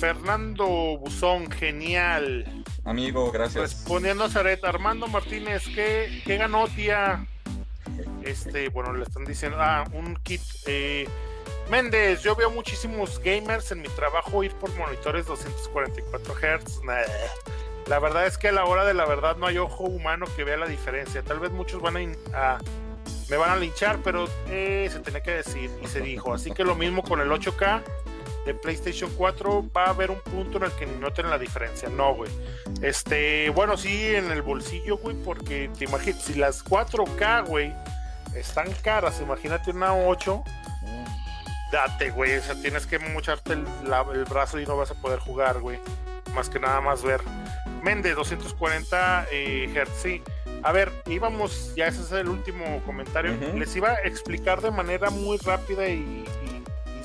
Fernando 0.00 0.66
Buzón, 0.98 1.50
genial. 1.50 2.64
Amigo, 2.84 3.30
gracias. 3.30 3.74
Respondiendo 3.74 4.24
a 4.24 4.30
Zaret, 4.30 4.64
Armando 4.64 5.06
Martínez, 5.06 5.64
¿qué, 5.74 6.22
qué 6.24 6.38
ganó, 6.38 6.66
tía? 6.68 7.26
Este, 8.22 8.70
bueno, 8.70 8.94
le 8.94 9.02
están 9.02 9.24
diciendo, 9.24 9.58
ah, 9.60 9.84
un 9.92 10.16
kit. 10.16 10.40
Eh, 10.66 11.06
Méndez, 11.70 12.22
yo 12.22 12.36
veo 12.36 12.50
muchísimos 12.50 13.18
gamers 13.18 13.72
en 13.72 13.82
mi 13.82 13.88
trabajo 13.88 14.44
ir 14.44 14.52
por 14.54 14.74
monitores 14.76 15.26
244 15.26 16.34
Hz. 16.34 16.80
La 17.86 17.98
verdad 17.98 18.26
es 18.26 18.38
que 18.38 18.48
a 18.48 18.52
la 18.52 18.64
hora 18.64 18.84
de 18.84 18.94
la 18.94 19.04
verdad 19.04 19.36
no 19.36 19.46
hay 19.46 19.58
ojo 19.58 19.84
humano 19.84 20.26
que 20.36 20.44
vea 20.44 20.56
la 20.56 20.66
diferencia. 20.66 21.22
Tal 21.22 21.38
vez 21.38 21.50
muchos 21.50 21.82
van 21.82 22.16
a, 22.32 22.58
me 23.28 23.36
van 23.36 23.50
a 23.50 23.56
linchar, 23.56 23.98
pero 24.02 24.26
eh, 24.48 24.88
se 24.90 25.00
tenía 25.00 25.22
que 25.22 25.32
decir 25.32 25.70
y 25.82 25.86
se 25.86 26.00
dijo. 26.00 26.32
Así 26.32 26.50
que 26.50 26.64
lo 26.64 26.74
mismo 26.74 27.02
con 27.02 27.20
el 27.20 27.30
8K 27.30 27.82
de 28.46 28.54
PlayStation 28.54 29.10
4 29.16 29.70
va 29.74 29.84
a 29.84 29.90
haber 29.90 30.10
un 30.10 30.20
punto 30.20 30.58
en 30.58 30.64
el 30.64 30.72
que 30.72 30.86
noten 30.86 31.28
la 31.28 31.38
diferencia. 31.38 31.88
No, 31.88 32.14
güey. 32.14 32.30
Este, 32.82 33.50
bueno, 33.50 33.76
sí, 33.76 34.14
en 34.14 34.30
el 34.30 34.42
bolsillo, 34.42 34.98
güey, 34.98 35.16
porque 35.16 35.70
te 35.78 35.84
imaginas, 35.84 36.22
si 36.22 36.34
las 36.34 36.64
4K, 36.64 37.46
güey, 37.46 37.74
están 38.34 38.70
caras, 38.82 39.20
imagínate 39.20 39.70
una 39.70 39.94
8. 39.94 40.42
Date, 41.72 42.10
güey, 42.10 42.36
o 42.36 42.42
sea, 42.42 42.54
tienes 42.54 42.86
que 42.86 42.98
mocharte 42.98 43.54
el 43.54 44.24
brazo 44.24 44.60
y 44.60 44.66
no 44.66 44.76
vas 44.76 44.90
a 44.90 44.94
poder 44.94 45.18
jugar, 45.18 45.60
güey. 45.60 45.80
Más 46.34 46.48
que 46.48 46.60
nada 46.60 46.80
más 46.80 47.02
ver. 47.02 47.20
Méndez, 47.84 48.16
240 48.16 49.26
eh, 49.30 49.68
Hz. 49.72 50.02
Sí. 50.02 50.22
A 50.62 50.72
ver, 50.72 50.90
íbamos, 51.06 51.74
ya 51.76 51.86
ese 51.86 52.00
es 52.00 52.12
el 52.12 52.28
último 52.28 52.82
comentario. 52.86 53.36
Les 53.54 53.76
iba 53.76 53.90
a 53.90 54.00
explicar 54.04 54.62
de 54.62 54.70
manera 54.70 55.10
muy 55.10 55.36
rápida 55.36 55.86
y, 55.86 56.24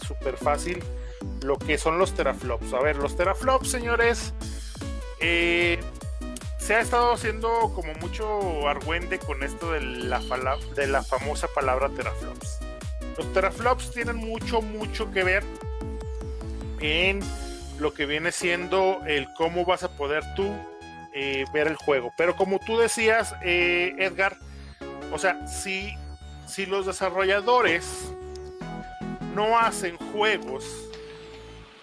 súper 0.07 0.37
fácil 0.37 0.81
lo 1.41 1.57
que 1.59 1.77
son 1.77 1.99
los 1.99 2.15
teraflops. 2.15 2.73
A 2.73 2.79
ver, 2.79 2.95
los 2.95 3.15
teraflops, 3.15 3.69
señores, 3.69 4.33
eh, 5.19 5.79
se 6.57 6.75
ha 6.75 6.79
estado 6.79 7.13
haciendo 7.13 7.71
como 7.75 7.93
mucho 7.95 8.67
argüende 8.67 9.19
con 9.19 9.43
esto 9.43 9.73
de 9.73 9.81
la, 9.81 10.19
de 10.75 10.87
la 10.87 11.03
famosa 11.03 11.47
palabra 11.53 11.89
teraflops. 11.89 12.59
Los 13.17 13.33
teraflops 13.33 13.91
tienen 13.91 14.15
mucho, 14.15 14.61
mucho 14.61 15.11
que 15.11 15.23
ver 15.23 15.43
en 16.79 17.21
lo 17.79 17.93
que 17.93 18.05
viene 18.05 18.31
siendo 18.31 19.01
el 19.07 19.27
cómo 19.33 19.65
vas 19.65 19.83
a 19.83 19.89
poder 19.89 20.23
tú 20.35 20.53
eh, 21.13 21.45
ver 21.53 21.67
el 21.67 21.75
juego. 21.75 22.13
Pero 22.17 22.35
como 22.35 22.59
tú 22.59 22.77
decías, 22.77 23.33
eh, 23.43 23.95
Edgar, 23.97 24.37
o 25.11 25.17
sea, 25.17 25.47
si, 25.47 25.93
si 26.47 26.65
los 26.65 26.85
desarrolladores 26.85 28.13
no 29.33 29.57
hacen 29.57 29.97
juegos 29.97 30.65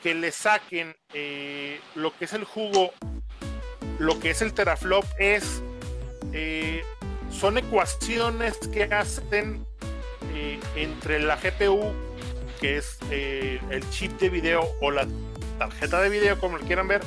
que 0.03 0.15
le 0.15 0.31
saquen 0.31 0.95
eh, 1.15 1.81
lo 1.95 2.17
que 2.17 2.27
es 2.27 2.35
el 2.35 2.45
jugo, 2.45 2.93
lo 3.99 4.19
que 4.21 4.31
es 4.31 4.43
el 4.43 4.53
teraflop 4.53 5.05
es, 5.19 5.63
son 7.31 7.57
ecuaciones 7.57 8.59
que 8.73 8.85
hacen 8.85 9.67
entre 10.77 11.19
la 11.21 11.37
GPU, 11.37 11.95
que 12.61 12.77
es 12.77 12.99
el 13.11 13.89
chip 13.91 14.13
de 14.21 14.29
video 14.29 14.69
o 14.83 14.91
la 14.91 15.07
tarjeta 15.59 16.01
de 16.01 16.09
video, 16.09 16.39
como 16.39 16.59
lo 16.59 16.65
quieran 16.65 16.89
ver, 16.89 17.03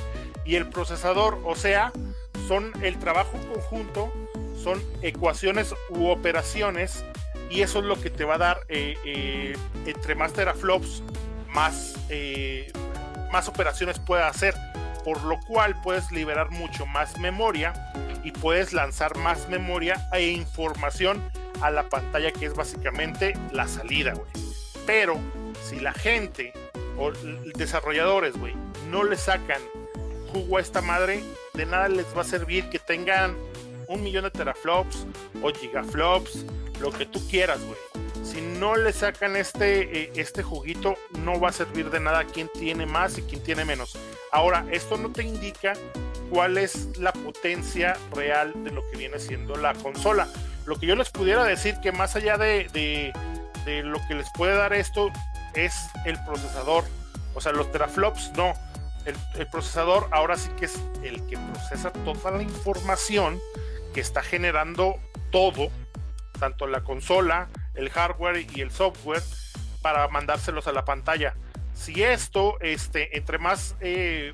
y 0.46 0.56
el 0.56 0.68
procesador, 0.68 1.40
o 1.46 1.56
sea, 1.56 1.92
son 2.48 2.72
el 2.82 2.98
trabajo 2.98 3.38
conjunto, 3.54 4.12
son 4.62 4.84
ecuaciones 5.02 5.76
u 5.90 6.08
operaciones, 6.08 7.04
y 7.50 7.62
eso 7.62 7.80
es 7.80 7.86
lo 7.86 8.00
que 8.00 8.10
te 8.10 8.24
va 8.24 8.36
a 8.36 8.38
dar 8.38 8.62
eh, 8.70 8.96
eh, 9.06 9.58
entre 9.86 10.16
más 10.16 10.34
teraflops, 10.34 11.04
más, 11.48 11.96
eh, 12.10 12.72
más 13.32 13.48
operaciones 13.48 14.00
puede 14.00 14.24
hacer, 14.24 14.56
por 15.04 15.24
lo 15.24 15.40
cual 15.42 15.80
puedes 15.82 16.12
liberar 16.12 16.52
mucho 16.52 16.86
más 16.86 17.18
memoria 17.20 17.74
y 18.24 18.32
puedes 18.32 18.74
lanzar 18.74 19.18
más 19.18 19.50
memoria 19.50 20.08
e 20.14 20.30
información 20.30 21.24
a 21.62 21.72
la 21.72 21.90
pantalla 21.90 22.32
que 22.32 22.46
es 22.46 22.54
básicamente 22.54 23.34
la 23.52 23.68
salida. 23.68 24.14
Pero 24.86 25.18
si 25.64 25.80
la 25.80 25.94
gente 25.94 26.54
o 27.00 27.12
desarrolladores, 27.56 28.38
güey, 28.38 28.54
no 28.90 29.04
le 29.04 29.16
sacan 29.16 29.62
jugo 30.32 30.58
a 30.58 30.62
esta 30.62 30.82
madre, 30.82 31.24
de 31.54 31.66
nada 31.66 31.90
les 31.90 32.06
va 32.16 32.22
a 32.22 32.26
servir 32.26 32.70
que 32.70 32.80
tengan 32.80 33.36
un 33.88 34.04
millón 34.04 34.26
de 34.26 34.32
teraflops 34.32 35.08
o 35.42 35.52
gigaflops, 35.52 36.46
lo 36.80 36.92
que 36.92 37.06
tú 37.06 37.20
quieras, 37.28 37.60
güey. 37.64 37.78
Si 38.24 38.42
no 38.42 38.76
le 38.76 38.94
sacan 38.94 39.36
este, 39.36 40.04
eh, 40.04 40.12
este 40.16 40.44
juguito, 40.44 40.96
no 41.20 41.40
va 41.40 41.50
a 41.50 41.54
servir 41.54 41.90
de 41.90 42.00
nada 42.00 42.26
quién 42.26 42.50
tiene 42.54 42.86
más 42.86 43.18
y 43.18 43.24
quién 43.24 43.42
tiene 43.44 43.66
menos. 43.66 43.98
Ahora, 44.32 44.66
esto 44.72 44.98
no 44.98 45.12
te 45.12 45.24
indica 45.24 45.74
cuál 46.30 46.58
es 46.58 46.98
la 47.00 47.12
potencia 47.12 47.98
real 48.14 48.54
de 48.64 48.72
lo 48.72 48.88
que 48.90 48.98
viene 48.98 49.18
siendo 49.20 49.56
la 49.56 49.74
consola. 49.74 50.28
Lo 50.66 50.80
que 50.80 50.86
yo 50.86 50.96
les 50.96 51.10
pudiera 51.10 51.44
decir 51.44 51.76
que 51.82 51.92
más 51.92 52.16
allá 52.16 52.38
de, 52.38 52.68
de, 52.72 53.12
de 53.66 53.82
lo 53.82 54.00
que 54.08 54.14
les 54.14 54.28
puede 54.34 54.56
dar 54.56 54.74
esto 54.74 55.12
es 55.54 55.74
el 56.06 56.22
procesador. 56.24 56.84
O 57.36 57.42
sea, 57.42 57.52
los 57.52 57.72
teraflops 57.72 58.32
no 58.36 58.54
el, 59.06 59.48
procesador 59.48 60.08
ahora 60.12 60.38
sí 60.38 60.50
que 60.58 60.66
es 60.66 60.80
el 61.04 61.26
que 61.28 61.38
procesa 61.38 61.92
toda 61.92 62.32
la 62.32 62.44
información 62.44 63.40
que 63.94 64.02
está 64.02 64.22
generando 64.22 64.98
todo, 65.32 65.70
tanto 66.40 66.68
la 66.68 66.82
consola, 66.84 67.50
el 67.74 67.90
hardware 67.90 68.46
y 68.54 68.62
el 68.62 68.72
software, 68.72 69.24
para 69.82 70.08
mandárselos 70.10 70.68
a 70.68 70.74
la 70.74 70.86
pantalla. 70.86 71.36
Si 71.74 72.04
esto, 72.04 72.60
este, 72.60 73.18
entre 73.18 73.38
más 73.38 73.76
eh, 73.80 74.34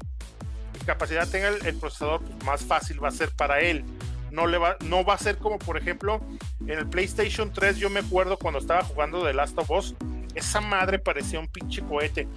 capacidad 0.85 1.27
tenga 1.29 1.49
el, 1.49 1.77
procesador, 1.77 2.21
pues 2.21 2.43
más 2.43 2.63
fácil 2.63 3.03
va 3.03 3.09
a 3.09 3.11
ser 3.11 3.31
para 3.31 3.59
él. 3.59 3.85
No, 4.31 4.47
le 4.47 4.57
va, 4.57 4.75
no 4.81 5.05
va 5.05 5.13
a 5.13 5.17
ser 5.17 5.37
como, 5.37 5.59
por 5.59 5.77
ejemplo, 5.77 6.19
en 6.61 6.71
el 6.71 6.87
PlayStation 6.87 7.53
3, 7.53 7.77
yo 7.77 7.89
me 7.89 8.01
acuerdo 8.01 8.37
cuando 8.37 8.59
estaba 8.59 8.83
jugando 8.83 9.23
The 9.23 9.33
Last 9.33 9.57
of 9.57 9.69
Us, 9.71 9.95
esa 10.35 10.61
madre 10.61 10.99
parecía 10.99 11.39
un 11.39 11.47
pinche 11.47 11.81
cohete. 11.81 12.27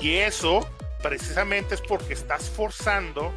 Y 0.00 0.16
eso 0.16 0.68
precisamente 1.02 1.74
es 1.74 1.80
porque 1.80 2.12
estás 2.12 2.50
forzando 2.50 3.32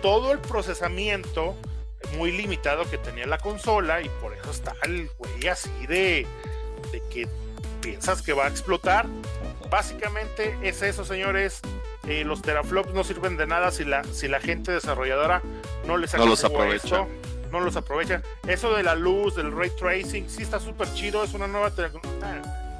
todo 0.00 0.32
el 0.32 0.38
procesamiento 0.38 1.56
muy 2.16 2.32
limitado 2.32 2.88
que 2.88 2.98
tenía 2.98 3.26
la 3.26 3.38
consola 3.38 4.00
y 4.00 4.08
por 4.20 4.34
eso 4.34 4.50
está 4.50 4.74
el 4.84 5.10
güey 5.18 5.48
así 5.48 5.70
de, 5.86 6.26
de 6.92 7.02
que 7.10 7.28
piensas 7.80 8.22
que 8.22 8.32
va 8.32 8.46
a 8.46 8.48
explotar. 8.48 9.06
Básicamente 9.70 10.56
es 10.62 10.82
eso, 10.82 11.04
señores. 11.04 11.60
Eh, 12.06 12.24
los 12.24 12.40
teraflops 12.40 12.94
no 12.94 13.04
sirven 13.04 13.36
de 13.36 13.46
nada 13.46 13.70
si 13.70 13.84
la, 13.84 14.04
si 14.04 14.28
la 14.28 14.40
gente 14.40 14.72
desarrolladora 14.72 15.42
no 15.86 15.96
les 15.98 16.14
no 16.14 16.26
los 16.26 16.44
aprovecha. 16.44 17.06
No 17.50 17.60
los 17.60 17.76
aprovecha. 17.76 18.22
Eso 18.46 18.74
de 18.74 18.82
la 18.82 18.94
luz, 18.94 19.36
del 19.36 19.56
ray 19.56 19.70
tracing, 19.78 20.28
sí 20.28 20.42
está 20.42 20.60
súper 20.60 20.92
chido. 20.94 21.24
Es 21.24 21.34
una 21.34 21.46
nueva, 21.46 21.72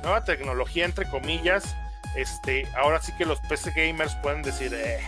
nueva 0.03 0.25
tecnología, 0.25 0.85
entre 0.85 1.09
comillas 1.11 1.75
este, 2.17 2.67
ahora 2.77 3.01
sí 3.01 3.13
que 3.17 3.25
los 3.25 3.39
PC 3.41 3.73
gamers 3.77 4.15
pueden 4.17 4.43
decir, 4.43 4.73
eh, 4.75 5.01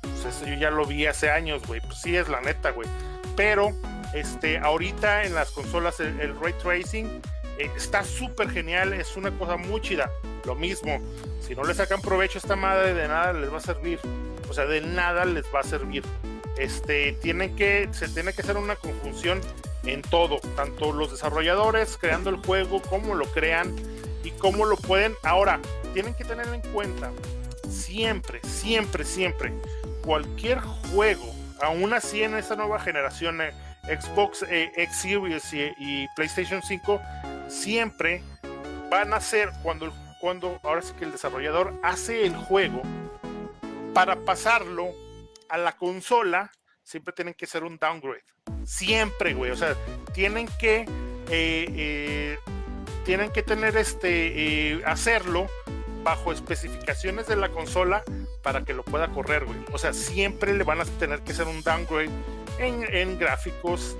pues 0.00 0.24
eso 0.24 0.46
yo 0.46 0.54
ya 0.54 0.70
lo 0.70 0.84
vi 0.86 1.06
hace 1.06 1.30
años, 1.30 1.62
güey. 1.66 1.80
Pues 1.80 1.98
sí, 1.98 2.16
es 2.16 2.28
la 2.28 2.40
neta, 2.40 2.70
güey. 2.70 2.88
Pero, 3.36 3.72
este, 4.14 4.58
ahorita 4.58 5.24
en 5.24 5.34
las 5.34 5.50
consolas 5.50 6.00
el, 6.00 6.38
ray 6.40 6.54
tracing 6.54 7.20
eh, 7.58 7.70
está 7.76 8.02
súper 8.02 8.50
genial, 8.50 8.92
es 8.92 9.16
una 9.16 9.30
cosa 9.30 9.56
muy 9.56 9.80
chida. 9.80 10.10
Lo 10.44 10.54
mismo, 10.54 10.98
si 11.40 11.54
no 11.54 11.64
le 11.64 11.74
sacan 11.74 12.00
provecho 12.00 12.38
a 12.38 12.40
esta 12.40 12.56
madre, 12.56 12.94
de 12.94 13.06
nada 13.06 13.32
les 13.32 13.52
va 13.52 13.58
a 13.58 13.60
servir. 13.60 14.00
O 14.48 14.54
sea, 14.54 14.64
de 14.64 14.80
nada 14.80 15.24
les 15.24 15.44
va 15.54 15.60
a 15.60 15.64
servir. 15.64 16.02
Este, 16.58 17.12
tienen 17.22 17.54
que, 17.54 17.88
se 17.92 18.08
tiene 18.08 18.32
que 18.32 18.42
hacer 18.42 18.56
una 18.56 18.76
conjunción 18.76 19.40
en 19.84 20.02
todo, 20.02 20.40
tanto 20.56 20.92
los 20.92 21.12
desarrolladores 21.12 21.96
creando 21.98 22.30
el 22.30 22.36
juego, 22.36 22.82
cómo 22.82 23.14
lo 23.14 23.26
crean 23.26 23.74
y 24.24 24.30
cómo 24.32 24.66
lo 24.66 24.76
pueden. 24.76 25.14
Ahora, 25.22 25.60
tienen 25.94 26.14
que 26.14 26.24
tener 26.24 26.46
en 26.48 26.60
cuenta 26.72 27.12
siempre, 27.68 28.40
siempre, 28.42 29.04
siempre, 29.04 29.52
cualquier 30.02 30.60
juego, 30.60 31.32
aún 31.62 31.92
así 31.92 32.22
en 32.22 32.34
esta 32.34 32.56
nueva 32.56 32.80
generación, 32.80 33.40
eh, 33.40 33.52
Xbox 33.84 34.42
eh, 34.42 34.72
X 34.76 34.96
Series 34.96 35.54
y, 35.54 36.06
PlayStation 36.16 36.62
5, 36.62 37.00
siempre 37.48 38.22
van 38.90 39.12
a 39.12 39.20
ser 39.20 39.50
cuando, 39.62 39.92
cuando 40.20 40.58
ahora 40.62 40.82
sí 40.82 40.92
que 40.98 41.04
el 41.04 41.12
desarrollador 41.12 41.72
hace 41.82 42.26
el 42.26 42.36
juego 42.36 42.82
para 43.94 44.16
pasarlo 44.16 44.88
a 45.48 45.58
la 45.58 45.76
consola, 45.76 46.50
siempre 46.82 47.12
tienen 47.12 47.34
que 47.34 47.46
ser 47.46 47.64
un 47.64 47.78
downgrade. 47.78 48.24
Siempre, 48.64 49.34
güey. 49.34 49.50
O 49.50 49.56
sea, 49.56 49.76
tienen 50.12 50.48
que. 50.58 50.80
Eh, 51.30 51.66
eh, 51.70 52.38
tienen 53.04 53.30
que 53.30 53.42
tener 53.42 53.76
este. 53.76 54.72
Eh, 54.72 54.82
hacerlo 54.84 55.46
bajo 56.02 56.32
especificaciones 56.32 57.26
de 57.26 57.36
la 57.36 57.50
consola 57.50 58.02
para 58.42 58.64
que 58.64 58.72
lo 58.72 58.84
pueda 58.84 59.08
correr, 59.08 59.44
güey. 59.44 59.58
O 59.72 59.78
sea, 59.78 59.92
siempre 59.92 60.54
le 60.54 60.64
van 60.64 60.80
a 60.80 60.84
tener 60.84 61.20
que 61.20 61.32
hacer 61.32 61.46
un 61.46 61.62
downgrade 61.62 62.10
en, 62.58 63.18
gráficos. 63.18 63.96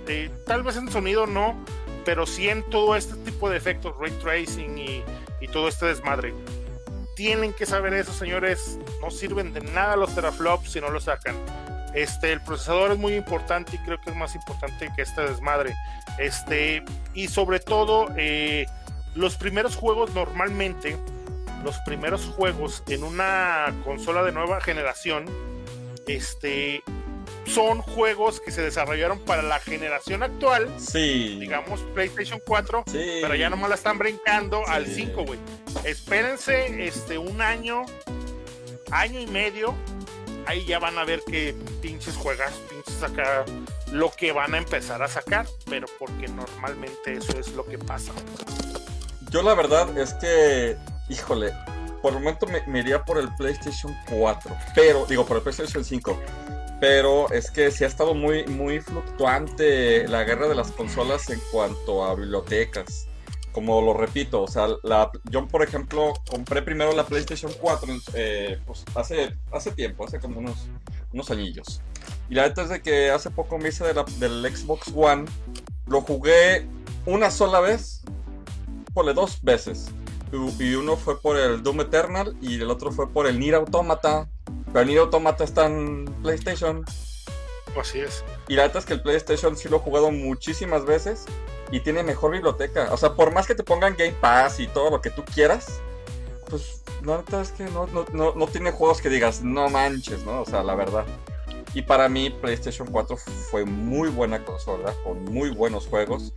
tal 0.47 0.62
vez 0.62 0.77
en 0.77 0.91
sonido 0.91 1.27
no, 1.27 1.62
pero 2.05 2.25
sí 2.25 2.49
en 2.49 2.62
todo 2.70 2.97
este 2.97 3.15
tipo 3.16 3.51
de 3.51 3.57
efectos, 3.57 3.95
ray 3.99 4.12
tracing 4.12 4.79
y 4.79 5.49
todo 5.49 5.69
este 5.69 5.87
desmadre. 5.87 6.33
Tienen 7.19 7.53
que 7.53 7.66
saber 7.66 7.95
eso, 7.95 8.12
señores. 8.12 8.78
No 9.03 9.11
sirven 9.11 9.53
de 9.53 9.61
nada 9.61 9.97
los 9.97 10.15
teraflops 10.15 10.70
si 10.70 10.81
no 10.81 10.89
lo 10.89 11.01
sacan. 11.01 11.35
Este, 11.93 12.31
el 12.31 12.40
procesador 12.40 12.93
es 12.93 12.99
muy 12.99 13.16
importante 13.16 13.74
y 13.74 13.78
creo 13.78 14.01
que 14.01 14.11
es 14.11 14.16
más 14.16 14.36
importante 14.36 14.89
que 14.95 15.03
este 15.03 15.23
desmadre. 15.23 15.74
Este, 16.16 16.85
y 17.15 17.27
sobre 17.27 17.59
todo, 17.59 18.07
eh, 18.16 18.66
los 19.16 19.36
primeros 19.36 19.74
juegos 19.74 20.15
normalmente, 20.15 20.97
los 21.65 21.77
primeros 21.78 22.24
juegos 22.36 22.85
en 22.86 23.03
una 23.03 23.74
consola 23.82 24.23
de 24.23 24.31
nueva 24.31 24.61
generación, 24.61 25.24
este, 26.07 26.85
son 27.49 27.83
juegos 27.83 28.41
que 28.41 28.51
se 28.51 28.62
desarrollaron 28.62 29.19
para 29.20 29.43
la 29.43 29.59
generación 29.59 30.23
actual. 30.23 30.69
Sí. 30.79 31.39
Digamos 31.41 31.81
PlayStation 31.95 32.41
4, 32.45 32.85
pero 32.93 33.35
ya 33.35 33.51
nomás 33.51 33.70
la 33.70 33.75
están 33.75 33.99
brincando 33.99 34.66
al 34.66 34.87
5, 34.87 35.25
güey. 35.25 35.39
Espérense 35.85 36.87
este 36.87 37.19
un 37.19 37.41
año, 37.41 37.85
año 38.91 39.20
y 39.20 39.27
medio 39.27 39.75
ahí 40.49 40.65
ya 40.65 40.79
van 40.79 40.99
a 40.99 41.05
ver 41.05 41.23
que 41.25 41.55
pinches 41.83 42.16
juegas, 42.16 42.53
pinches 42.70 43.03
acá, 43.03 43.45
lo 43.93 44.11
que 44.11 44.33
van 44.33 44.55
a 44.55 44.59
empezar 44.59 45.03
a 45.03 45.09
sacar, 45.09 45.47
pero 45.69 45.87
porque 45.99 46.27
normalmente 46.27 47.15
eso 47.15 47.39
es 47.39 47.53
lo 47.53 47.66
que 47.66 47.79
pasa. 47.79 48.12
Yo 49.31 49.43
la 49.43 49.55
verdad 49.55 49.97
es 49.99 50.15
que, 50.15 50.77
híjole, 51.11 51.53
por 52.01 52.15
el 52.15 52.20
momento 52.20 52.47
me, 52.47 52.79
iría 52.79 53.05
por 53.05 53.19
el 53.19 53.29
PlayStation 53.37 53.95
4, 54.09 54.57
pero, 54.75 55.05
digo, 55.05 55.27
por 55.27 55.37
el 55.37 55.43
PlayStation 55.43 55.85
5. 55.85 56.19
Pero 56.81 57.31
es 57.33 57.51
que 57.51 57.71
sí 57.71 57.85
ha 57.85 57.89
estado 57.89 58.15
muy, 58.15 58.47
muy 58.47 58.81
fluctuante 58.81 60.07
la 60.07 60.25
guerra 60.25 60.49
de 60.49 60.55
las 60.55 60.71
consolas 60.71 61.29
en 61.31 61.41
cuanto 61.51 62.05
a 62.05 62.15
bibliotecas 62.15 63.09
como 63.59 63.83
lo 63.83 63.93
repito, 63.93 64.43
o 64.43 64.47
sea, 64.47 64.69
la, 64.85 65.11
yo 65.31 65.49
por 65.49 65.65
ejemplo 65.65 66.15
compré 66.31 66.63
primero 66.63 66.93
la 66.93 67.05
PlayStation 67.05 67.51
4 67.61 67.89
eh, 68.15 68.61
pues 68.65 68.85
hace, 68.95 69.37
hace 69.51 69.73
tiempo, 69.73 70.05
hace 70.05 70.21
como 70.21 70.39
unos, 70.39 70.69
unos 71.13 71.29
añillos. 71.33 71.81
Y 72.31 72.37
la 72.37 72.43
verdad 72.43 72.67
es 72.67 72.71
de 72.71 72.83
que 72.83 73.11
hace 73.11 73.31
poco 73.31 73.59
me 73.59 73.71
hice 73.71 73.85
de 73.85 74.05
del 74.21 74.57
Xbox 74.57 74.93
One, 74.95 75.25
lo 75.87 76.03
jugué 76.03 76.69
una 77.05 77.33
sola 77.33 77.59
vez, 77.59 78.03
por 78.95 79.13
dos 79.15 79.43
veces. 79.43 79.91
Y 80.59 80.75
uno 80.75 80.97
fue 80.97 81.21
por 81.21 81.37
el 81.37 81.63
Doom 81.63 81.81
Eternal 81.81 82.37
y 82.41 82.61
el 82.61 82.71
otro 82.71 82.93
fue 82.93 83.11
por 83.11 83.27
el 83.27 83.41
Nier 83.41 83.55
Automata. 83.55 84.29
Pero 84.73 84.81
el 84.81 84.89
Nier 84.89 85.01
Automata 85.01 85.45
está 85.45 85.66
en 85.66 86.05
PlayStation. 86.23 86.85
Así 87.78 88.01
es. 88.01 88.24
Y 88.49 88.55
la 88.55 88.62
verdad 88.62 88.78
es 88.78 88.86
que 88.86 88.95
el 88.95 89.03
PlayStation 89.03 89.57
sí 89.57 89.69
lo 89.69 89.77
he 89.77 89.81
jugado 89.81 90.11
muchísimas 90.11 90.85
veces 90.85 91.27
y 91.70 91.81
tiene 91.81 92.03
mejor 92.03 92.32
biblioteca. 92.32 92.89
O 92.93 92.97
sea, 92.97 93.15
por 93.15 93.32
más 93.32 93.47
que 93.47 93.55
te 93.55 93.62
pongan 93.62 93.97
Game 93.97 94.15
Pass 94.20 94.61
y 94.61 94.66
todo 94.66 94.90
lo 94.90 95.01
que 95.01 95.11
tú 95.11 95.24
quieras, 95.24 95.81
pues 96.49 96.82
la 97.05 97.19
verdad 97.19 97.43
es 97.43 97.53
que 97.53 97.65
no, 97.65 97.86
no, 97.86 98.35
no, 98.35 98.47
tiene 98.47 98.73
juegos 98.73 99.01
que 99.01 99.09
digas, 99.09 99.43
no 99.43 99.69
manches, 99.69 100.24
¿no? 100.24 100.43
O 100.43 100.47
sea, 100.47 100.62
la 100.62 100.74
verdad. 100.74 101.05
Y 101.74 101.82
para 101.82 102.09
mí 102.09 102.31
PlayStation 102.31 102.89
4 102.90 103.16
fue 103.16 103.65
muy 103.65 104.09
buena 104.09 104.45
consola, 104.45 104.95
con 105.05 105.24
muy 105.24 105.51
buenos 105.51 105.86
juegos. 105.86 106.32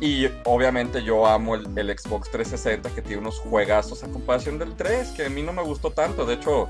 Y 0.00 0.28
obviamente 0.44 1.02
yo 1.02 1.26
amo 1.26 1.54
el, 1.54 1.64
Xbox 1.98 2.30
360 2.30 2.90
que 2.90 3.02
tiene 3.02 3.22
unos 3.22 3.38
juegazos 3.40 4.04
a 4.04 4.08
comparación 4.08 4.58
del 4.58 4.76
3, 4.76 5.08
que 5.08 5.26
a 5.26 5.30
mí 5.30 5.42
no 5.42 5.52
me 5.52 5.62
gustó 5.62 5.90
tanto. 5.90 6.26
De 6.26 6.34
hecho, 6.34 6.68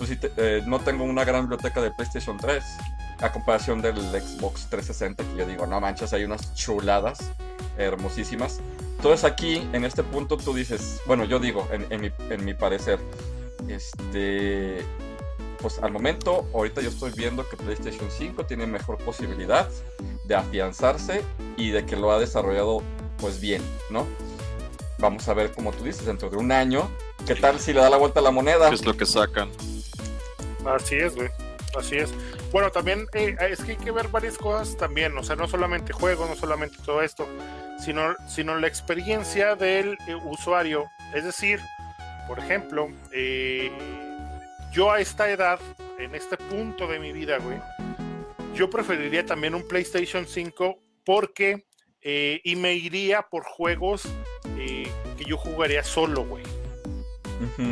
pues, 0.00 0.18
eh, 0.38 0.62
no 0.66 0.80
tengo 0.80 1.04
una 1.04 1.24
gran 1.24 1.42
biblioteca 1.42 1.82
de 1.82 1.90
PlayStation 1.90 2.38
3 2.38 2.64
a 3.20 3.30
comparación 3.30 3.82
del 3.82 3.96
Xbox 3.96 4.66
360, 4.70 5.22
que 5.22 5.36
yo 5.36 5.46
digo, 5.46 5.66
no 5.66 5.78
manches, 5.78 6.14
hay 6.14 6.24
unas 6.24 6.54
chuladas 6.54 7.18
hermosísimas. 7.76 8.60
Entonces 8.96 9.24
aquí, 9.24 9.68
en 9.74 9.84
este 9.84 10.02
punto, 10.02 10.38
tú 10.38 10.54
dices, 10.54 11.02
bueno, 11.06 11.24
yo 11.24 11.38
digo, 11.38 11.68
en, 11.70 12.00
mi, 12.44 12.54
parecer, 12.54 12.98
este, 13.68 14.78
pues 15.60 15.78
al 15.80 15.92
momento, 15.92 16.48
ahorita 16.54 16.80
yo 16.80 16.88
estoy 16.88 17.12
viendo 17.14 17.46
que 17.46 17.58
PlayStation 17.58 18.10
5 18.10 18.46
tiene 18.46 18.66
mejor 18.66 18.96
posibilidad 19.04 19.68
de 20.24 20.34
afianzarse 20.34 21.22
y 21.58 21.72
de 21.72 21.84
que 21.84 21.96
lo 21.96 22.10
ha 22.10 22.18
desarrollado 22.18 22.82
pues 23.18 23.38
bien, 23.38 23.60
¿no? 23.90 24.06
Vamos 24.98 25.28
a 25.28 25.34
ver, 25.34 25.52
como 25.52 25.72
tú 25.72 25.84
dices, 25.84 26.06
dentro 26.06 26.30
de 26.30 26.38
un 26.38 26.52
año, 26.52 26.90
¿qué 27.26 27.34
tal 27.34 27.60
si 27.60 27.74
le 27.74 27.80
da 27.80 27.90
la 27.90 27.98
vuelta 27.98 28.20
a 28.20 28.22
la 28.22 28.30
moneda? 28.30 28.70
¿Qué 28.70 28.76
es 28.76 28.86
lo 28.86 28.96
que 28.96 29.04
sacan? 29.04 29.50
Así 30.64 30.96
es, 30.96 31.14
güey. 31.14 31.28
Así 31.76 31.96
es. 31.96 32.12
Bueno, 32.50 32.70
también 32.70 33.06
eh, 33.12 33.36
es 33.38 33.62
que 33.62 33.72
hay 33.72 33.76
que 33.76 33.90
ver 33.90 34.08
varias 34.08 34.36
cosas 34.36 34.76
también, 34.76 35.16
o 35.16 35.22
sea, 35.22 35.36
no 35.36 35.46
solamente 35.46 35.92
juegos, 35.92 36.28
no 36.28 36.34
solamente 36.34 36.76
todo 36.84 37.02
esto, 37.02 37.28
sino, 37.78 38.16
sino 38.26 38.58
la 38.58 38.66
experiencia 38.66 39.54
del 39.54 39.96
eh, 40.06 40.14
usuario. 40.24 40.86
Es 41.14 41.24
decir, 41.24 41.60
por 42.26 42.38
ejemplo, 42.38 42.90
eh, 43.12 43.70
yo 44.72 44.90
a 44.90 45.00
esta 45.00 45.30
edad, 45.30 45.60
en 45.98 46.14
este 46.14 46.36
punto 46.36 46.88
de 46.88 46.98
mi 46.98 47.12
vida, 47.12 47.38
güey, 47.38 47.58
yo 48.54 48.68
preferiría 48.68 49.24
también 49.24 49.54
un 49.54 49.66
PlayStation 49.66 50.26
5 50.26 50.78
porque, 51.04 51.66
y 52.02 52.56
me 52.56 52.74
iría 52.74 53.22
por 53.22 53.44
juegos 53.44 54.02
que 54.54 55.24
yo 55.24 55.36
jugaría 55.36 55.84
solo, 55.84 56.24
güey. 56.24 56.59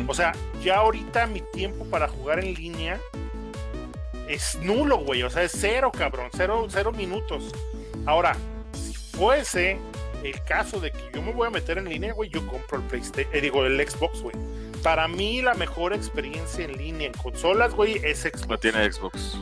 O 0.07 0.13
sea, 0.13 0.33
ya 0.61 0.77
ahorita 0.77 1.27
mi 1.27 1.41
tiempo 1.41 1.85
para 1.85 2.07
jugar 2.07 2.39
en 2.39 2.53
línea 2.53 2.99
es 4.27 4.57
nulo, 4.61 4.97
güey. 4.97 5.23
O 5.23 5.29
sea, 5.29 5.43
es 5.43 5.51
cero, 5.55 5.91
cabrón. 5.95 6.29
Cero, 6.35 6.67
cero 6.69 6.91
minutos. 6.91 7.51
Ahora, 8.05 8.35
si 8.73 8.93
fuese 8.93 9.79
el 10.23 10.41
caso 10.43 10.79
de 10.79 10.91
que 10.91 10.99
yo 11.13 11.21
me 11.21 11.31
voy 11.31 11.47
a 11.47 11.49
meter 11.49 11.77
en 11.77 11.89
línea, 11.89 12.13
güey, 12.13 12.29
yo 12.29 12.45
compro 12.47 12.77
el 12.77 12.83
PlayStation, 12.83 13.33
eh, 13.33 13.41
digo, 13.41 13.65
el 13.65 13.87
Xbox, 13.87 14.21
güey. 14.21 14.35
Para 14.83 15.07
mí, 15.07 15.41
la 15.41 15.53
mejor 15.55 15.93
experiencia 15.93 16.65
en 16.65 16.77
línea 16.77 17.07
en 17.07 17.13
consolas, 17.13 17.73
güey, 17.73 17.99
es 18.03 18.19
Xbox. 18.21 18.47
No 18.47 18.57
tiene 18.57 18.91
Xbox. 18.91 19.37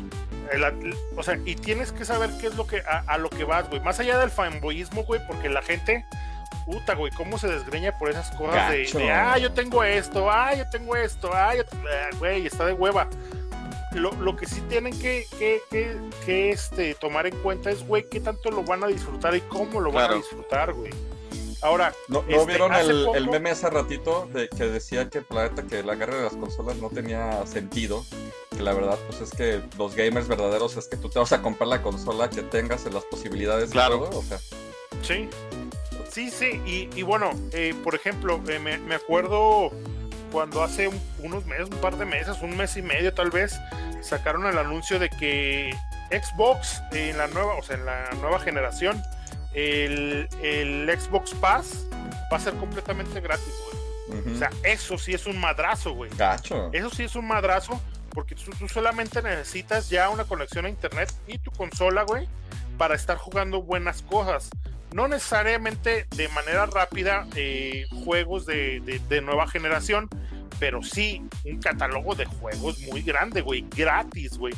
o 1.15 1.23
sea, 1.23 1.39
y 1.45 1.55
tienes 1.55 1.91
que 1.91 2.05
saber 2.05 2.29
qué 2.39 2.47
es 2.47 2.55
lo 2.55 2.65
que 2.65 2.81
a, 2.81 3.17
lo 3.17 3.29
que 3.29 3.43
vas, 3.43 3.69
güey. 3.69 3.81
Más 3.81 3.99
allá 3.99 4.17
del 4.17 4.31
fanboyismo, 4.31 5.03
güey, 5.03 5.21
porque 5.27 5.49
la 5.49 5.61
gente, 5.61 6.05
puta, 6.65 6.95
güey, 6.95 7.11
cómo 7.13 7.37
se 7.37 7.47
desgreña 7.47 7.97
por 7.97 8.09
esas 8.09 8.29
cosas 8.31 8.71
de, 8.71 8.85
de, 8.85 9.11
ah, 9.11 9.37
yo 9.37 9.51
tengo 9.53 9.83
esto, 9.83 10.29
ah, 10.29 10.53
yo 10.53 10.69
tengo 10.69 10.95
esto, 10.95 11.29
ah, 11.33 11.55
yo, 11.55 11.63
ah, 11.73 12.09
güey, 12.19 12.45
está 12.45 12.65
de 12.65 12.73
hueva 12.73 13.07
lo, 13.97 14.35
que 14.35 14.45
sí 14.45 14.61
tienen 14.69 14.97
que, 14.99 15.25
que, 15.39 16.51
este, 16.51 16.95
tomar 16.95 17.27
en 17.27 17.35
cuenta 17.37 17.69
es, 17.71 17.85
güey, 17.85 18.07
qué 18.09 18.19
tanto 18.19 18.51
lo 18.51 18.63
van 18.63 18.83
a 18.83 18.87
disfrutar 18.87 19.35
y 19.35 19.41
cómo 19.41 19.79
lo 19.81 19.91
van 19.91 20.11
a 20.11 20.15
disfrutar, 20.15 20.73
güey. 20.73 20.91
Ahora, 21.61 21.91
¿no, 22.07 22.23
este, 22.27 22.45
vieron 22.45 22.71
el, 22.75 23.27
meme 23.29 23.49
hace 23.49 23.69
ratito 23.69 24.29
de 24.31 24.47
que 24.47 24.65
decía 24.65 25.09
que 25.09 25.21
planeta 25.21 25.63
que 25.63 25.81
la 25.81 25.95
guerra 25.95 26.17
de 26.17 26.23
las 26.23 26.33
consolas 26.33 26.77
no 26.77 26.89
tenía 26.89 27.45
sentido? 27.47 28.05
Que 28.55 28.61
la 28.61 28.73
verdad, 28.73 28.97
pues 29.07 29.21
es 29.21 29.31
que 29.31 29.63
los 29.75 29.95
gamers 29.95 30.27
verdaderos 30.27 30.77
es 30.77 30.87
que 30.87 30.97
tú 30.97 31.09
te 31.09 31.17
vas 31.17 31.31
a 31.31 31.41
comprar 31.41 31.67
la 31.67 31.81
consola 31.81 32.29
que 32.29 32.43
tengas 32.43 32.85
en 32.85 32.93
las 32.93 33.05
posibilidades 33.05 33.71
claro. 33.71 34.01
de 34.01 34.09
todo, 34.09 34.19
o 34.19 34.23
sea. 34.23 34.39
Sí, 35.01 35.29
sí, 36.11 36.29
sí, 36.31 36.89
y, 36.95 37.01
bueno, 37.03 37.31
eh, 37.53 37.73
por 37.83 37.95
ejemplo, 37.95 38.41
eh, 38.47 38.59
me, 38.59 38.77
me 38.77 38.95
acuerdo 38.95 39.71
cuando 40.31 40.63
hace 40.63 40.89
unos 41.19 41.45
meses, 41.45 41.69
un 41.69 41.77
par 41.77 41.97
de 41.97 42.05
meses, 42.05 42.37
un 42.41 42.57
mes 42.57 42.75
y 42.77 42.81
medio 42.81 43.13
tal 43.13 43.31
vez, 43.31 43.57
sacaron 44.01 44.45
el 44.45 44.57
anuncio 44.57 44.99
de 44.99 45.09
que 45.09 45.75
Xbox 46.11 46.81
en 46.91 47.17
la 47.17 47.27
nueva, 47.27 47.55
o 47.55 47.63
sea, 47.63 47.75
en 47.75 47.85
la 47.85 48.09
nueva 48.21 48.39
generación 48.39 49.01
el, 49.53 50.27
el 50.41 50.99
Xbox 50.99 51.33
Pass 51.35 51.85
va 52.31 52.37
a 52.37 52.39
ser 52.39 52.53
completamente 52.55 53.19
gratis, 53.19 53.53
güey. 53.65 53.77
O 54.33 54.37
sea, 54.37 54.49
eso 54.63 54.97
sí 54.97 55.13
es 55.13 55.25
un 55.25 55.37
madrazo, 55.37 55.93
güey. 55.93 56.09
Gacho. 56.15 56.69
Eso 56.71 56.89
sí 56.89 57.03
es 57.03 57.15
un 57.15 57.27
madrazo, 57.27 57.81
porque 58.11 58.35
tú, 58.35 58.51
tú 58.51 58.69
solamente 58.69 59.21
necesitas 59.21 59.89
ya 59.89 60.09
una 60.09 60.23
conexión 60.23 60.65
a 60.65 60.69
internet 60.69 61.11
y 61.27 61.39
tu 61.39 61.51
consola, 61.51 62.03
güey, 62.03 62.29
para 62.77 62.95
estar 62.95 63.17
jugando 63.17 63.61
buenas 63.61 64.01
cosas. 64.03 64.49
No 64.93 65.07
necesariamente 65.07 66.07
de 66.15 66.29
manera 66.29 66.65
rápida 66.65 67.27
eh, 67.35 67.85
juegos 68.03 68.45
de, 68.45 68.79
de- 69.09 69.21
nueva 69.21 69.47
generación, 69.47 70.09
pero 70.59 70.81
sí 70.81 71.21
un 71.45 71.59
catálogo 71.59 72.15
de 72.15 72.25
juegos 72.25 72.79
muy 72.79 73.01
grande, 73.01 73.41
güey, 73.41 73.65
gratis, 73.75 74.37
güey. 74.37 74.53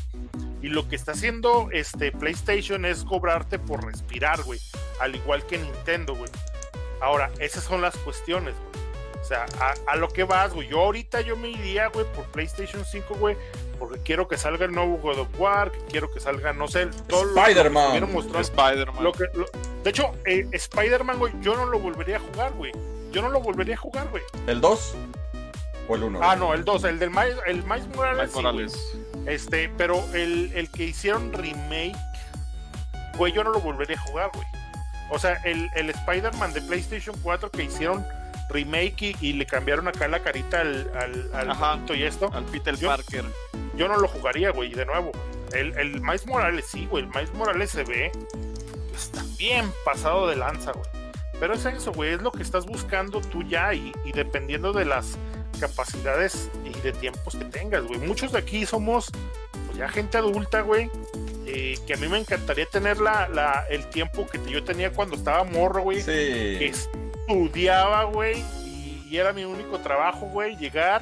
Y 0.62 0.68
lo 0.68 0.88
que 0.88 0.96
está 0.96 1.14
haciendo 1.14 1.70
este 1.72 2.12
PlayStation 2.12 2.86
es 2.86 3.04
cobrarte 3.04 3.58
por 3.60 3.86
respirar, 3.86 4.44
güey, 4.44 4.60
al 5.00 5.16
igual 5.16 5.46
que 5.48 5.58
Nintendo, 5.58 6.14
güey. 6.16 6.30
Ahora, 7.02 7.30
esas 7.40 7.64
son 7.64 7.82
las 7.82 7.96
cuestiones, 7.98 8.54
güey. 8.56 8.79
O 9.30 9.32
sea, 9.32 9.46
a, 9.62 9.92
a 9.92 9.96
lo 9.96 10.08
que 10.08 10.24
vas, 10.24 10.56
güey. 10.56 10.68
Yo 10.70 10.80
ahorita 10.80 11.22
yo 11.22 11.38
me 11.38 11.50
iría, 11.50 11.86
güey, 11.90 12.04
por 12.16 12.26
PlayStation 12.32 12.84
5, 12.84 13.14
güey, 13.20 13.38
porque 13.78 14.00
quiero 14.02 14.28
que 14.28 14.40
salga 14.40 14.66
el 14.66 14.72
nuevo 14.72 14.98
God 14.98 15.20
of 15.20 15.28
War, 15.38 15.72
que 15.72 15.78
quiero 15.86 16.12
que 16.12 16.20
salga, 16.20 16.52
no 16.52 16.68
sé, 16.68 16.88
todo 17.08 17.28
Spider-Man. 17.38 17.92
Spider-Man. 18.40 19.04
Lo 19.04 19.12
que, 19.12 19.26
lo- 19.36 19.46
de 19.84 19.90
hecho, 19.92 20.16
eh, 20.26 20.48
Spider-Man, 20.52 21.20
güey, 21.20 21.32
yo 21.42 21.56
no 21.56 21.68
lo 21.68 21.78
volvería 21.78 22.18
a 22.18 22.20
jugar, 22.22 22.54
güey. 22.54 22.72
Yo 23.12 23.22
no 23.22 23.30
lo 23.30 23.40
volvería 23.40 23.76
a 23.76 23.78
jugar, 23.78 24.08
güey. 24.10 24.24
¿El 24.48 24.62
2 24.62 24.96
o 25.88 25.96
el 25.96 26.04
1? 26.06 26.20
Ah, 26.24 26.36
no, 26.36 26.56
el 26.56 26.66
2, 26.66 26.84
el 26.86 26.98
del 26.98 27.12
Miles, 27.12 27.36
el 27.46 27.64
Miles 27.66 27.88
Morales. 27.96 28.22
Miles 28.30 28.34
Morales. 28.36 28.98
Este, 29.28 29.70
pero 29.78 30.04
el, 30.16 30.52
el 30.56 30.72
que 30.72 30.86
hicieron 30.86 31.32
remake, 31.34 31.96
güey, 33.16 33.32
yo 33.32 33.44
no 33.44 33.52
lo 33.52 33.60
volvería 33.62 33.96
a 33.96 34.02
jugar, 34.02 34.32
güey. 34.34 34.48
O 35.12 35.20
sea, 35.20 35.34
el, 35.46 35.70
el 35.76 35.92
Spider-Man 35.92 36.52
de 36.54 36.64
PlayStation 36.64 37.16
4 37.22 37.52
que 37.52 37.64
hicieron 37.66 38.04
remake 38.50 39.02
y, 39.04 39.16
y 39.22 39.34
le 39.34 39.46
cambiaron 39.46 39.88
acá 39.88 40.08
la 40.08 40.22
carita 40.22 40.62
al, 40.62 40.92
al, 40.96 41.30
al 41.34 41.52
Ajá. 41.52 41.76
monito 41.76 41.94
y 41.96 42.04
esto, 42.04 42.30
Al 42.34 42.46
Peter 42.46 42.76
Yo- 42.76 42.90
Parker. 42.90 43.24
yo 43.76 43.88
no 43.88 43.98
lo 43.98 44.08
jugaría, 44.08 44.52
güey, 44.52 44.74
de 44.74 44.86
nuevo. 44.86 45.12
El, 45.54 45.78
el 45.78 46.02
Miles 46.02 46.26
Morales 46.28 46.66
sí, 46.68 46.86
güey, 46.90 47.04
el 47.06 47.10
Miles 47.10 47.34
Morales 47.34 47.72
se 47.72 47.84
ve, 47.84 48.12
está 48.96 49.24
bien 49.38 49.72
pasado 49.86 50.28
de 50.28 50.36
lanza, 50.36 50.72
güey. 50.74 50.86
Pero 51.40 51.54
es 51.54 51.66
eso, 51.66 51.92
güey, 51.94 52.14
es 52.14 52.22
lo 52.22 52.32
que 52.32 52.44
estás 52.44 52.66
buscando 52.66 53.22
tú 53.22 53.44
ya 53.44 53.74
y, 53.74 53.94
y 54.06 54.12
dependiendo 54.12 54.74
de 54.74 54.84
las 54.86 55.18
capacidades 55.60 56.50
y 56.66 56.78
de 56.82 56.92
tiempos 56.92 57.36
que 57.36 57.46
tengas, 57.46 57.84
güey. 57.84 58.00
Muchos 58.00 58.32
de 58.32 58.40
aquí 58.40 58.66
somos 58.66 59.10
pues, 59.68 59.78
ya 59.78 59.88
gente 59.90 60.18
adulta, 60.18 60.62
güey, 60.62 60.90
eh, 61.46 61.78
que 61.88 61.94
a 61.94 61.98
mí 61.98 62.08
me 62.08 62.18
encantaría 62.18 62.66
tener 62.66 63.00
la, 63.00 63.28
la- 63.30 63.66
el 63.70 63.86
tiempo 63.90 64.28
que 64.28 64.40
yo 64.50 64.64
tenía 64.64 64.92
cuando 64.92 65.16
estaba 65.16 65.44
morro, 65.44 65.82
güey 65.84 66.04
que 66.04 66.72
Sí. 66.74 66.90
Estudiaba, 67.30 68.04
güey, 68.06 68.40
y, 68.66 69.08
y 69.10 69.18
era 69.18 69.34
mi 69.34 69.46
único 69.46 69.78
trabajo, 69.80 70.26
güey, 70.28 70.56
llegar, 70.58 71.02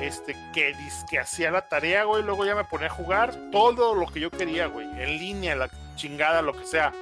este, 0.00 0.34
que, 0.54 0.74
que 1.10 1.18
hacía 1.18 1.50
la 1.50 1.68
tarea, 1.68 2.04
güey, 2.04 2.22
luego 2.22 2.44
ya 2.46 2.54
me 2.54 2.64
ponía 2.64 2.86
a 2.86 2.90
jugar 2.90 3.34
todo 3.52 3.94
lo 3.94 4.06
que 4.06 4.20
yo 4.20 4.30
quería, 4.30 4.66
güey, 4.66 4.86
en 5.00 5.18
línea, 5.18 5.56
la 5.56 5.70
chingada, 5.96 6.42
lo 6.42 6.52
que 6.56 6.64
sea. 6.66 6.92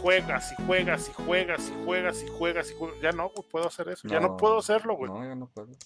Juegas 0.00 0.52
y 0.58 0.62
juegas 0.66 1.08
y 1.08 1.12
juegas 1.22 1.70
y 1.70 1.84
juegas 1.84 2.22
y 2.22 2.28
juegas 2.28 2.70
y 2.70 2.74
juegas. 2.74 3.00
Ya 3.00 3.12
no, 3.12 3.30
güey, 3.30 3.48
puedo 3.50 3.68
hacer 3.68 3.88
eso. 3.88 4.06
Ya 4.06 4.20
no 4.20 4.36
puedo 4.36 4.58
hacerlo, 4.58 4.96
güey. 4.96 5.10
No, 5.10 5.24
ya 5.24 5.34
no 5.34 5.48
puedes. 5.48 5.78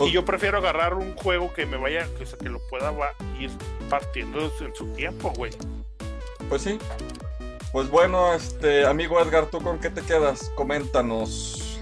Y 0.00 0.10
yo 0.10 0.24
prefiero 0.24 0.58
agarrar 0.58 0.94
un 0.94 1.14
juego 1.14 1.52
que 1.54 1.64
me 1.64 1.76
vaya, 1.76 2.08
que, 2.18 2.24
o 2.24 2.26
sea, 2.26 2.36
que 2.38 2.48
lo 2.48 2.58
pueda 2.70 2.90
va- 2.90 3.12
ir 3.38 3.50
partiendo 3.88 4.50
en 4.60 4.74
su 4.74 4.92
tiempo, 4.94 5.30
güey. 5.36 5.52
Pues 6.48 6.62
sí. 6.62 6.76
Pues 7.72 7.88
bueno, 7.88 8.34
este 8.34 8.86
amigo 8.86 9.18
Edgar, 9.20 9.46
¿tú 9.46 9.60
con 9.62 9.78
qué 9.78 9.88
te 9.90 10.02
quedas? 10.02 10.50
Coméntanos. 10.54 11.78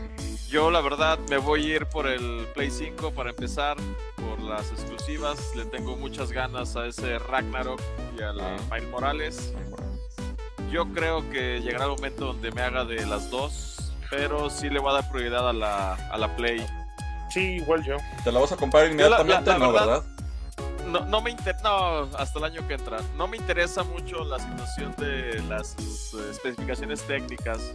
Yo 0.49 0.71
la 0.71 0.81
verdad 0.81 1.19
me 1.29 1.39
voy 1.39 1.65
a 1.73 1.77
ir 1.77 1.87
por 1.87 2.07
el 2.07 2.47
Play 2.55 2.71
5 2.71 3.13
para 3.13 3.31
empezar, 3.31 3.77
por 4.17 4.41
las 4.41 4.71
exclusivas. 4.73 5.39
Le 5.57 5.65
tengo 5.65 5.97
muchas 5.97 6.31
ganas 6.33 6.77
a 6.77 6.87
ese 6.87 7.19
Ragnarok 7.19 7.81
y 8.19 8.23
al 8.23 8.41
Ah. 8.41 8.57
Miles 8.71 8.89
Morales. 8.91 9.53
Yo 10.71 10.87
creo 10.93 11.29
que 11.31 11.61
llegará 11.61 11.85
el 11.85 11.91
momento 11.91 12.27
donde 12.27 12.53
me 12.53 12.63
haga 12.63 12.85
de 12.85 13.05
las 13.07 13.31
dos, 13.31 13.93
pero 14.11 14.49
sí 14.51 14.71
le 14.71 14.79
voy 14.79 14.91
a 14.91 14.95
dar 14.95 15.11
prioridad 15.11 15.49
a 15.49 15.53
la, 15.53 15.95
a 15.95 16.19
la 16.19 16.35
Play. 16.37 16.65
Sí, 17.31 17.57
igual 17.57 17.85
yo. 17.85 17.97
¿Te 18.25 18.31
la 18.33 18.39
vas 18.41 18.53
a 18.53 18.57
comprar 18.57 18.87
inmediatamente? 18.91 19.51
la 19.51 19.59
no, 19.59 19.73
verdad- 19.73 19.87
¿verdad? 20.03 20.05
No, 20.91 21.05
no 21.07 21.21
me 21.21 21.31
inter- 21.31 21.57
no, 21.63 22.09
hasta 22.17 22.39
el 22.39 22.45
año 22.45 22.67
que 22.67 22.75
entra. 22.75 22.99
No 23.17 23.27
me 23.29 23.37
interesa 23.37 23.83
mucho 23.85 24.25
la 24.25 24.39
situación 24.39 24.95
de 24.99 25.41
las 25.49 25.75
eh, 26.15 26.31
especificaciones 26.31 27.03
técnicas. 27.03 27.75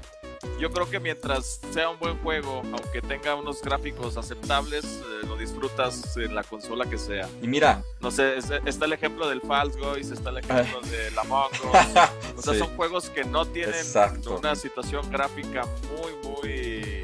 Yo 0.59 0.71
creo 0.71 0.89
que 0.89 0.99
mientras 0.99 1.59
sea 1.73 1.89
un 1.89 1.97
buen 1.99 2.17
juego, 2.19 2.61
aunque 2.65 3.01
tenga 3.01 3.35
unos 3.35 3.61
gráficos 3.61 4.15
aceptables, 4.17 4.83
eh, 4.85 5.25
lo 5.27 5.35
disfrutas 5.37 6.15
en 6.17 6.35
la 6.35 6.43
consola 6.43 6.85
que 6.85 6.97
sea. 6.97 7.27
Y 7.41 7.47
mira, 7.47 7.83
No 7.99 8.11
sé, 8.11 8.37
es- 8.37 8.51
está 8.65 8.85
el 8.85 8.93
ejemplo 8.93 9.27
del 9.27 9.41
False 9.41 9.79
Guys, 9.79 10.11
está 10.11 10.29
el 10.29 10.37
ejemplo 10.37 10.79
del 10.81 11.17
Among 11.17 11.49
Us. 11.53 12.37
O 12.37 12.41
sea, 12.41 12.53
Sí. 12.53 12.59
son 12.59 12.75
juegos 12.75 13.09
que 13.09 13.23
no 13.23 13.45
tienen 13.45 13.73
Exacto. 13.73 14.37
una 14.37 14.55
situación 14.55 15.09
gráfica 15.09 15.63
muy, 15.89 16.29
muy 16.29 16.94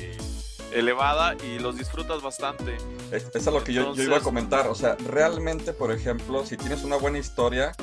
elevada 0.72 1.35
y 1.43 1.60
los 1.60 1.77
disfrutas 1.77 2.22
bastante. 2.22 2.77
Es, 3.11 3.30
es 3.34 3.48
a 3.48 3.52
lo 3.52 3.64
que 3.64 3.73
yo, 3.73 3.81
yo 3.93 4.03
iba 4.03 4.15
a 4.15 4.18
Entonces- 4.18 4.23
comentar. 4.23 4.68
O 4.68 4.76
sea, 4.76 4.95
realmente, 5.07 5.73
por 5.73 5.91
ejemplo, 5.91 6.45
si 6.45 6.57
tienes 6.57 6.84
una 6.84 6.95
buena 6.98 7.18
historia, 7.19 7.73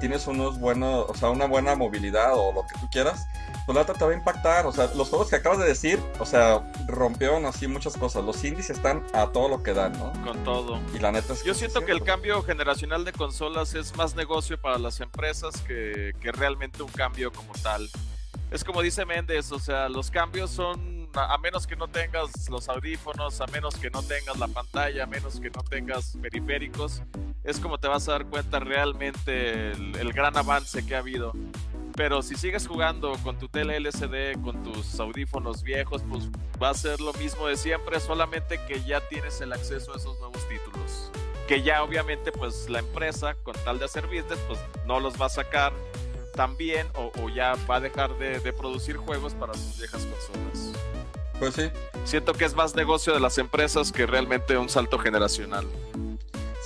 tienes 0.00 0.26
unos 0.26 0.58
buenos, 0.60 1.06
o 1.08 1.14
sea, 1.14 1.30
una 1.30 1.46
buena 1.46 1.74
movilidad 1.74 2.32
o 2.34 2.52
lo 2.52 2.62
que 2.66 2.78
tú 2.78 2.86
quieras, 2.90 3.26
pues 3.64 3.74
la 3.74 3.82
otra 3.82 3.94
te 3.94 4.04
va 4.04 4.10
a 4.10 4.14
impactar. 4.14 4.66
O 4.66 4.72
sea, 4.72 4.90
los 4.94 5.08
juegos 5.08 5.28
que 5.30 5.36
acabas 5.36 5.58
de 5.58 5.64
decir, 5.64 5.98
o 6.18 6.26
sea, 6.26 6.70
rompieron 6.86 7.46
así 7.46 7.66
muchas 7.66 7.96
cosas. 7.96 8.22
Los 8.24 8.44
indies 8.44 8.70
están 8.70 9.02
a 9.14 9.28
todo 9.28 9.48
lo 9.48 9.62
que 9.62 9.72
dan, 9.72 9.92
¿no? 9.94 10.12
Con 10.22 10.44
todo. 10.44 10.78
Y 10.94 10.98
la 10.98 11.12
neta 11.12 11.32
es 11.32 11.42
Yo 11.44 11.54
sí 11.54 11.60
siento 11.60 11.80
es 11.80 11.86
que 11.86 11.92
el 11.92 12.02
cambio 12.02 12.42
generacional 12.42 13.04
de 13.04 13.12
consolas 13.12 13.74
es 13.74 13.96
más 13.96 14.14
negocio 14.14 14.60
para 14.60 14.78
las 14.78 15.00
empresas 15.00 15.60
que, 15.62 16.12
que 16.20 16.30
realmente 16.30 16.82
un 16.82 16.90
cambio 16.92 17.32
como 17.32 17.52
tal. 17.62 17.88
Es 18.50 18.62
como 18.62 18.80
dice 18.82 19.04
Méndez, 19.04 19.50
o 19.50 19.58
sea, 19.58 19.88
los 19.88 20.10
cambios 20.10 20.50
son, 20.52 20.95
a 21.16 21.38
menos 21.38 21.66
que 21.66 21.76
no 21.76 21.88
tengas 21.88 22.48
los 22.48 22.68
audífonos, 22.68 23.40
a 23.40 23.46
menos 23.46 23.76
que 23.76 23.90
no 23.90 24.02
tengas 24.02 24.38
la 24.38 24.48
pantalla, 24.48 25.04
a 25.04 25.06
menos 25.06 25.40
que 25.40 25.50
no 25.50 25.62
tengas 25.62 26.16
periféricos, 26.20 27.02
es 27.44 27.60
como 27.60 27.78
te 27.78 27.88
vas 27.88 28.08
a 28.08 28.12
dar 28.12 28.26
cuenta 28.26 28.58
realmente 28.58 29.72
el, 29.72 30.12
gran 30.12 30.36
avance 30.36 30.84
que 30.84 30.94
ha 30.94 30.98
habido. 30.98 31.32
Pero 31.94 32.20
si 32.20 32.34
sigues 32.34 32.66
jugando 32.66 33.16
con 33.22 33.38
tu 33.38 33.48
tele 33.48 33.76
LCD, 33.76 34.42
con 34.42 34.62
tus 34.62 34.98
audífonos 35.00 35.62
viejos, 35.62 36.02
pues 36.08 36.28
va 36.62 36.70
a 36.70 36.74
ser 36.74 37.00
lo 37.00 37.12
mismo 37.14 37.46
de 37.46 37.56
siempre, 37.56 38.00
solamente 38.00 38.60
que 38.66 38.82
ya 38.84 39.00
tienes 39.08 39.40
el 39.40 39.52
acceso 39.52 39.94
a 39.94 39.96
esos 39.96 40.18
nuevos 40.18 40.46
títulos. 40.48 41.10
Que 41.48 41.62
ya 41.62 41.82
obviamente 41.82 42.32
pues 42.32 42.68
la 42.68 42.80
empresa, 42.80 43.34
con 43.42 43.54
tal 43.64 43.78
de 43.78 43.86
hacer 43.86 44.06
business, 44.06 44.38
pues 44.48 44.58
no 44.84 45.00
los 45.00 45.20
va 45.20 45.26
a 45.26 45.30
sacar 45.30 45.72
tan 46.34 46.56
bien 46.56 46.86
o, 46.94 47.12
o 47.22 47.28
ya 47.30 47.54
va 47.68 47.76
a 47.76 47.80
dejar 47.80 48.18
de, 48.18 48.40
de 48.40 48.52
producir 48.52 48.96
juegos 48.96 49.34
para 49.34 49.54
sus 49.54 49.78
viejas 49.78 50.04
consolas. 50.04 50.65
Pues 51.38 51.54
sí, 51.54 51.70
Siento 52.04 52.32
que 52.32 52.44
es 52.44 52.54
más 52.54 52.74
negocio 52.74 53.12
de 53.12 53.20
las 53.20 53.36
empresas 53.38 53.92
que 53.92 54.06
realmente 54.06 54.56
un 54.56 54.68
salto 54.68 54.98
generacional. 54.98 55.66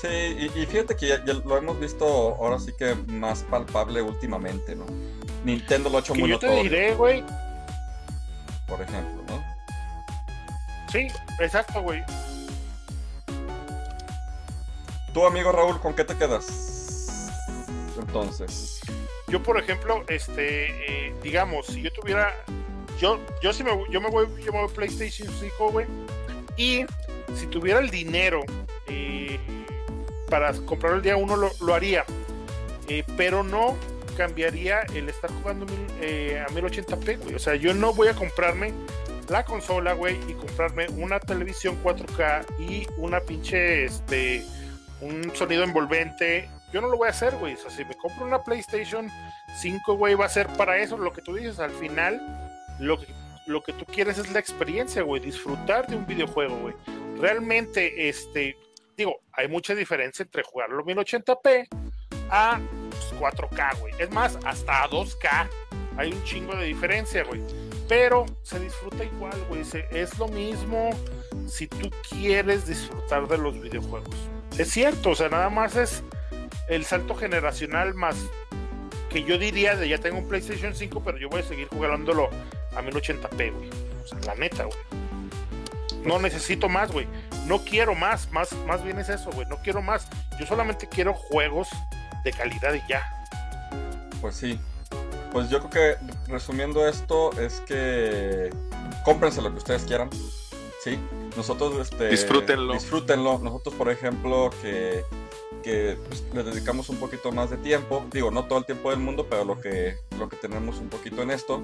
sí, 0.01 0.09
y, 0.09 0.45
y 0.59 0.67
fíjate 0.67 0.97
que 0.97 1.09
ya, 1.09 1.25
ya 1.25 1.35
lo 1.35 1.57
hemos 1.57 1.79
visto 1.81 2.05
ahora 2.07 2.59
sí 2.59 2.73
que 2.79 2.95
más 3.07 3.43
palpable 3.45 4.01
últimamente, 4.03 4.77
¿no? 4.77 4.85
Nintendo 5.45 5.89
lo 5.91 5.97
ha 5.97 6.01
hecho 6.01 6.13
Que 6.13 6.21
muy 6.21 6.31
yo 6.31 6.39
te 6.39 6.47
notorio, 6.47 6.71
diré, 6.71 6.95
güey. 6.95 7.25
por 8.69 8.81
ejemplo, 8.83 9.23
¿no? 9.29 9.43
Sí, 10.93 11.09
exacto, 11.41 11.81
güey. 11.83 12.03
Tu 15.13 15.27
amigo 15.27 15.51
Raúl, 15.51 15.81
¿con 15.81 15.95
qué 15.95 16.05
te 16.05 16.17
quedas? 16.17 16.47
Entonces, 17.99 18.81
Yo, 19.29 19.43
por 19.43 19.59
ejemplo, 19.59 20.05
este, 20.09 21.09
eh, 21.09 21.15
digamos, 21.23 21.67
si 21.67 21.83
yo 21.83 21.93
tuviera, 21.93 22.35
yo, 23.01 23.19
yo 23.43 23.53
sí 23.53 23.65
me, 23.65 23.71
yo 23.91 24.01
me 24.01 24.09
voy, 24.11 24.27
yo 24.45 24.53
me 24.53 24.61
a 24.63 24.67
PlayStation 24.69 25.29
5, 25.41 25.71
güey, 25.73 25.87
y 26.57 26.85
si 27.35 27.47
tuviera 27.47 27.81
el 27.81 27.91
dinero 27.91 28.43
eh, 28.87 29.39
para 30.29 30.53
comprar 30.53 30.95
el 30.95 31.03
día 31.03 31.17
uno, 31.17 31.37
lo, 31.37 31.51
lo 31.61 31.75
haría, 31.75 32.05
Eh, 32.89 33.05
pero 33.17 33.45
no 33.45 33.77
cambiaría 34.17 34.81
el 34.95 35.09
estar 35.09 35.31
jugando 35.31 35.65
mil- 35.65 35.87
eh, 36.01 36.45
a 36.45 36.51
1080p, 36.53 37.19
güey. 37.23 37.35
O 37.37 37.39
sea, 37.39 37.55
yo 37.55 37.73
no 37.73 37.95
voy 37.95 38.09
a 38.09 38.15
comprarme 38.15 38.73
la 39.29 39.45
consola, 39.45 39.93
güey, 39.93 40.17
y 40.29 40.33
comprarme 40.35 40.89
una 40.89 41.21
televisión 41.21 41.79
4K 41.85 42.45
y 42.59 42.89
una 42.97 43.21
pinche, 43.21 43.85
este, 43.85 44.45
un 45.01 45.31
sonido 45.37 45.63
envolvente. 45.63 46.51
Yo 46.73 46.81
no 46.81 46.89
lo 46.89 46.97
voy 46.97 47.07
a 47.07 47.11
hacer, 47.11 47.37
güey. 47.37 47.55
O 47.55 47.57
sea, 47.59 47.71
si 47.71 47.85
me 47.85 47.95
compro 47.97 48.27
una 48.27 48.43
PlayStation 48.43 49.09
5, 49.57 49.95
güey, 49.95 50.15
va 50.17 50.27
a 50.27 50.29
ser 50.29 50.49
para 50.57 50.79
eso 50.79 50.99
lo 50.99 51.13
que 51.13 51.23
tú 51.23 51.37
dices. 51.37 51.61
Al 51.61 51.71
final, 51.71 52.21
lo 52.81 52.99
que, 52.99 53.07
lo 53.47 53.63
que 53.63 53.73
tú 53.73 53.85
quieres 53.85 54.19
es 54.19 54.33
la 54.33 54.41
experiencia, 54.41 55.03
güey. 55.03 55.21
Disfrutar 55.21 55.87
de 55.87 55.97
un 55.97 56.07
videojuego, 56.07 56.57
güey. 56.59 56.75
Realmente, 57.19 58.09
este, 58.09 58.57
digo, 58.97 59.21
hay 59.33 59.49
mucha 59.49 59.75
diferencia 59.75 60.23
entre 60.23 60.43
jugarlo 60.43 60.83
a 60.83 60.87
1080p 60.87 61.69
a 62.31 62.61
pues, 62.91 63.21
4K, 63.21 63.79
güey. 63.81 63.95
Es 63.99 64.11
más, 64.11 64.39
hasta 64.45 64.85
a 64.85 64.89
2K. 64.89 65.49
Hay 65.97 66.13
un 66.13 66.25
chingo 66.25 66.57
de 66.57 66.67
diferencia, 66.67 67.25
güey. 67.25 67.41
Pero 67.89 68.25
se 68.43 68.59
disfruta 68.61 69.05
igual, 69.05 69.39
güey. 69.49 69.63
Es 69.91 70.19
lo 70.19 70.29
mismo 70.29 70.91
si 71.47 71.67
tú 71.67 71.91
quieres 72.09 72.67
disfrutar 72.67 73.27
de 73.29 73.39
los 73.39 73.61
videojuegos. 73.61 74.15
Es 74.57 74.71
cierto, 74.71 75.11
o 75.11 75.15
sea, 75.15 75.29
nada 75.29 75.51
más 75.51 75.77
es 75.77 76.03
el 76.69 76.85
salto 76.85 77.15
generacional 77.15 77.95
más 77.95 78.17
que 79.11 79.25
yo 79.25 79.39
diría 79.39 79.75
de 79.75 79.89
ya 79.89 79.99
tengo 79.99 80.19
un 80.19 80.29
PlayStation 80.29 80.75
5, 80.75 81.03
pero 81.05 81.19
yo 81.19 81.29
voy 81.29 81.41
a 81.41 81.43
seguir 81.43 81.69
jugándolo 81.69 82.31
a 82.77 82.83
1080p, 82.83 83.53
güey. 83.53 83.71
O 84.03 84.07
sea, 84.07 84.19
la 84.27 84.35
neta, 84.35 84.65
güey. 84.65 84.79
No 86.05 86.19
necesito 86.19 86.69
más, 86.69 86.91
güey. 86.91 87.07
No 87.47 87.59
quiero 87.65 87.95
más, 87.95 88.31
más, 88.31 88.53
más 88.67 88.83
bien 88.83 88.99
es 88.99 89.09
eso, 89.09 89.31
güey. 89.33 89.47
No 89.49 89.57
quiero 89.63 89.83
más. 89.83 90.09
Yo 90.39 90.47
solamente 90.47 90.89
quiero 90.89 91.15
juegos 91.15 91.69
de 92.25 92.33
calidad 92.33 92.75
y 92.75 92.83
ya. 92.89 93.03
Pues 94.21 94.37
sí. 94.37 94.59
Pues 95.33 95.49
yo 95.49 95.59
creo 95.61 95.71
que 95.71 96.31
resumiendo 96.33 96.87
esto 96.89 97.33
es 97.41 97.61
que 97.61 98.51
cómprense 99.05 99.41
lo 99.43 99.51
que 99.51 99.59
ustedes 99.59 99.85
quieran. 99.85 100.11
Sí. 100.83 100.99
Nosotros 101.37 101.79
este 101.79 102.09
disfrútenlo. 102.09 102.73
Disfrútenlo. 102.73 103.39
Nosotros, 103.39 103.75
por 103.75 103.91
ejemplo, 103.91 104.51
que 104.63 105.05
que 105.63 105.97
pues, 106.09 106.25
le 106.33 106.43
dedicamos 106.43 106.89
un 106.89 106.97
poquito 106.97 107.33
más 107.33 107.51
de 107.51 107.57
tiempo, 107.59 108.05
digo, 108.13 108.31
no 108.31 108.47
todo 108.47 108.59
el 108.59 108.65
tiempo 108.65 108.91
del 108.91 109.01
mundo, 109.01 109.27
pero 109.29 109.45
lo 109.45 109.61
que, 109.61 109.97
lo 110.19 110.29
que 110.29 110.37
tenemos 110.37 110.79
un 110.79 110.89
poquito 110.89 111.23
en 111.23 111.31
esto 111.31 111.63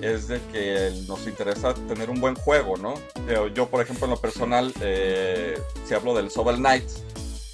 es 0.00 0.28
de 0.28 0.40
que 0.52 0.92
nos 1.06 1.26
interesa 1.26 1.74
tener 1.74 2.10
un 2.10 2.20
buen 2.20 2.34
juego, 2.34 2.76
¿no? 2.76 2.94
Yo, 3.54 3.68
por 3.68 3.82
ejemplo, 3.82 4.06
en 4.06 4.12
lo 4.12 4.20
personal, 4.20 4.72
eh, 4.80 5.60
si 5.84 5.94
hablo 5.94 6.14
del 6.14 6.30
Sobel 6.30 6.56
Knights, 6.56 7.02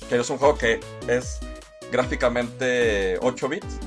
que 0.09 0.17
es 0.17 0.31
un 0.31 0.39
juego 0.39 0.57
que 0.57 0.81
es 1.09 1.39
gráficamente 1.91 3.19
8 3.21 3.49
bits, 3.49 3.79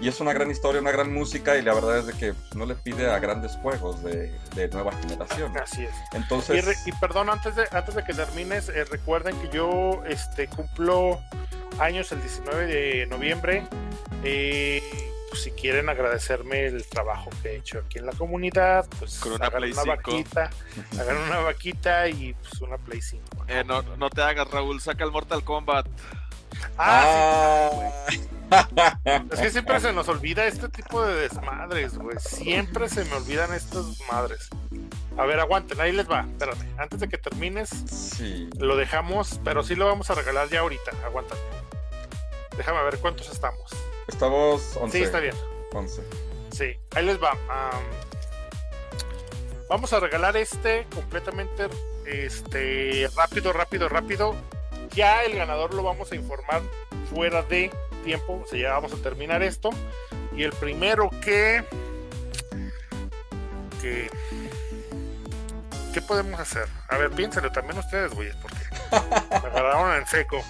y 0.00 0.08
es 0.08 0.20
una 0.20 0.32
gran 0.32 0.50
historia, 0.50 0.80
una 0.80 0.90
gran 0.90 1.12
música 1.12 1.56
y 1.56 1.62
la 1.62 1.74
verdad 1.74 1.98
es 1.98 2.06
de 2.06 2.12
que 2.14 2.34
no 2.56 2.66
le 2.66 2.74
pide 2.74 3.10
a 3.10 3.18
grandes 3.18 3.56
juegos 3.56 4.02
de, 4.02 4.32
nueva 4.72 4.92
generación. 4.92 5.56
Así 5.58 5.84
es. 5.84 5.94
Entonces... 6.12 6.86
Y, 6.86 6.92
perdón, 6.92 7.28
antes 7.28 7.54
de, 7.56 7.66
antes 7.70 7.94
de 7.94 8.04
que 8.04 8.14
termines, 8.14 8.68
eh, 8.68 8.84
recuerden 8.84 9.36
que 9.40 9.48
yo 9.50 10.02
este, 10.06 10.48
cumplo 10.48 11.20
años 11.78 12.12
el 12.12 12.20
19 12.20 12.66
de 12.66 13.06
noviembre. 13.06 13.66
Eh, 14.24 14.82
pues, 15.30 15.42
si 15.42 15.50
quieren 15.52 15.88
agradecerme 15.88 16.66
el 16.66 16.86
trabajo 16.86 17.30
que 17.42 17.50
he 17.50 17.56
hecho 17.56 17.78
aquí 17.78 17.98
en 17.98 18.06
la 18.06 18.12
comunidad, 18.12 18.86
pues 18.98 19.18
Con 19.20 19.32
una 19.32 19.46
hagan 19.46 19.64
una 19.64 19.84
vaquita, 19.84 20.50
hagan 20.98 21.16
una 21.18 21.38
vaquita 21.40 22.08
y 22.08 22.34
pues 22.34 22.60
una 22.62 22.78
Play 22.78 23.00
5. 23.00 23.24
Eh, 23.48 23.64
no, 23.64 23.82
no 23.82 24.10
te 24.10 24.22
hagas, 24.22 24.50
Raúl, 24.50 24.80
saca 24.80 25.04
el 25.04 25.12
Mortal 25.12 25.44
Kombat. 25.44 25.86
Ah, 26.76 27.70
ah. 27.72 28.06
Es 29.30 29.40
que 29.40 29.50
siempre 29.50 29.80
se 29.80 29.92
nos 29.92 30.08
olvida 30.08 30.46
este 30.46 30.68
tipo 30.68 31.02
de 31.02 31.14
desmadres, 31.14 31.96
güey. 31.96 32.18
Siempre 32.18 32.88
se 32.88 33.04
me 33.04 33.14
olvidan 33.14 33.52
estas 33.54 34.00
madres. 34.10 34.48
A 35.16 35.24
ver, 35.24 35.40
aguanten, 35.40 35.80
ahí 35.80 35.92
les 35.92 36.08
va. 36.10 36.20
Espérame, 36.20 36.78
antes 36.78 37.00
de 37.00 37.08
que 37.08 37.18
termines, 37.18 37.68
sí. 37.68 38.48
lo 38.58 38.76
dejamos, 38.76 39.40
pero 39.44 39.62
sí 39.62 39.74
lo 39.74 39.86
vamos 39.86 40.10
a 40.10 40.14
regalar 40.14 40.48
ya 40.48 40.60
ahorita. 40.60 40.92
Aguanten. 41.04 41.38
Déjame 42.56 42.82
ver 42.82 42.98
cuántos 42.98 43.30
estamos. 43.30 43.70
Estamos 44.08 44.76
11. 44.76 44.98
Sí, 44.98 45.04
está 45.04 45.20
bien. 45.20 45.34
11. 45.72 46.02
Sí, 46.52 46.76
ahí 46.94 47.04
les 47.04 47.22
va. 47.22 47.36
vamos 49.68 49.92
a 49.92 50.00
regalar 50.00 50.36
este 50.36 50.86
completamente 50.94 51.68
este 52.06 53.08
rápido, 53.16 53.52
rápido, 53.52 53.88
rápido. 53.88 54.34
Ya 54.90 55.22
el 55.22 55.36
ganador 55.36 55.74
lo 55.74 55.82
vamos 55.82 56.10
a 56.10 56.16
informar 56.16 56.62
fuera 57.14 57.42
de 57.42 57.70
tiempo. 58.02 58.42
O 58.44 58.46
sea, 58.46 58.58
ya 58.58 58.72
vamos 58.72 58.92
a 58.92 58.96
terminar 58.96 59.42
esto. 59.42 59.70
Y 60.36 60.42
el 60.42 60.52
primero 60.52 61.10
que. 61.22 61.64
que 63.80 64.10
¿Qué 65.92 66.00
podemos 66.00 66.38
hacer? 66.38 66.68
A 66.88 66.98
ver, 66.98 67.10
piénsenlo 67.10 67.50
también 67.50 67.78
ustedes, 67.78 68.14
güeyes, 68.14 68.36
porque 68.36 68.58
me 69.30 69.48
agarraron 69.48 69.96
en 69.96 70.06
seco. 70.06 70.40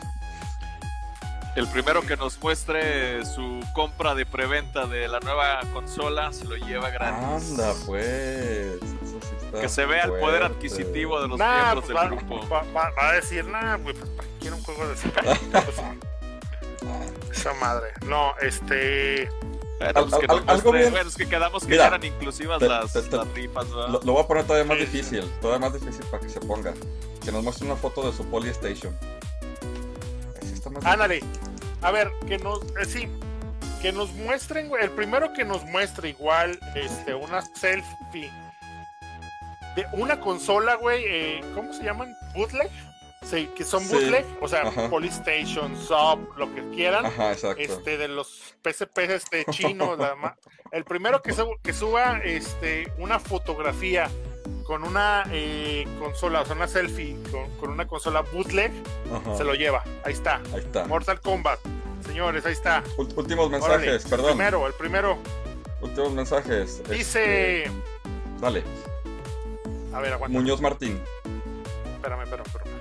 El 1.57 1.67
primero 1.67 2.03
que 2.03 2.17
nos 2.17 2.41
muestre 2.41 3.25
su 3.25 3.61
compra 3.75 4.15
de 4.15 4.25
preventa 4.27 4.87
de 4.87 5.09
la 5.09 5.19
nueva 5.21 5.61
consola 5.73 6.33
se 6.33 6.45
lo 6.45 6.57
lleva 6.57 6.91
gratis. 6.91 7.51
Anda, 7.51 7.73
pues. 7.87 8.79
que 9.61 9.69
se 9.69 9.87
vea 9.87 10.05
el 10.05 10.13
poder 10.13 10.45
adquisitivo 10.45 11.21
de 11.21 11.29
los 11.29 11.39
miembros 11.39 11.89
del 11.89 11.97
grupo. 11.97 12.47
Va, 12.49 12.93
a 12.97 13.13
decir, 13.13 13.45
nada, 13.47 13.79
pues, 13.79 13.97
quiero 14.41 14.57
un 14.57 14.63
juego 14.63 14.87
de 14.87 14.95
Esa 17.31 17.53
madre. 17.55 17.89
No, 18.07 18.35
este. 18.41 19.29
Bueno, 19.79 20.07
pues 20.09 20.21
que 20.21 20.27
algo 20.47 20.73
bien... 20.73 20.91
bueno, 20.91 21.09
es 21.09 21.17
que 21.17 21.27
quedamos 21.27 21.65
que 21.65 21.75
eran 21.75 22.05
inclusivas 22.05 22.61
las, 22.61 22.93
rifas, 23.35 23.67
lo, 23.71 23.89
lo, 23.89 24.13
voy 24.13 24.23
a 24.23 24.27
poner 24.27 24.45
todavía 24.45 24.69
más 24.69 24.79
difícil, 24.79 25.25
todavía 25.41 25.71
más 25.71 25.81
difícil 25.81 26.05
para 26.11 26.23
que 26.23 26.29
se 26.29 26.41
ponga. 26.41 26.75
Que 27.25 27.33
nos 27.33 27.43
muestre 27.43 27.67
una 27.67 27.77
foto 27.77 28.07
de 28.11 28.17
su 28.17 28.25
Polystation. 28.27 28.95
Ándale. 30.85 31.23
A 31.83 31.91
ver, 31.91 32.11
que 32.27 32.39
nos. 32.39 32.61
Eh, 32.63 32.85
sí. 32.87 33.09
Que 33.81 33.93
nos 33.93 34.13
muestren, 34.13 34.69
güey. 34.69 34.85
El 34.85 34.91
primero 34.91 35.33
que 35.33 35.45
nos 35.45 35.65
muestre 35.65 36.11
igual 36.11 36.59
este, 36.75 37.15
una 37.15 37.41
selfie 37.43 38.31
de 39.75 39.87
una 39.93 40.21
consola, 40.21 40.75
güey. 40.75 41.05
Eh, 41.07 41.41
¿Cómo 41.55 41.73
se 41.73 41.83
llaman? 41.83 42.15
¿Bootleg? 42.35 42.71
Sí, 43.23 43.51
que 43.55 43.65
son 43.65 43.87
bootleg. 43.89 44.25
O 44.41 44.49
sea, 44.49 44.71
Polystation, 44.89 45.77
Sub, 45.77 46.37
lo 46.37 46.53
que 46.55 46.63
quieran. 46.71 47.07
Ajá, 47.07 47.33
exacto. 47.33 47.63
Este, 47.63 47.99
de 47.99 48.09
los 48.09 48.55
PSP 48.63 48.99
este, 48.99 49.45
chinos. 49.51 49.99
el 50.73 50.85
primero 50.85 51.21
que, 51.23 51.35
que 51.63 51.73
suba 51.73 52.19
este, 52.25 52.91
una 52.99 53.19
fotografía 53.19 54.11
con 54.65 54.85
una 54.85 55.25
eh, 55.33 55.87
consola, 55.99 56.43
o 56.43 56.47
sea, 56.47 56.55
una 56.55 56.69
selfie 56.69 57.17
con, 57.59 57.71
una 57.71 57.87
consola 57.87 58.23
bootleg, 58.23 58.73
se 59.37 59.45
lo 59.45 59.55
lleva. 59.55 59.85
Ahí 60.05 60.13
está. 60.13 60.41
Ahí 60.55 60.61
está. 60.61 60.87
Mortal 60.87 61.21
Kombat. 61.21 61.61
Señores, 62.07 62.47
ahí 62.47 62.53
está. 62.53 62.83
últimos 62.97 63.51
mensajes, 63.51 64.05
perdón. 64.05 64.31
El 64.31 64.37
primero, 64.37 64.67
el 64.67 64.75
primero. 64.75 65.19
Últimos 65.83 66.13
mensajes. 66.13 66.83
Dice. 66.89 67.65
Este, 67.65 67.73
dale. 68.41 68.63
A 69.93 70.01
ver, 70.01 70.15
aguanta. 70.15 70.39
Muñoz 70.39 70.61
Martín. 70.61 71.01
Espérame, 71.97 72.23
espérame, 72.23 72.47
espérame. 72.47 72.80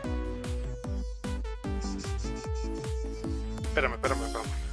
Espérame, 3.69 3.93
espérame, 3.93 4.25
espérame. 4.25 4.69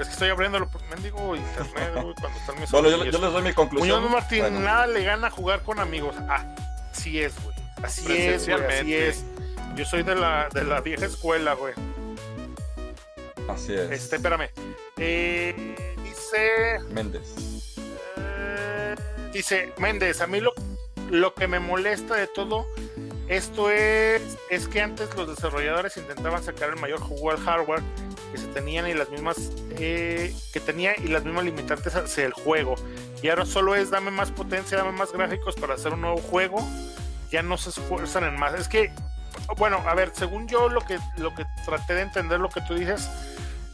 Es 0.00 0.06
que 0.06 0.12
estoy 0.14 0.28
abriendo 0.30 0.58
el 0.58 0.66
mendigo 0.90 1.36
internet, 1.36 1.90
cuando 1.94 2.38
están 2.38 2.60
mis 2.60 2.70
Bueno, 2.70 2.88
yo, 2.90 3.04
les 3.04 3.12
doy 3.12 3.42
mi 3.42 3.52
conclusión. 3.52 4.02
Muñoz 4.02 4.10
Martín, 4.10 4.64
nada 4.64 4.86
le 4.86 5.04
gana 5.04 5.30
jugar 5.30 5.62
con 5.62 5.78
amigos. 5.78 6.14
Ah, 6.28 6.54
así 6.92 7.20
es, 7.20 7.34
güey. 7.42 7.56
Así 7.82 8.12
es, 8.12 8.48
güey, 8.48 8.64
así 8.64 8.94
es. 8.94 9.24
Yo 9.76 9.84
soy 9.84 10.02
de 10.02 10.14
la, 10.14 10.48
de 10.52 10.64
la 10.64 10.80
vieja 10.80 11.06
escuela, 11.06 11.54
güey. 11.54 11.74
Así 13.48 13.74
es. 13.74 13.90
Este, 13.90 14.16
espérame. 14.16 14.48
Eh, 14.96 15.74
dice. 16.04 16.78
Méndez. 16.90 17.34
Eh, 18.16 18.94
dice 19.32 19.72
Méndez, 19.78 20.20
a 20.20 20.26
mí 20.26 20.40
lo, 20.40 20.52
lo 21.10 21.34
que 21.34 21.48
me 21.48 21.58
molesta 21.58 22.14
de 22.14 22.26
todo 22.28 22.66
esto 23.32 23.70
es, 23.70 24.38
es 24.50 24.68
que 24.68 24.80
antes 24.80 25.14
los 25.16 25.28
desarrolladores 25.28 25.96
intentaban 25.96 26.42
sacar 26.42 26.70
el 26.70 26.76
mayor 26.76 27.00
juego 27.00 27.30
al 27.30 27.38
hardware 27.38 27.82
que 28.30 28.38
se 28.38 28.46
tenían 28.48 28.86
y 28.88 28.94
las 28.94 29.08
mismas 29.10 29.36
eh, 29.70 30.34
que 30.52 30.60
tenía 30.60 30.94
y 30.98 31.08
las 31.08 31.24
mismas 31.24 31.44
limitantes 31.44 31.94
hacia 31.94 32.26
el 32.26 32.32
juego. 32.32 32.74
Y 33.22 33.28
ahora 33.28 33.46
solo 33.46 33.74
es 33.74 33.90
dame 33.90 34.10
más 34.10 34.30
potencia, 34.30 34.78
dame 34.78 34.92
más 34.92 35.12
gráficos 35.12 35.54
para 35.54 35.74
hacer 35.74 35.92
un 35.92 36.02
nuevo 36.02 36.18
juego. 36.18 36.66
Ya 37.30 37.42
no 37.42 37.56
se 37.56 37.70
esfuerzan 37.70 38.24
en 38.24 38.38
más. 38.38 38.52
Es 38.54 38.68
que, 38.68 38.92
bueno, 39.56 39.82
a 39.86 39.94
ver, 39.94 40.12
según 40.14 40.46
yo 40.46 40.68
lo 40.68 40.82
que, 40.82 40.98
lo 41.16 41.34
que 41.34 41.44
traté 41.64 41.94
de 41.94 42.02
entender 42.02 42.38
lo 42.38 42.50
que 42.50 42.60
tú 42.62 42.74
dices, 42.74 43.08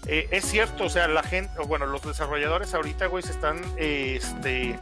eh, 0.06 0.28
es 0.30 0.44
cierto, 0.44 0.85
o 0.85 0.89
sea, 0.89 1.09
la 1.09 1.22
gente, 1.22 1.51
bueno, 1.66 1.86
los 1.86 2.02
desarrolladores 2.02 2.74
ahorita, 2.74 3.06
güey, 3.06 3.22
se 3.24 3.32
están 3.32 3.60
este, 3.76 4.78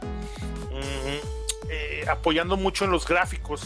mm, 0.71 1.69
eh, 1.69 2.05
apoyando 2.09 2.57
mucho 2.57 2.85
en 2.85 2.91
los 2.91 3.07
gráficos. 3.07 3.61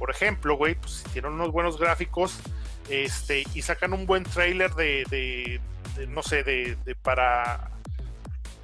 Por 0.00 0.10
ejemplo, 0.10 0.56
güey, 0.56 0.76
pues 0.76 0.92
si 0.94 1.10
tienen 1.10 1.32
unos 1.32 1.52
buenos 1.52 1.78
gráficos, 1.78 2.40
este, 2.88 3.44
y 3.52 3.60
sacan 3.60 3.92
un 3.92 4.06
buen 4.06 4.24
trailer 4.24 4.74
de, 4.74 5.60
no 6.08 6.22
sé, 6.22 6.42
de, 6.42 6.74
para 7.02 7.70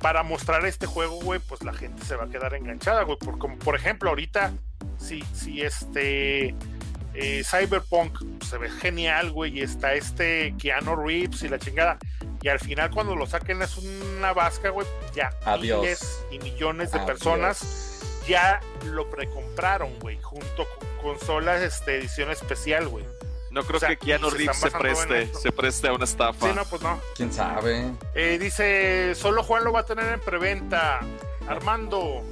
para 0.00 0.22
mostrar 0.22 0.64
este 0.64 0.86
juego, 0.86 1.20
güey, 1.20 1.40
pues 1.40 1.62
la 1.62 1.74
gente 1.74 2.04
se 2.04 2.16
va 2.16 2.24
a 2.24 2.28
quedar 2.28 2.54
enganchada, 2.54 3.02
güey. 3.02 3.18
Por, 3.18 3.38
como, 3.38 3.58
por 3.58 3.76
ejemplo, 3.76 4.08
ahorita, 4.08 4.54
si, 4.98 5.22
si 5.34 5.60
este 5.60 6.54
eh, 7.12 7.42
Cyberpunk 7.44 8.42
se 8.42 8.56
ve 8.56 8.70
genial, 8.70 9.30
güey, 9.30 9.58
y 9.58 9.62
está 9.62 9.92
este 9.92 10.54
Keanu 10.58 10.96
Reeves 10.96 11.42
y 11.42 11.48
la 11.48 11.58
chingada. 11.58 11.98
Y 12.40 12.48
al 12.48 12.60
final, 12.60 12.90
cuando 12.90 13.14
lo 13.14 13.26
saquen, 13.26 13.60
es 13.60 13.76
una 13.76 14.32
vasca, 14.32 14.70
güey, 14.70 14.86
ya 15.14 15.32
Adiós. 15.44 15.82
miles 15.82 16.24
y 16.30 16.38
millones 16.38 16.92
de 16.92 17.00
personas 17.00 17.85
ya 18.26 18.60
lo 18.84 19.08
precompraron, 19.10 19.98
güey, 20.00 20.20
junto 20.20 20.66
con 20.78 21.14
consolas, 21.14 21.62
este, 21.62 21.98
edición 21.98 22.30
especial, 22.30 22.88
güey. 22.88 23.04
No 23.50 23.62
creo 23.62 23.80
que 23.80 23.96
Keanu 23.96 24.28
Reeves 24.28 24.58
se 24.58 24.70
preste, 24.70 25.32
se 25.34 25.50
preste 25.50 25.88
a 25.88 25.94
una 25.94 26.04
estafa. 26.04 26.46
Sí, 26.46 26.52
no, 26.54 26.64
pues 26.66 26.82
no. 26.82 27.00
¿Quién 27.14 27.32
sabe? 27.32 27.90
Eh, 28.14 28.38
dice, 28.38 29.14
solo 29.14 29.42
Juan 29.42 29.64
lo 29.64 29.72
va 29.72 29.80
a 29.80 29.86
tener 29.86 30.12
en 30.12 30.20
preventa. 30.20 31.00
Armando, 31.48 32.22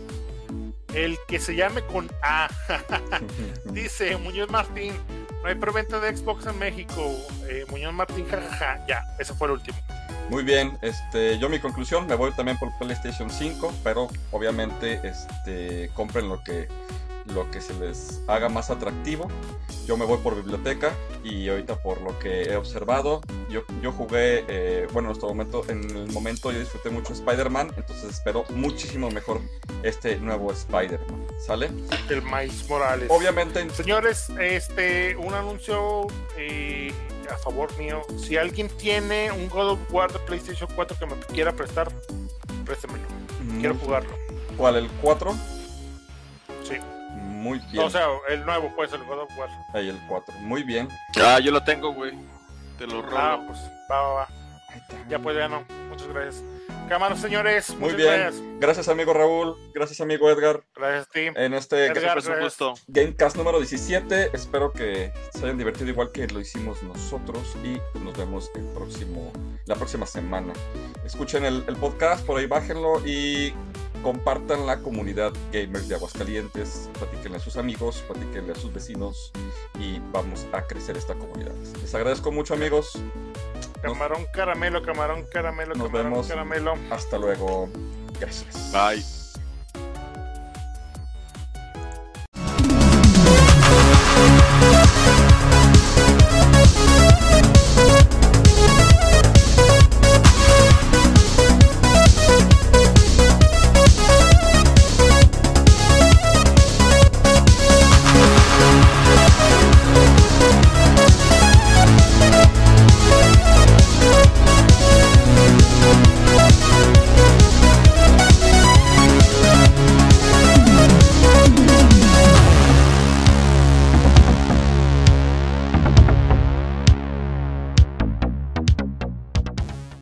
el 0.93 1.17
que 1.27 1.39
se 1.39 1.55
llame 1.55 1.83
con 1.87 2.11
A. 2.23 2.49
Dice 3.67 4.17
Muñoz 4.17 4.51
Martín, 4.51 4.93
no 5.45 5.51
hay 5.51 5.57
preventa 5.57 6.01
de 6.01 6.17
Xbox 6.17 6.47
en 6.47 6.59
México. 6.59 7.15
Eh, 7.51 7.67
Muñoz 7.71 7.93
Martín, 7.93 8.27
jajaja. 8.27 8.83
Ya, 8.89 9.05
ese 9.19 9.35
fue 9.35 9.49
el 9.49 9.53
último. 9.53 9.77
Muy 10.31 10.43
bien, 10.43 10.79
este, 10.81 11.39
yo 11.39 11.51
mi 11.51 11.59
conclusión, 11.59 12.07
me 12.07 12.15
voy 12.15 12.33
también 12.33 12.57
por 12.57 12.71
PlayStation 12.79 13.29
5, 13.29 13.75
pero 13.85 14.09
obviamente 14.31 15.01
este, 15.07 15.91
compren 15.93 16.31
lo 16.31 16.43
que, 16.43 16.67
lo 17.27 17.51
que 17.51 17.61
se 17.61 17.75
les 17.75 18.21
haga 18.27 18.49
más 18.49 18.71
atractivo. 18.71 19.29
Yo 19.87 19.97
me 19.97 20.05
voy 20.05 20.19
por 20.19 20.35
biblioteca 20.35 20.95
y 21.23 21.49
ahorita 21.49 21.77
por 21.83 22.01
lo 22.01 22.19
que 22.19 22.45
he 22.45 22.57
observado, 22.57 23.21
yo, 23.51 23.63
yo 23.83 23.93
jugué, 23.93 24.45
eh, 24.49 24.87
bueno, 24.93 25.11
en 25.11 25.13
este 25.13 25.27
momento, 25.27 25.65
en 25.69 25.85
el 25.91 26.13
momento 26.13 26.53
yo 26.53 26.59
disfruté 26.59 26.89
mucho 26.91 27.13
Spider-Man, 27.13 27.73
entonces 27.77 28.11
espero 28.11 28.45
muchísimo 28.51 29.11
mejor 29.11 29.41
este 29.83 30.17
nuevo 30.17 30.53
Spider-Man, 30.53 31.27
¿sale? 31.39 31.71
El 32.09 32.23
Miles 32.23 32.69
Morales. 32.69 33.11
Obviamente, 33.11 33.69
Señores, 33.71 34.31
este, 34.41 35.17
un 35.17 35.35
anuncio 35.35 36.07
eh, 36.39 36.93
a 37.31 37.37
favor 37.37 37.77
mío. 37.79 38.03
Si 38.17 38.37
alguien 38.37 38.69
tiene 38.69 39.31
un 39.33 39.49
God 39.49 39.73
of 39.73 39.79
War 39.93 40.13
de 40.13 40.19
PlayStation 40.21 40.69
4 40.75 40.99
que 40.99 41.07
me 41.07 41.15
quiera 41.33 41.53
prestar, 41.53 41.93
préstemelo. 42.65 43.05
Quiero 43.61 43.75
mm, 43.75 43.79
jugarlo. 43.81 44.25
¿cuál? 44.57 44.77
¿El 44.77 44.89
4? 45.03 45.35
Sí. 46.63 46.75
Muy 47.45 47.59
bien. 47.71 47.85
O 47.85 47.91
sea, 47.91 48.09
el 48.31 48.47
nuevo, 48.47 48.73
pues, 48.75 48.91
el 48.95 49.05
God 49.05 49.21
of 49.21 49.39
War. 49.39 49.51
Ahí 49.75 49.91
el 49.91 49.99
4, 50.09 50.35
muy 50.41 50.63
bien. 50.63 50.89
Ah, 51.23 51.39
yo 51.41 51.53
lo 51.53 51.63
tengo, 51.63 51.93
güey. 51.93 52.13
Te 52.79 52.87
lo 52.87 53.03
robo. 53.03 53.19
Ah, 53.19 53.45
pues, 53.47 53.59
va, 53.91 54.01
va, 54.01 54.15
va. 54.15 54.29
Ya 55.11 55.19
pues, 55.19 55.37
ya 55.37 55.47
no. 55.47 55.63
Muchas 55.91 56.09
gracias. 56.09 56.43
Cámaras, 56.89 57.21
señores. 57.21 57.69
Muy 57.71 57.93
muchas 57.93 57.97
bien. 57.97 58.09
gracias. 58.09 58.43
Gracias, 58.61 58.89
amigo 58.89 59.13
Raúl. 59.13 59.57
Gracias, 59.75 60.01
amigo 60.01 60.31
Edgar. 60.31 60.63
Gracias, 60.75 61.09
Tim. 61.11 61.35
En 61.37 61.53
este 61.53 61.85
Edgar, 61.85 62.17
es 62.17 62.27
un 62.27 62.41
gusto. 62.41 62.75
Gamecast 62.87 63.37
número 63.37 63.59
17. 63.59 64.31
Espero 64.33 64.73
que 64.73 65.13
se 65.35 65.45
hayan 65.45 65.59
divertido 65.59 65.91
igual 65.91 66.13
que 66.13 66.27
lo 66.27 66.41
hicimos 66.41 66.83
nosotros. 66.83 67.55
Y 67.63 67.79
pues, 67.93 68.03
nos 68.03 68.17
vemos 68.17 68.51
el 68.55 68.65
próximo, 68.69 69.31
la 69.67 69.75
próxima 69.75 70.07
semana. 70.07 70.55
Escuchen 71.05 71.45
el, 71.45 71.63
el 71.69 71.77
podcast, 71.77 72.25
por 72.25 72.41
ahí 72.41 72.47
bájenlo 72.47 73.07
y 73.07 73.53
compartan 74.05 74.67
la 74.67 74.79
comunidad 74.81 75.33
gamers 75.51 75.89
de 75.89 75.97
Aguascalientes. 75.97 76.91
Platíquenle 76.99 77.39
a 77.39 77.41
sus 77.41 77.57
amigos, 77.57 78.05
platíquenle 78.07 78.53
a 78.53 78.55
sus 78.55 78.73
vecinos 78.73 79.33
y 79.81 79.99
vamos 80.13 80.47
a 80.53 80.67
crecer 80.67 80.97
esta 80.97 81.15
comunidad. 81.15 81.55
Les 81.81 81.95
agradezco 81.95 82.31
mucho, 82.31 82.55
amigos. 82.55 82.93
Camarón 83.83 84.27
caramelo, 84.33 84.83
camarón 84.83 85.25
caramelo, 85.33 85.75
Nos 85.75 85.89
camarón 85.89 86.13
vemos. 86.13 86.29
caramelo. 86.29 86.75
Hasta 86.91 87.19
luego. 87.19 87.69
Gracias. 88.21 88.73
Bye. 88.73 89.24